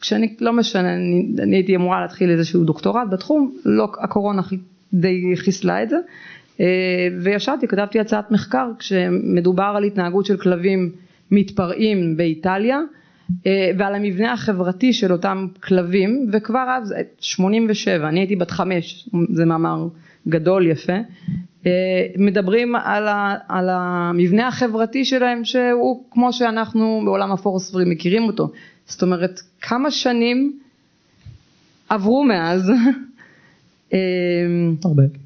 כשאני 0.00 0.34
לא 0.40 0.52
משנה, 0.52 0.94
אני, 0.94 1.26
אני 1.42 1.56
הייתי 1.56 1.76
אמורה 1.76 2.00
להתחיל 2.00 2.30
איזשהו 2.30 2.64
דוקטורט 2.64 3.08
בתחום, 3.10 3.56
לא, 3.64 3.88
הקורונה 4.00 4.42
די 4.94 5.32
חיסלה 5.36 5.82
את 5.82 5.88
זה, 5.88 5.96
וישבתי, 7.22 7.68
כתבתי 7.68 8.00
הצעת 8.00 8.30
מחקר 8.30 8.70
כשמדובר 8.78 9.72
על 9.76 9.84
התנהגות 9.84 10.26
של 10.26 10.36
כלבים 10.36 10.90
מתפרעים 11.30 12.16
באיטליה, 12.16 12.80
אה, 13.46 13.70
ועל 13.78 13.94
המבנה 13.94 14.32
החברתי 14.32 14.92
של 14.92 15.12
אותם 15.12 15.46
כלבים, 15.62 16.28
וכבר 16.32 16.66
אז, 16.68 16.94
87, 17.20 18.08
אני 18.08 18.20
הייתי 18.20 18.36
בת 18.36 18.50
חמש, 18.50 19.08
זה 19.32 19.44
מאמר 19.44 19.88
גדול 20.28 20.66
יפה, 20.66 20.96
אה, 21.66 21.70
מדברים 22.18 22.74
על, 22.74 23.08
ה, 23.08 23.36
על 23.48 23.68
המבנה 23.70 24.48
החברתי 24.48 25.04
שלהם 25.04 25.44
שהוא 25.44 26.04
כמו 26.10 26.32
שאנחנו 26.32 27.02
בעולם 27.04 27.32
הפורספרי 27.32 27.84
מכירים 27.86 28.22
אותו, 28.22 28.52
זאת 28.86 29.02
אומרת 29.02 29.40
כמה 29.60 29.90
שנים 29.90 30.58
עברו 31.88 32.24
מאז, 32.24 32.70
אה, 33.92 33.98
הרבה. 34.84 35.23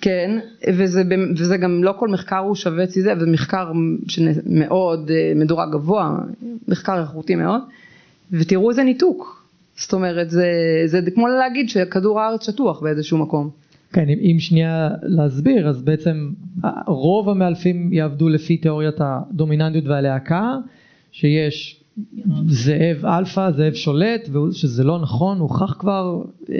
כן, 0.00 0.38
וזה, 0.68 1.02
וזה 1.36 1.56
גם 1.56 1.84
לא 1.84 1.94
כל 1.98 2.08
מחקר 2.08 2.38
הוא 2.38 2.54
שווה 2.54 2.84
אצלי 2.84 3.02
זה, 3.02 3.14
זה 3.20 3.26
מחקר 3.26 3.72
שמאוד 4.08 5.10
אה, 5.10 5.32
מדורג 5.36 5.72
גבוה, 5.72 6.18
מחקר 6.68 7.00
איכותי 7.00 7.34
מאוד, 7.34 7.60
ותראו 8.32 8.70
איזה 8.70 8.84
ניתוק, 8.84 9.46
זאת 9.76 9.92
אומרת 9.92 10.30
זה, 10.30 10.46
זה 10.86 11.10
כמו 11.14 11.28
להגיד 11.28 11.68
שכדור 11.68 12.20
הארץ 12.20 12.46
שטוח 12.46 12.82
באיזשהו 12.82 13.18
מקום. 13.18 13.50
כן, 13.92 14.08
אם, 14.08 14.18
אם 14.32 14.36
שנייה 14.38 14.90
להסביר, 15.02 15.68
אז 15.68 15.82
בעצם 15.82 16.30
רוב 16.86 17.28
המאלפים 17.28 17.92
יעבדו 17.92 18.28
לפי 18.28 18.56
תיאוריית 18.56 18.96
הדומיננטיות 18.98 19.84
והלהקה, 19.86 20.56
שיש 21.12 21.84
זאב 22.46 23.06
אלפא, 23.06 23.50
זאב 23.50 23.74
שולט, 23.74 24.28
שזה 24.52 24.84
לא 24.84 24.98
נכון, 24.98 25.38
הוכח 25.38 25.72
כבר 25.78 26.22
אה, 26.50 26.56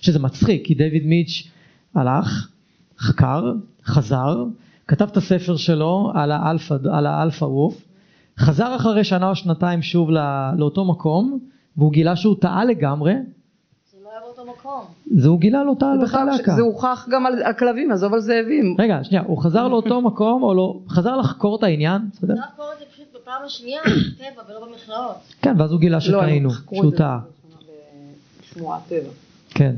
שזה 0.00 0.18
מצחיק, 0.18 0.64
כי 0.66 0.74
דיוויד 0.74 1.06
מיץ' 1.06 1.48
הלך, 1.94 2.48
חקר, 2.98 3.52
חזר, 3.84 4.44
כתב 4.88 5.08
את 5.12 5.16
הספר 5.16 5.56
שלו 5.56 6.12
על 6.14 6.32
האלפא, 6.32 6.76
על 6.92 7.06
ה 7.06 7.12
alpha 7.12 7.44
wolf, 7.44 7.82
חזר 8.38 8.76
אחרי 8.76 9.04
שנה 9.04 9.28
או 9.30 9.34
שנתיים 9.34 9.82
שוב 9.82 10.10
לא, 10.10 10.20
לאותו 10.58 10.84
מקום, 10.84 11.38
והוא 11.76 11.92
גילה 11.92 12.16
שהוא 12.16 12.36
טעה 12.40 12.64
לגמרי, 12.64 13.14
זה 13.92 13.98
לא 14.04 14.10
היה 14.10 14.20
באותו 14.20 14.52
מקום. 14.52 14.84
זה 15.16 15.28
הוא 15.28 15.40
גילה 15.40 15.64
לו 15.64 15.74
טעה 15.74 15.94
לאותה 15.94 16.06
בכלל 16.06 16.26
להקה. 16.26 16.54
זה 16.54 16.62
הוכח 16.62 17.06
גם 17.10 17.26
על, 17.26 17.42
על 17.42 17.52
כלבים, 17.52 17.92
עזוב 17.92 18.14
על 18.14 18.20
זאבים. 18.20 18.76
רגע, 18.78 19.04
שנייה, 19.04 19.22
הוא 19.26 19.42
חזר 19.42 19.68
לאותו 19.68 20.00
מקום, 20.08 20.42
או 20.42 20.54
לא, 20.54 20.80
חזר 20.88 21.16
לחקור 21.16 21.56
את 21.56 21.62
העניין, 21.62 22.02
בסדר? 22.12 22.34
לקרוא 22.34 22.66
את 22.74 22.78
זה 22.78 22.84
פשוט 22.92 23.06
בפעם 23.14 23.42
השנייה, 23.44 23.82
טבע 24.18 24.42
ולא 24.48 24.66
במכלאות. 24.66 25.16
כן, 25.42 25.54
ואז 25.58 25.72
הוא 25.72 25.80
גילה 25.80 25.98
לא, 26.08 26.22
הם 26.22 26.28
שטעינו, 26.28 26.50
חקרו 26.50 26.76
שהוא 26.76 26.86
את 26.86 26.90
זה 26.90 26.98
טעה, 26.98 27.18
בשמורת 28.42 28.80
טבע. 28.88 29.10
כן. 29.50 29.74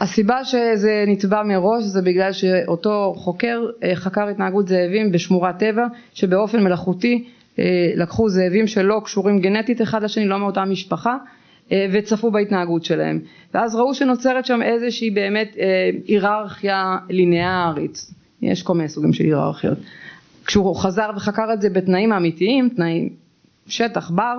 הסיבה 0.00 0.44
שזה 0.44 1.04
נתבע 1.06 1.42
מראש 1.42 1.84
זה 1.84 2.02
בגלל 2.02 2.32
שאותו 2.32 3.14
חוקר 3.16 3.60
אה, 3.84 3.96
חקר 3.96 4.28
התנהגות 4.28 4.68
זאבים 4.68 5.12
בשמורת 5.12 5.58
טבע 5.58 5.86
שבאופן 6.14 6.64
מלאכותי 6.64 7.24
אה, 7.58 7.64
לקחו 7.96 8.28
זאבים 8.28 8.66
שלא 8.66 9.00
קשורים 9.04 9.40
גנטית 9.40 9.82
אחד 9.82 10.02
לשני 10.02 10.26
לא 10.26 10.38
מאותה 10.38 10.64
משפחה 10.64 11.16
אה, 11.72 11.86
וצפו 11.92 12.30
בהתנהגות 12.30 12.84
שלהם. 12.84 13.20
ואז 13.54 13.74
ראו 13.74 13.94
שנוצרת 13.94 14.46
שם 14.46 14.62
איזושהי 14.62 15.10
באמת 15.10 15.56
היררכיה 16.06 16.96
לינארית. 17.08 18.06
יש 18.42 18.62
כל 18.62 18.74
מיני 18.74 18.88
סוגים 18.88 19.12
של 19.12 19.24
היררכיות. 19.24 19.78
כשהוא 20.46 20.76
חזר 20.76 21.10
וחקר 21.16 21.52
את 21.52 21.62
זה 21.62 21.70
בתנאים 21.70 22.12
האמיתיים 22.12 22.68
תנאים 22.68 23.08
שטח 23.66 24.10
בר 24.10 24.36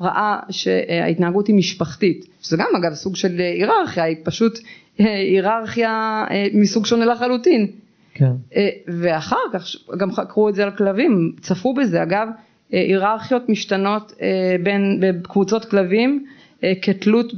ראה 0.00 0.38
שההתנהגות 0.50 1.46
היא 1.46 1.56
משפחתית, 1.56 2.26
שזה 2.42 2.56
גם 2.56 2.66
אגב 2.76 2.94
סוג 2.94 3.16
של 3.16 3.38
היררכיה, 3.38 4.04
היא 4.04 4.16
פשוט 4.24 4.58
אה, 5.00 5.14
היררכיה 5.14 6.24
אה, 6.30 6.46
מסוג 6.54 6.86
שונה 6.86 7.04
לחלוטין. 7.06 7.66
כן. 8.14 8.32
אה, 8.56 8.68
ואחר 8.86 9.36
כך 9.52 9.66
גם 9.96 10.12
חקרו 10.12 10.48
את 10.48 10.54
זה 10.54 10.64
על 10.64 10.70
כלבים, 10.70 11.32
צפו 11.40 11.74
בזה 11.74 12.02
אגב, 12.02 12.28
היררכיות 12.70 13.48
משתנות 13.48 14.12
בין 14.62 15.00
בקבוצות 15.00 15.64
כלבים 15.64 16.26
כתלות 16.82 17.32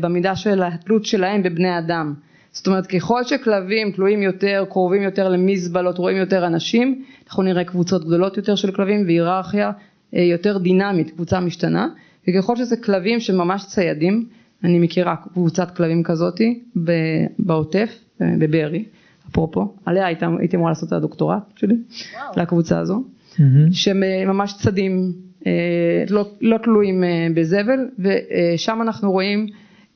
במידה 0.00 0.36
של 0.36 0.62
התלות 0.62 1.04
שלהם 1.04 1.42
בבני 1.42 1.78
אדם. 1.78 2.14
זאת 2.52 2.66
אומרת 2.66 2.86
ככל 2.86 3.24
שכלבים 3.24 3.92
תלויים 3.92 4.22
יותר, 4.22 4.64
קרובים 4.70 5.02
יותר 5.02 5.28
למזבלות, 5.28 5.98
רואים 5.98 6.16
יותר 6.16 6.46
אנשים, 6.46 7.04
אנחנו 7.26 7.42
נראה 7.42 7.64
קבוצות 7.64 8.04
גדולות 8.04 8.36
יותר 8.36 8.54
של 8.54 8.72
כלבים 8.72 9.04
והיררכיה 9.06 9.70
יותר 10.12 10.58
דינמית, 10.58 11.10
קבוצה 11.10 11.40
משתנה, 11.40 11.88
וככל 12.28 12.56
שזה 12.56 12.76
כלבים 12.76 13.20
שממש 13.20 13.66
ציידים, 13.66 14.26
אני 14.64 14.78
מכירה 14.78 15.16
קבוצת 15.16 15.76
כלבים 15.76 16.02
כזאתי 16.02 16.60
ב- 16.84 17.26
בעוטף, 17.38 17.98
אה, 18.22 18.26
בבארי, 18.38 18.84
אפרופו, 19.30 19.74
עליה 19.86 20.06
הייתי, 20.06 20.24
הייתי 20.38 20.56
אמורה 20.56 20.70
לעשות 20.70 20.88
את 20.88 20.92
הדוקטורט 20.92 21.42
שלי, 21.56 21.74
לקבוצה 22.36 22.78
הזו, 22.78 23.04
מהמם. 23.38 23.72
שהם 23.72 24.02
אה, 24.02 24.46
צדים, 24.58 25.12
אה, 25.46 26.04
לא, 26.10 26.30
לא 26.40 26.58
תלויים 26.58 27.04
אה, 27.04 27.26
בזבל, 27.34 27.88
ושם 27.98 28.82
אנחנו 28.82 29.12
רואים 29.12 29.46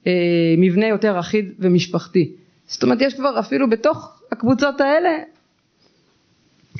אה, 0.06 0.12
מבנה 0.58 0.86
יותר 0.86 1.20
אחיד 1.20 1.52
ומשפחתי. 1.58 2.32
זאת 2.66 2.82
אומרת 2.82 2.98
יש 3.00 3.14
כבר 3.14 3.40
אפילו 3.40 3.70
בתוך 3.70 4.22
הקבוצות 4.32 4.80
האלה, 4.80 5.10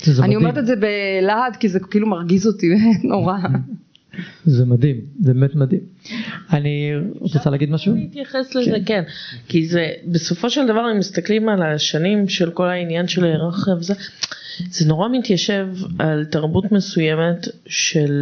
אני 0.08 0.16
מדהים. 0.18 0.36
אומרת 0.36 0.58
את 0.58 0.66
זה 0.66 0.74
בלהט 0.76 1.56
כי 1.56 1.68
זה 1.68 1.80
כאילו 1.80 2.06
מרגיז 2.06 2.46
אותי 2.46 2.68
נורא. 3.10 3.36
זה 4.44 4.64
מדהים, 4.64 5.00
זה 5.20 5.34
באמת 5.34 5.54
מדהים. 5.54 5.80
אני 6.52 6.92
רוצה 7.20 7.50
להגיד 7.50 7.70
משהו? 7.70 7.94
אני 7.94 8.08
אתייחס 8.10 8.54
לזה, 8.54 8.76
כן. 8.86 9.02
כי 9.48 9.66
זה, 9.66 9.88
בסופו 10.06 10.50
של 10.50 10.66
דבר, 10.66 10.90
אם 10.92 10.98
מסתכלים 10.98 11.48
על 11.48 11.62
השנים 11.62 12.28
של 12.28 12.50
כל 12.50 12.68
העניין 12.68 13.08
של 13.08 13.24
ההיררכיה 13.24 13.74
וזה, 13.74 13.94
זה 14.70 14.88
נורא 14.88 15.08
מתיישב 15.08 15.66
על 15.98 16.24
תרבות 16.24 16.72
מסוימת 16.72 17.48
של 17.66 18.12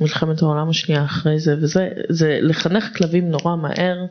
מלחמת 0.00 0.42
העולם 0.42 0.68
השנייה 0.68 1.04
אחרי 1.04 1.40
זה, 1.40 1.54
וזה, 1.60 1.88
זה 2.08 2.38
לחנך 2.42 2.96
כלבים 2.96 3.30
נורא 3.30 3.56
מהר, 3.56 4.06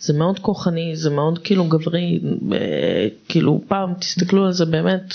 זה 0.00 0.12
מאוד 0.12 0.38
כוחני, 0.38 0.96
זה 0.96 1.10
מאוד 1.10 1.38
כאילו 1.38 1.64
גברי, 1.64 2.20
אה, 2.52 3.08
כאילו 3.28 3.60
פעם 3.68 3.94
תסתכלו 3.94 4.46
על 4.46 4.52
זה 4.52 4.64
באמת, 4.64 5.14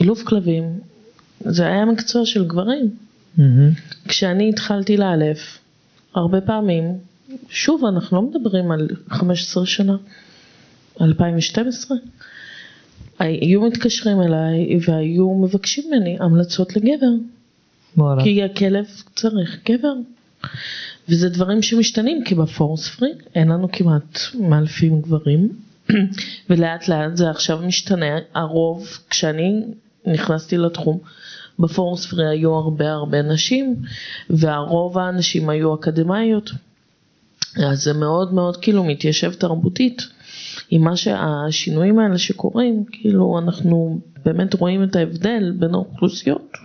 אילוף 0.00 0.22
כלבים, 0.22 0.80
זה 1.40 1.66
היה 1.66 1.84
מקצוע 1.84 2.26
של 2.26 2.44
גברים. 2.44 2.90
מהמם. 3.36 3.70
כשאני 4.08 4.48
התחלתי 4.48 4.96
לאלף, 4.96 5.58
הרבה 6.14 6.40
פעמים, 6.40 6.84
שוב 7.48 7.84
אנחנו 7.84 8.16
לא 8.16 8.22
מדברים 8.22 8.70
על 8.70 8.88
15 9.08 9.66
שנה, 9.66 9.96
2012, 11.00 11.96
היו 13.18 13.62
מתקשרים 13.62 14.22
אליי 14.22 14.78
והיו 14.86 15.34
מבקשים 15.34 15.84
ממני 15.90 16.16
המלצות 16.20 16.76
לגבר, 16.76 17.12
וואלה. 17.96 18.22
כי 18.22 18.42
הכלב 18.42 18.86
צריך 19.14 19.58
גבר. 19.70 19.94
וזה 21.08 21.28
דברים 21.28 21.62
שמשתנים 21.62 22.24
כי 22.24 22.34
בפורס 22.34 22.88
פרי 22.88 23.10
אין 23.34 23.48
לנו 23.48 23.68
כמעט 23.72 24.18
מאלפים 24.34 25.00
גברים 25.00 25.48
ולאט 26.50 26.88
לאט 26.88 27.16
זה 27.16 27.30
עכשיו 27.30 27.58
משתנה 27.66 28.18
הרוב 28.34 28.88
כשאני 29.10 29.64
נכנסתי 30.06 30.58
לתחום 30.58 30.98
בפורס 31.58 32.06
פרי 32.06 32.28
היו 32.28 32.54
הרבה 32.54 32.92
הרבה 32.92 33.22
נשים 33.22 33.76
והרוב 34.30 34.98
האנשים 34.98 35.48
היו 35.48 35.74
אקדמאיות 35.74 36.50
אז 37.56 37.82
זה 37.82 37.92
מאוד 37.92 38.34
מאוד 38.34 38.56
כאילו 38.56 38.84
מתיישב 38.84 39.32
תרבותית 39.32 40.02
עם 40.70 40.84
מה 40.84 40.96
שהשינויים 40.96 41.98
האלה 41.98 42.18
שקורים 42.18 42.84
כאילו 42.92 43.38
אנחנו 43.38 44.00
באמת 44.24 44.54
רואים 44.54 44.82
את 44.82 44.96
ההבדל 44.96 45.52
בין 45.58 45.74
האוכלוסיות 45.74 46.56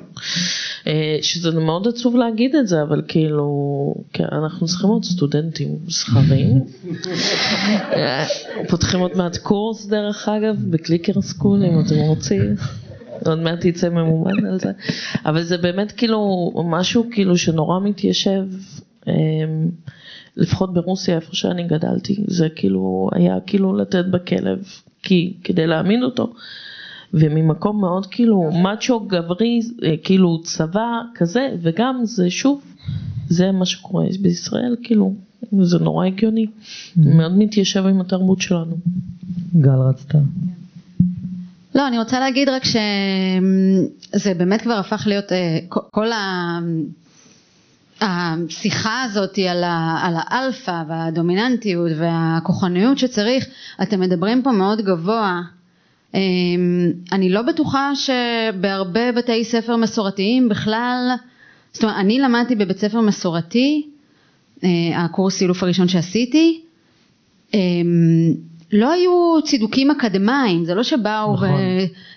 אה, 0.88 1.18
שזה 1.22 1.52
מאוד 1.52 1.88
עצוב 1.88 2.16
להגיד 2.16 2.56
את 2.56 2.68
זה, 2.68 2.82
אבל 2.82 3.02
כאילו, 3.08 3.94
כן, 4.14 4.26
אנחנו 4.32 4.68
צריכים 4.68 4.90
עוד 4.90 5.04
סטודנטים 5.04 5.78
זכרים. 5.88 6.62
אה, 7.94 8.26
פותחים 8.70 9.00
עוד 9.00 9.18
מעט 9.18 9.38
קורס 9.38 9.86
דרך 9.86 10.30
אגב, 10.30 10.56
בקליקר 10.70 11.22
סקול 11.22 11.64
אם 11.64 11.80
אתם 11.80 11.96
רוצים. 11.96 12.56
עוד 13.26 13.40
מעט 13.40 13.66
יצא 13.66 13.90
ממומן 13.90 14.46
על 14.46 14.60
זה. 14.60 14.72
אבל 15.26 15.44
זה 15.44 15.58
באמת 15.58 15.92
כאילו 15.92 16.52
משהו 16.66 17.06
כאילו 17.12 17.38
שנורא 17.38 17.80
מתיישב. 17.80 18.44
אה, 19.08 19.14
לפחות 20.38 20.74
ברוסיה 20.74 21.16
איפה 21.16 21.36
שאני 21.36 21.64
גדלתי, 21.64 22.24
זה 22.28 22.50
כאילו 22.50 23.10
היה 23.14 23.40
כאילו 23.48 23.76
לתת 23.76 24.06
בכלב 24.06 24.64
כי, 25.04 25.34
כדי 25.44 25.68
להעמיד 25.68 26.04
אותו. 26.04 26.34
וממקום 27.14 27.82
מאוד 27.82 28.06
כאילו 28.06 28.52
מאצ'ו 28.52 29.00
גברי, 29.00 29.60
אה, 29.84 29.96
כאילו 30.04 30.42
צבא 30.44 31.02
כזה, 31.16 31.56
וגם 31.62 32.02
זה 32.04 32.30
שוב, 32.30 32.62
זה 33.30 33.52
מה 33.52 33.66
שקורה 33.66 34.06
בישראל, 34.22 34.76
כאילו, 34.84 35.14
זה 35.62 35.80
נורא 35.80 36.06
הגיוני, 36.06 36.46
מאוד 36.98 37.38
מתיישב 37.38 37.86
עם 37.86 38.02
התרבות 38.02 38.42
שלנו. 38.42 38.76
גל 39.56 39.80
רצתה. 39.90 40.18
לא, 41.76 41.88
אני 41.88 42.00
רוצה 42.00 42.20
להגיד 42.20 42.50
רק 42.50 42.64
שזה 42.64 44.34
באמת 44.34 44.62
כבר 44.62 44.74
הפך 44.74 45.04
להיות 45.08 45.32
אה, 45.32 45.60
כל 45.70 46.12
ה... 46.12 46.60
השיחה 48.02 49.04
הזאת 49.04 49.40
על, 49.50 49.64
ה, 49.64 50.00
על 50.04 50.14
האלפא 50.18 50.84
והדומיננטיות 50.88 51.92
והכוחניות 51.98 52.98
שצריך, 52.98 53.46
אתם 53.82 54.00
מדברים 54.00 54.42
פה 54.44 54.52
מאוד 54.52 54.82
גבוה. 54.82 55.42
אמ, 56.14 56.92
אני 57.12 57.30
לא 57.30 57.42
בטוחה 57.42 57.92
שבהרבה 57.96 59.12
בתי 59.12 59.44
ספר 59.44 59.76
מסורתיים 59.76 60.50
בכלל, 60.50 61.10
זאת 61.74 61.84
אומרת, 61.84 61.98
אני 61.98 62.20
למדתי 62.20 62.56
בבית 62.56 62.78
ספר 62.78 63.02
מסורתי, 63.02 63.88
אה, 64.64 64.70
הקורס 64.96 65.36
סילוף 65.38 65.64
הראשון 65.64 65.88
שעשיתי, 65.88 66.62
אמ, 67.54 67.60
לא 68.74 68.92
היו 68.92 69.42
צידוקים 69.46 69.92
אקדמיים, 69.92 70.66
זה 70.66 70.76
לא 70.76 70.84
שבאו 70.84 71.34
נכון, 71.34 71.50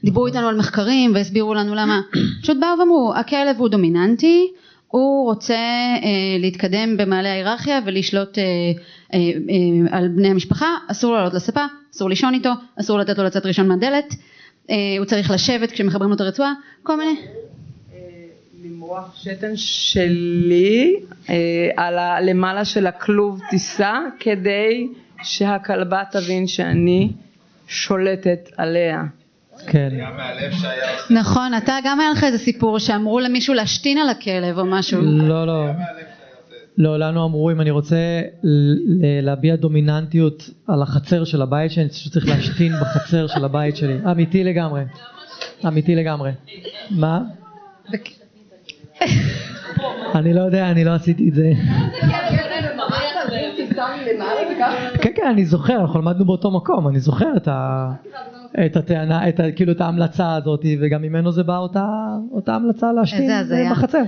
ודיברו 0.02 0.26
נכון. 0.26 0.36
איתנו 0.36 0.48
על 0.48 0.56
מחקרים 0.56 1.14
והסבירו 1.14 1.54
לנו 1.54 1.74
למה, 1.74 2.00
פשוט 2.42 2.56
באו 2.60 2.78
ואמרו, 2.78 3.12
הכלב 3.16 3.56
הוא 3.58 3.68
דומיננטי, 3.68 4.50
הוא 4.88 5.24
רוצה 5.24 5.54
אה, 5.54 6.38
להתקדם 6.38 6.96
במעלה 6.96 7.28
ההיררכיה 7.28 7.80
ולשלוט 7.84 8.38
אה, 8.38 8.42
אה, 9.14 9.18
אה, 9.18 9.98
על 9.98 10.08
בני 10.08 10.28
המשפחה, 10.28 10.76
אסור 10.88 11.10
לו 11.10 11.16
לעלות 11.16 11.34
לספה, 11.34 11.64
אסור 11.94 12.08
לישון 12.08 12.34
איתו, 12.34 12.50
אסור 12.80 12.98
לתת 12.98 13.18
לו 13.18 13.24
לצאת 13.24 13.46
ראשון 13.46 13.68
מהדלת, 13.68 14.14
אה, 14.70 14.76
הוא 14.98 15.04
צריך 15.04 15.30
לשבת 15.30 15.70
כשמחברים 15.70 16.10
לו 16.10 16.16
את 16.16 16.20
הרצועה, 16.20 16.52
כל 16.82 16.96
מיני. 16.96 17.16
למרוח 18.64 19.16
שתן 19.16 19.56
שלי 19.56 20.96
אה, 21.30 21.34
על 21.76 21.98
הלמעלה 21.98 22.64
של 22.64 22.86
הכלוב 22.86 23.40
טיסה 23.50 23.98
כדי 24.20 24.88
שהכלבה 25.24 26.02
תבין 26.10 26.46
שאני 26.46 27.12
שולטת 27.68 28.50
עליה. 28.56 29.02
כן. 29.66 29.88
נכון, 31.10 31.54
אתה 31.54 31.76
גם 31.84 32.00
היה 32.00 32.10
לך 32.10 32.24
איזה 32.24 32.38
סיפור 32.38 32.78
שאמרו 32.78 33.20
למישהו 33.20 33.54
להשתין 33.54 33.98
על 33.98 34.08
הכלב 34.08 34.58
או 34.58 34.66
משהו. 34.66 35.00
לא, 35.02 35.46
לא. 35.46 35.66
לא, 36.78 36.98
לנו 36.98 37.24
אמרו 37.24 37.50
אם 37.50 37.60
אני 37.60 37.70
רוצה 37.70 37.96
להביע 39.22 39.56
דומיננטיות 39.56 40.50
על 40.68 40.82
החצר 40.82 41.24
של 41.24 41.42
הבית 41.42 41.72
שלי, 41.72 41.82
אני 41.82 41.90
צריך 41.90 42.28
להשתין 42.28 42.72
בחצר 42.80 43.26
של 43.26 43.44
הבית 43.44 43.76
שלי. 43.76 43.96
אמיתי 44.10 44.44
לגמרי. 44.44 44.82
אמיתי 45.66 45.94
לגמרי. 45.94 46.30
מה? 46.90 47.20
אני 50.14 50.34
לא 50.34 50.40
יודע, 50.40 50.70
אני 50.70 50.84
לא 50.84 50.90
עשיתי 50.90 51.28
את 51.28 51.34
זה. 51.34 51.52
כן, 55.04 55.10
כן, 55.14 55.26
אני 55.26 55.46
זוכר, 55.46 55.80
אנחנו 55.80 56.00
למדנו 56.00 56.24
באותו 56.24 56.50
מקום, 56.50 56.88
אני 56.88 57.00
זוכר 57.00 57.36
את 57.36 57.48
ה... 57.48 57.90
את 58.66 58.76
הטענה, 58.76 59.28
את 59.28 59.40
ה, 59.40 59.52
כאילו 59.56 59.72
את 59.72 59.80
ההמלצה 59.80 60.34
הזאת, 60.34 60.60
וגם 60.80 61.02
ממנו 61.02 61.32
זה 61.32 61.42
בא 61.42 61.58
אותה, 61.58 61.86
אותה 62.32 62.54
המלצה 62.54 62.92
להשתין 62.92 63.30
בחצר. 63.70 64.02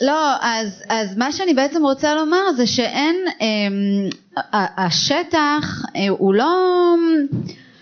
לא, 0.00 0.32
אז, 0.40 0.82
אז 0.88 1.16
מה 1.16 1.32
שאני 1.32 1.54
בעצם 1.54 1.82
רוצה 1.82 2.14
לומר 2.14 2.52
זה 2.56 2.66
שאין, 2.66 3.16
אה, 3.40 4.66
השטח 4.76 5.84
אה, 5.96 6.08
הוא 6.08 6.34
לא, 6.34 6.56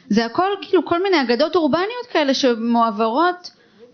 זה 0.08 0.26
הכל 0.26 0.48
כאילו 0.62 0.84
כל 0.84 1.02
מיני 1.02 1.22
אגדות 1.22 1.56
אורבניות 1.56 2.06
כאלה 2.12 2.34
שמועברות 2.34 3.50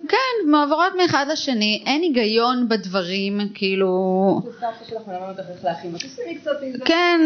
כן, 0.08 0.50
מעברות 0.50 0.92
מאחד 1.02 1.26
לשני, 1.32 1.82
אין 1.86 2.02
היגיון 2.02 2.68
בדברים, 2.68 3.40
כאילו... 3.54 4.40
כן. 6.84 7.20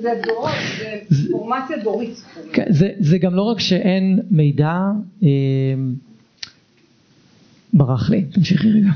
זה 0.00 0.20
דורות, 0.26 0.50
זה 0.78 0.98
אינפורמציה 1.20 1.76
דורית. 1.76 2.24
כן, 2.52 2.64
זה 3.00 3.18
גם 3.18 3.34
לא 3.34 3.42
רק 3.42 3.60
שאין 3.60 4.20
מידע, 4.30 4.76
אה, 5.22 5.28
ברח 7.72 8.10
לי, 8.10 8.22
תמשיכי 8.22 8.68
רגע. 8.68 8.90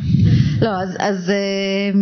לא, 0.63 0.69
אז, 0.69 0.97
אז 0.99 1.31
אה, 1.31 2.01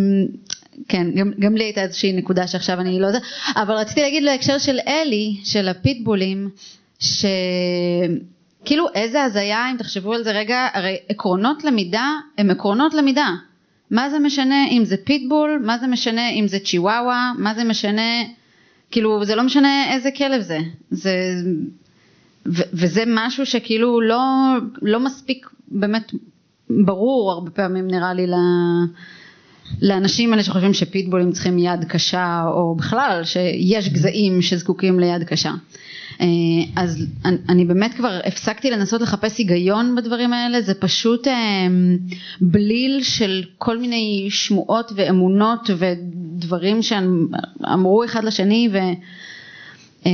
כן, 0.88 1.06
גם, 1.14 1.30
גם 1.38 1.56
לי 1.56 1.64
הייתה 1.64 1.82
איזושהי 1.82 2.12
נקודה 2.12 2.46
שעכשיו 2.46 2.80
אני 2.80 3.00
לא... 3.00 3.08
אבל 3.56 3.74
רציתי 3.74 4.00
להגיד 4.00 4.22
להקשר 4.22 4.58
של 4.58 4.78
אלי, 4.86 5.36
של 5.44 5.68
הפיטבולים, 5.68 6.50
ש... 6.98 7.24
כאילו 8.66 8.86
איזה 8.94 9.22
הזיה 9.22 9.70
אם 9.70 9.76
תחשבו 9.76 10.12
על 10.12 10.24
זה 10.24 10.32
רגע, 10.32 10.68
הרי 10.74 10.96
עקרונות 11.08 11.64
למידה 11.64 12.10
הם 12.38 12.50
עקרונות 12.50 12.94
למידה. 12.94 13.28
מה 13.90 14.10
זה 14.10 14.18
משנה 14.18 14.68
אם 14.70 14.84
זה 14.84 14.96
פיטבול, 15.04 15.62
מה 15.64 15.78
זה 15.78 15.86
משנה 15.86 16.30
אם 16.30 16.48
זה 16.48 16.58
צ'יוואווה, 16.58 17.32
מה 17.38 17.54
זה 17.54 17.64
משנה, 17.64 18.22
כאילו 18.90 19.24
זה 19.24 19.34
לא 19.34 19.42
משנה 19.42 19.94
איזה 19.94 20.10
כלב 20.16 20.40
זה. 20.40 20.58
זה 20.90 21.12
ו, 22.46 22.62
וזה 22.72 23.04
משהו 23.06 23.46
שכאילו 23.46 24.00
לא, 24.00 24.22
לא 24.82 25.00
מספיק 25.00 25.50
באמת 25.68 26.12
ברור 26.70 27.32
הרבה 27.32 27.50
פעמים 27.50 27.86
נראה 27.88 28.14
לי 28.14 28.26
ל... 28.26 28.34
לאנשים 29.82 30.32
האלה 30.32 30.42
שחושבים 30.42 30.74
שפיטבולים 30.74 31.32
צריכים 31.32 31.58
יד 31.58 31.84
קשה 31.84 32.42
או 32.46 32.74
בכלל 32.74 33.20
שיש 33.24 33.88
גזעים 33.88 34.42
שזקוקים 34.42 35.00
ליד 35.00 35.24
קשה. 35.24 35.52
אה, 36.20 36.26
אז 36.76 37.06
אני 37.48 37.64
באמת 37.64 37.94
כבר 37.94 38.20
הפסקתי 38.24 38.70
לנסות 38.70 39.00
לחפש 39.00 39.38
היגיון 39.38 39.96
בדברים 39.96 40.32
האלה, 40.32 40.62
זה 40.62 40.74
פשוט 40.74 41.28
אה, 41.28 41.66
בליל 42.40 43.02
של 43.02 43.44
כל 43.58 43.78
מיני 43.78 44.26
שמועות 44.30 44.92
ואמונות 44.96 45.70
ודברים 45.78 46.82
שאמרו 46.82 48.04
אחד 48.04 48.24
לשני 48.24 48.68
ו... 48.72 48.76
אה, 50.06 50.12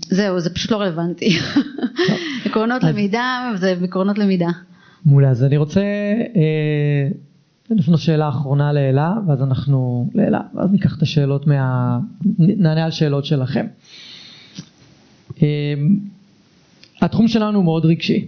זהו, 0.00 0.40
זה 0.40 0.54
פשוט 0.54 0.70
לא 0.70 0.76
רלוונטי. 0.76 1.38
עקרונות 2.46 2.82
למידה 2.82 3.50
זה 3.54 3.74
עקרונות 3.82 4.18
למידה. 4.18 4.48
מעולה, 5.06 5.30
אז 5.30 5.44
אני 5.44 5.56
רוצה 5.56 5.82
לפנות 7.70 8.00
שאלה 8.00 8.28
אחרונה 8.28 8.72
לאלה, 8.72 9.12
ואז 9.26 9.42
אנחנו, 9.42 10.08
לאלה, 10.14 10.40
ואז 10.54 10.70
ניקח 10.70 10.96
את 10.96 11.02
השאלות 11.02 11.46
מה... 11.46 11.98
נענה 12.38 12.84
על 12.84 12.90
שאלות 12.90 13.24
שלכם. 13.24 13.66
אמ, 15.42 15.98
התחום 17.00 17.28
שלנו 17.28 17.58
הוא 17.58 17.64
מאוד 17.64 17.86
רגשי 17.86 18.26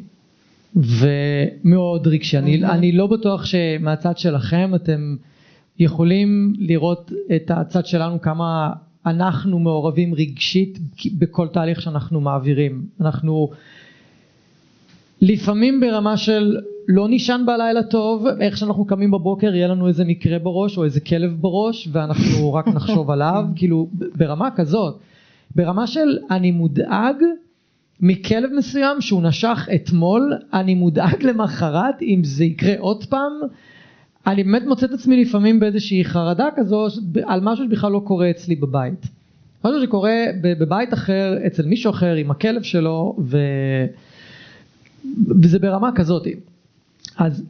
ומאוד 0.77 2.07
רגשי, 2.07 2.39
אני, 2.39 2.55
אוקיי. 2.55 2.71
אני 2.71 2.93
לא 2.93 3.07
בטוח 3.07 3.45
שמהצד 3.45 4.19
שלכם 4.19 4.73
אתם 4.75 5.17
יכולים 5.79 6.53
לראות 6.59 7.13
את 7.37 7.51
הצד 7.51 7.87
שלנו 7.87 8.21
כמה 8.21 8.73
אנחנו 9.07 9.59
מעורבים 9.59 10.15
רגשית 10.15 10.79
בכל 11.19 11.49
תהליך 11.49 11.83
שאנחנו 11.83 12.21
מעבירים, 12.21 12.83
אנחנו 13.01 13.51
לפעמים 15.21 15.81
ברמה 15.81 16.17
של 16.17 16.57
לא 16.89 17.09
נישן 17.09 17.43
בלילה 17.47 17.83
טוב, 17.83 18.27
איך 18.41 18.57
שאנחנו 18.57 18.85
קמים 18.85 19.11
בבוקר 19.11 19.55
יהיה 19.55 19.69
לנו 19.69 19.89
איזה 19.89 20.05
מקרה 20.05 20.39
בראש 20.39 20.79
או 20.79 20.85
איזה 20.85 21.01
כלב 21.01 21.37
בראש 21.41 21.89
ואנחנו 21.93 22.55
רק 22.55 22.69
נחשוב 22.69 23.11
עליו, 23.15 23.45
כאילו 23.57 23.89
ברמה 24.17 24.49
כזאת 24.57 24.99
ברמה 25.57 25.87
של 25.87 26.19
אני 26.31 26.51
מודאג 26.51 27.17
מכלב 28.01 28.51
מסוים 28.57 29.01
שהוא 29.01 29.23
נשך 29.23 29.69
אתמול, 29.75 30.33
אני 30.53 30.75
מודאג 30.75 31.23
למחרת 31.23 32.03
אם 32.03 32.21
זה 32.25 32.45
יקרה 32.45 32.75
עוד 32.79 33.05
פעם, 33.05 33.33
אני 34.27 34.45
באמת 34.45 34.63
מוצא 34.67 34.87
את 34.87 34.93
עצמי 34.93 35.25
לפעמים 35.25 35.61
באיזושהי 35.61 36.05
חרדה 36.05 36.49
כזו 36.57 36.87
על 37.25 37.41
משהו 37.41 37.65
שבכלל 37.65 37.93
לא 37.93 38.03
קורה 38.05 38.31
אצלי 38.31 38.57
בבית. 38.57 39.07
משהו 39.65 39.83
שקורה 39.83 40.25
בבית 40.43 40.95
אחר, 40.95 41.37
אצל 41.47 41.67
מישהו 41.67 41.91
אחר, 41.91 42.15
עם 42.15 42.31
הכלב 42.31 42.63
שלו, 42.63 43.17
ו... 43.19 43.39
וזה 45.43 45.59
ברמה 45.59 45.91
כזאת. 45.95 46.27
אז 47.17 47.45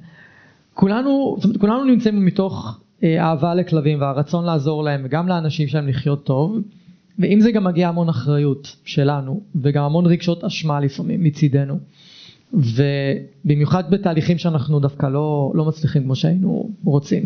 כולנו, 0.75 1.35
זאת 1.37 1.45
אומרת, 1.45 1.61
כולנו 1.61 1.85
נמצאים 1.85 2.25
מתוך 2.25 2.81
אה, 3.03 3.29
אהבה 3.29 3.55
לכלבים 3.55 4.01
והרצון 4.01 4.45
לעזור 4.45 4.85
להם 4.85 5.01
וגם 5.05 5.29
לאנשים 5.29 5.69
שלהם 5.69 5.89
לחיות 5.89 6.25
טוב. 6.25 6.59
ועם 7.19 7.41
זה 7.41 7.53
גם 7.53 7.65
מגיעה 7.65 7.89
המון 7.89 8.09
אחריות 8.09 8.77
שלנו 8.85 9.41
וגם 9.63 9.85
המון 9.85 10.07
רגשות 10.07 10.45
אשמה 10.45 10.81
לפעמים 10.81 11.25
מצידנו 11.25 11.79
ובמיוחד 12.55 13.91
בתהליכים 13.91 14.39
שאנחנו 14.39 14.81
דווקא 14.81 15.07
לא, 15.07 15.53
לא 15.55 15.65
מצליחים 15.65 16.03
כמו 16.03 16.17
שהיינו 16.17 16.71
רוצים. 16.85 17.23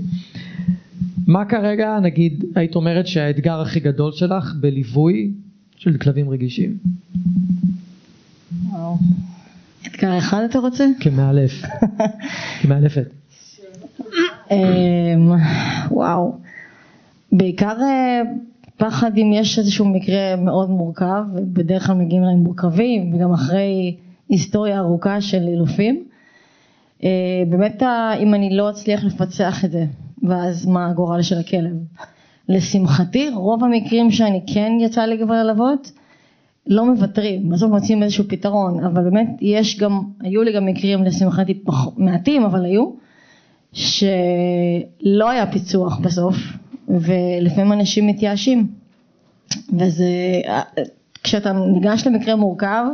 מה 1.26 1.44
כרגע 1.44 1.98
נגיד 2.00 2.44
היית 2.54 2.74
אומרת 2.74 3.06
שהאתגר 3.06 3.60
הכי 3.60 3.80
גדול 3.80 4.12
שלך 4.12 4.54
בליווי 4.60 5.32
של 5.76 5.98
כלבים 5.98 6.30
רגישים? 6.30 6.76
אתגר 9.86 10.18
אחד 10.18 10.42
אתה 10.50 10.58
רוצה? 10.58 10.86
כמאלף, 11.00 11.52
כמאלפת. 12.62 13.08
אמ, 14.50 15.32
וואו. 15.90 16.38
בעיקר 17.32 17.76
אה, 17.82 18.22
פחד 18.78 19.18
אם 19.18 19.32
יש 19.34 19.58
איזשהו 19.58 19.84
מקרה 19.84 20.36
מאוד 20.36 20.70
מורכב, 20.70 21.22
בדרך 21.34 21.86
כלל 21.86 21.94
מגיעים 21.94 22.24
אליי 22.24 22.34
מורכבים, 22.34 23.14
וגם 23.14 23.32
אחרי 23.32 23.96
היסטוריה 24.28 24.78
ארוכה 24.78 25.20
של 25.20 25.42
אילופים. 25.48 26.04
אה, 27.04 27.42
באמת 27.48 27.82
אם 28.22 28.34
אני 28.34 28.56
לא 28.56 28.70
אצליח 28.70 29.04
לפצח 29.04 29.64
את 29.64 29.70
זה, 29.70 29.84
ואז 30.22 30.66
מה 30.66 30.86
הגורל 30.86 31.22
של 31.22 31.38
הכלב. 31.38 31.72
לשמחתי 32.48 33.30
רוב 33.34 33.64
המקרים 33.64 34.10
שאני 34.10 34.42
כן 34.46 34.72
יצא 34.80 35.02
לי 35.02 35.18
כבר 35.24 35.34
ללוות, 35.34 35.92
לא 36.66 36.86
מוותרים, 36.86 37.48
בסוף 37.48 37.70
מוצאים 37.70 38.02
איזשהו 38.02 38.24
פתרון, 38.28 38.84
אבל 38.84 39.02
באמת 39.04 39.28
יש 39.40 39.78
גם, 39.78 40.02
היו 40.20 40.42
לי 40.42 40.52
גם 40.52 40.66
מקרים 40.66 41.04
לשמחתי 41.04 41.54
פח, 41.54 41.86
מעטים, 41.96 42.44
אבל 42.44 42.64
היו, 42.64 42.90
שלא 43.72 45.30
היה 45.30 45.52
פיצוח 45.52 45.98
בסוף, 45.98 46.36
ולפעמים 46.88 47.72
אנשים 47.72 48.06
מתייאשים, 48.06 48.66
וזה, 49.78 50.06
כשאתה 51.24 51.52
ניגש 51.52 52.06
למקרה 52.06 52.36
מורכב, 52.36 52.84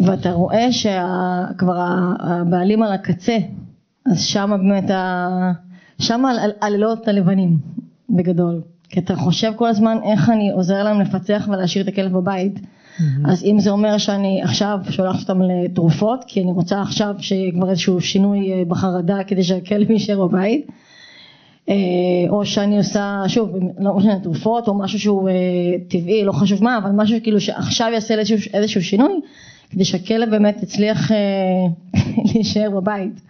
ואתה 0.00 0.32
רואה 0.32 0.72
שכבר 0.72 1.86
הבעלים 2.20 2.82
על 2.82 2.92
הקצה, 2.92 3.36
אז 4.06 4.24
שם 4.24 4.50
באמת, 4.58 4.90
ה- 4.90 5.52
שם 5.98 6.24
על- 6.24 6.38
על- 6.38 6.52
הלילות 6.62 7.08
הלבנים 7.08 7.58
בגדול, 8.10 8.60
כי 8.88 9.00
אתה 9.00 9.16
חושב 9.16 9.52
כל 9.56 9.68
הזמן 9.68 9.96
איך 10.04 10.30
אני 10.30 10.50
עוזר 10.50 10.82
להם 10.84 11.00
לפצח 11.00 11.48
ולהשאיר 11.52 11.84
את 11.84 11.88
הכלב 11.88 12.12
בבית, 12.12 12.60
אז 13.24 13.44
אם 13.44 13.60
זה 13.60 13.70
אומר 13.70 13.98
שאני 13.98 14.42
עכשיו 14.42 14.78
שולחת 14.90 15.20
אותם 15.30 15.42
לתרופות, 15.42 16.24
כי 16.26 16.42
אני 16.42 16.52
רוצה 16.52 16.80
עכשיו 16.82 17.14
שיהיה 17.18 17.52
כבר 17.52 17.70
איזשהו 17.70 18.00
שינוי 18.00 18.52
אה, 18.52 18.62
בחרדה 18.68 19.24
כדי 19.24 19.42
שהכלב 19.44 19.90
יישאר 19.90 20.26
בבית, 20.26 20.66
או 22.28 22.46
שאני 22.46 22.78
עושה, 22.78 23.22
שוב, 23.28 23.56
לא 23.78 23.96
משנה 23.96 24.20
תרופות 24.20 24.68
או 24.68 24.78
משהו 24.78 24.98
שהוא 24.98 25.28
אה, 25.28 25.34
טבעי, 25.88 26.24
לא 26.24 26.32
חשוב 26.32 26.64
מה, 26.64 26.78
אבל 26.78 26.90
משהו 26.90 27.18
כאילו 27.22 27.40
שעכשיו 27.40 27.90
יעשה 27.94 28.14
איזשהו, 28.14 28.36
איזשהו 28.54 28.82
שינוי, 28.82 29.20
כדי 29.70 29.84
שהכלב 29.84 30.30
באמת 30.30 30.62
יצליח 30.62 31.12
אה, 31.12 31.16
להישאר 32.34 32.70
בבית. 32.70 33.20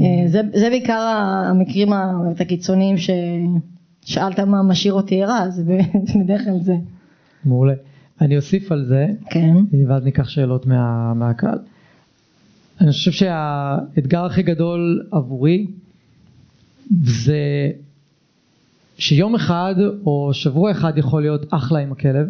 אה, 0.00 0.06
זה, 0.26 0.40
זה 0.54 0.70
בעיקר 0.70 1.00
המקרים 1.50 1.92
הקיצוניים 2.40 2.96
ששאלת 4.04 4.40
מה 4.40 4.62
משאיר 4.62 4.92
אותי 4.92 5.22
ערה, 5.22 5.50
זה 5.50 5.62
בדרך 6.24 6.44
כלל 6.44 6.60
זה. 6.60 6.74
מעולה. 7.44 7.74
אני 8.20 8.36
אוסיף 8.36 8.72
על 8.72 8.84
זה, 8.84 9.06
כן. 9.30 9.56
ואז 9.88 10.04
ניקח 10.04 10.28
שאלות 10.28 10.66
מה, 10.66 11.14
מהקהל. 11.14 11.58
אני 12.80 12.90
חושב 12.90 13.10
שהאתגר 13.10 14.24
הכי 14.24 14.42
גדול 14.42 15.08
עבורי 15.12 15.66
זה 17.04 17.70
שיום 18.98 19.34
אחד 19.34 19.74
או 20.06 20.30
שבוע 20.32 20.70
אחד 20.70 20.98
יכול 20.98 21.22
להיות 21.22 21.46
אחלה 21.50 21.78
עם 21.78 21.92
הכלב, 21.92 22.28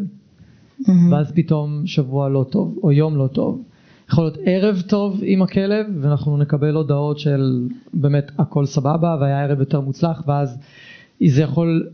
ואז 1.10 1.32
פתאום 1.34 1.86
שבוע 1.86 2.28
לא 2.28 2.46
טוב, 2.50 2.78
או 2.82 2.92
יום 2.92 3.16
לא 3.16 3.26
טוב. 3.26 3.62
יכול 4.10 4.24
להיות 4.24 4.38
ערב 4.44 4.82
טוב 4.86 5.20
עם 5.22 5.42
הכלב, 5.42 5.86
ואנחנו 6.00 6.36
נקבל 6.36 6.74
הודעות 6.74 7.18
של 7.18 7.68
באמת 7.94 8.30
הכל 8.38 8.66
סבבה, 8.66 9.16
והיה 9.20 9.44
ערב 9.44 9.60
יותר 9.60 9.80
מוצלח, 9.80 10.22
ואז 10.26 10.58
זה 11.26 11.42
יכול 11.42 11.88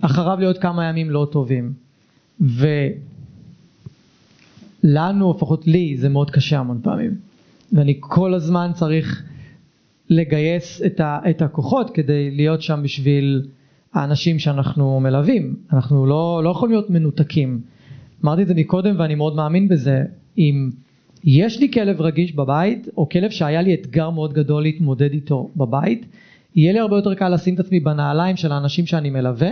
אחריו 0.00 0.36
להיות 0.38 0.58
כמה 0.58 0.84
ימים 0.84 1.10
לא 1.10 1.28
טובים. 1.32 1.72
ולנו, 4.84 5.30
לפחות 5.36 5.66
לי, 5.66 5.96
זה 5.96 6.08
מאוד 6.08 6.30
קשה 6.30 6.58
המון 6.58 6.80
פעמים. 6.82 7.14
ואני 7.72 7.96
כל 8.00 8.34
הזמן 8.34 8.70
צריך 8.74 9.22
לגייס 10.12 10.82
את, 10.86 11.00
ה, 11.00 11.18
את 11.30 11.42
הכוחות 11.42 11.90
כדי 11.90 12.30
להיות 12.30 12.62
שם 12.62 12.80
בשביל 12.82 13.42
האנשים 13.94 14.38
שאנחנו 14.38 15.00
מלווים. 15.00 15.56
אנחנו 15.72 16.06
לא, 16.06 16.40
לא 16.44 16.50
יכולים 16.50 16.72
להיות 16.72 16.90
מנותקים. 16.90 17.60
אמרתי 18.24 18.42
את 18.42 18.46
זה 18.46 18.54
מקודם 18.54 18.94
ואני 18.98 19.14
מאוד 19.14 19.36
מאמין 19.36 19.68
בזה. 19.68 20.02
אם 20.38 20.70
יש 21.24 21.60
לי 21.60 21.70
כלב 21.72 22.00
רגיש 22.00 22.34
בבית, 22.34 22.88
או 22.96 23.08
כלב 23.08 23.30
שהיה 23.30 23.62
לי 23.62 23.74
אתגר 23.74 24.10
מאוד 24.10 24.32
גדול 24.32 24.62
להתמודד 24.62 25.12
איתו 25.12 25.50
בבית, 25.56 26.06
יהיה 26.54 26.72
לי 26.72 26.78
הרבה 26.78 26.96
יותר 26.96 27.14
קל 27.14 27.28
לשים 27.28 27.54
את 27.54 27.60
עצמי 27.60 27.80
בנעליים 27.80 28.36
של 28.36 28.52
האנשים 28.52 28.86
שאני 28.86 29.10
מלווה, 29.10 29.50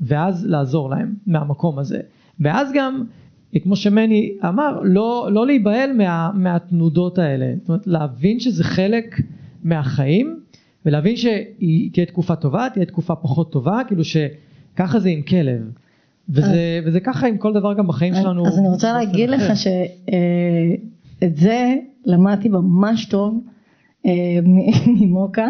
ואז 0.00 0.46
לעזור 0.46 0.90
להם 0.90 1.14
מהמקום 1.26 1.78
הזה. 1.78 2.00
ואז 2.40 2.70
גם, 2.74 3.04
כמו 3.62 3.76
שמני 3.76 4.32
אמר, 4.48 4.80
לא, 4.82 5.28
לא 5.32 5.46
להיבהל 5.46 5.92
מה, 5.92 6.30
מהתנודות 6.34 7.18
האלה. 7.18 7.52
זאת 7.60 7.68
אומרת, 7.68 7.86
להבין 7.86 8.40
שזה 8.40 8.64
חלק 8.64 9.20
מהחיים, 9.62 10.40
ולהבין 10.86 11.16
שתהיה 11.16 12.06
תקופה 12.06 12.36
טובה, 12.36 12.68
תהיה 12.72 12.86
תקופה 12.86 13.14
פחות 13.14 13.52
טובה, 13.52 13.80
כאילו 13.86 14.02
שככה 14.04 15.00
זה 15.00 15.08
עם 15.08 15.22
כלב. 15.22 15.60
וזה, 16.28 16.80
וזה 16.84 17.00
ככה 17.00 17.26
עם 17.26 17.38
כל 17.38 17.52
דבר 17.52 17.74
גם 17.74 17.86
בחיים 17.86 18.14
שלנו. 18.14 18.46
אז 18.46 18.58
אני 18.58 18.68
רוצה 18.68 18.92
להגיד. 18.92 19.30
לך 19.30 19.42
שאת 19.56 21.36
זה 21.36 21.74
למדתי 22.06 22.48
ממש 22.48 23.04
טוב 23.04 23.40
אה, 24.06 24.12
ממוקה, 25.00 25.48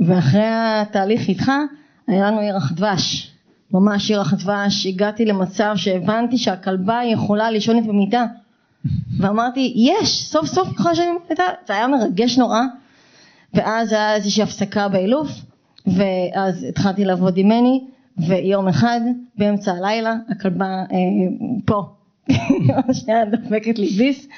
ואחרי 0.00 0.46
התהליך 0.46 1.28
איתך 1.28 1.52
היה 2.06 2.30
לנו 2.30 2.42
ירח 2.42 2.72
דבש, 2.72 3.30
ממש 3.72 4.10
ירח 4.10 4.34
דבש, 4.34 4.86
הגעתי 4.86 5.24
למצב 5.24 5.72
שהבנתי 5.76 6.38
שהכלבה 6.38 7.00
יכולה 7.12 7.50
לישון 7.50 7.76
איתי 7.76 7.88
במיטה, 7.88 8.26
ואמרתי 9.18 9.72
יש, 9.76 10.22
סוף 10.24 10.46
סוף 10.46 10.72
יכולה 10.72 10.90
לישון 10.90 11.06
במיטה, 11.26 11.44
זה 11.66 11.72
היה 11.72 11.88
מרגש 11.88 12.38
נורא, 12.38 12.60
ואז 13.54 13.92
היה 13.92 14.14
איזושהי 14.14 14.42
הפסקה 14.42 14.88
באילוף, 14.88 15.28
ואז 15.86 16.64
התחלתי 16.68 17.04
לעבוד 17.04 17.36
עם 17.36 17.48
מני, 17.48 17.84
ויום 18.18 18.68
אחד 18.68 19.00
באמצע 19.38 19.72
הלילה 19.72 20.14
הכלבה 20.28 20.64
אה, 20.64 20.96
פה, 21.66 21.82
שנייה 22.92 23.24
דופקת 23.24 23.78
לי 23.78 23.86
ביס, 23.86 24.28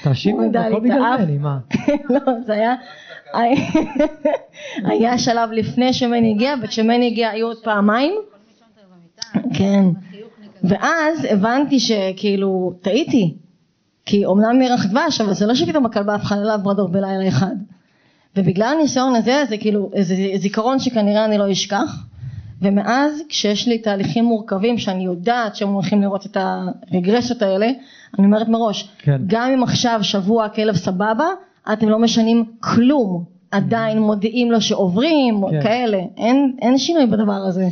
לי 0.53 0.59
הכל 0.59 0.81
בגלל. 0.81 1.17
מני, 1.19 1.39
מה? 1.39 1.59
לא, 2.11 2.21
זה 2.47 2.53
היה, 2.53 2.75
היה 4.91 5.19
שלב 5.19 5.51
לפני 5.53 5.93
שמני 5.93 6.31
הגיע, 6.31 6.55
וכשמני 6.63 7.07
הגיע 7.07 7.31
היו 7.31 7.47
עוד 7.47 7.59
פעמיים, 7.65 8.15
כן, 9.55 9.85
ואז 10.65 11.27
הבנתי 11.31 11.81
שכאילו 11.81 12.73
טעיתי, 12.83 13.35
כי 14.07 14.25
אומנם 14.25 14.63
ירח 14.63 14.87
דבש, 14.87 15.21
אבל 15.21 15.35
זה 15.35 15.47
לא 15.47 15.55
שפתאום 15.55 15.87
הכלבה 15.87 16.15
הפכה 16.15 16.37
ללברדור 16.37 16.89
בלילה 16.89 17.29
אחד, 17.29 17.55
ובגלל 18.37 18.75
הניסיון 18.79 19.15
הזה 19.15 19.45
זה 19.49 19.57
כאילו 19.57 19.91
איזה 19.95 20.15
זיכרון 20.37 20.79
שכנראה 20.79 21.25
אני 21.25 21.39
לא 21.39 21.53
אשכח, 21.53 22.05
ומאז 22.63 23.23
כשיש 23.29 23.69
לי 23.69 23.79
תהליכים 23.79 24.25
מורכבים 24.25 24.79
שאני 24.79 25.05
יודעת 25.05 25.57
שהם 25.57 25.69
הולכים 25.69 26.03
לראות 26.03 26.27
את 26.27 26.37
הרגרסיות 26.41 27.43
האלה, 27.43 27.71
אני 28.19 28.27
אומרת 28.27 28.49
מראש, 28.49 28.89
כן. 28.99 29.21
גם 29.27 29.51
אם 29.51 29.63
עכשיו 29.63 29.99
שבוע 30.03 30.45
הכלב 30.45 30.77
סבבה, 30.77 31.27
אתם 31.73 31.89
לא 31.89 31.99
משנים 31.99 32.45
כלום, 32.61 33.25
עדיין 33.51 33.99
מודיעים 33.99 34.53
לו 34.53 34.61
שעוברים, 34.61 35.43
כן. 35.51 35.63
כאלה, 35.63 35.99
אין, 36.17 36.57
אין 36.63 36.79
שינוי 36.79 37.07
בדבר 37.07 37.33
הזה. 37.49 37.69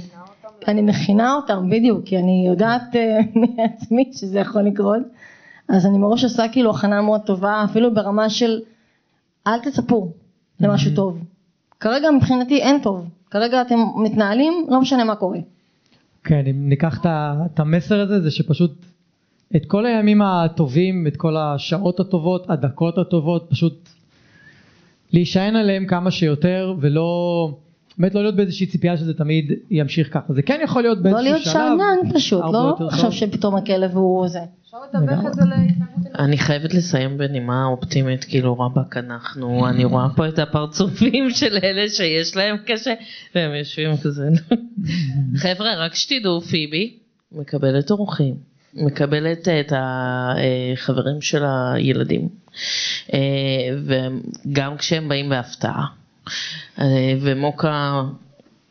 אני 0.68 0.82
מכינה 0.82 1.34
אותם 1.34 1.70
בדיוק, 1.70 2.04
כי 2.04 2.18
אני 2.18 2.44
יודעת 2.48 2.96
אה, 2.96 3.18
מעצמי 3.40 4.10
שזה 4.12 4.38
יכול 4.38 4.62
לקרות, 4.62 5.02
אז 5.68 5.86
אני 5.86 5.98
מראש 5.98 6.24
עושה 6.24 6.48
כאילו 6.48 6.70
הכנה 6.70 7.02
מאוד 7.02 7.20
טובה, 7.20 7.64
אפילו 7.64 7.94
ברמה 7.94 8.30
של 8.30 8.60
אל 9.46 9.58
תצפו 9.58 10.08
למשהו 10.60 10.94
טוב. 10.94 11.18
כרגע 11.80 12.10
מבחינתי 12.10 12.62
אין 12.62 12.82
טוב, 12.82 13.08
כרגע 13.30 13.62
אתם 13.62 13.78
מתנהלים, 13.96 14.66
לא 14.68 14.80
משנה 14.80 15.04
מה 15.04 15.16
קורה. 15.16 15.38
כן, 16.24 16.46
אם 16.50 16.68
ניקח 16.68 17.00
את 17.06 17.60
המסר 17.60 18.00
הזה, 18.00 18.20
זה 18.20 18.30
שפשוט 18.30 18.72
את 19.56 19.66
כל 19.66 19.86
הימים 19.86 20.22
הטובים, 20.22 21.06
את 21.06 21.16
כל 21.16 21.36
השעות 21.36 22.00
הטובות, 22.00 22.50
הדקות 22.50 22.98
הטובות, 22.98 23.46
פשוט 23.50 23.88
להישען 25.12 25.56
עליהם 25.56 25.86
כמה 25.86 26.10
שיותר, 26.10 26.74
ולא, 26.80 27.50
באמת 28.00 28.14
לא 28.14 28.22
להיות 28.22 28.36
באיזושהי 28.36 28.66
ציפייה 28.66 28.96
שזה 28.96 29.14
תמיד 29.14 29.52
ימשיך 29.70 30.14
ככה. 30.14 30.32
זה 30.32 30.42
כן 30.42 30.60
יכול 30.64 30.82
להיות 30.82 30.98
לא 30.98 31.04
באיזשהו 31.04 31.24
להיות 31.24 31.42
שלב. 31.42 31.52
שאנן 31.52 32.14
פשוט, 32.14 32.44
לא 32.52 32.76
עכשיו. 32.88 33.12
שפתאום 33.12 33.56
הכלב 33.56 33.96
הוא 33.96 34.28
זה. 34.28 34.38
אני 36.18 36.38
חייבת 36.38 36.74
לסיים 36.74 37.18
בנימה 37.18 37.64
אופטימית, 37.64 38.24
כאילו 38.24 38.58
רבאק 38.58 38.96
אנחנו, 38.96 39.68
אני 39.68 39.84
רואה 39.84 40.06
פה 40.16 40.28
את 40.28 40.38
הפרצופים 40.38 41.30
של 41.40 41.58
אלה 41.62 41.88
שיש 41.88 42.36
להם 42.36 42.56
קשה, 42.66 42.94
והם 43.34 43.54
יושבים 43.54 43.96
כזה. 43.96 44.28
חבר'ה, 45.42 45.74
רק 45.84 45.94
שתדעו, 45.94 46.40
פיבי 46.40 46.96
מקבלת 47.32 47.90
אורחים. 47.90 48.34
מקבלת 48.74 49.48
את 49.48 49.72
החברים 49.76 51.20
של 51.20 51.44
הילדים, 51.44 52.28
אה, 53.14 53.18
וגם 54.46 54.76
כשהם 54.76 55.08
באים 55.08 55.28
בהפתעה. 55.28 55.99
אה, 56.78 57.14
ומוקה 57.20 58.02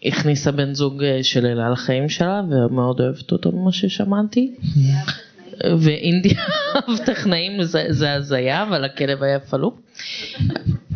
הכניסה 0.05 0.51
בן 0.51 0.73
זוג 0.73 1.03
אה, 1.03 1.23
של 1.23 1.45
אלה 1.45 1.69
לחיים 1.69 2.09
שלה, 2.09 2.41
ומאוד 2.49 3.01
אוהבת 3.01 3.31
אותו 3.31 3.51
ממה 3.51 3.71
ששמעתי. 3.71 4.55
ואינדיה 5.63 6.43
אב 6.75 6.97
טכנאים 7.05 7.63
זה, 7.63 8.13
הזיה, 8.13 8.63
אבל 8.63 8.85
הכלב 8.85 9.23
היה 9.23 9.39
פלופ. 9.39 9.73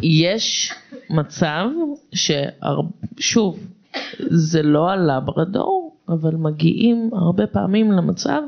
יש 0.02 0.74
מצב 1.10 1.66
ששוב, 2.14 3.60
זה 4.20 4.62
לא 4.62 4.90
הלברדור, 4.90 5.96
אבל 6.10 6.36
מגיעים 6.36 7.10
הרבה 7.14 7.48
פעמים 7.48 7.92
למצב 7.92 8.42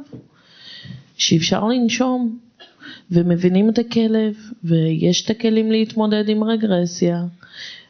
שאפשר 1.17 1.63
לנשום 1.63 2.37
ומבינים 3.11 3.69
את 3.69 3.79
הכלב 3.79 4.35
ויש 4.63 5.25
את 5.25 5.29
הכלים 5.29 5.71
להתמודד 5.71 6.29
עם 6.29 6.43
רגרסיה 6.43 7.23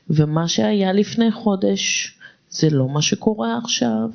ומה 0.09 0.47
שהיה 0.47 0.93
לפני 0.93 1.31
חודש 1.31 2.15
זה 2.49 2.69
לא 2.69 2.89
מה 2.89 3.01
שקורה 3.01 3.57
עכשיו 3.63 4.09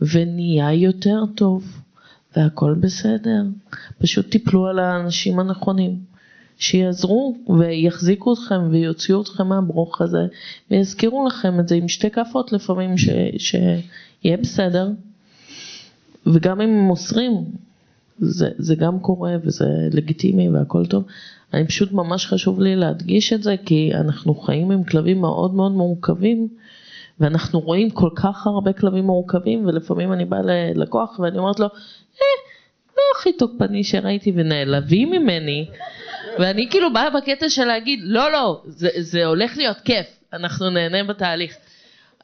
ונהיה 0.00 0.72
יותר 0.72 1.24
טוב 1.34 1.80
והכל 2.36 2.74
בסדר. 2.80 3.42
פשוט 3.98 4.30
תיפלו 4.30 4.66
על 4.66 4.78
האנשים 4.78 5.38
הנכונים 5.38 5.98
שיעזרו 6.58 7.36
ויחזיקו 7.58 8.32
אתכם 8.32 8.68
ויוציאו 8.70 9.22
אתכם 9.22 9.46
מהברוך 9.46 10.00
הזה 10.00 10.26
ויזכירו 10.70 11.26
לכם 11.26 11.60
את 11.60 11.68
זה 11.68 11.74
עם 11.74 11.88
שתי 11.88 12.10
כאפות 12.10 12.52
לפעמים 12.52 12.98
ש, 12.98 13.08
שיהיה 13.38 14.36
בסדר 14.36 14.90
וגם 16.26 16.60
אם 16.60 16.68
הם 16.68 16.80
מוסרים 16.80 17.44
זה, 18.18 18.48
זה 18.58 18.74
גם 18.74 19.00
קורה 19.00 19.36
וזה 19.44 19.88
לגיטימי 19.92 20.48
והכל 20.48 20.86
טוב. 20.86 21.04
אני 21.54 21.66
פשוט 21.66 21.92
ממש 21.92 22.26
חשוב 22.26 22.60
לי 22.60 22.76
להדגיש 22.76 23.32
את 23.32 23.42
זה? 23.42 23.54
כי 23.66 23.90
אנחנו 23.94 24.34
חיים 24.34 24.70
עם 24.70 24.84
כלבים 24.84 25.20
מאוד 25.20 25.54
מאוד 25.54 25.72
מורכבים 25.72 26.48
ואנחנו 27.20 27.60
רואים 27.60 27.90
כל 27.90 28.10
כך 28.16 28.46
הרבה 28.46 28.72
כלבים 28.72 29.04
מורכבים 29.04 29.66
ולפעמים 29.66 30.12
אני 30.12 30.24
באה 30.24 30.40
ללקוח 30.42 31.18
ואני 31.18 31.38
אומרת 31.38 31.60
לו 31.60 31.66
אה, 31.66 32.52
לא 32.96 33.02
הכי 33.16 33.32
תוקפני 33.32 33.84
שראיתי 33.84 34.32
ונעלבים 34.34 35.10
ממני. 35.10 35.66
ואני 36.38 36.68
כאילו 36.70 36.92
באה 36.92 37.10
בקטע 37.10 37.48
של 37.48 37.64
להגיד 37.64 38.00
לא 38.02 38.32
לא 38.32 38.62
זה, 38.66 38.88
זה 38.98 39.26
הולך 39.26 39.56
להיות 39.56 39.80
כיף 39.80 40.06
אנחנו 40.32 40.70
נהנה 40.70 41.04
בתהליך 41.04 41.56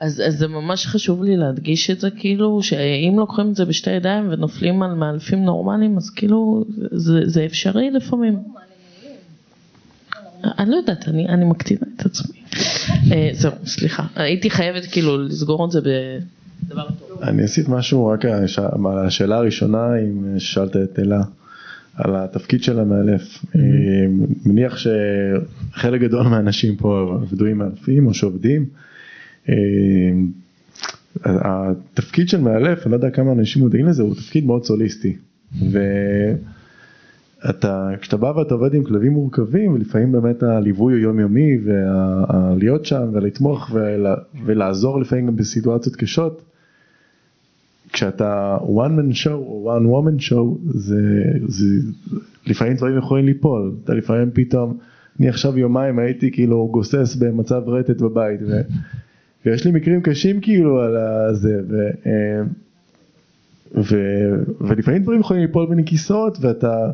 אז, 0.00 0.22
אז 0.26 0.38
זה 0.38 0.48
ממש 0.48 0.86
חשוב 0.86 1.24
לי 1.24 1.36
להדגיש 1.36 1.90
את 1.90 2.00
זה 2.00 2.10
כאילו 2.10 2.62
שאם 2.62 3.14
לוקחים 3.16 3.50
את 3.50 3.54
זה 3.56 3.64
בשתי 3.64 3.90
ידיים 3.90 4.28
ונופלים 4.30 4.82
על 4.82 4.94
מאלפים 4.94 5.44
נורמליים 5.44 5.96
אז 5.96 6.10
כאילו 6.10 6.64
זה, 6.90 7.20
זה 7.24 7.44
אפשרי 7.44 7.90
לפעמים. 7.90 8.38
אני 10.58 10.70
לא 10.70 10.76
יודעת, 10.76 11.08
אני, 11.08 11.28
אני 11.28 11.44
מקטינה 11.44 11.80
את 11.96 12.06
עצמי. 12.06 12.40
אה, 13.12 13.30
זהו, 13.32 13.52
סליחה, 13.64 14.06
הייתי 14.16 14.50
חייבת 14.50 14.86
כאילו 14.86 15.18
לסגור 15.22 15.66
את 15.66 15.70
זה 15.70 15.80
בדבר 15.80 16.86
טוב. 17.08 17.22
אני 17.22 17.42
אוסיף 17.42 17.68
משהו 17.68 18.06
רק 18.06 18.24
על 18.24 18.44
הש- 18.44 18.58
על 18.58 19.06
השאלה 19.06 19.36
הראשונה, 19.36 19.86
אם 19.98 20.38
שאלת 20.38 20.76
את 20.76 20.98
אלה, 20.98 21.20
על 21.96 22.16
התפקיד 22.16 22.62
של 22.62 22.78
המאלף. 22.80 23.44
מניח 24.46 24.76
שחלק 24.78 26.00
גדול 26.00 26.22
מהאנשים 26.26 26.76
פה 26.76 27.18
עבדו 27.22 27.44
עם 27.46 27.58
מאלפים 27.58 28.06
או 28.06 28.14
שעובדים. 28.14 28.66
התפקיד 31.24 32.28
של 32.28 32.40
מאלף, 32.40 32.82
אני 32.86 32.92
לא 32.92 32.96
יודע 32.96 33.10
כמה 33.10 33.32
אנשים 33.32 33.62
מודעים 33.62 33.86
לזה, 33.86 34.02
הוא 34.02 34.14
תפקיד 34.14 34.44
מאוד 34.46 34.64
סוליסטי. 34.64 35.16
ואתה, 37.44 37.90
כשאתה 38.00 38.16
בא 38.16 38.26
ואתה 38.36 38.54
עובד 38.54 38.74
עם 38.74 38.84
כלבים 38.84 39.12
מורכבים, 39.12 39.72
ולפעמים 39.72 40.12
באמת 40.12 40.42
הליווי 40.42 40.92
הוא 40.92 41.00
יומיומי, 41.00 41.58
ולהיות 41.64 42.84
שם 42.84 43.08
ולתמוך 43.12 43.70
ולה, 43.72 44.14
ולעזור 44.44 45.00
לפעמים 45.00 45.26
גם 45.26 45.36
בסיטואציות 45.36 45.96
קשות, 45.96 46.42
כשאתה 47.92 48.56
one 48.62 48.98
man 48.98 49.14
show 49.24 49.30
או 49.30 49.76
one 49.76 49.86
woman 49.86 50.22
show, 50.22 50.68
זה, 50.74 51.22
זה, 51.46 51.66
לפעמים 52.46 52.76
דברים 52.76 52.98
יכולים 52.98 53.26
ליפול, 53.26 53.72
אתה 53.84 53.94
לפעמים 53.94 54.30
פתאום, 54.34 54.78
אני 55.20 55.28
עכשיו 55.28 55.58
יומיים 55.58 55.98
הייתי 55.98 56.30
כאילו 56.30 56.68
גוסס 56.72 57.16
במצב 57.16 57.62
רטט 57.66 58.00
בבית, 58.00 58.40
ו, 58.42 58.60
ויש 59.46 59.64
לי 59.64 59.72
מקרים 59.72 60.02
קשים 60.02 60.40
כאילו 60.40 60.80
על 60.80 60.96
הזה, 60.96 61.60
ו, 61.68 61.88
אה, 62.06 62.42
ו, 63.74 63.96
ולפעמים 64.60 65.02
דברים 65.02 65.20
יכולים 65.20 65.42
ליפול 65.42 65.66
בין 65.66 65.82
כיסאות 65.82 66.38
ואתה, 66.40 66.90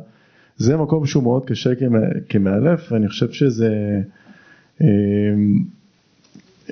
זה 0.57 0.77
מקום 0.77 1.07
שהוא 1.07 1.23
מאוד 1.23 1.45
קשה 1.47 1.75
כמא- 1.75 1.99
כמאלף 2.29 2.93
ואני 2.93 3.09
חושב 3.09 3.31
שזה, 3.33 4.01
אה, 4.83 4.87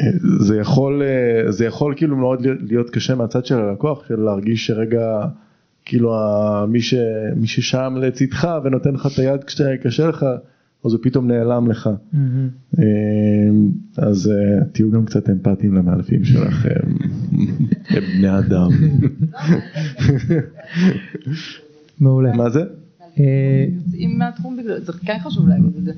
אה, 0.00 0.06
זה 0.40 0.56
יכול, 0.56 1.02
אה, 1.02 1.52
זה 1.52 1.64
יכול 1.64 1.94
כאילו 1.96 2.16
מאוד 2.16 2.40
להיות- 2.60 2.90
קשה 2.90 3.14
מהצד 3.14 3.44
של 3.44 3.58
הלקוח, 3.58 4.04
של 4.08 4.20
להרגיש 4.20 4.66
שרגע 4.66 5.26
כאילו 5.84 6.14
מי, 6.68 6.80
ש, 6.80 6.94
מי 7.36 7.46
ששם 7.46 7.94
לצדך 8.00 8.48
ונותן 8.64 8.94
לך 8.94 9.08
את 9.14 9.18
היד 9.18 9.44
כשקשה 9.44 10.06
לך, 10.06 10.26
אז 10.84 10.92
הוא 10.92 11.00
פתאום 11.02 11.28
נעלם 11.30 11.70
לך. 11.70 11.90
אה, 12.78 12.82
אז 13.96 14.32
אה, 14.32 14.64
תהיו 14.72 14.90
גם 14.90 15.04
קצת 15.04 15.30
אמפתיים 15.30 15.74
למאלפים 15.74 16.24
שלכם, 16.24 16.80
הם 17.90 18.02
בני 18.18 18.38
אדם. 18.38 18.68
מעולה. 22.00 22.32
מה 22.36 22.50
זה? 22.50 22.62
אה, 23.18 23.24
יוצאים 23.86 24.18
מהתחום 24.18 24.56
בגלל 24.56 24.80
זה 24.80 24.92
כן 25.06 25.18
חשוב 25.18 25.48
להגיד 25.48 25.76
את 25.76 25.84
זה. 25.84 25.92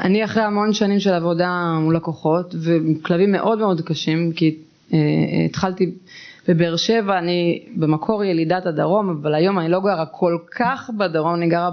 אני 0.00 0.24
אחרי 0.24 0.42
המון 0.42 0.72
שנים 0.72 1.00
של 1.00 1.12
עבודה 1.12 1.78
מול 1.80 1.96
לקוחות 1.96 2.54
וכלבים 2.58 3.32
מאוד 3.32 3.58
מאוד 3.58 3.80
קשים 3.80 4.32
כי 4.32 4.56
אה, 4.92 4.98
התחלתי 5.44 5.90
בבאר 6.48 6.76
שבע, 6.76 7.18
אני 7.18 7.62
במקור 7.76 8.24
ילידת 8.24 8.66
הדרום 8.66 9.10
אבל 9.10 9.34
היום 9.34 9.58
אני 9.58 9.68
לא 9.68 9.80
גרה 9.80 10.06
כל 10.06 10.38
כך 10.56 10.90
בדרום, 10.98 11.34
אני 11.34 11.48
גרה 11.48 11.70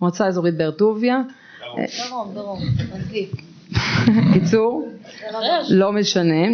במועצה 0.00 0.26
אזורית 0.26 0.56
באר 0.56 0.70
טוביה. 0.70 1.20
דרום, 2.08 2.34
דרום, 2.34 2.58
עזבי. 2.92 3.26
קיצור, 4.32 4.88
לא 5.70 5.92
משנה. 5.92 6.46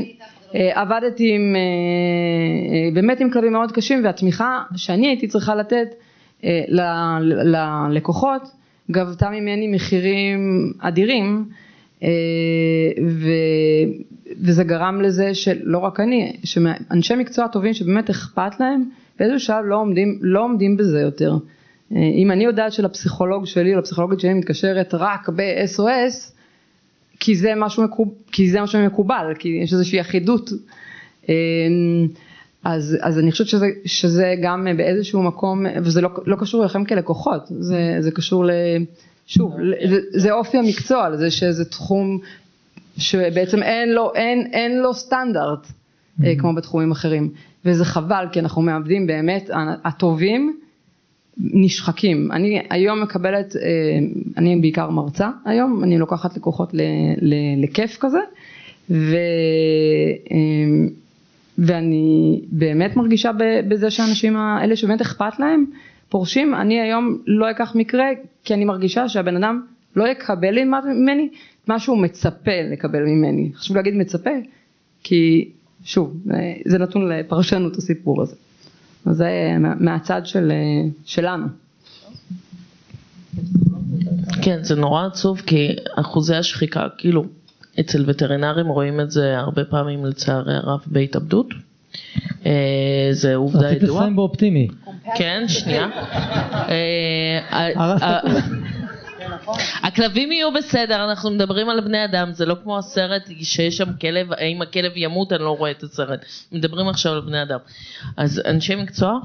אה, 0.55 0.82
עבדתי 0.82 1.34
עם, 1.34 1.56
אה, 1.56 2.94
באמת 2.94 3.20
עם 3.20 3.30
כלבים 3.30 3.52
מאוד 3.52 3.72
קשים 3.72 4.05
והתמיכה 4.05 4.62
שאני 4.76 5.06
הייתי 5.06 5.28
צריכה 5.28 5.55
לתת 5.55 5.88
ללקוחות 7.44 8.43
גבתה 8.90 9.31
ממני 9.31 9.68
מחירים 9.68 10.73
אדירים 10.78 11.44
אה, 12.02 12.09
ו, 13.09 13.31
וזה 14.40 14.64
גרם 14.64 15.01
לזה 15.01 15.35
שלא 15.35 15.78
רק 15.78 16.01
אני, 16.01 16.36
שאנשי 16.44 17.14
מקצוע 17.14 17.48
טובים 17.48 17.74
שבאמת 17.74 18.10
אכפת 18.10 18.60
להם 18.60 18.85
באיזשהו 19.18 19.40
שלב 19.40 19.64
לא 19.64 19.77
עומדים, 19.77 20.18
לא 20.20 20.44
עומדים 20.44 20.77
בזה 20.77 21.01
יותר. 21.01 21.36
אה, 21.97 22.01
אם 22.01 22.31
אני 22.31 22.44
יודעת 22.44 22.73
שלפסיכולוג 22.73 23.47
שלי 23.47 23.74
או 23.74 23.78
לפסיכולוגית 23.78 24.20
שלי 24.20 24.35
מתקשרת 24.35 24.94
רק 24.94 25.28
ב-SOS 25.28 26.32
כי 27.20 27.36
זה 27.36 27.52
משהו 27.56 27.82
מקובל, 27.82 28.24
כי 28.28 28.51
זה 28.51 28.59
כי 29.39 29.48
יש 29.48 29.73
איזושהי 29.73 30.01
אחידות. 30.01 30.51
אז, 32.66 32.97
אז 33.01 33.18
אני 33.18 33.30
חושבת 33.30 33.47
שזה, 33.47 33.66
שזה 33.84 34.34
גם 34.43 34.66
באיזשהו 34.76 35.22
מקום, 35.22 35.66
וזה 35.76 36.01
לא, 36.01 36.10
לא 36.26 36.36
קשור 36.36 36.62
אליכם 36.62 36.84
כלקוחות, 36.84 37.43
זה, 37.48 37.97
זה 38.01 38.10
קשור 38.10 38.44
ל... 38.44 38.51
שוב, 39.26 39.55
זה, 39.88 40.01
זה 40.10 40.32
אופי 40.32 40.59
המקצוע, 40.59 41.16
זה 41.16 41.30
שזה 41.30 41.64
תחום 41.64 42.18
שבעצם 42.98 43.62
אין 43.62 43.93
לו, 43.93 44.12
אין, 44.14 44.48
אין 44.52 44.78
לו 44.78 44.94
סטנדרט 44.94 45.66
אה, 46.24 46.34
כמו 46.38 46.55
בתחומים 46.55 46.90
אחרים, 46.90 47.30
וזה 47.64 47.84
חבל 47.84 48.26
כי 48.32 48.40
אנחנו 48.40 48.62
מאבדים 48.62 49.06
באמת, 49.06 49.51
הטובים 49.84 50.59
נשחקים. 51.38 52.32
אני 52.32 52.62
היום 52.70 53.02
מקבלת, 53.02 53.56
אה, 53.56 53.60
אני 54.36 54.56
בעיקר 54.56 54.90
מרצה 54.90 55.30
היום, 55.44 55.84
אני 55.84 55.98
לוקחת 55.98 56.36
לקוחות 56.36 56.74
ל- 56.74 56.80
ל- 57.22 57.64
לכיף 57.64 57.97
כזה, 58.01 58.20
ו, 58.90 59.16
אה, 60.32 60.36
ואני 61.59 62.41
באמת 62.53 62.97
מרגישה 62.97 63.31
בזה 63.69 63.91
שהאנשים 63.91 64.37
האלה 64.37 64.77
שבאמת 64.77 65.01
אכפת 65.01 65.39
להם 65.39 65.65
פורשים, 66.09 66.55
אני 66.55 66.81
היום 66.81 67.19
לא 67.27 67.51
אקח 67.51 67.73
מקרה 67.74 68.05
כי 68.45 68.55
אני 68.55 68.65
מרגישה 68.65 69.09
שהבן 69.09 69.37
אדם 69.37 69.62
לא 69.97 70.09
יקבל 70.09 70.59
ממני 70.65 71.28
את 71.65 71.69
מה 71.69 71.78
שהוא 71.78 71.99
מצפה 71.99 72.51
לקבל 72.73 73.03
ממני. 73.03 73.51
חשוב 73.55 73.77
להגיד 73.77 73.95
מצפה, 73.95 74.31
כי 75.03 75.49
שוב, 75.85 76.16
אה, 76.35 76.53
זה 76.66 76.78
נתון 76.78 77.09
לפרשנות 77.09 77.77
הסיפור 77.77 78.23
הזה. 78.23 78.35
זה 79.11 79.28
מה- 79.61 79.74
מהצד 79.81 80.27
של, 80.27 80.51
אה, 80.53 80.57
שלנו. 81.05 81.47
כן, 84.43 84.59
זה 84.62 84.74
נורא 84.74 85.07
עצוב 85.07 85.41
כי 85.47 85.69
אחוזי 85.97 86.35
השחיקה, 86.35 86.87
כאילו, 86.99 87.24
אצל 87.81 88.05
וטרינרים 88.07 88.66
רואים 88.66 89.01
את 89.01 89.11
זה 89.11 89.39
הרבה 89.39 89.65
פעמים 89.65 90.05
לצערי 90.05 90.55
הרב 90.55 90.81
בהתאבדות. 90.86 91.47
אה, 92.47 93.09
זה 93.11 93.35
עובדה 93.35 93.73
ידועה. 93.73 94.01
לסיים 94.01 94.16
באופטימי. 94.16 94.69
כן, 95.16 95.44
שנייה. 95.48 95.89
אה, 96.69 97.39
אה. 97.53 98.31
הכלבים 99.82 100.32
יהיו 100.32 100.53
בסדר, 100.53 101.05
אנחנו 101.05 101.31
מדברים 101.31 101.69
על 101.69 101.81
בני 101.81 102.05
אדם, 102.05 102.32
זה 102.32 102.47
לא 102.47 102.57
כמו 102.62 102.78
הסרט 102.78 103.23
שיש 103.43 103.77
שם 103.77 103.93
כלב, 104.01 104.32
האם 104.32 104.62
הכלב 104.62 104.93
ימות, 104.97 105.32
אני 105.32 105.43
לא 105.43 105.57
רואה 105.57 105.70
את 105.70 105.82
הסרט. 105.82 106.24
מדברים 106.53 106.89
עכשיו 106.89 107.12
על 107.12 107.20
בני 107.20 107.43
אדם. 107.43 107.59
אז 108.16 108.43
אנשי 108.44 108.74
מקצוע, 108.74 109.19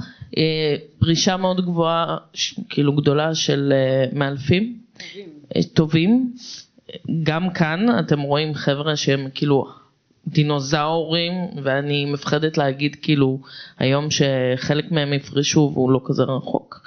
פרישה 1.00 1.38
מאוד 1.38 1.66
גבוהה, 1.66 2.18
כאילו 2.70 2.94
גדולה 2.94 3.36
של 3.36 3.74
מאלפים, 4.14 4.78
טובים. 5.74 6.34
גם 7.24 7.50
כאן 7.50 8.00
אתם 8.00 8.20
רואים 8.20 8.54
חבר'ה 8.54 8.96
שהם 8.96 9.28
כאילו 9.34 9.68
דינוזאורים, 10.28 11.34
ואני 11.64 12.06
מפחדת 12.06 12.58
להגיד 12.58 12.96
כאילו 13.02 13.40
היום 13.80 14.08
שחלק 14.12 14.92
מהם 14.92 15.14
יפרשו 15.14 15.72
והוא 15.74 15.92
לא 15.92 16.02
כזה 16.06 16.24
רחוק. 16.24 16.82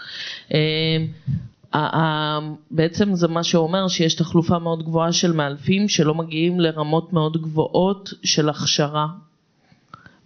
אה, 0.54 2.38
בעצם 2.70 3.14
זה 3.14 3.28
מה 3.28 3.44
שאומר 3.44 3.88
שיש 3.88 4.14
תחלופה 4.14 4.58
מאוד 4.58 4.82
גבוהה 4.82 5.12
של 5.12 5.32
מאלפים 5.32 5.88
שלא 5.88 6.14
מגיעים 6.14 6.60
לרמות 6.60 7.12
מאוד 7.12 7.42
גבוהות 7.42 8.12
של 8.22 8.48
הכשרה. 8.48 9.06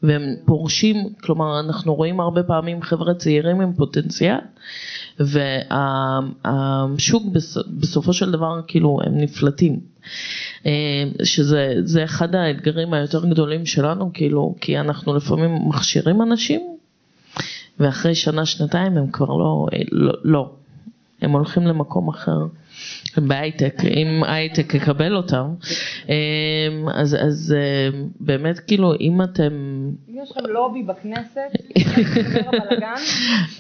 והם 0.03 0.23
פורשים, 0.45 0.97
כלומר 1.23 1.61
אנחנו 1.61 1.95
רואים 1.95 2.21
הרבה 2.21 2.43
פעמים 2.43 2.83
חבר'ה 2.83 3.15
צעירים 3.15 3.61
עם 3.61 3.73
פוטנציאל 3.73 4.39
והשוק 6.45 7.23
בסופו 7.81 8.13
של 8.13 8.31
דבר 8.31 8.61
כאילו 8.67 8.99
הם 9.07 9.19
נפלטים. 9.19 9.81
אה, 10.67 10.73
שזה 11.25 11.75
זה 11.85 12.05
אחד 12.05 12.35
האתגרים 12.35 12.95
היותר 12.95 13.27
גדולים 13.27 13.67
שלנו 13.67 14.11
כאילו 14.15 14.55
כי 14.61 14.79
אנחנו 14.79 15.17
לפעמים 15.17 15.69
מכשירים 15.69 16.23
אנשים 16.23 16.61
ואחרי 17.81 18.15
שנה 18.15 18.47
שנתיים 18.47 18.97
הם 18.97 19.11
כבר 19.11 19.27
לא, 19.27 19.67
לא, 19.93 20.13
לא. 20.25 20.51
הם 21.23 21.31
הולכים 21.31 21.67
למקום 21.67 22.09
אחר. 22.09 22.39
בהייטק, 23.17 23.75
אם 23.85 24.25
הייטק 24.25 24.75
יקבל 24.75 25.17
אותם, 25.17 25.55
אמ, 26.09 26.15
אז, 26.95 27.17
אז 27.21 27.55
אמ, 27.57 28.09
באמת 28.21 28.59
כאילו 28.59 28.95
אם 29.01 29.23
אתם, 29.23 29.53
אם 30.09 30.15
יש 30.23 30.31
לכם 30.31 30.47
לובי 30.47 30.83
בכנסת, 30.83 31.53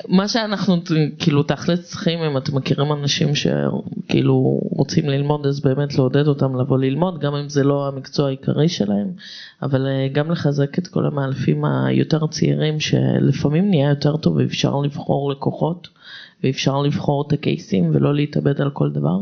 מה 0.08 0.28
שאנחנו 0.28 0.76
כאילו 1.18 1.42
תכלס 1.42 1.80
צריכים, 1.80 2.18
אם 2.18 2.36
אתם 2.36 2.56
מכירים 2.56 2.92
אנשים 2.92 3.28
שכאילו 3.34 4.60
רוצים 4.62 5.08
ללמוד, 5.08 5.46
אז 5.46 5.60
באמת 5.60 5.94
לעודד 5.94 6.28
אותם 6.28 6.60
לבוא 6.60 6.78
ללמוד, 6.78 7.20
גם 7.20 7.34
אם 7.34 7.48
זה 7.48 7.64
לא 7.64 7.88
המקצוע 7.88 8.26
העיקרי 8.26 8.68
שלהם, 8.68 9.12
אבל 9.62 9.86
אה, 9.86 10.08
גם 10.12 10.30
לחזק 10.30 10.78
את 10.78 10.86
כל 10.86 11.06
המאלפים 11.06 11.64
היותר 11.64 12.26
צעירים, 12.26 12.80
שלפעמים 12.80 13.70
נהיה 13.70 13.88
יותר 13.88 14.16
טוב 14.16 14.36
ואפשר 14.36 14.76
לבחור 14.76 15.30
לקוחות. 15.30 15.88
ואפשר 16.44 16.82
לבחור 16.82 17.24
את 17.26 17.32
הקייסים 17.32 17.90
ולא 17.94 18.14
להתאבד 18.14 18.60
על 18.60 18.70
כל 18.70 18.90
דבר. 18.90 19.18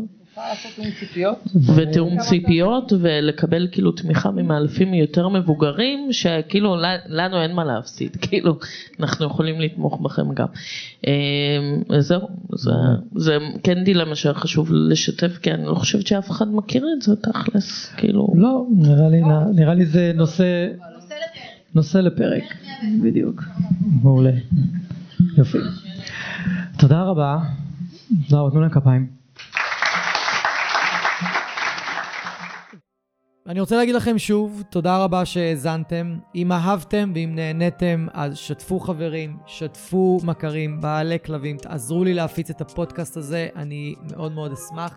ותיאום 1.76 2.18
ציפיות 2.18 2.92
ולקבל 3.00 3.68
כאילו 3.72 3.92
תמיכה 3.92 4.30
ממאלפים 4.30 4.94
יותר 4.94 5.28
מבוגרים 5.28 6.12
שכאילו 6.12 6.76
לנו 7.08 7.42
אין 7.42 7.52
מה 7.52 7.64
להפסיד 7.64 8.16
כאילו 8.22 8.58
אנחנו 9.00 9.26
יכולים 9.26 9.60
לתמוך 9.60 10.00
בכם 10.00 10.34
גם. 10.34 10.46
אה, 11.06 12.00
זהו 12.00 12.28
זה, 12.52 12.70
זה 13.14 13.36
כן 13.62 13.84
דילמה 13.84 14.14
שחשוב 14.14 14.68
לשתף 14.72 15.38
כי 15.42 15.52
אני 15.52 15.66
לא 15.66 15.74
חושבת 15.74 16.06
שאף 16.06 16.30
אחד 16.30 16.54
מכיר 16.54 16.86
את 16.96 17.02
זה 17.02 17.16
תכלס 17.16 17.92
כאילו. 17.96 18.32
לא, 18.34 18.66
נראה 18.76 19.08
לי, 19.08 19.20
נראה 19.54 19.74
לי 19.74 19.86
זה 19.86 20.12
נושא, 20.14 20.66
נושא 21.74 21.98
לפרק, 21.98 22.44
בדיוק, 23.02 23.42
מעולה, 24.02 24.32
יופי. 25.36 25.58
תודה 26.78 27.02
רבה, 27.02 27.38
תודה 28.28 28.40
רבה, 28.40 28.50
תנו 28.50 28.60
להם 28.60 28.70
כפיים. 28.70 29.06
אני 33.46 33.60
רוצה 33.60 33.76
להגיד 33.76 33.94
לכם 33.94 34.18
שוב, 34.18 34.62
תודה 34.70 35.04
רבה 35.04 35.24
שהאזנתם. 35.24 36.18
אם 36.34 36.52
אהבתם 36.52 37.12
ואם 37.14 37.32
נהניתם, 37.34 38.06
אז 38.12 38.36
שתפו 38.36 38.80
חברים, 38.80 39.36
שתפו 39.46 40.20
מכרים, 40.24 40.80
בעלי 40.80 41.18
כלבים, 41.24 41.56
תעזרו 41.56 42.04
לי 42.04 42.14
להפיץ 42.14 42.50
את 42.50 42.60
הפודקאסט 42.60 43.16
הזה, 43.16 43.48
אני 43.56 43.94
מאוד 44.10 44.32
מאוד 44.32 44.52
אשמח. 44.52 44.96